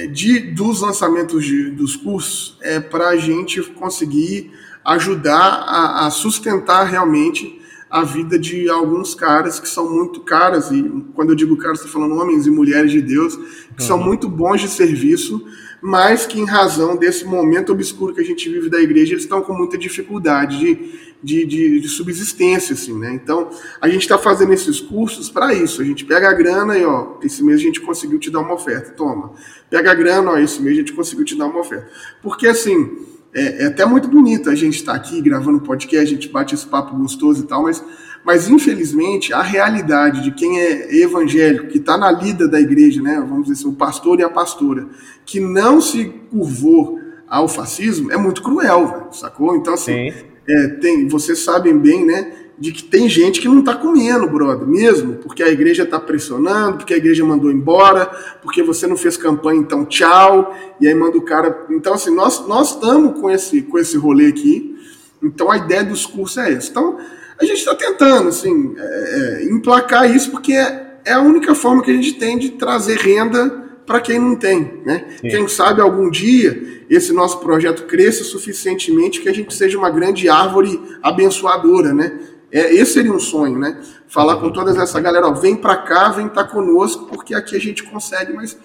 de, 0.06 0.40
dos 0.40 0.82
lançamentos 0.82 1.44
de, 1.44 1.72
dos 1.72 1.96
cursos 1.96 2.58
é 2.62 2.80
para 2.80 3.10
a 3.10 3.18
gente 3.18 3.62
conseguir 3.64 4.52
ajudar 4.86 5.64
a, 5.68 6.06
a, 6.06 6.12
sustentar 6.12 6.84
realmente 6.84 7.60
a 7.90 8.04
vida 8.04 8.38
de 8.38 8.70
alguns 8.70 9.16
caras 9.16 9.60
que 9.60 9.68
são 9.68 9.90
muito 9.90 10.20
caras, 10.22 10.72
e 10.72 10.84
quando 11.14 11.30
eu 11.30 11.36
digo 11.36 11.58
caras, 11.58 11.80
estou 11.80 11.92
falando 11.92 12.20
homens 12.22 12.46
e 12.46 12.52
mulheres 12.52 12.92
de 12.92 13.02
Deus, 13.02 13.36
que 13.36 13.82
uhum. 13.82 13.88
são 13.88 13.98
muito 13.98 14.30
bons 14.30 14.62
de 14.62 14.68
serviço, 14.68 15.46
mas 15.82 16.26
que 16.26 16.40
em 16.40 16.46
razão 16.46 16.96
desse 16.96 17.26
momento 17.26 17.72
obscuro 17.72 18.14
que 18.14 18.22
a 18.22 18.26
gente 18.26 18.50
vive 18.50 18.70
da 18.70 18.80
igreja, 18.80 19.14
eles 19.14 19.24
estão 19.24 19.42
com 19.42 19.54
muita 19.54 19.78
dificuldade 19.78 20.60
de, 20.60 21.07
de, 21.24 21.46
de, 21.46 21.80
de 21.80 21.88
subsistência, 21.88 22.74
assim, 22.74 22.98
né? 22.98 23.14
Então, 23.14 23.50
a 23.82 23.90
gente 23.90 24.02
está 24.02 24.18
fazendo 24.18 24.54
esses 24.54 24.80
cursos 24.80 25.30
para 25.30 25.54
isso. 25.54 25.82
A 25.82 25.86
gente 25.86 26.06
pega 26.06 26.30
a 26.30 26.34
grana 26.34 26.78
e, 26.78 26.86
ó, 26.86 27.18
esse 27.24 27.44
mês 27.44 27.60
a 27.60 27.64
gente 27.64 27.82
conseguiu 27.82 28.20
te 28.20 28.30
dar 28.30 28.40
uma 28.40 28.54
oferta, 28.54 28.92
toma. 28.92 29.34
Pega 29.70 29.92
a 29.92 29.96
grana, 29.96 30.32
ó, 30.32 30.38
esse 30.38 30.62
mês 30.62 30.76
a 30.76 30.80
gente 30.80 30.94
conseguiu 30.94 31.26
te 31.26 31.36
dar 31.36 31.48
uma 31.48 31.60
oferta. 31.60 31.88
Porque, 32.22 32.48
assim, 32.48 32.98
é, 33.34 33.64
é 33.64 33.66
até 33.68 33.86
muito 33.86 34.08
bonito 34.08 34.50
a 34.50 34.56
gente 34.56 34.76
estar 34.76 34.94
tá 34.94 34.98
aqui 34.98 35.22
gravando 35.22 35.60
podcast, 35.60 36.06
a 36.06 36.16
gente 36.16 36.30
bate 36.30 36.56
esse 36.56 36.66
papo 36.66 36.96
gostoso 36.96 37.44
e 37.44 37.48
tal, 37.48 37.64
mas 37.64 37.84
mas, 38.28 38.50
infelizmente, 38.50 39.32
a 39.32 39.42
realidade 39.42 40.22
de 40.22 40.32
quem 40.32 40.60
é 40.60 40.94
evangélico, 40.98 41.68
que 41.68 41.78
está 41.78 41.98
na 41.98 42.12
lida 42.12 42.46
da 42.46 42.60
igreja, 42.60 43.02
né, 43.02 43.24
vamos 43.26 43.48
dizer 43.48 43.54
assim, 43.54 43.70
o 43.70 43.78
pastor 43.78 44.20
e 44.20 44.24
a 44.24 44.30
pastora, 44.30 44.86
que 45.26 45.40
não 45.40 45.80
se 45.80 46.04
curvou 46.30 47.00
ao 47.26 47.48
fascismo, 47.48 48.12
é 48.12 48.18
muito 48.18 48.44
cruel, 48.44 48.86
véio, 48.86 49.08
sacou? 49.14 49.56
Então, 49.56 49.74
assim, 49.74 50.14
é, 50.48 50.68
tem, 50.68 51.08
vocês 51.08 51.40
sabem 51.40 51.78
bem, 51.78 52.06
né, 52.06 52.32
de 52.60 52.72
que 52.72 52.84
tem 52.84 53.08
gente 53.08 53.40
que 53.40 53.48
não 53.48 53.60
está 53.60 53.76
comendo, 53.76 54.28
brother, 54.28 54.68
mesmo, 54.68 55.16
porque 55.16 55.44
a 55.44 55.50
igreja 55.50 55.84
está 55.84 56.00
pressionando, 56.00 56.78
porque 56.78 56.94
a 56.94 56.98
igreja 56.98 57.24
mandou 57.24 57.52
embora, 57.52 58.06
porque 58.42 58.64
você 58.64 58.88
não 58.88 58.98
fez 58.98 59.16
campanha, 59.16 59.60
então 59.60 59.86
tchau, 59.86 60.56
e 60.82 60.88
aí 60.88 60.96
manda 60.96 61.18
o 61.18 61.22
cara. 61.22 61.66
Então, 61.70 61.94
assim, 61.94 62.14
nós 62.14 62.72
estamos 62.72 63.20
com 63.20 63.30
esse, 63.30 63.62
com 63.62 63.78
esse 63.78 63.96
rolê 63.96 64.28
aqui, 64.28 64.76
então 65.22 65.52
a 65.52 65.58
ideia 65.58 65.84
dos 65.84 66.06
cursos 66.06 66.38
é 66.38 66.54
essa. 66.54 66.72
Então, 66.72 66.98
a 67.40 67.46
gente 67.46 67.60
está 67.60 67.76
tentando, 67.76 68.30
assim, 68.30 68.74
é, 68.76 69.42
é, 69.42 69.46
emplacar 69.46 70.10
isso, 70.14 70.32
porque 70.32 70.54
é, 70.54 70.98
é, 71.06 71.14
a 71.14 71.22
única 71.22 71.54
forma 71.54 71.84
que 71.84 71.92
a 71.92 71.94
gente 71.94 72.14
tem 72.14 72.40
de 72.40 72.52
trazer 72.52 72.98
renda 72.98 73.66
para 73.86 74.02
quem 74.02 74.20
não 74.20 74.36
tem, 74.36 74.82
né? 74.84 75.06
Quem 75.22 75.48
sabe 75.48 75.80
algum 75.80 76.10
dia 76.10 76.77
esse 76.90 77.12
nosso 77.12 77.40
projeto 77.40 77.86
cresça 77.86 78.24
suficientemente 78.24 79.22
que 79.22 79.30
a 79.30 79.34
gente 79.34 79.54
seja 79.54 79.78
uma 79.78 79.90
grande 79.90 80.30
árvore 80.30 80.80
abençoadora, 81.04 81.94
né? 81.94 82.20
É, 82.52 82.74
esse 82.74 82.94
seria 82.94 83.12
um 83.12 83.20
sonho, 83.20 83.60
né? 83.60 83.82
Falar 84.08 84.38
com 84.38 84.50
toda 84.50 84.72
essa 84.82 85.00
galera, 85.02 85.28
ó, 85.28 85.34
vem 85.34 85.56
para 85.56 85.76
cá, 85.76 86.10
vem 86.10 86.28
estar 86.28 86.46
tá 86.46 86.50
conosco, 86.50 87.06
porque 87.06 87.36
aqui 87.36 87.56
a 87.56 87.60
gente 87.60 87.84
consegue, 87.84 88.34
mas 88.34 88.58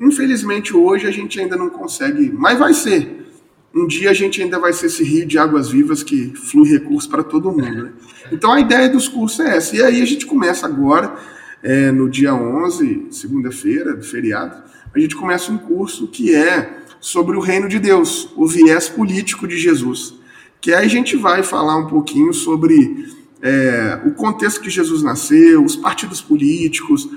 infelizmente 0.00 0.74
hoje 0.74 1.06
a 1.06 1.10
gente 1.10 1.38
ainda 1.38 1.56
não 1.56 1.68
consegue, 1.68 2.32
mas 2.32 2.58
vai 2.58 2.72
ser 2.72 3.26
um 3.74 3.86
dia 3.86 4.10
a 4.10 4.14
gente 4.14 4.42
ainda 4.42 4.58
vai 4.58 4.72
ser 4.72 4.86
esse 4.86 5.04
rio 5.04 5.26
de 5.26 5.38
águas 5.38 5.68
vivas 5.68 6.02
que 6.02 6.32
flui 6.34 6.70
recursos 6.70 7.06
para 7.06 7.22
todo 7.22 7.52
mundo. 7.52 7.84
Né? 7.84 7.92
Então 8.32 8.50
a 8.50 8.58
ideia 8.58 8.88
dos 8.88 9.06
cursos 9.06 9.38
é 9.40 9.56
essa. 9.56 9.76
E 9.76 9.82
aí 9.82 10.00
a 10.00 10.04
gente 10.06 10.24
começa 10.24 10.64
agora, 10.64 11.14
é, 11.62 11.92
no 11.92 12.08
dia 12.08 12.34
11, 12.34 13.08
segunda-feira, 13.10 13.94
do 13.94 14.02
feriado, 14.02 14.62
a 14.94 14.98
gente 14.98 15.14
começa 15.14 15.52
um 15.52 15.58
curso 15.58 16.08
que 16.08 16.34
é 16.34 16.78
sobre 17.06 17.36
o 17.36 17.40
reino 17.40 17.68
de 17.68 17.78
Deus, 17.78 18.28
o 18.34 18.48
viés 18.48 18.88
político 18.88 19.46
de 19.46 19.56
Jesus. 19.56 20.12
Que 20.60 20.74
aí 20.74 20.86
a 20.86 20.88
gente 20.88 21.16
vai 21.16 21.40
falar 21.44 21.76
um 21.76 21.86
pouquinho 21.86 22.34
sobre 22.34 23.06
é, 23.40 24.00
o 24.04 24.10
contexto 24.10 24.60
que 24.60 24.68
Jesus 24.68 25.04
nasceu, 25.04 25.64
os 25.64 25.76
partidos 25.76 26.20
políticos, 26.20 27.08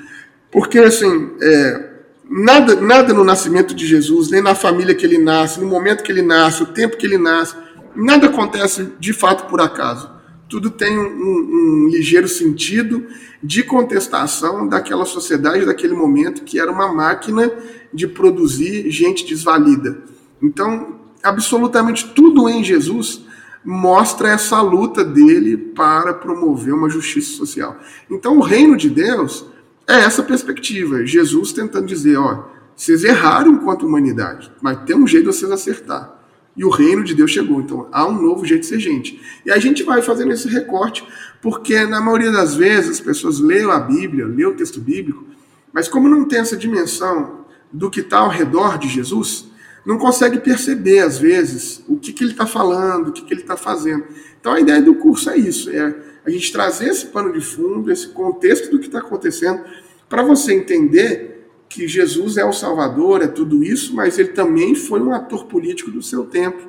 porque 0.52 0.78
assim, 0.78 1.32
é, 1.42 1.90
Nada, 2.32 2.76
nada 2.76 3.12
no 3.12 3.24
nascimento 3.24 3.74
de 3.74 3.88
Jesus, 3.88 4.30
nem 4.30 4.40
na 4.40 4.54
família 4.54 4.94
que 4.94 5.04
ele 5.04 5.18
nasce, 5.18 5.60
no 5.60 5.66
momento 5.66 6.04
que 6.04 6.12
ele 6.12 6.22
nasce, 6.22 6.62
o 6.62 6.68
tempo 6.68 6.96
que 6.96 7.08
ele 7.08 7.18
nasce, 7.18 7.56
nada 7.96 8.28
acontece 8.28 8.88
de 9.00 9.12
fato 9.14 9.50
por 9.50 9.60
acaso. 9.60 10.12
Tudo 10.50 10.72
tem 10.72 10.98
um, 10.98 11.04
um, 11.04 11.90
ligeiro 11.90 12.28
sentido 12.28 13.06
de 13.42 13.62
contestação 13.62 14.68
daquela 14.68 15.06
sociedade, 15.06 15.66
daquele 15.66 15.94
momento, 15.94 16.44
que 16.44 16.60
era 16.60 16.72
uma 16.72 16.92
máquina 16.92 17.52
de 17.94 18.08
produzir 18.08 18.90
gente 18.90 19.26
desvalida. 19.26 20.04
Então, 20.42 21.00
absolutamente 21.22 22.10
tudo 22.16 22.50
em 22.50 22.64
Jesus 22.64 23.24
mostra 23.64 24.30
essa 24.30 24.60
luta 24.62 25.06
dele 25.06 25.56
para 25.56 26.14
promover 26.16 26.74
uma 26.74 26.90
justiça 26.90 27.38
social. 27.38 27.78
Então, 28.10 28.38
o 28.38 28.42
reino 28.42 28.76
de 28.76 28.90
Deus 28.90 29.46
é 29.88 30.00
essa 30.00 30.24
perspectiva. 30.24 31.06
Jesus 31.06 31.54
tentando 31.54 31.86
dizer, 31.86 32.18
ó, 32.18 32.46
vocês 32.76 33.04
erraram 33.04 33.52
enquanto 33.52 33.86
humanidade, 33.86 34.52
mas 34.62 34.84
tem 34.86 34.96
um 34.96 35.06
jeito 35.06 35.30
de 35.30 35.36
vocês 35.36 35.52
acertar. 35.52 36.19
E 36.60 36.66
o 36.66 36.70
reino 36.70 37.06
de 37.06 37.16
Deus 37.16 37.32
chegou. 37.32 37.62
Então 37.62 37.88
há 37.90 38.06
um 38.06 38.22
novo 38.22 38.46
jeito 38.46 38.64
de 38.64 38.68
ser 38.68 38.82
gente. 38.82 39.18
E 39.46 39.52
a 39.52 39.58
gente 39.58 39.82
vai 39.82 40.02
fazendo 40.02 40.34
esse 40.34 40.50
recorte, 40.50 41.08
porque 41.42 41.86
na 41.86 42.02
maioria 42.02 42.34
das 42.34 42.54
vezes 42.54 42.92
as 42.92 43.00
pessoas 43.00 43.40
leem 43.40 43.72
a 43.72 43.80
Bíblia, 43.80 44.26
leem 44.26 44.46
o 44.46 44.54
texto 44.54 44.82
bíblico, 44.82 45.26
mas 45.72 45.88
como 45.88 46.10
não 46.10 46.26
tem 46.26 46.40
essa 46.40 46.58
dimensão 46.58 47.46
do 47.72 47.90
que 47.90 48.02
está 48.02 48.18
ao 48.18 48.30
redor 48.30 48.78
de 48.78 48.90
Jesus, 48.90 49.48
não 49.86 49.98
consegue 49.98 50.38
perceber, 50.40 51.00
às 51.00 51.18
vezes, 51.18 51.82
o 51.88 51.96
que, 51.96 52.12
que 52.12 52.26
ele 52.26 52.32
está 52.32 52.46
falando, 52.46 53.08
o 53.08 53.12
que, 53.14 53.24
que 53.24 53.34
ele 53.34 53.42
está 53.42 53.56
fazendo. 53.56 54.04
Então, 54.38 54.52
a 54.52 54.60
ideia 54.60 54.82
do 54.82 54.96
curso 54.96 55.30
é 55.30 55.38
isso: 55.38 55.70
é 55.70 55.96
a 56.26 56.30
gente 56.30 56.52
trazer 56.52 56.90
esse 56.90 57.06
pano 57.06 57.32
de 57.32 57.40
fundo, 57.40 57.90
esse 57.90 58.10
contexto 58.10 58.70
do 58.70 58.80
que 58.80 58.88
está 58.88 59.00
acontecendo, 59.00 59.64
para 60.10 60.24
você 60.24 60.54
entender 60.54 61.29
que 61.70 61.88
Jesus 61.88 62.36
é 62.36 62.44
o 62.44 62.52
Salvador, 62.52 63.22
é 63.22 63.28
tudo 63.28 63.64
isso, 63.64 63.96
mas 63.96 64.18
ele 64.18 64.30
também 64.30 64.74
foi 64.74 65.00
um 65.00 65.14
ator 65.14 65.46
político 65.46 65.92
do 65.92 66.02
seu 66.02 66.26
tempo. 66.26 66.68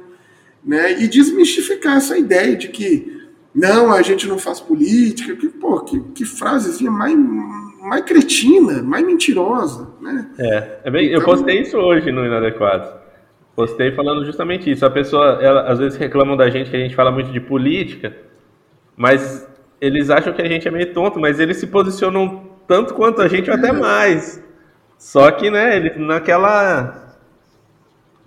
Né? 0.63 1.03
E 1.03 1.09
desmistificar 1.09 1.97
essa 1.97 2.19
ideia 2.19 2.55
de 2.55 2.69
que 2.69 3.19
não, 3.55 3.93
a 3.93 4.03
gente 4.03 4.29
não 4.29 4.39
faz 4.39 4.61
política, 4.61 5.35
que, 5.35 5.49
pô, 5.49 5.81
que, 5.81 5.99
que 6.15 6.25
frasezinha 6.27 6.91
mais, 6.91 7.19
mais 7.81 8.05
cretina, 8.05 8.83
mais 8.83 9.05
mentirosa. 9.05 9.89
Né? 10.03 10.31
É, 10.39 10.79
é 10.85 10.91
bem, 10.91 11.07
então, 11.07 11.19
eu 11.19 11.25
postei 11.25 11.63
isso 11.63 11.79
hoje 11.79 12.13
no 12.13 12.27
Inadequado. 12.27 13.01
Postei 13.57 13.93
falando 13.93 14.25
justamente 14.27 14.71
isso. 14.71 14.85
A 14.85 14.91
pessoa, 14.91 15.39
ela, 15.41 15.63
às 15.63 15.79
vezes 15.79 15.99
reclamam 15.99 16.37
da 16.37 16.51
gente 16.51 16.71
que 16.71 16.77
a 16.77 16.81
gente 16.81 16.95
fala 16.95 17.11
muito 17.11 17.33
de 17.33 17.41
política, 17.41 18.15
mas 18.97 19.49
eles 19.81 20.11
acham 20.11 20.33
que 20.35 20.43
a 20.43 20.49
gente 20.49 20.69
é 20.69 20.71
meio 20.71 20.93
tonto, 20.93 21.19
mas 21.19 21.41
eles 21.41 21.57
se 21.57 21.67
posicionam 21.67 22.51
tanto 22.69 22.93
quanto 22.95 23.23
a 23.23 23.29
gente 23.29 23.51
ou 23.51 23.57
até 23.57 23.73
mais. 23.73 24.41
Só 25.01 25.31
que, 25.31 25.51
né, 25.51 25.79
ele 25.79 25.99
naquela 25.99 27.17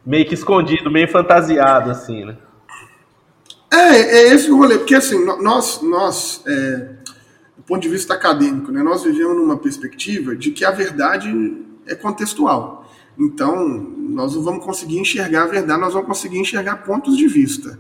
meio 0.04 0.26
que 0.26 0.34
escondido, 0.34 0.90
meio 0.90 1.08
fantasiado, 1.08 1.92
assim, 1.92 2.26
né? 2.26 2.36
É, 3.72 4.00
é 4.00 4.34
esse 4.34 4.52
o 4.52 4.58
rolê, 4.58 4.80
porque 4.80 4.96
assim, 4.96 5.24
nós, 5.24 5.82
nós 5.84 6.44
é, 6.48 6.96
do 7.56 7.64
ponto 7.64 7.82
de 7.82 7.90
vista 7.90 8.16
acadêmico, 8.16 8.72
né, 8.72 8.82
nós 8.82 9.04
vivemos 9.04 9.38
numa 9.38 9.56
perspectiva 9.56 10.36
de 10.36 10.50
que 10.50 10.66
a 10.66 10.72
verdade 10.72 11.32
é 11.86 11.94
contextual. 11.94 12.92
Então, 13.18 13.68
nós 13.68 14.34
não 14.34 14.42
vamos 14.42 14.66
conseguir 14.66 14.98
enxergar 14.98 15.44
a 15.44 15.48
verdade, 15.48 15.80
nós 15.80 15.94
vamos 15.94 16.08
conseguir 16.08 16.40
enxergar 16.40 16.78
pontos 16.78 17.16
de 17.16 17.28
vista. 17.28 17.80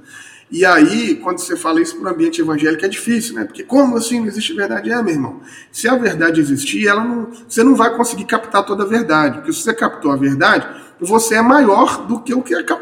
E 0.53 0.63
aí, 0.63 1.15
quando 1.15 1.39
você 1.39 1.57
fala 1.57 1.81
isso 1.81 1.97
para 1.97 2.11
o 2.11 2.13
ambiente 2.13 2.39
evangélico, 2.39 2.85
é 2.85 2.87
difícil, 2.87 3.33
né? 3.33 3.43
Porque 3.43 3.63
como 3.63 3.97
assim 3.97 4.19
não 4.19 4.27
existe 4.27 4.53
verdade? 4.53 4.91
É, 4.91 5.01
meu 5.01 5.11
irmão. 5.11 5.41
Se 5.71 5.87
a 5.87 5.95
verdade 5.95 6.39
existir, 6.39 6.87
ela 6.87 7.03
não, 7.03 7.27
você 7.49 7.63
não 7.63 7.73
vai 7.73 7.97
conseguir 7.97 8.25
captar 8.25 8.63
toda 8.63 8.83
a 8.83 8.85
verdade. 8.85 9.39
Porque 9.39 9.51
se 9.51 9.63
você 9.63 9.73
captou 9.73 10.11
a 10.11 10.15
verdade, 10.15 10.67
você 10.99 11.33
é 11.33 11.41
maior 11.41 12.05
do 12.05 12.19
que 12.19 12.35
o 12.35 12.43
que 12.43 12.53
é, 12.53 12.59
está 12.59 12.77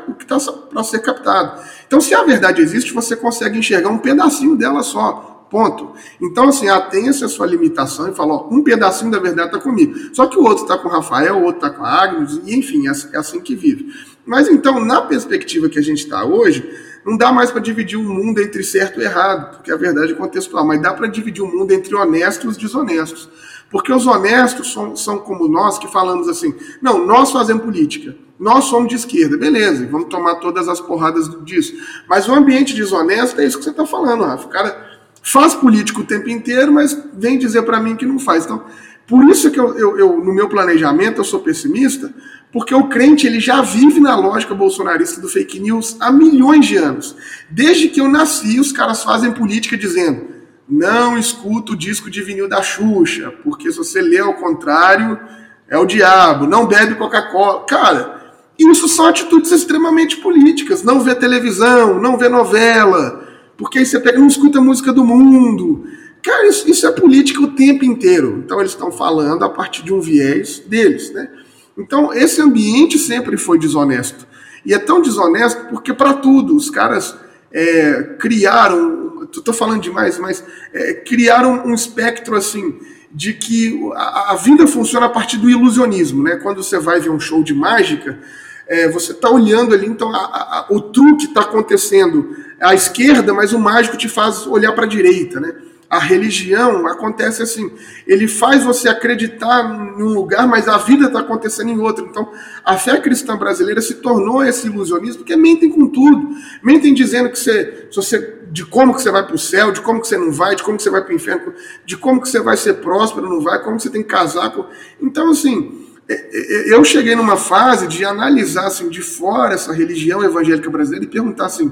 para 0.70 0.84
ser 0.84 1.00
captado. 1.00 1.62
Então, 1.88 2.02
se 2.02 2.14
a 2.14 2.24
verdade 2.24 2.62
existe, 2.62 2.94
você 2.94 3.16
consegue 3.16 3.58
enxergar 3.58 3.88
um 3.88 4.00
pedacinho 4.00 4.58
dela 4.58 4.84
só. 4.84 5.48
Ponto. 5.50 5.94
Então, 6.22 6.50
assim, 6.50 6.68
atenha-se 6.68 7.24
a 7.24 7.30
sua 7.30 7.48
limitação 7.48 8.10
e 8.10 8.14
fala, 8.14 8.34
ó, 8.34 8.50
um 8.52 8.62
pedacinho 8.62 9.12
da 9.12 9.20
verdade 9.20 9.48
está 9.48 9.60
comigo. 9.60 9.94
Só 10.14 10.26
que 10.26 10.38
o 10.38 10.44
outro 10.44 10.64
está 10.64 10.78
com 10.78 10.90
o 10.90 10.92
Rafael, 10.92 11.38
o 11.38 11.44
outro 11.44 11.66
está 11.66 11.70
com 11.70 11.86
a 11.86 12.04
Agnes, 12.04 12.42
e 12.46 12.54
enfim, 12.54 12.90
é, 12.90 12.92
é 13.14 13.18
assim 13.18 13.40
que 13.40 13.56
vive. 13.56 13.94
Mas 14.26 14.50
então, 14.50 14.84
na 14.84 15.02
perspectiva 15.02 15.70
que 15.70 15.80
a 15.80 15.82
gente 15.82 16.04
está 16.04 16.24
hoje, 16.26 16.91
não 17.06 17.18
dá 17.18 17.32
mais 17.32 17.52
para 17.52 17.62
dividir 17.62 17.98
o 17.98 18.04
mundo 18.04 18.40
entre 18.42 18.64
certo 18.64 19.02
e 19.02 19.04
errado, 19.04 19.56
porque 19.56 19.72
a 19.72 19.78
verdade 19.78 20.12
é 20.14 20.16
contextual, 20.16 20.66
mas 20.66 20.82
dá 20.82 20.94
para 20.94 21.08
dividir 21.08 21.42
o 21.42 21.48
mundo 21.48 21.72
entre 21.72 21.96
honestos 21.96 22.46
e 22.46 22.48
os 22.48 22.58
desonestos. 22.58 23.30
Porque 23.70 23.92
os 23.92 24.06
honestos 24.06 24.74
são, 24.74 24.96
são 24.96 25.20
como 25.20 25.48
nós 25.48 25.80
que 25.80 25.88
falamos 25.88 26.28
assim: 26.28 26.54
não, 26.82 27.06
nós 27.06 27.32
fazemos 27.32 27.64
política, 27.64 28.16
nós 28.38 28.66
somos 28.66 28.90
de 28.90 28.96
esquerda, 28.96 29.38
beleza, 29.38 29.88
vamos 29.90 30.10
tomar 30.10 30.36
todas 30.36 30.68
as 30.68 30.82
porradas 30.82 31.30
disso. 31.46 31.74
Mas 32.08 32.28
o 32.28 32.34
ambiente 32.34 32.76
desonesto 32.76 33.40
é 33.40 33.46
isso 33.46 33.58
que 33.58 33.64
você 33.64 33.70
está 33.70 33.86
falando, 33.86 34.24
Rafa. 34.24 34.46
O 34.46 34.50
cara 34.50 34.92
faz 35.24 35.56
política 35.56 36.02
o 36.02 36.06
tempo 36.06 36.30
inteiro, 36.30 36.72
mas 36.72 36.98
vem 37.14 37.38
dizer 37.38 37.62
para 37.64 37.80
mim 37.80 37.96
que 37.96 38.06
não 38.06 38.20
faz. 38.20 38.46
Então, 38.46 38.64
por 39.08 39.24
isso 39.30 39.52
que 39.52 39.60
eu, 39.60 39.78
eu, 39.78 39.98
eu, 39.98 40.24
no 40.24 40.34
meu 40.34 40.48
planejamento, 40.48 41.20
eu 41.20 41.24
sou 41.24 41.40
pessimista, 41.40 42.14
porque 42.52 42.76
o 42.76 42.88
crente 42.88 43.26
ele 43.26 43.40
já 43.40 43.62
vive 43.62 44.00
na 44.00 44.16
lógica 44.16 44.54
bolsonarista 44.54 45.22
do 45.22 45.30
fake 45.30 45.60
news 45.60 45.96
há 46.00 46.12
milhões 46.12 46.66
de 46.66 46.78
anos. 46.78 47.16
Desde 47.50 47.88
que 47.90 48.02
eu 48.02 48.10
nasci, 48.10 48.60
os 48.60 48.72
caras 48.72 49.04
fazem 49.04 49.32
política 49.32 49.78
dizendo: 49.78 50.28
não 50.68 51.18
escuta 51.18 51.74
o 51.74 51.78
disco 51.78 52.10
de 52.10 52.22
vinil 52.22 52.48
da 52.48 52.62
Xuxa, 52.62 53.34
porque 53.44 53.72
se 53.72 53.78
você 53.78 54.02
lê 54.02 54.20
ao 54.20 54.36
contrário, 54.36 55.20
é 55.68 55.78
o 55.78 55.86
diabo. 55.86 56.46
Não 56.46 56.66
bebe 56.66 56.96
Coca-Cola. 56.96 57.66
Cara, 57.66 58.22
isso 58.60 58.88
são 58.88 59.08
atitudes 59.08 59.52
extremamente 59.52 60.18
políticas. 60.18 60.84
Não 60.84 61.00
vê 61.00 61.16
televisão, 61.16 62.00
não 62.00 62.18
vê 62.18 62.30
novela, 62.30 63.28
porque 63.58 63.80
aí 63.80 63.86
você 63.86 64.00
pega 64.00 64.20
não 64.20 64.28
escuta 64.28 64.62
música 64.62 64.94
do 64.94 65.04
mundo. 65.04 65.86
Cara, 66.24 66.48
isso, 66.48 66.70
isso 66.70 66.86
é 66.86 66.92
política 66.92 67.42
o 67.42 67.52
tempo 67.52 67.84
inteiro. 67.84 68.42
Então 68.46 68.60
eles 68.60 68.72
estão 68.72 68.92
falando 68.92 69.44
a 69.44 69.50
partir 69.50 69.84
de 69.84 69.94
um 69.94 70.00
viés 70.00 70.60
deles, 70.60 71.12
né? 71.12 71.30
Então, 71.78 72.14
esse 72.14 72.42
ambiente 72.42 73.00
sempre 73.00 73.38
foi 73.38 73.58
desonesto. 73.58 74.28
E 74.66 74.74
é 74.74 74.80
tão 74.80 75.02
desonesto 75.02 75.68
porque, 75.70 75.94
para 75.94 76.14
tudo, 76.14 76.56
os 76.56 76.70
caras 76.70 77.16
é, 77.52 78.16
criaram. 78.20 79.28
Estou 79.32 79.54
falando 79.54 79.82
demais, 79.82 80.20
mas 80.20 80.44
é, 80.74 80.94
criaram 80.94 81.66
um 81.66 81.74
espectro 81.74 82.36
assim 82.36 82.78
de 83.14 83.34
que 83.34 83.80
a, 83.94 84.32
a, 84.32 84.36
vida 84.36 84.68
funciona 84.68 85.06
a 85.06 85.10
partir 85.10 85.38
do 85.38 85.50
ilusionismo. 85.50 86.24
Né? 86.24 86.38
Quando 86.38 86.64
você 86.64 86.80
vai 86.80 87.00
ver 87.00 87.10
um 87.10 87.20
show 87.20 87.44
de 87.44 87.54
mágica, 87.54 88.20
é, 88.68 88.90
você 88.90 89.12
está 89.12 89.30
olhando 89.30 89.74
ali, 89.74 89.88
então 89.88 90.14
a, 90.14 90.18
a, 90.18 90.66
o 90.70 90.82
truque 90.82 91.26
está 91.26 91.42
acontecendo 91.42 92.36
à 92.60 92.74
esquerda, 92.74 93.34
mas 93.34 93.54
o 93.54 93.60
mágico 93.60 93.98
te 93.98 94.08
faz 94.08 94.46
olhar 94.48 94.74
para 94.74 94.86
a 94.86 94.90
direita. 94.90 95.40
Né? 95.40 95.54
A 95.92 96.00
religião 96.00 96.88
acontece 96.88 97.44
assim. 97.44 97.70
Ele 98.08 98.26
faz 98.26 98.64
você 98.64 98.88
acreditar 98.88 99.62
em 100.00 100.02
um 100.02 100.14
lugar, 100.14 100.48
mas 100.48 100.66
a 100.70 100.78
vida 100.78 101.08
está 101.08 101.20
acontecendo 101.20 101.70
em 101.70 101.78
outro. 101.80 102.08
Então, 102.10 102.32
a 102.64 102.78
fé 102.78 102.98
cristã 103.02 103.36
brasileira 103.36 103.82
se 103.82 103.96
tornou 103.96 104.42
esse 104.42 104.68
ilusionismo, 104.68 105.18
porque 105.18 105.36
mentem 105.36 105.70
com 105.70 105.90
tudo. 105.90 106.30
Mentem 106.64 106.94
dizendo 106.94 107.30
que 107.30 107.38
você, 107.38 107.90
você 107.94 108.40
de 108.50 108.64
como 108.64 108.96
que 108.96 109.02
você 109.02 109.12
vai 109.12 109.26
para 109.26 109.36
o 109.36 109.38
céu, 109.38 109.74
de 109.74 109.82
como 109.82 110.00
que 110.00 110.08
você 110.08 110.18
não 110.18 110.32
vai, 110.32 110.56
de 110.56 110.64
como 110.64 110.78
que 110.78 110.84
você 110.84 110.90
vai 110.90 111.04
para 111.04 111.12
o 111.12 111.16
inferno, 111.16 111.54
de 111.86 111.98
como 111.98 112.22
que 112.22 112.30
você 112.30 112.40
vai 112.40 112.56
ser 112.56 112.76
próspero, 112.76 113.28
não 113.28 113.42
vai, 113.42 113.62
como 113.62 113.76
que 113.76 113.84
você 113.84 113.90
tem 113.90 114.02
que 114.02 114.08
casar. 114.08 114.56
Então, 115.02 115.32
assim, 115.32 115.90
é, 116.08 116.14
é, 116.14 116.70
é, 116.70 116.74
eu 116.74 116.86
cheguei 116.86 117.16
numa 117.16 117.36
fase 117.36 117.86
de 117.86 118.06
analisar 118.06 118.68
assim, 118.68 118.88
de 118.88 119.02
fora 119.02 119.56
essa 119.56 119.74
religião 119.74 120.24
evangélica 120.24 120.70
brasileira 120.70 121.04
e 121.04 121.10
perguntar 121.10 121.48
assim, 121.48 121.70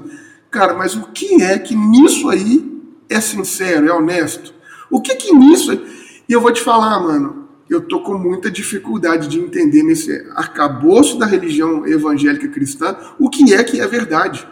cara, 0.52 0.74
mas 0.74 0.94
o 0.94 1.04
que 1.04 1.42
é 1.42 1.58
que 1.58 1.74
nisso 1.74 2.28
aí 2.28 2.79
é 3.10 3.20
sincero, 3.20 3.88
é 3.88 3.94
honesto? 3.94 4.54
O 4.90 5.02
que 5.02 5.16
que 5.16 5.34
nisso. 5.34 5.74
E 6.28 6.32
eu 6.32 6.40
vou 6.40 6.52
te 6.52 6.62
falar, 6.62 7.00
mano, 7.00 7.50
eu 7.70 7.82
tô 7.82 8.02
com 8.02 8.18
muita 8.18 8.50
dificuldade 8.50 9.28
de 9.28 9.40
entender 9.40 9.84
nesse 9.84 10.26
arcabouço 10.36 11.18
da 11.18 11.26
religião 11.26 11.88
evangélica 11.88 12.48
cristã 12.48 12.96
o 13.20 13.30
que 13.30 13.54
é 13.54 13.64
que 13.64 13.80
é 13.80 13.88
verdade. 13.88 14.48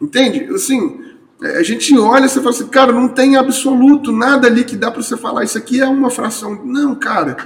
Entende? 0.00 0.46
Assim, 0.54 1.00
a 1.40 1.62
gente 1.62 1.96
olha 1.96 2.26
e 2.26 2.28
você 2.28 2.40
fala 2.40 2.50
assim, 2.50 2.66
cara, 2.66 2.92
não 2.92 3.08
tem 3.08 3.36
absoluto 3.36 4.12
nada 4.12 4.46
ali 4.46 4.64
que 4.64 4.76
dá 4.76 4.90
para 4.90 5.02
você 5.02 5.16
falar, 5.16 5.44
isso 5.44 5.58
aqui 5.58 5.80
é 5.80 5.86
uma 5.86 6.10
fração. 6.10 6.64
Não, 6.64 6.94
cara, 6.94 7.36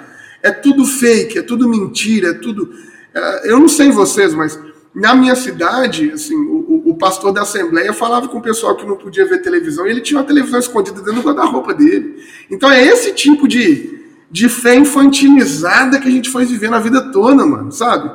é 0.42 0.50
tudo 0.50 0.84
fake, 0.84 1.38
é 1.38 1.42
tudo 1.42 1.68
mentira, 1.68 2.30
é 2.30 2.34
tudo. 2.34 2.72
É, 3.14 3.52
eu 3.52 3.58
não 3.58 3.68
sei 3.68 3.90
vocês, 3.90 4.34
mas 4.34 4.58
na 4.98 5.14
minha 5.14 5.36
cidade, 5.36 6.10
assim, 6.10 6.34
o, 6.34 6.82
o, 6.90 6.94
pastor 6.96 7.32
da 7.32 7.42
Assembleia 7.42 7.92
falava 7.92 8.26
com 8.26 8.38
o 8.38 8.42
pessoal 8.42 8.74
que 8.74 8.84
não 8.84 8.96
podia 8.96 9.24
ver 9.24 9.40
televisão 9.40 9.86
e 9.86 9.90
ele 9.90 10.00
tinha 10.00 10.18
uma 10.18 10.26
televisão 10.26 10.58
escondida 10.58 11.00
dentro 11.00 11.22
do 11.22 11.22
guarda-roupa 11.22 11.72
dele. 11.72 12.20
Então 12.50 12.68
é 12.68 12.84
esse 12.84 13.12
tipo 13.12 13.46
de, 13.46 14.04
de 14.28 14.48
fé 14.48 14.74
infantilizada 14.74 16.00
que 16.00 16.08
a 16.08 16.10
gente 16.10 16.28
foi 16.28 16.44
vivendo 16.44 16.74
a 16.74 16.80
vida 16.80 17.12
toda, 17.12 17.46
mano, 17.46 17.70
sabe? 17.70 18.10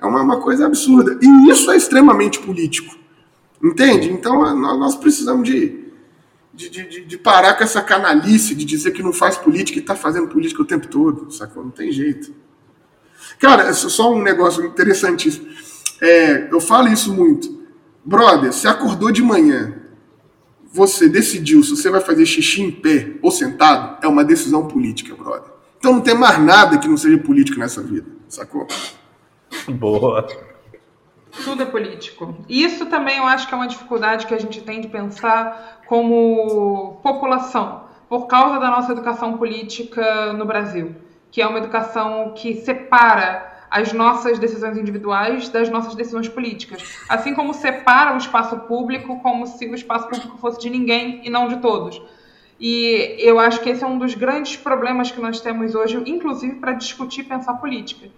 É 0.00 0.06
uma, 0.06 0.22
uma 0.22 0.40
coisa 0.40 0.66
absurda. 0.66 1.18
E 1.20 1.50
isso 1.50 1.68
é 1.68 1.76
extremamente 1.76 2.38
político. 2.38 2.96
Entende? 3.60 4.08
Então 4.10 4.54
nós 4.54 4.94
precisamos 4.94 5.48
de, 5.48 5.84
de, 6.54 6.70
de, 6.70 7.04
de, 7.06 7.18
parar 7.18 7.54
com 7.54 7.64
essa 7.64 7.82
canalice 7.82 8.54
de 8.54 8.64
dizer 8.64 8.92
que 8.92 9.02
não 9.02 9.12
faz 9.12 9.36
política 9.36 9.80
e 9.80 9.82
está 9.82 9.96
fazendo 9.96 10.28
política 10.28 10.62
o 10.62 10.64
tempo 10.64 10.86
todo, 10.86 11.28
sacou? 11.32 11.64
Não 11.64 11.72
tem 11.72 11.90
jeito. 11.90 12.32
Cara, 13.40 13.64
é 13.64 13.72
só 13.72 14.12
um 14.12 14.22
negócio 14.22 14.64
interessantíssimo. 14.64 15.48
É, 16.00 16.48
eu 16.50 16.60
falo 16.60 16.88
isso 16.88 17.12
muito. 17.14 17.60
Brother, 18.04 18.52
você 18.52 18.66
acordou 18.66 19.12
de 19.12 19.22
manhã, 19.22 19.74
você 20.72 21.08
decidiu 21.08 21.62
se 21.62 21.70
você 21.76 21.90
vai 21.90 22.00
fazer 22.00 22.24
xixi 22.24 22.62
em 22.62 22.70
pé 22.70 23.14
ou 23.22 23.30
sentado, 23.30 23.98
é 24.02 24.08
uma 24.08 24.24
decisão 24.24 24.66
política, 24.66 25.14
brother. 25.14 25.50
Então 25.78 25.94
não 25.94 26.00
tem 26.00 26.14
mais 26.14 26.38
nada 26.38 26.78
que 26.78 26.88
não 26.88 26.96
seja 26.96 27.18
político 27.18 27.58
nessa 27.58 27.82
vida, 27.82 28.06
sacou? 28.28 28.66
Boa. 29.68 30.26
Tudo 31.44 31.62
é 31.62 31.66
político. 31.66 32.36
Isso 32.48 32.86
também 32.86 33.18
eu 33.18 33.24
acho 33.24 33.46
que 33.48 33.54
é 33.54 33.56
uma 33.56 33.68
dificuldade 33.68 34.26
que 34.26 34.34
a 34.34 34.38
gente 34.38 34.60
tem 34.62 34.80
de 34.80 34.88
pensar 34.88 35.82
como 35.86 37.00
população, 37.02 37.84
por 38.08 38.26
causa 38.26 38.58
da 38.58 38.70
nossa 38.70 38.92
educação 38.92 39.38
política 39.38 40.32
no 40.32 40.44
Brasil, 40.44 40.94
que 41.30 41.40
é 41.40 41.46
uma 41.46 41.58
educação 41.58 42.32
que 42.36 42.54
separa 42.56 43.50
as 43.70 43.92
nossas 43.92 44.38
decisões 44.38 44.76
individuais 44.76 45.48
das 45.48 45.68
nossas 45.68 45.94
decisões 45.94 46.28
políticas. 46.28 46.98
Assim 47.08 47.34
como 47.34 47.54
separa 47.54 48.14
o 48.14 48.18
espaço 48.18 48.58
público 48.60 49.20
como 49.20 49.46
se 49.46 49.66
o 49.66 49.74
espaço 49.74 50.08
público 50.08 50.36
fosse 50.38 50.60
de 50.60 50.68
ninguém 50.68 51.20
e 51.24 51.30
não 51.30 51.46
de 51.46 51.58
todos. 51.58 52.02
E 52.58 53.16
eu 53.18 53.38
acho 53.38 53.60
que 53.60 53.70
esse 53.70 53.82
é 53.82 53.86
um 53.86 53.96
dos 53.96 54.14
grandes 54.14 54.56
problemas 54.56 55.10
que 55.10 55.20
nós 55.20 55.40
temos 55.40 55.74
hoje, 55.74 56.02
inclusive 56.04 56.56
para 56.56 56.72
discutir 56.72 57.20
e 57.20 57.24
pensar 57.24 57.54
política. 57.54 58.08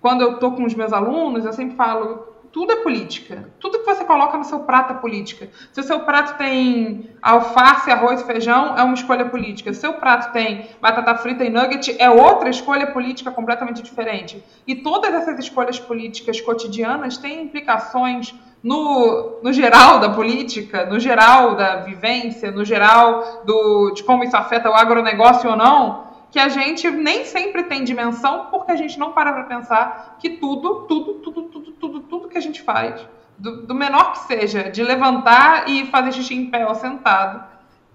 Quando 0.00 0.22
eu 0.22 0.34
estou 0.34 0.52
com 0.52 0.64
os 0.64 0.74
meus 0.74 0.92
alunos, 0.92 1.44
eu 1.44 1.52
sempre 1.52 1.76
falo: 1.76 2.33
tudo 2.54 2.70
é 2.70 2.76
política. 2.76 3.50
Tudo 3.58 3.80
que 3.80 3.84
você 3.84 4.04
coloca 4.04 4.38
no 4.38 4.44
seu 4.44 4.60
prato 4.60 4.92
é 4.92 4.96
política. 4.96 5.50
Se 5.72 5.80
o 5.80 5.82
seu 5.82 5.98
prato 6.00 6.38
tem 6.38 7.10
alface, 7.20 7.90
arroz 7.90 8.22
feijão, 8.22 8.78
é 8.78 8.82
uma 8.84 8.94
escolha 8.94 9.24
política. 9.24 9.72
Se 9.72 9.78
o 9.78 9.80
seu 9.80 9.94
prato 9.94 10.32
tem 10.32 10.68
batata 10.80 11.16
frita 11.16 11.44
e 11.44 11.50
nugget, 11.50 11.96
é 11.98 12.08
outra 12.08 12.48
escolha 12.48 12.86
política 12.86 13.32
completamente 13.32 13.82
diferente. 13.82 14.40
E 14.68 14.76
todas 14.76 15.12
essas 15.12 15.36
escolhas 15.40 15.80
políticas 15.80 16.40
cotidianas 16.40 17.16
têm 17.16 17.42
implicações 17.42 18.32
no, 18.62 19.40
no 19.42 19.52
geral 19.52 19.98
da 19.98 20.10
política, 20.10 20.86
no 20.86 21.00
geral 21.00 21.56
da 21.56 21.78
vivência, 21.78 22.52
no 22.52 22.64
geral 22.64 23.42
do, 23.44 23.90
de 23.94 24.04
como 24.04 24.22
isso 24.22 24.36
afeta 24.36 24.70
o 24.70 24.74
agronegócio 24.74 25.50
ou 25.50 25.56
não, 25.56 26.03
que 26.34 26.40
a 26.40 26.48
gente 26.48 26.90
nem 26.90 27.24
sempre 27.24 27.62
tem 27.62 27.84
dimensão 27.84 28.48
porque 28.50 28.72
a 28.72 28.74
gente 28.74 28.98
não 28.98 29.12
para 29.12 29.32
para 29.32 29.44
pensar 29.44 30.16
que 30.18 30.30
tudo, 30.30 30.80
tudo, 30.88 31.14
tudo, 31.20 31.42
tudo, 31.42 31.70
tudo, 31.70 32.00
tudo 32.00 32.28
que 32.28 32.36
a 32.36 32.40
gente 32.40 32.60
faz, 32.60 33.06
do, 33.38 33.64
do 33.64 33.72
menor 33.72 34.10
que 34.14 34.26
seja, 34.26 34.64
de 34.64 34.82
levantar 34.82 35.70
e 35.70 35.86
fazer 35.92 36.10
xixi 36.10 36.34
em 36.34 36.50
pé 36.50 36.66
ou 36.66 36.74
sentado, 36.74 37.44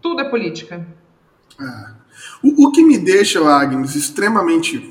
tudo 0.01 0.21
é 0.21 0.29
política. 0.29 0.87
É. 1.59 1.89
O, 2.41 2.67
o, 2.67 2.71
que 2.71 2.81
me 2.81 2.97
deixa, 2.97 3.45
Agnes, 3.45 3.93
extremamente. 3.93 4.89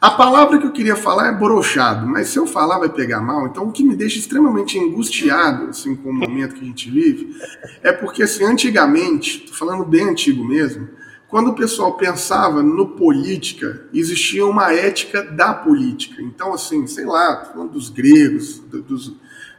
A 0.00 0.12
palavra 0.12 0.56
que 0.56 0.66
eu 0.68 0.72
queria 0.72 0.94
falar 0.94 1.26
é 1.26 1.32
brochado, 1.32 2.06
mas 2.06 2.28
se 2.28 2.38
eu 2.38 2.46
falar 2.46 2.78
vai 2.78 2.88
pegar 2.88 3.20
mal. 3.20 3.48
Então, 3.48 3.64
o 3.64 3.72
que 3.72 3.82
me 3.82 3.96
deixa 3.96 4.20
extremamente 4.20 4.78
angustiado, 4.78 5.70
assim, 5.70 5.96
com 5.96 6.10
o 6.10 6.14
momento 6.14 6.54
que 6.54 6.60
a 6.60 6.68
gente 6.68 6.88
vive, 6.88 7.36
é 7.82 7.90
porque, 7.90 8.22
assim, 8.22 8.44
antigamente, 8.44 9.50
falando 9.52 9.84
bem 9.84 10.08
antigo 10.08 10.44
mesmo, 10.44 10.88
quando 11.34 11.48
o 11.48 11.54
pessoal 11.54 11.94
pensava 11.94 12.62
no 12.62 12.90
política, 12.90 13.88
existia 13.92 14.46
uma 14.46 14.72
ética 14.72 15.20
da 15.20 15.52
política. 15.52 16.22
Então, 16.22 16.54
assim, 16.54 16.86
sei 16.86 17.04
lá, 17.04 17.46
falando 17.46 17.72
dos 17.72 17.90
gregos, 17.90 18.60
dos, 18.60 19.12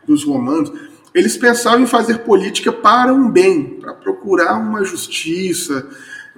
dos 0.08 0.24
romanos, 0.24 0.72
eles 1.14 1.36
pensavam 1.36 1.82
em 1.82 1.86
fazer 1.86 2.20
política 2.20 2.72
para 2.72 3.14
um 3.14 3.30
bem, 3.30 3.78
para 3.82 3.94
procurar 3.94 4.56
uma 4.56 4.86
justiça, 4.86 5.86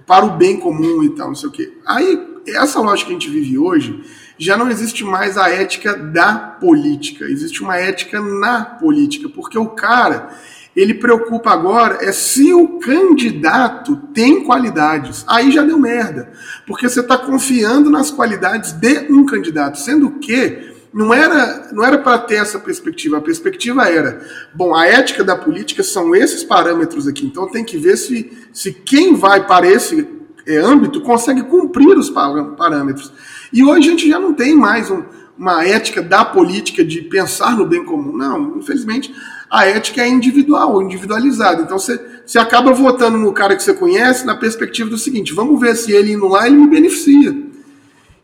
para 0.08 0.26
o 0.26 0.38
bem 0.38 0.60
comum 0.60 1.04
e 1.04 1.10
tal, 1.12 1.28
não 1.28 1.36
sei 1.36 1.50
o 1.50 1.52
quê. 1.52 1.72
Aí, 1.86 2.42
essa 2.48 2.82
lógica 2.82 3.10
que 3.10 3.16
a 3.16 3.20
gente 3.20 3.30
vive 3.30 3.60
hoje, 3.60 4.04
já 4.40 4.58
não 4.58 4.72
existe 4.72 5.04
mais 5.04 5.38
a 5.38 5.52
ética 5.52 5.96
da 5.96 6.34
política, 6.34 7.26
existe 7.26 7.62
uma 7.62 7.78
ética 7.78 8.20
na 8.20 8.66
política, 8.66 9.30
porque 9.30 9.60
o 9.60 9.68
cara 9.68 10.36
ele 10.78 10.94
preocupa 10.94 11.50
agora 11.50 11.98
é 12.02 12.12
se 12.12 12.54
o 12.54 12.78
candidato 12.78 13.96
tem 14.14 14.44
qualidades. 14.44 15.26
Aí 15.28 15.52
já 15.52 15.64
deu 15.64 15.80
merda. 15.80 16.32
Porque 16.68 16.88
você 16.88 17.00
está 17.00 17.18
confiando 17.18 17.90
nas 17.90 18.12
qualidades 18.12 18.74
de 18.74 19.08
um 19.10 19.26
candidato, 19.26 19.80
sendo 19.80 20.12
que 20.20 20.76
não 20.94 21.12
era 21.12 21.70
não 21.74 21.84
era 21.84 21.98
para 21.98 22.20
ter 22.20 22.36
essa 22.36 22.60
perspectiva. 22.60 23.18
A 23.18 23.22
perspectiva 23.22 23.90
era, 23.90 24.22
bom, 24.54 24.76
a 24.76 24.86
ética 24.86 25.24
da 25.24 25.36
política 25.36 25.82
são 25.82 26.16
esses 26.16 26.44
parâmetros 26.44 27.08
aqui. 27.08 27.26
Então 27.26 27.50
tem 27.50 27.66
que 27.66 27.78
ver 27.80 27.98
se, 27.98 28.32
se 28.54 28.72
quem 28.72 29.16
vai 29.16 29.48
para 29.48 29.68
esse 29.68 30.08
é, 30.46 30.58
âmbito 30.58 31.02
consegue 31.02 31.42
cumprir 31.42 31.98
os 31.98 32.12
parâmetros. 32.12 33.12
E 33.52 33.64
hoje 33.64 33.88
a 33.88 33.92
gente 33.92 34.08
já 34.08 34.20
não 34.20 34.32
tem 34.32 34.56
mais 34.56 34.92
um, 34.92 35.04
uma 35.38 35.66
ética 35.66 36.02
da 36.02 36.26
política 36.26 36.84
de 36.84 37.02
pensar 37.04 37.56
no 37.56 37.66
bem 37.66 37.84
comum. 37.84 38.16
Não, 38.16 38.58
infelizmente 38.58 39.14
a 39.50 39.66
ética 39.66 40.02
é 40.02 40.08
individual, 40.08 40.82
individualizada. 40.82 41.62
Então 41.62 41.80
você, 41.80 42.00
você 42.26 42.38
acaba 42.38 42.74
votando 42.74 43.18
no 43.18 43.32
cara 43.32 43.56
que 43.56 43.64
você 43.64 43.74
conhece 43.74 44.26
na 44.26 44.36
perspectiva 44.36 44.90
do 44.90 44.98
seguinte: 44.98 45.34
vamos 45.34 45.60
ver 45.60 45.76
se 45.76 45.92
ele 45.92 46.14
indo 46.14 46.28
lá 46.28 46.48
ele 46.48 46.58
me 46.58 46.68
beneficia. 46.68 47.36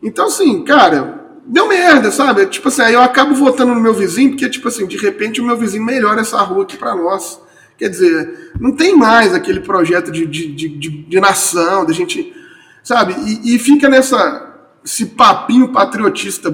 Então, 0.02 0.26
assim, 0.26 0.62
cara, 0.64 1.24
deu 1.46 1.66
merda, 1.66 2.10
sabe? 2.10 2.44
Tipo 2.46 2.68
assim, 2.68 2.82
aí 2.82 2.94
eu 2.94 3.00
acabo 3.00 3.34
votando 3.34 3.74
no 3.74 3.80
meu 3.80 3.94
vizinho, 3.94 4.30
porque, 4.30 4.48
tipo 4.50 4.68
assim, 4.68 4.86
de 4.86 4.98
repente 4.98 5.40
o 5.40 5.44
meu 5.44 5.56
vizinho 5.56 5.82
melhora 5.82 6.20
essa 6.20 6.38
rua 6.42 6.64
aqui 6.64 6.76
para 6.76 6.94
nós. 6.94 7.40
Quer 7.78 7.88
dizer, 7.88 8.52
não 8.60 8.72
tem 8.72 8.94
mais 8.94 9.34
aquele 9.34 9.60
projeto 9.60 10.12
de, 10.12 10.26
de, 10.26 10.52
de, 10.52 10.68
de, 10.68 10.88
de 10.90 11.20
nação, 11.20 11.86
da 11.86 11.92
gente. 11.92 12.34
Sabe? 12.82 13.14
E, 13.26 13.54
e 13.54 13.58
fica 13.58 13.88
nessa. 13.88 14.54
esse 14.84 15.06
papinho 15.06 15.72
patriotista 15.72 16.50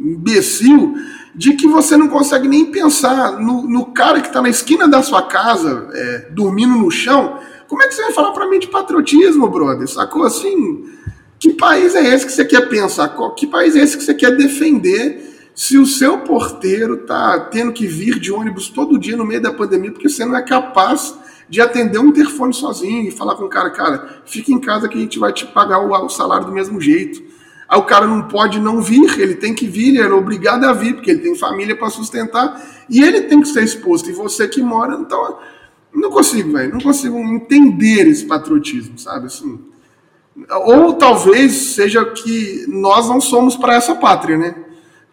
imbecil 0.00 0.94
de 1.34 1.54
que 1.54 1.68
você 1.68 1.96
não 1.96 2.08
consegue 2.08 2.48
nem 2.48 2.66
pensar 2.66 3.38
no, 3.38 3.62
no 3.62 3.86
cara 3.86 4.20
que 4.20 4.28
está 4.28 4.42
na 4.42 4.48
esquina 4.48 4.88
da 4.88 5.02
sua 5.02 5.22
casa, 5.22 5.88
é, 5.92 6.18
dormindo 6.30 6.74
no 6.74 6.90
chão. 6.90 7.38
Como 7.68 7.82
é 7.82 7.86
que 7.86 7.94
você 7.94 8.02
vai 8.02 8.12
falar 8.12 8.32
para 8.32 8.48
mim 8.48 8.58
de 8.58 8.66
patriotismo, 8.66 9.48
brother? 9.48 9.86
Sacou 9.86 10.24
assim? 10.24 10.84
Que 11.38 11.52
país 11.52 11.94
é 11.94 12.14
esse 12.14 12.26
que 12.26 12.32
você 12.32 12.44
quer 12.44 12.68
pensar? 12.68 13.16
Que 13.36 13.46
país 13.46 13.76
é 13.76 13.80
esse 13.80 13.96
que 13.96 14.04
você 14.04 14.14
quer 14.14 14.36
defender 14.36 15.50
se 15.54 15.78
o 15.78 15.86
seu 15.86 16.18
porteiro 16.18 16.98
tá 17.06 17.38
tendo 17.38 17.72
que 17.72 17.86
vir 17.86 18.18
de 18.18 18.32
ônibus 18.32 18.68
todo 18.68 18.98
dia 18.98 19.16
no 19.16 19.24
meio 19.24 19.40
da 19.40 19.52
pandemia 19.52 19.92
porque 19.92 20.08
você 20.08 20.24
não 20.24 20.36
é 20.36 20.42
capaz 20.42 21.14
de 21.48 21.60
atender 21.60 21.98
um 21.98 22.08
interfone 22.08 22.54
sozinho 22.54 23.08
e 23.08 23.10
falar 23.10 23.34
com 23.34 23.44
o 23.44 23.48
cara, 23.48 23.70
cara, 23.70 24.22
fica 24.24 24.52
em 24.52 24.60
casa 24.60 24.88
que 24.88 24.96
a 24.96 25.00
gente 25.00 25.18
vai 25.18 25.32
te 25.32 25.46
pagar 25.46 25.80
o, 25.80 25.90
o 25.90 26.08
salário 26.08 26.46
do 26.46 26.52
mesmo 26.52 26.80
jeito. 26.80 27.22
Aí 27.70 27.78
o 27.78 27.84
cara 27.84 28.04
não 28.04 28.22
pode 28.22 28.58
não 28.58 28.82
vir, 28.82 29.16
ele 29.20 29.36
tem 29.36 29.54
que 29.54 29.68
vir, 29.68 29.90
ele 29.90 30.00
é 30.00 30.12
obrigado 30.12 30.64
a 30.64 30.72
vir, 30.72 30.94
porque 30.94 31.08
ele 31.08 31.20
tem 31.20 31.36
família 31.36 31.76
para 31.76 31.88
sustentar, 31.88 32.60
e 32.88 33.00
ele 33.00 33.22
tem 33.22 33.40
que 33.40 33.46
ser 33.46 33.62
exposto. 33.62 34.10
E 34.10 34.12
você 34.12 34.48
que 34.48 34.60
mora, 34.60 34.94
então, 34.94 35.38
não 35.94 36.10
consigo, 36.10 36.52
velho, 36.52 36.72
não 36.72 36.80
consigo 36.80 37.16
entender 37.16 38.08
esse 38.08 38.26
patriotismo, 38.26 38.98
sabe? 38.98 39.26
Assim, 39.26 39.60
ou 40.66 40.94
talvez 40.94 41.52
seja 41.52 42.04
que 42.06 42.64
nós 42.66 43.08
não 43.08 43.20
somos 43.20 43.54
para 43.54 43.76
essa 43.76 43.94
pátria, 43.94 44.36
né? 44.36 44.52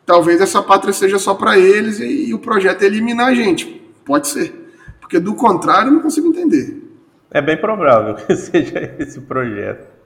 Talvez 0.03 0.41
essa 0.41 0.63
pátria 0.63 0.93
seja 0.93 1.19
só 1.19 1.35
para 1.35 1.59
eles 1.59 1.99
e, 1.99 2.29
e, 2.29 2.33
o 2.33 2.39
projeto 2.39 2.81
é 2.81 2.85
eliminar 2.87 3.27
a 3.27 3.35
gente. 3.35 3.87
Pode 4.03 4.29
ser. 4.29 4.73
Porque 4.99 5.19
do 5.19 5.35
contrário, 5.35 5.89
eu 5.89 5.93
não 5.93 6.01
consigo 6.01 6.29
entender. 6.29 6.81
É 7.29 7.39
bem 7.39 7.57
provável 7.57 8.15
que 8.15 8.33
seja 8.35 8.95
esse 8.97 9.21
projeto. 9.21 9.96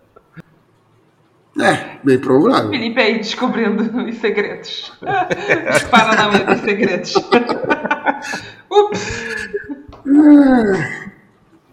É, 1.59 1.97
bem 2.03 2.17
provável. 2.17 2.69
Felipe 2.69 3.01
aí 3.01 3.17
descobrindo 3.17 3.83
os 4.05 4.15
segredos. 4.17 4.93
Os 5.75 5.83
Paranauê 5.83 6.39
dos 6.39 6.59
segredos. 6.61 7.13
Ups! 8.71 9.21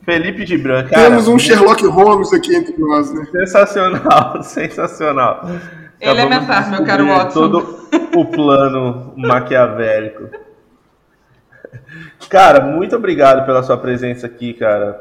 Felipe 0.04 0.44
de 0.44 0.58
Branca. 0.58 0.94
Temos 0.94 1.28
um 1.28 1.38
Sherlock 1.38 1.86
Holmes 1.86 2.32
aqui 2.32 2.56
entre 2.56 2.76
nós, 2.78 3.12
né? 3.12 3.26
Sensacional, 3.30 4.42
sensacional. 4.42 5.46
Elementar, 6.00 6.70
meu 6.70 6.84
caro 6.84 7.06
Watson. 7.06 7.40
Todo 7.40 7.88
o 8.14 8.24
plano 8.24 9.12
maquiavélico. 9.16 10.30
Cara, 12.28 12.64
muito 12.64 12.96
obrigado 12.96 13.44
pela 13.44 13.62
sua 13.62 13.76
presença 13.76 14.26
aqui, 14.26 14.54
cara. 14.54 14.98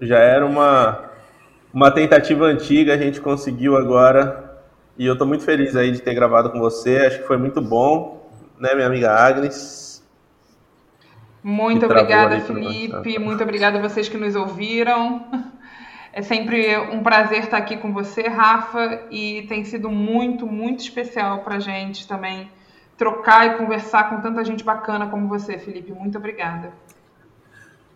Já 0.00 0.18
era 0.18 0.44
uma 0.44 1.09
uma 1.72 1.90
tentativa 1.90 2.44
antiga, 2.46 2.94
a 2.94 2.98
gente 2.98 3.20
conseguiu 3.20 3.76
agora. 3.76 4.60
E 4.98 5.06
eu 5.06 5.14
estou 5.14 5.26
muito 5.26 5.44
feliz 5.44 5.76
aí 5.76 5.92
de 5.92 6.00
ter 6.02 6.14
gravado 6.14 6.50
com 6.50 6.58
você. 6.58 6.98
Acho 7.06 7.18
que 7.20 7.26
foi 7.26 7.36
muito 7.36 7.60
bom, 7.60 8.28
né, 8.58 8.74
minha 8.74 8.86
amiga 8.86 9.10
Agnes? 9.10 9.90
Muito 11.42 11.86
obrigada, 11.86 12.38
Felipe. 12.40 13.18
Muito 13.18 13.42
obrigada 13.42 13.78
a 13.78 13.80
vocês 13.80 14.08
que 14.08 14.18
nos 14.18 14.34
ouviram. 14.36 15.24
É 16.12 16.22
sempre 16.22 16.76
um 16.76 17.02
prazer 17.02 17.44
estar 17.44 17.56
aqui 17.56 17.76
com 17.76 17.92
você, 17.92 18.22
Rafa, 18.22 19.04
e 19.10 19.42
tem 19.48 19.64
sido 19.64 19.88
muito, 19.88 20.46
muito 20.46 20.80
especial 20.80 21.38
para 21.38 21.60
gente 21.60 22.06
também 22.06 22.50
trocar 22.98 23.46
e 23.46 23.56
conversar 23.56 24.10
com 24.10 24.20
tanta 24.20 24.44
gente 24.44 24.64
bacana 24.64 25.06
como 25.06 25.28
você, 25.28 25.56
Felipe. 25.56 25.92
Muito 25.92 26.18
obrigada. 26.18 26.72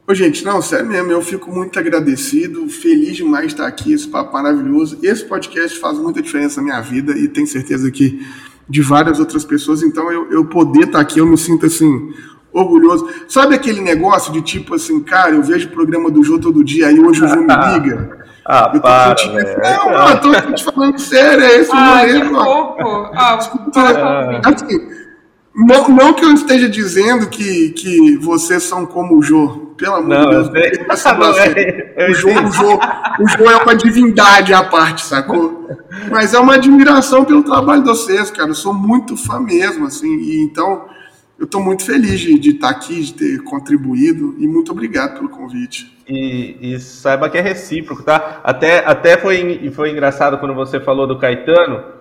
Ô, 0.06 0.14
gente, 0.14 0.44
não, 0.44 0.60
sério 0.60 0.86
mesmo, 0.86 1.10
eu 1.10 1.22
fico 1.22 1.50
muito 1.50 1.78
agradecido, 1.78 2.68
feliz 2.68 3.16
demais 3.16 3.46
de 3.46 3.52
estar 3.54 3.66
aqui, 3.66 3.92
esse 3.92 4.06
papo 4.06 4.34
maravilhoso. 4.34 4.98
Esse 5.02 5.24
podcast 5.24 5.78
faz 5.78 5.98
muita 5.98 6.20
diferença 6.20 6.60
na 6.60 6.64
minha 6.64 6.80
vida 6.82 7.16
e 7.16 7.26
tenho 7.26 7.46
certeza 7.46 7.90
que 7.90 8.26
de 8.68 8.82
várias 8.82 9.18
outras 9.18 9.44
pessoas, 9.44 9.82
então 9.82 10.12
eu, 10.12 10.30
eu 10.30 10.44
poder 10.44 10.84
estar 10.84 11.00
aqui, 11.00 11.18
eu 11.18 11.26
me 11.26 11.38
sinto 11.38 11.64
assim, 11.64 12.12
orgulhoso. 12.52 13.08
Sabe 13.26 13.54
aquele 13.54 13.80
negócio 13.80 14.30
de 14.30 14.42
tipo 14.42 14.74
assim, 14.74 15.02
cara, 15.02 15.30
eu 15.30 15.42
vejo 15.42 15.68
o 15.68 15.72
programa 15.72 16.10
do 16.10 16.22
Jô 16.22 16.38
todo 16.38 16.62
dia, 16.62 16.88
aí 16.88 17.00
hoje 17.00 17.24
o 17.24 17.28
Jô 17.28 17.36
me 17.36 17.54
liga. 17.72 18.24
Ah, 18.46 18.70
eu 18.74 18.80
para, 18.82 19.16
sentindo, 19.16 19.38
Não, 19.38 19.90
não, 19.90 20.08
eu 20.08 20.20
tô 20.20 20.52
te 20.52 20.64
falando 20.64 20.98
sério, 20.98 21.42
é 21.42 21.56
esse 21.60 21.70
o 21.70 21.74
ah, 21.74 21.96
momento. 21.96 22.28
Que 22.28 22.34
fofo. 22.34 23.10
Ah, 23.14 23.36
Desculpa, 23.36 23.80
ah. 23.80 24.40
assim, 24.44 25.03
não, 25.54 25.88
não 25.88 26.12
que 26.12 26.24
eu 26.24 26.32
esteja 26.32 26.68
dizendo 26.68 27.28
que, 27.28 27.70
que 27.70 28.16
vocês 28.16 28.64
são 28.64 28.84
como 28.84 29.16
o 29.16 29.22
Jô. 29.22 29.72
Pelo 29.76 29.96
amor 29.96 30.18
de 30.18 30.30
Deus. 30.30 30.48
Não, 30.48 30.56
é, 30.56 32.10
o, 32.10 32.14
Jô, 32.14 32.28
o, 32.28 32.50
Jô, 32.50 32.78
o 33.20 33.28
Jô 33.28 33.50
é 33.50 33.56
uma 33.56 33.74
divindade 33.74 34.52
à 34.52 34.64
parte, 34.64 35.04
sacou? 35.04 35.68
Mas 36.10 36.34
é 36.34 36.38
uma 36.38 36.54
admiração 36.54 37.24
pelo 37.24 37.42
trabalho 37.42 37.82
de 37.82 37.88
vocês, 37.88 38.30
cara. 38.30 38.50
Eu 38.50 38.54
sou 38.54 38.74
muito 38.74 39.16
fã 39.16 39.38
mesmo, 39.38 39.86
assim. 39.86 40.16
E, 40.16 40.42
então, 40.42 40.86
eu 41.38 41.44
estou 41.44 41.60
muito 41.60 41.84
feliz 41.84 42.20
de, 42.20 42.38
de 42.38 42.50
estar 42.50 42.70
aqui, 42.70 43.00
de 43.02 43.14
ter 43.14 43.42
contribuído. 43.44 44.34
E 44.38 44.46
muito 44.48 44.72
obrigado 44.72 45.14
pelo 45.14 45.28
convite. 45.28 45.92
E, 46.08 46.74
e, 46.74 46.80
saiba 46.80 47.28
que 47.30 47.38
é 47.38 47.40
recíproco, 47.40 48.02
tá? 48.02 48.40
Até, 48.42 48.84
até 48.84 49.16
foi, 49.16 49.70
foi 49.72 49.90
engraçado 49.90 50.38
quando 50.38 50.54
você 50.54 50.80
falou 50.80 51.06
do 51.06 51.18
Caetano 51.18 51.93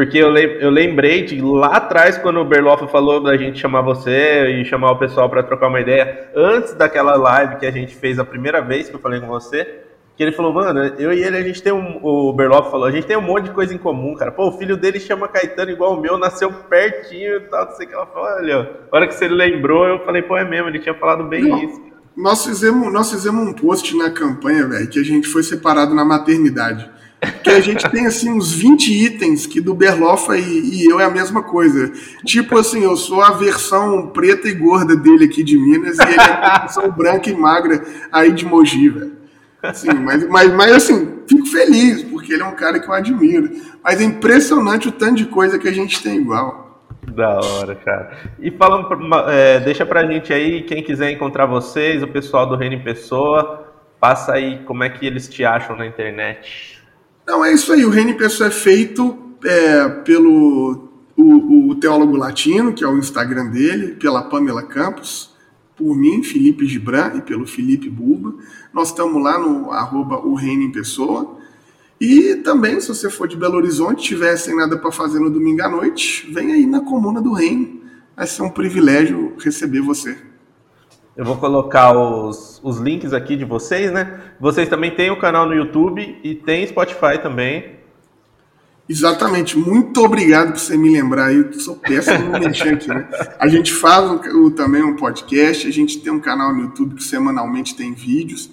Porque 0.00 0.16
eu, 0.16 0.34
eu 0.34 0.70
lembrei 0.70 1.26
de 1.26 1.42
lá 1.42 1.76
atrás, 1.76 2.16
quando 2.16 2.40
o 2.40 2.44
Berloff 2.46 2.90
falou 2.90 3.22
da 3.22 3.36
gente 3.36 3.58
chamar 3.58 3.82
você 3.82 4.46
e 4.46 4.64
chamar 4.64 4.92
o 4.92 4.98
pessoal 4.98 5.28
para 5.28 5.42
trocar 5.42 5.68
uma 5.68 5.78
ideia, 5.78 6.30
antes 6.34 6.72
daquela 6.72 7.16
live 7.16 7.56
que 7.56 7.66
a 7.66 7.70
gente 7.70 7.94
fez 7.94 8.18
a 8.18 8.24
primeira 8.24 8.62
vez 8.62 8.88
que 8.88 8.96
eu 8.96 8.98
falei 8.98 9.20
com 9.20 9.26
você, 9.26 9.82
que 10.16 10.22
ele 10.22 10.32
falou, 10.32 10.54
mano, 10.54 10.80
eu 10.98 11.12
e 11.12 11.22
ele, 11.22 11.36
a 11.36 11.42
gente 11.42 11.62
tem 11.62 11.70
um. 11.70 12.02
O 12.02 12.32
Berloff 12.32 12.70
falou, 12.70 12.86
a 12.86 12.90
gente 12.90 13.06
tem 13.06 13.18
um 13.18 13.20
monte 13.20 13.44
de 13.44 13.50
coisa 13.50 13.74
em 13.74 13.76
comum, 13.76 14.14
cara. 14.14 14.32
Pô, 14.32 14.48
o 14.48 14.52
filho 14.52 14.74
dele 14.74 14.98
chama 14.98 15.28
Caetano 15.28 15.70
igual 15.70 15.98
o 15.98 16.00
meu, 16.00 16.16
nasceu 16.16 16.50
pertinho 16.50 17.36
e 17.36 17.40
tal, 17.40 17.66
não 17.66 17.72
sei 17.72 17.84
o 17.84 17.88
que 17.90 17.94
ela 17.94 18.06
falou. 18.06 18.26
Olha, 18.26 18.70
a 18.90 18.96
hora 18.96 19.06
que 19.06 19.12
você 19.12 19.28
lembrou, 19.28 19.86
eu 19.86 20.02
falei, 20.06 20.22
pô, 20.22 20.34
é 20.34 20.48
mesmo, 20.48 20.68
ele 20.68 20.78
tinha 20.78 20.94
falado 20.94 21.24
bem 21.24 21.42
não, 21.42 21.62
isso. 21.62 21.78
Nós 22.16 22.42
fizemos, 22.42 22.90
nós 22.90 23.10
fizemos 23.10 23.46
um 23.46 23.52
post 23.52 23.94
na 23.94 24.10
campanha, 24.10 24.66
velho, 24.66 24.88
que 24.88 24.98
a 24.98 25.04
gente 25.04 25.28
foi 25.28 25.42
separado 25.42 25.94
na 25.94 26.06
maternidade. 26.06 26.90
Que 27.42 27.50
a 27.50 27.60
gente 27.60 27.88
tem 27.90 28.06
assim 28.06 28.30
uns 28.30 28.52
20 28.52 28.88
itens 28.88 29.46
que 29.46 29.60
do 29.60 29.74
Berlofa 29.74 30.38
e, 30.38 30.42
e, 30.42 30.86
eu 30.86 30.98
é 30.98 31.04
a 31.04 31.10
mesma 31.10 31.42
coisa. 31.42 31.92
Tipo 32.24 32.58
assim, 32.58 32.82
eu 32.82 32.96
sou 32.96 33.22
a 33.22 33.32
versão 33.32 34.06
preta 34.08 34.48
e 34.48 34.54
gorda 34.54 34.96
dele 34.96 35.26
aqui 35.26 35.42
de 35.42 35.58
Minas 35.58 35.98
e 35.98 36.02
ele 36.02 36.14
é 36.14 36.22
a 36.22 36.58
versão 36.60 36.90
branca 36.92 37.28
e 37.28 37.34
magra 37.34 37.84
aí 38.10 38.32
de 38.32 38.46
Mogi, 38.46 38.88
velho. 38.88 39.20
Assim, 39.62 39.92
mas, 39.92 40.26
mas, 40.26 40.54
mas 40.54 40.72
assim, 40.72 41.18
fico 41.28 41.46
feliz, 41.46 42.02
porque 42.04 42.32
ele 42.32 42.42
é 42.42 42.46
um 42.46 42.54
cara 42.54 42.80
que 42.80 42.88
eu 42.88 42.94
admiro. 42.94 43.50
Mas 43.84 44.00
é 44.00 44.04
impressionante 44.04 44.88
o 44.88 44.92
tanto 44.92 45.16
de 45.16 45.26
coisa 45.26 45.58
que 45.58 45.68
a 45.68 45.72
gente 45.72 46.02
tem 46.02 46.16
igual. 46.16 46.82
Da 47.02 47.38
hora, 47.38 47.74
cara. 47.74 48.16
E 48.38 48.50
falando, 48.50 48.88
é, 49.28 49.60
deixa 49.60 49.84
pra 49.84 50.06
gente 50.06 50.32
aí, 50.32 50.62
quem 50.62 50.82
quiser 50.82 51.10
encontrar 51.10 51.44
vocês, 51.44 52.02
o 52.02 52.08
pessoal 52.08 52.46
do 52.46 52.56
Reino 52.56 52.76
em 52.76 52.82
Pessoa, 52.82 53.66
passa 53.98 54.32
aí 54.32 54.60
como 54.64 54.82
é 54.82 54.88
que 54.88 55.06
eles 55.06 55.28
te 55.28 55.44
acham 55.44 55.76
na 55.76 55.86
internet. 55.86 56.79
Não, 57.30 57.44
é 57.44 57.52
isso 57.52 57.72
aí. 57.72 57.84
O 57.84 58.16
Pessoa 58.16 58.48
é 58.48 58.50
feito 58.50 59.16
é, 59.44 59.88
pelo 59.88 60.88
o, 61.16 61.70
o, 61.70 61.74
Teólogo 61.76 62.16
Latino, 62.16 62.72
que 62.72 62.82
é 62.82 62.88
o 62.88 62.98
Instagram 62.98 63.46
dele, 63.50 63.94
pela 63.94 64.24
Pamela 64.24 64.64
Campos, 64.64 65.30
por 65.76 65.96
mim, 65.96 66.24
Felipe 66.24 66.66
Gibran, 66.66 67.12
e 67.14 67.22
pelo 67.22 67.46
Felipe 67.46 67.88
Bulba. 67.88 68.34
Nós 68.74 68.88
estamos 68.88 69.22
lá 69.22 69.38
no 69.38 69.70
arroba 69.70 70.18
o 70.18 70.34
Reino 70.34 70.64
em 70.64 70.72
Pessoa. 70.72 71.38
E 72.00 72.34
também, 72.34 72.80
se 72.80 72.88
você 72.88 73.08
for 73.08 73.28
de 73.28 73.36
Belo 73.36 73.58
Horizonte, 73.58 74.02
tiver 74.02 74.36
sem 74.36 74.56
nada 74.56 74.76
para 74.76 74.90
fazer 74.90 75.20
no 75.20 75.30
domingo 75.30 75.62
à 75.62 75.68
noite, 75.68 76.28
vem 76.32 76.52
aí 76.52 76.66
na 76.66 76.80
Comuna 76.80 77.22
do 77.22 77.32
Reino. 77.32 77.80
Vai 78.16 78.26
ser 78.26 78.42
um 78.42 78.50
privilégio 78.50 79.34
receber 79.38 79.80
você. 79.80 80.18
Eu 81.16 81.24
vou 81.24 81.36
colocar 81.36 81.92
os, 81.92 82.60
os 82.62 82.78
links 82.78 83.12
aqui 83.12 83.36
de 83.36 83.44
vocês, 83.44 83.92
né? 83.92 84.20
Vocês 84.38 84.68
também 84.68 84.94
têm 84.94 85.10
o 85.10 85.18
canal 85.18 85.46
no 85.46 85.54
YouTube 85.54 86.18
e 86.22 86.34
tem 86.34 86.66
Spotify 86.66 87.18
também. 87.20 87.80
Exatamente. 88.88 89.56
Muito 89.56 90.02
obrigado 90.04 90.52
por 90.52 90.58
você 90.58 90.76
me 90.76 90.92
lembrar. 90.92 91.32
Eu 91.32 91.52
sou 91.52 91.76
péssimo 91.76 92.30
no 92.30 92.38
mexer 92.40 92.74
aqui, 92.74 92.88
né? 92.88 93.08
A 93.38 93.46
gente 93.46 93.72
faz 93.72 94.10
um, 94.10 94.44
o, 94.44 94.50
também 94.50 94.82
um 94.82 94.96
podcast, 94.96 95.66
a 95.66 95.70
gente 95.70 96.00
tem 96.00 96.12
um 96.12 96.20
canal 96.20 96.52
no 96.52 96.62
YouTube 96.62 96.96
que 96.96 97.04
semanalmente 97.04 97.76
tem 97.76 97.92
vídeos. 97.92 98.50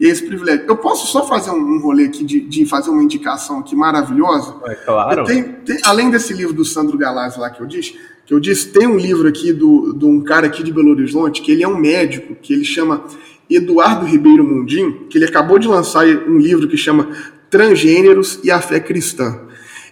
Esse 0.00 0.24
privilégio. 0.24 0.64
Eu 0.68 0.76
posso 0.76 1.08
só 1.08 1.26
fazer 1.26 1.50
um, 1.50 1.76
um 1.76 1.80
rolê 1.80 2.04
aqui 2.04 2.24
de, 2.24 2.40
de, 2.40 2.64
fazer 2.64 2.90
uma 2.90 3.02
indicação 3.02 3.58
aqui 3.58 3.74
maravilhosa? 3.74 4.54
É 4.66 4.74
claro. 4.76 5.24
Tem, 5.24 5.42
tem, 5.42 5.78
além 5.84 6.08
desse 6.08 6.32
livro 6.32 6.54
do 6.54 6.64
Sandro 6.64 6.96
Galazzi 6.96 7.38
lá 7.40 7.50
que 7.50 7.60
eu 7.60 7.66
disse, 7.66 7.98
que 8.24 8.32
eu 8.32 8.38
disse, 8.38 8.68
tem 8.68 8.86
um 8.86 8.96
livro 8.96 9.26
aqui 9.26 9.52
do, 9.52 9.92
de 9.92 10.04
um 10.04 10.20
cara 10.20 10.46
aqui 10.46 10.62
de 10.62 10.72
Belo 10.72 10.90
Horizonte, 10.90 11.42
que 11.42 11.50
ele 11.50 11.64
é 11.64 11.68
um 11.68 11.76
médico, 11.76 12.36
que 12.36 12.52
ele 12.52 12.64
chama 12.64 13.04
Eduardo 13.50 14.06
Ribeiro 14.06 14.44
Mundim, 14.44 15.06
que 15.08 15.18
ele 15.18 15.24
acabou 15.24 15.58
de 15.58 15.66
lançar 15.66 16.06
um 16.06 16.38
livro 16.38 16.68
que 16.68 16.76
chama 16.76 17.08
Transgêneros 17.50 18.38
e 18.44 18.50
a 18.50 18.60
Fé 18.60 18.78
Cristã. 18.78 19.48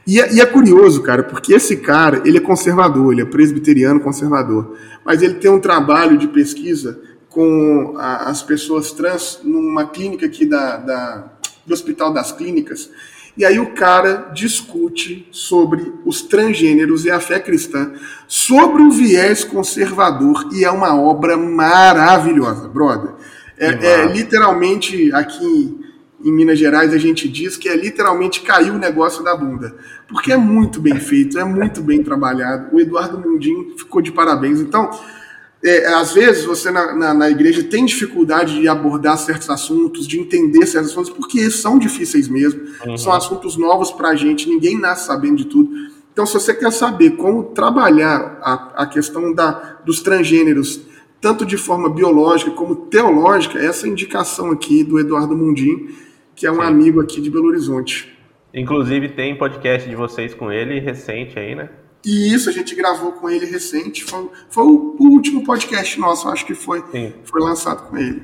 E 0.07 0.21
é, 0.21 0.35
e 0.35 0.41
é, 0.41 0.47
curioso, 0.47 1.03
cara, 1.03 1.25
porque 1.25 1.53
esse 1.53 1.79
cara, 1.79 2.23
ele 2.25 2.37
é 2.37 2.41
conservador, 2.41 3.13
ele 3.13 3.23
é 3.23 3.25
presbiteriano 3.25 3.99
conservador, 3.99 4.77
mas 5.05 5.21
ele 5.21 5.35
tem 5.35 5.51
um 5.51 5.59
trabalho 5.59 6.17
de 6.17 6.29
pesquisa 6.29 7.01
com 7.37 7.97
a, 7.99 8.31
as 8.31 8.43
pessoas 8.43 8.93
trans 8.93 9.41
numa 9.45 9.87
clínica 9.87 10.25
aqui 10.25 10.47
da, 10.47 10.79
da, 10.79 11.33
do 11.67 11.75
Hospital 11.75 12.11
das 12.11 12.33
Clínicas, 12.33 12.89
e 13.37 13.45
aí 13.45 13.61
o 13.61 13.75
cara 13.75 14.31
discute 14.33 15.29
sobre 15.31 15.93
os 16.07 16.23
transgêneros 16.23 17.05
e 17.05 17.11
a 17.11 17.21
fé 17.21 17.39
cristã, 17.39 17.93
sobre 18.27 18.81
o 18.81 18.91
viés 18.91 19.45
conservador, 19.45 20.49
e 20.51 20.65
é 20.65 20.71
uma 20.71 20.99
obra 20.99 21.37
maravilhosa, 21.37 22.69
brother. 22.69 23.11
É, 23.59 23.67
é 23.67 24.07
literalmente 24.07 25.13
aqui 25.13 25.79
em 26.25 26.33
Minas 26.33 26.59
Gerais 26.59 26.95
a 26.95 26.99
gente 26.99 27.29
diz 27.29 27.59
que 27.59 27.69
é 27.69 27.77
literalmente 27.77 28.41
caiu 28.41 28.73
o 28.73 28.79
negócio 28.79 29.23
da 29.23 29.37
bunda. 29.37 29.77
Porque 30.09 30.33
é 30.33 30.39
muito 30.39 30.81
bem 30.81 30.99
feito, 30.99 31.39
é 31.39 31.45
muito 31.45 31.83
bem 31.83 32.03
trabalhado. 32.03 32.75
O 32.75 32.81
Eduardo 32.81 33.19
Mundim 33.19 33.75
ficou 33.77 34.01
de 34.01 34.11
parabéns. 34.11 34.59
Então, 34.59 34.91
é, 35.65 35.87
às 35.95 36.13
vezes 36.13 36.45
você 36.45 36.71
na, 36.71 36.95
na, 36.95 37.15
na, 37.15 37.31
igreja 37.31 37.63
tem 37.63 37.85
dificuldade 37.85 38.61
de 38.61 38.69
abordar 38.69 39.17
certos 39.19 39.49
assuntos, 39.49 40.07
de 40.07 40.19
entender 40.19 40.67
certos 40.67 40.91
assuntos, 40.91 41.11
porque 41.11 41.51
são 41.51 41.79
difíceis 41.79 42.29
mesmo, 42.29 42.63
uhum. 42.87 42.97
são 42.97 43.13
assuntos 43.13 43.57
novos 43.57 43.91
para 43.91 44.11
a 44.11 44.15
gente, 44.15 44.49
ninguém 44.49 44.79
nasce 44.79 45.07
sabendo 45.07 45.37
de 45.37 45.47
tudo. 45.47 45.71
Então, 46.13 46.25
se 46.25 46.35
você 46.35 46.55
quer 46.55 46.73
saber 46.73 47.11
como 47.17 47.45
trabalhar 47.45 48.39
a, 48.43 48.83
a 48.83 48.87
questão 48.87 49.35
da, 49.35 49.81
dos 49.85 50.01
transgêneros, 50.01 50.81
tanto 51.21 51.45
de 51.45 51.57
forma 51.57 51.91
biológica 51.91 52.51
como 52.53 52.77
teológica, 52.77 53.59
essa 53.59 53.89
indicação 53.89 54.51
aqui 54.51 54.85
do 54.85 54.99
Eduardo 54.99 55.37
Mundim, 55.37 55.89
que 56.35 56.47
é 56.47 56.53
um 56.53 56.57
Sim. 56.57 56.63
amigo 56.63 57.01
aqui 57.01 57.21
de 57.21 57.31
Belo 57.31 57.49
Horizonte. 57.49 58.17
Inclusive 58.55 59.11
tem 59.11 59.37
podcast 59.37 59.89
de 59.89 59.97
vocês 59.97 60.33
com 60.33 60.51
ele 60.51 60.79
recente 60.81 61.39
aí, 61.39 61.55
né? 61.55 61.69
E 62.07 62.33
isso 62.33 62.49
a 62.49 62.53
gente 62.53 62.73
gravou 62.77 63.11
com 63.11 63.29
ele 63.29 63.45
recente. 63.45 64.05
Foi, 64.05 64.31
foi 64.49 64.63
o, 64.63 64.95
último 65.01 65.43
podcast 65.43 65.99
nosso, 65.99 66.29
acho 66.29 66.47
que 66.47 66.55
foi, 66.55 66.85
foi 67.25 67.41
lançado 67.41 67.89
com 67.89 67.97
ele. 67.97 68.23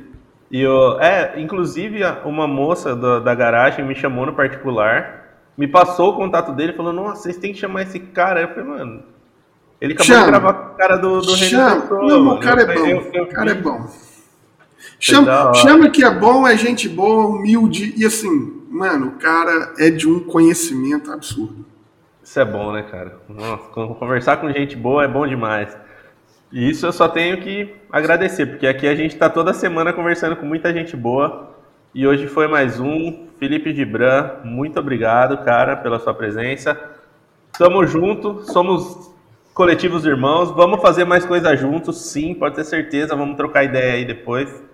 E 0.48 0.60
eu, 0.60 1.00
é, 1.00 1.34
inclusive 1.40 1.98
uma 2.24 2.46
moça 2.46 2.94
do, 2.94 3.18
da 3.18 3.34
garagem 3.34 3.84
me 3.84 3.96
chamou 3.96 4.24
no 4.24 4.34
particular, 4.34 5.40
me 5.59 5.66
passou 5.66 6.10
o 6.10 6.16
contato 6.16 6.52
dele, 6.52 6.74
falou: 6.74 6.92
Nossa, 6.92 7.22
vocês 7.22 7.36
têm 7.36 7.52
que 7.52 7.59
chamar 7.59 7.82
esse 7.82 7.98
cara. 7.98 8.42
Eu 8.42 8.48
falei, 8.50 8.64
mano, 8.64 9.02
ele 9.80 9.94
acabou 9.94 10.14
Chama. 10.14 10.24
de 10.26 10.30
gravar 10.30 10.52
com 10.52 10.74
o 10.74 10.76
cara 10.76 10.96
do, 10.96 11.20
do 11.20 11.36
Chama. 11.36 11.84
Não, 12.06 12.28
o 12.36 12.40
cara 12.40 12.62
é 12.62 12.66
bom. 12.66 12.86
Eu, 12.86 13.10
eu, 13.12 13.24
o 13.24 13.28
cara 13.30 13.50
é 13.50 13.54
bom. 13.54 13.90
Chama, 15.00 15.54
chama 15.54 15.90
que 15.90 16.04
é 16.04 16.10
bom, 16.10 16.46
é 16.46 16.56
gente 16.56 16.88
boa, 16.88 17.26
humilde 17.26 17.92
e 17.96 18.06
assim, 18.06 18.62
mano, 18.70 19.09
o 19.09 19.12
cara 19.18 19.74
é 19.76 19.90
de 19.90 20.09
um 20.09 20.20
conhecimento 20.20 21.10
absurdo. 21.10 21.72
Isso 22.32 22.40
é 22.40 22.46
bom, 22.46 22.72
né, 22.72 22.82
cara? 22.90 23.18
Nossa, 23.28 23.68
conversar 23.68 24.38
com 24.38 24.50
gente 24.50 24.74
boa 24.74 25.04
é 25.04 25.06
bom 25.06 25.26
demais. 25.26 25.76
E 26.50 26.70
isso 26.70 26.86
eu 26.86 26.90
só 26.90 27.06
tenho 27.06 27.36
que 27.42 27.74
agradecer, 27.92 28.46
porque 28.46 28.66
aqui 28.66 28.88
a 28.88 28.94
gente 28.94 29.12
está 29.12 29.28
toda 29.28 29.52
semana 29.52 29.92
conversando 29.92 30.34
com 30.36 30.46
muita 30.46 30.72
gente 30.72 30.96
boa. 30.96 31.54
E 31.94 32.06
hoje 32.06 32.26
foi 32.26 32.48
mais 32.48 32.80
um. 32.80 33.26
Felipe 33.38 33.74
Gibran, 33.74 34.36
muito 34.44 34.80
obrigado, 34.80 35.44
cara, 35.44 35.76
pela 35.76 35.98
sua 35.98 36.14
presença. 36.14 36.74
Tamo 37.59 37.86
junto, 37.86 38.40
somos 38.50 39.14
coletivos 39.52 40.06
irmãos. 40.06 40.52
Vamos 40.52 40.80
fazer 40.80 41.04
mais 41.04 41.26
coisas 41.26 41.60
juntos, 41.60 42.00
sim, 42.00 42.32
pode 42.32 42.54
ter 42.54 42.64
certeza. 42.64 43.14
Vamos 43.14 43.36
trocar 43.36 43.64
ideia 43.64 43.92
aí 43.92 44.06
depois. 44.06 44.64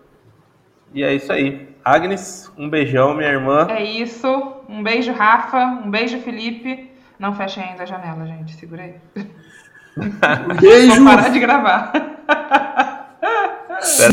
E 0.95 1.03
é 1.03 1.13
isso 1.13 1.33
aí. 1.33 1.71
Agnes, 1.85 2.53
um 2.57 2.71
beijão, 2.71 3.15
minha 3.15 3.31
irmã. 3.31 3.67
É 3.69 3.83
isso. 3.83 4.29
Um 4.69 4.81
beijo, 4.81 5.11
Rafa. 5.11 5.59
Um 5.85 5.91
beijo, 5.91 6.21
Felipe. 6.21 6.97
Não 7.19 7.35
feche 7.35 7.61
ainda 7.61 7.83
a 7.83 7.87
janela, 7.87 8.27
gente. 8.27 8.55
Segura 8.55 8.83
aí. 8.83 8.95
Beijo! 10.61 10.97
Vou 10.97 11.05
parar 11.05 11.29
de 11.31 11.41
gravar. 11.41 11.93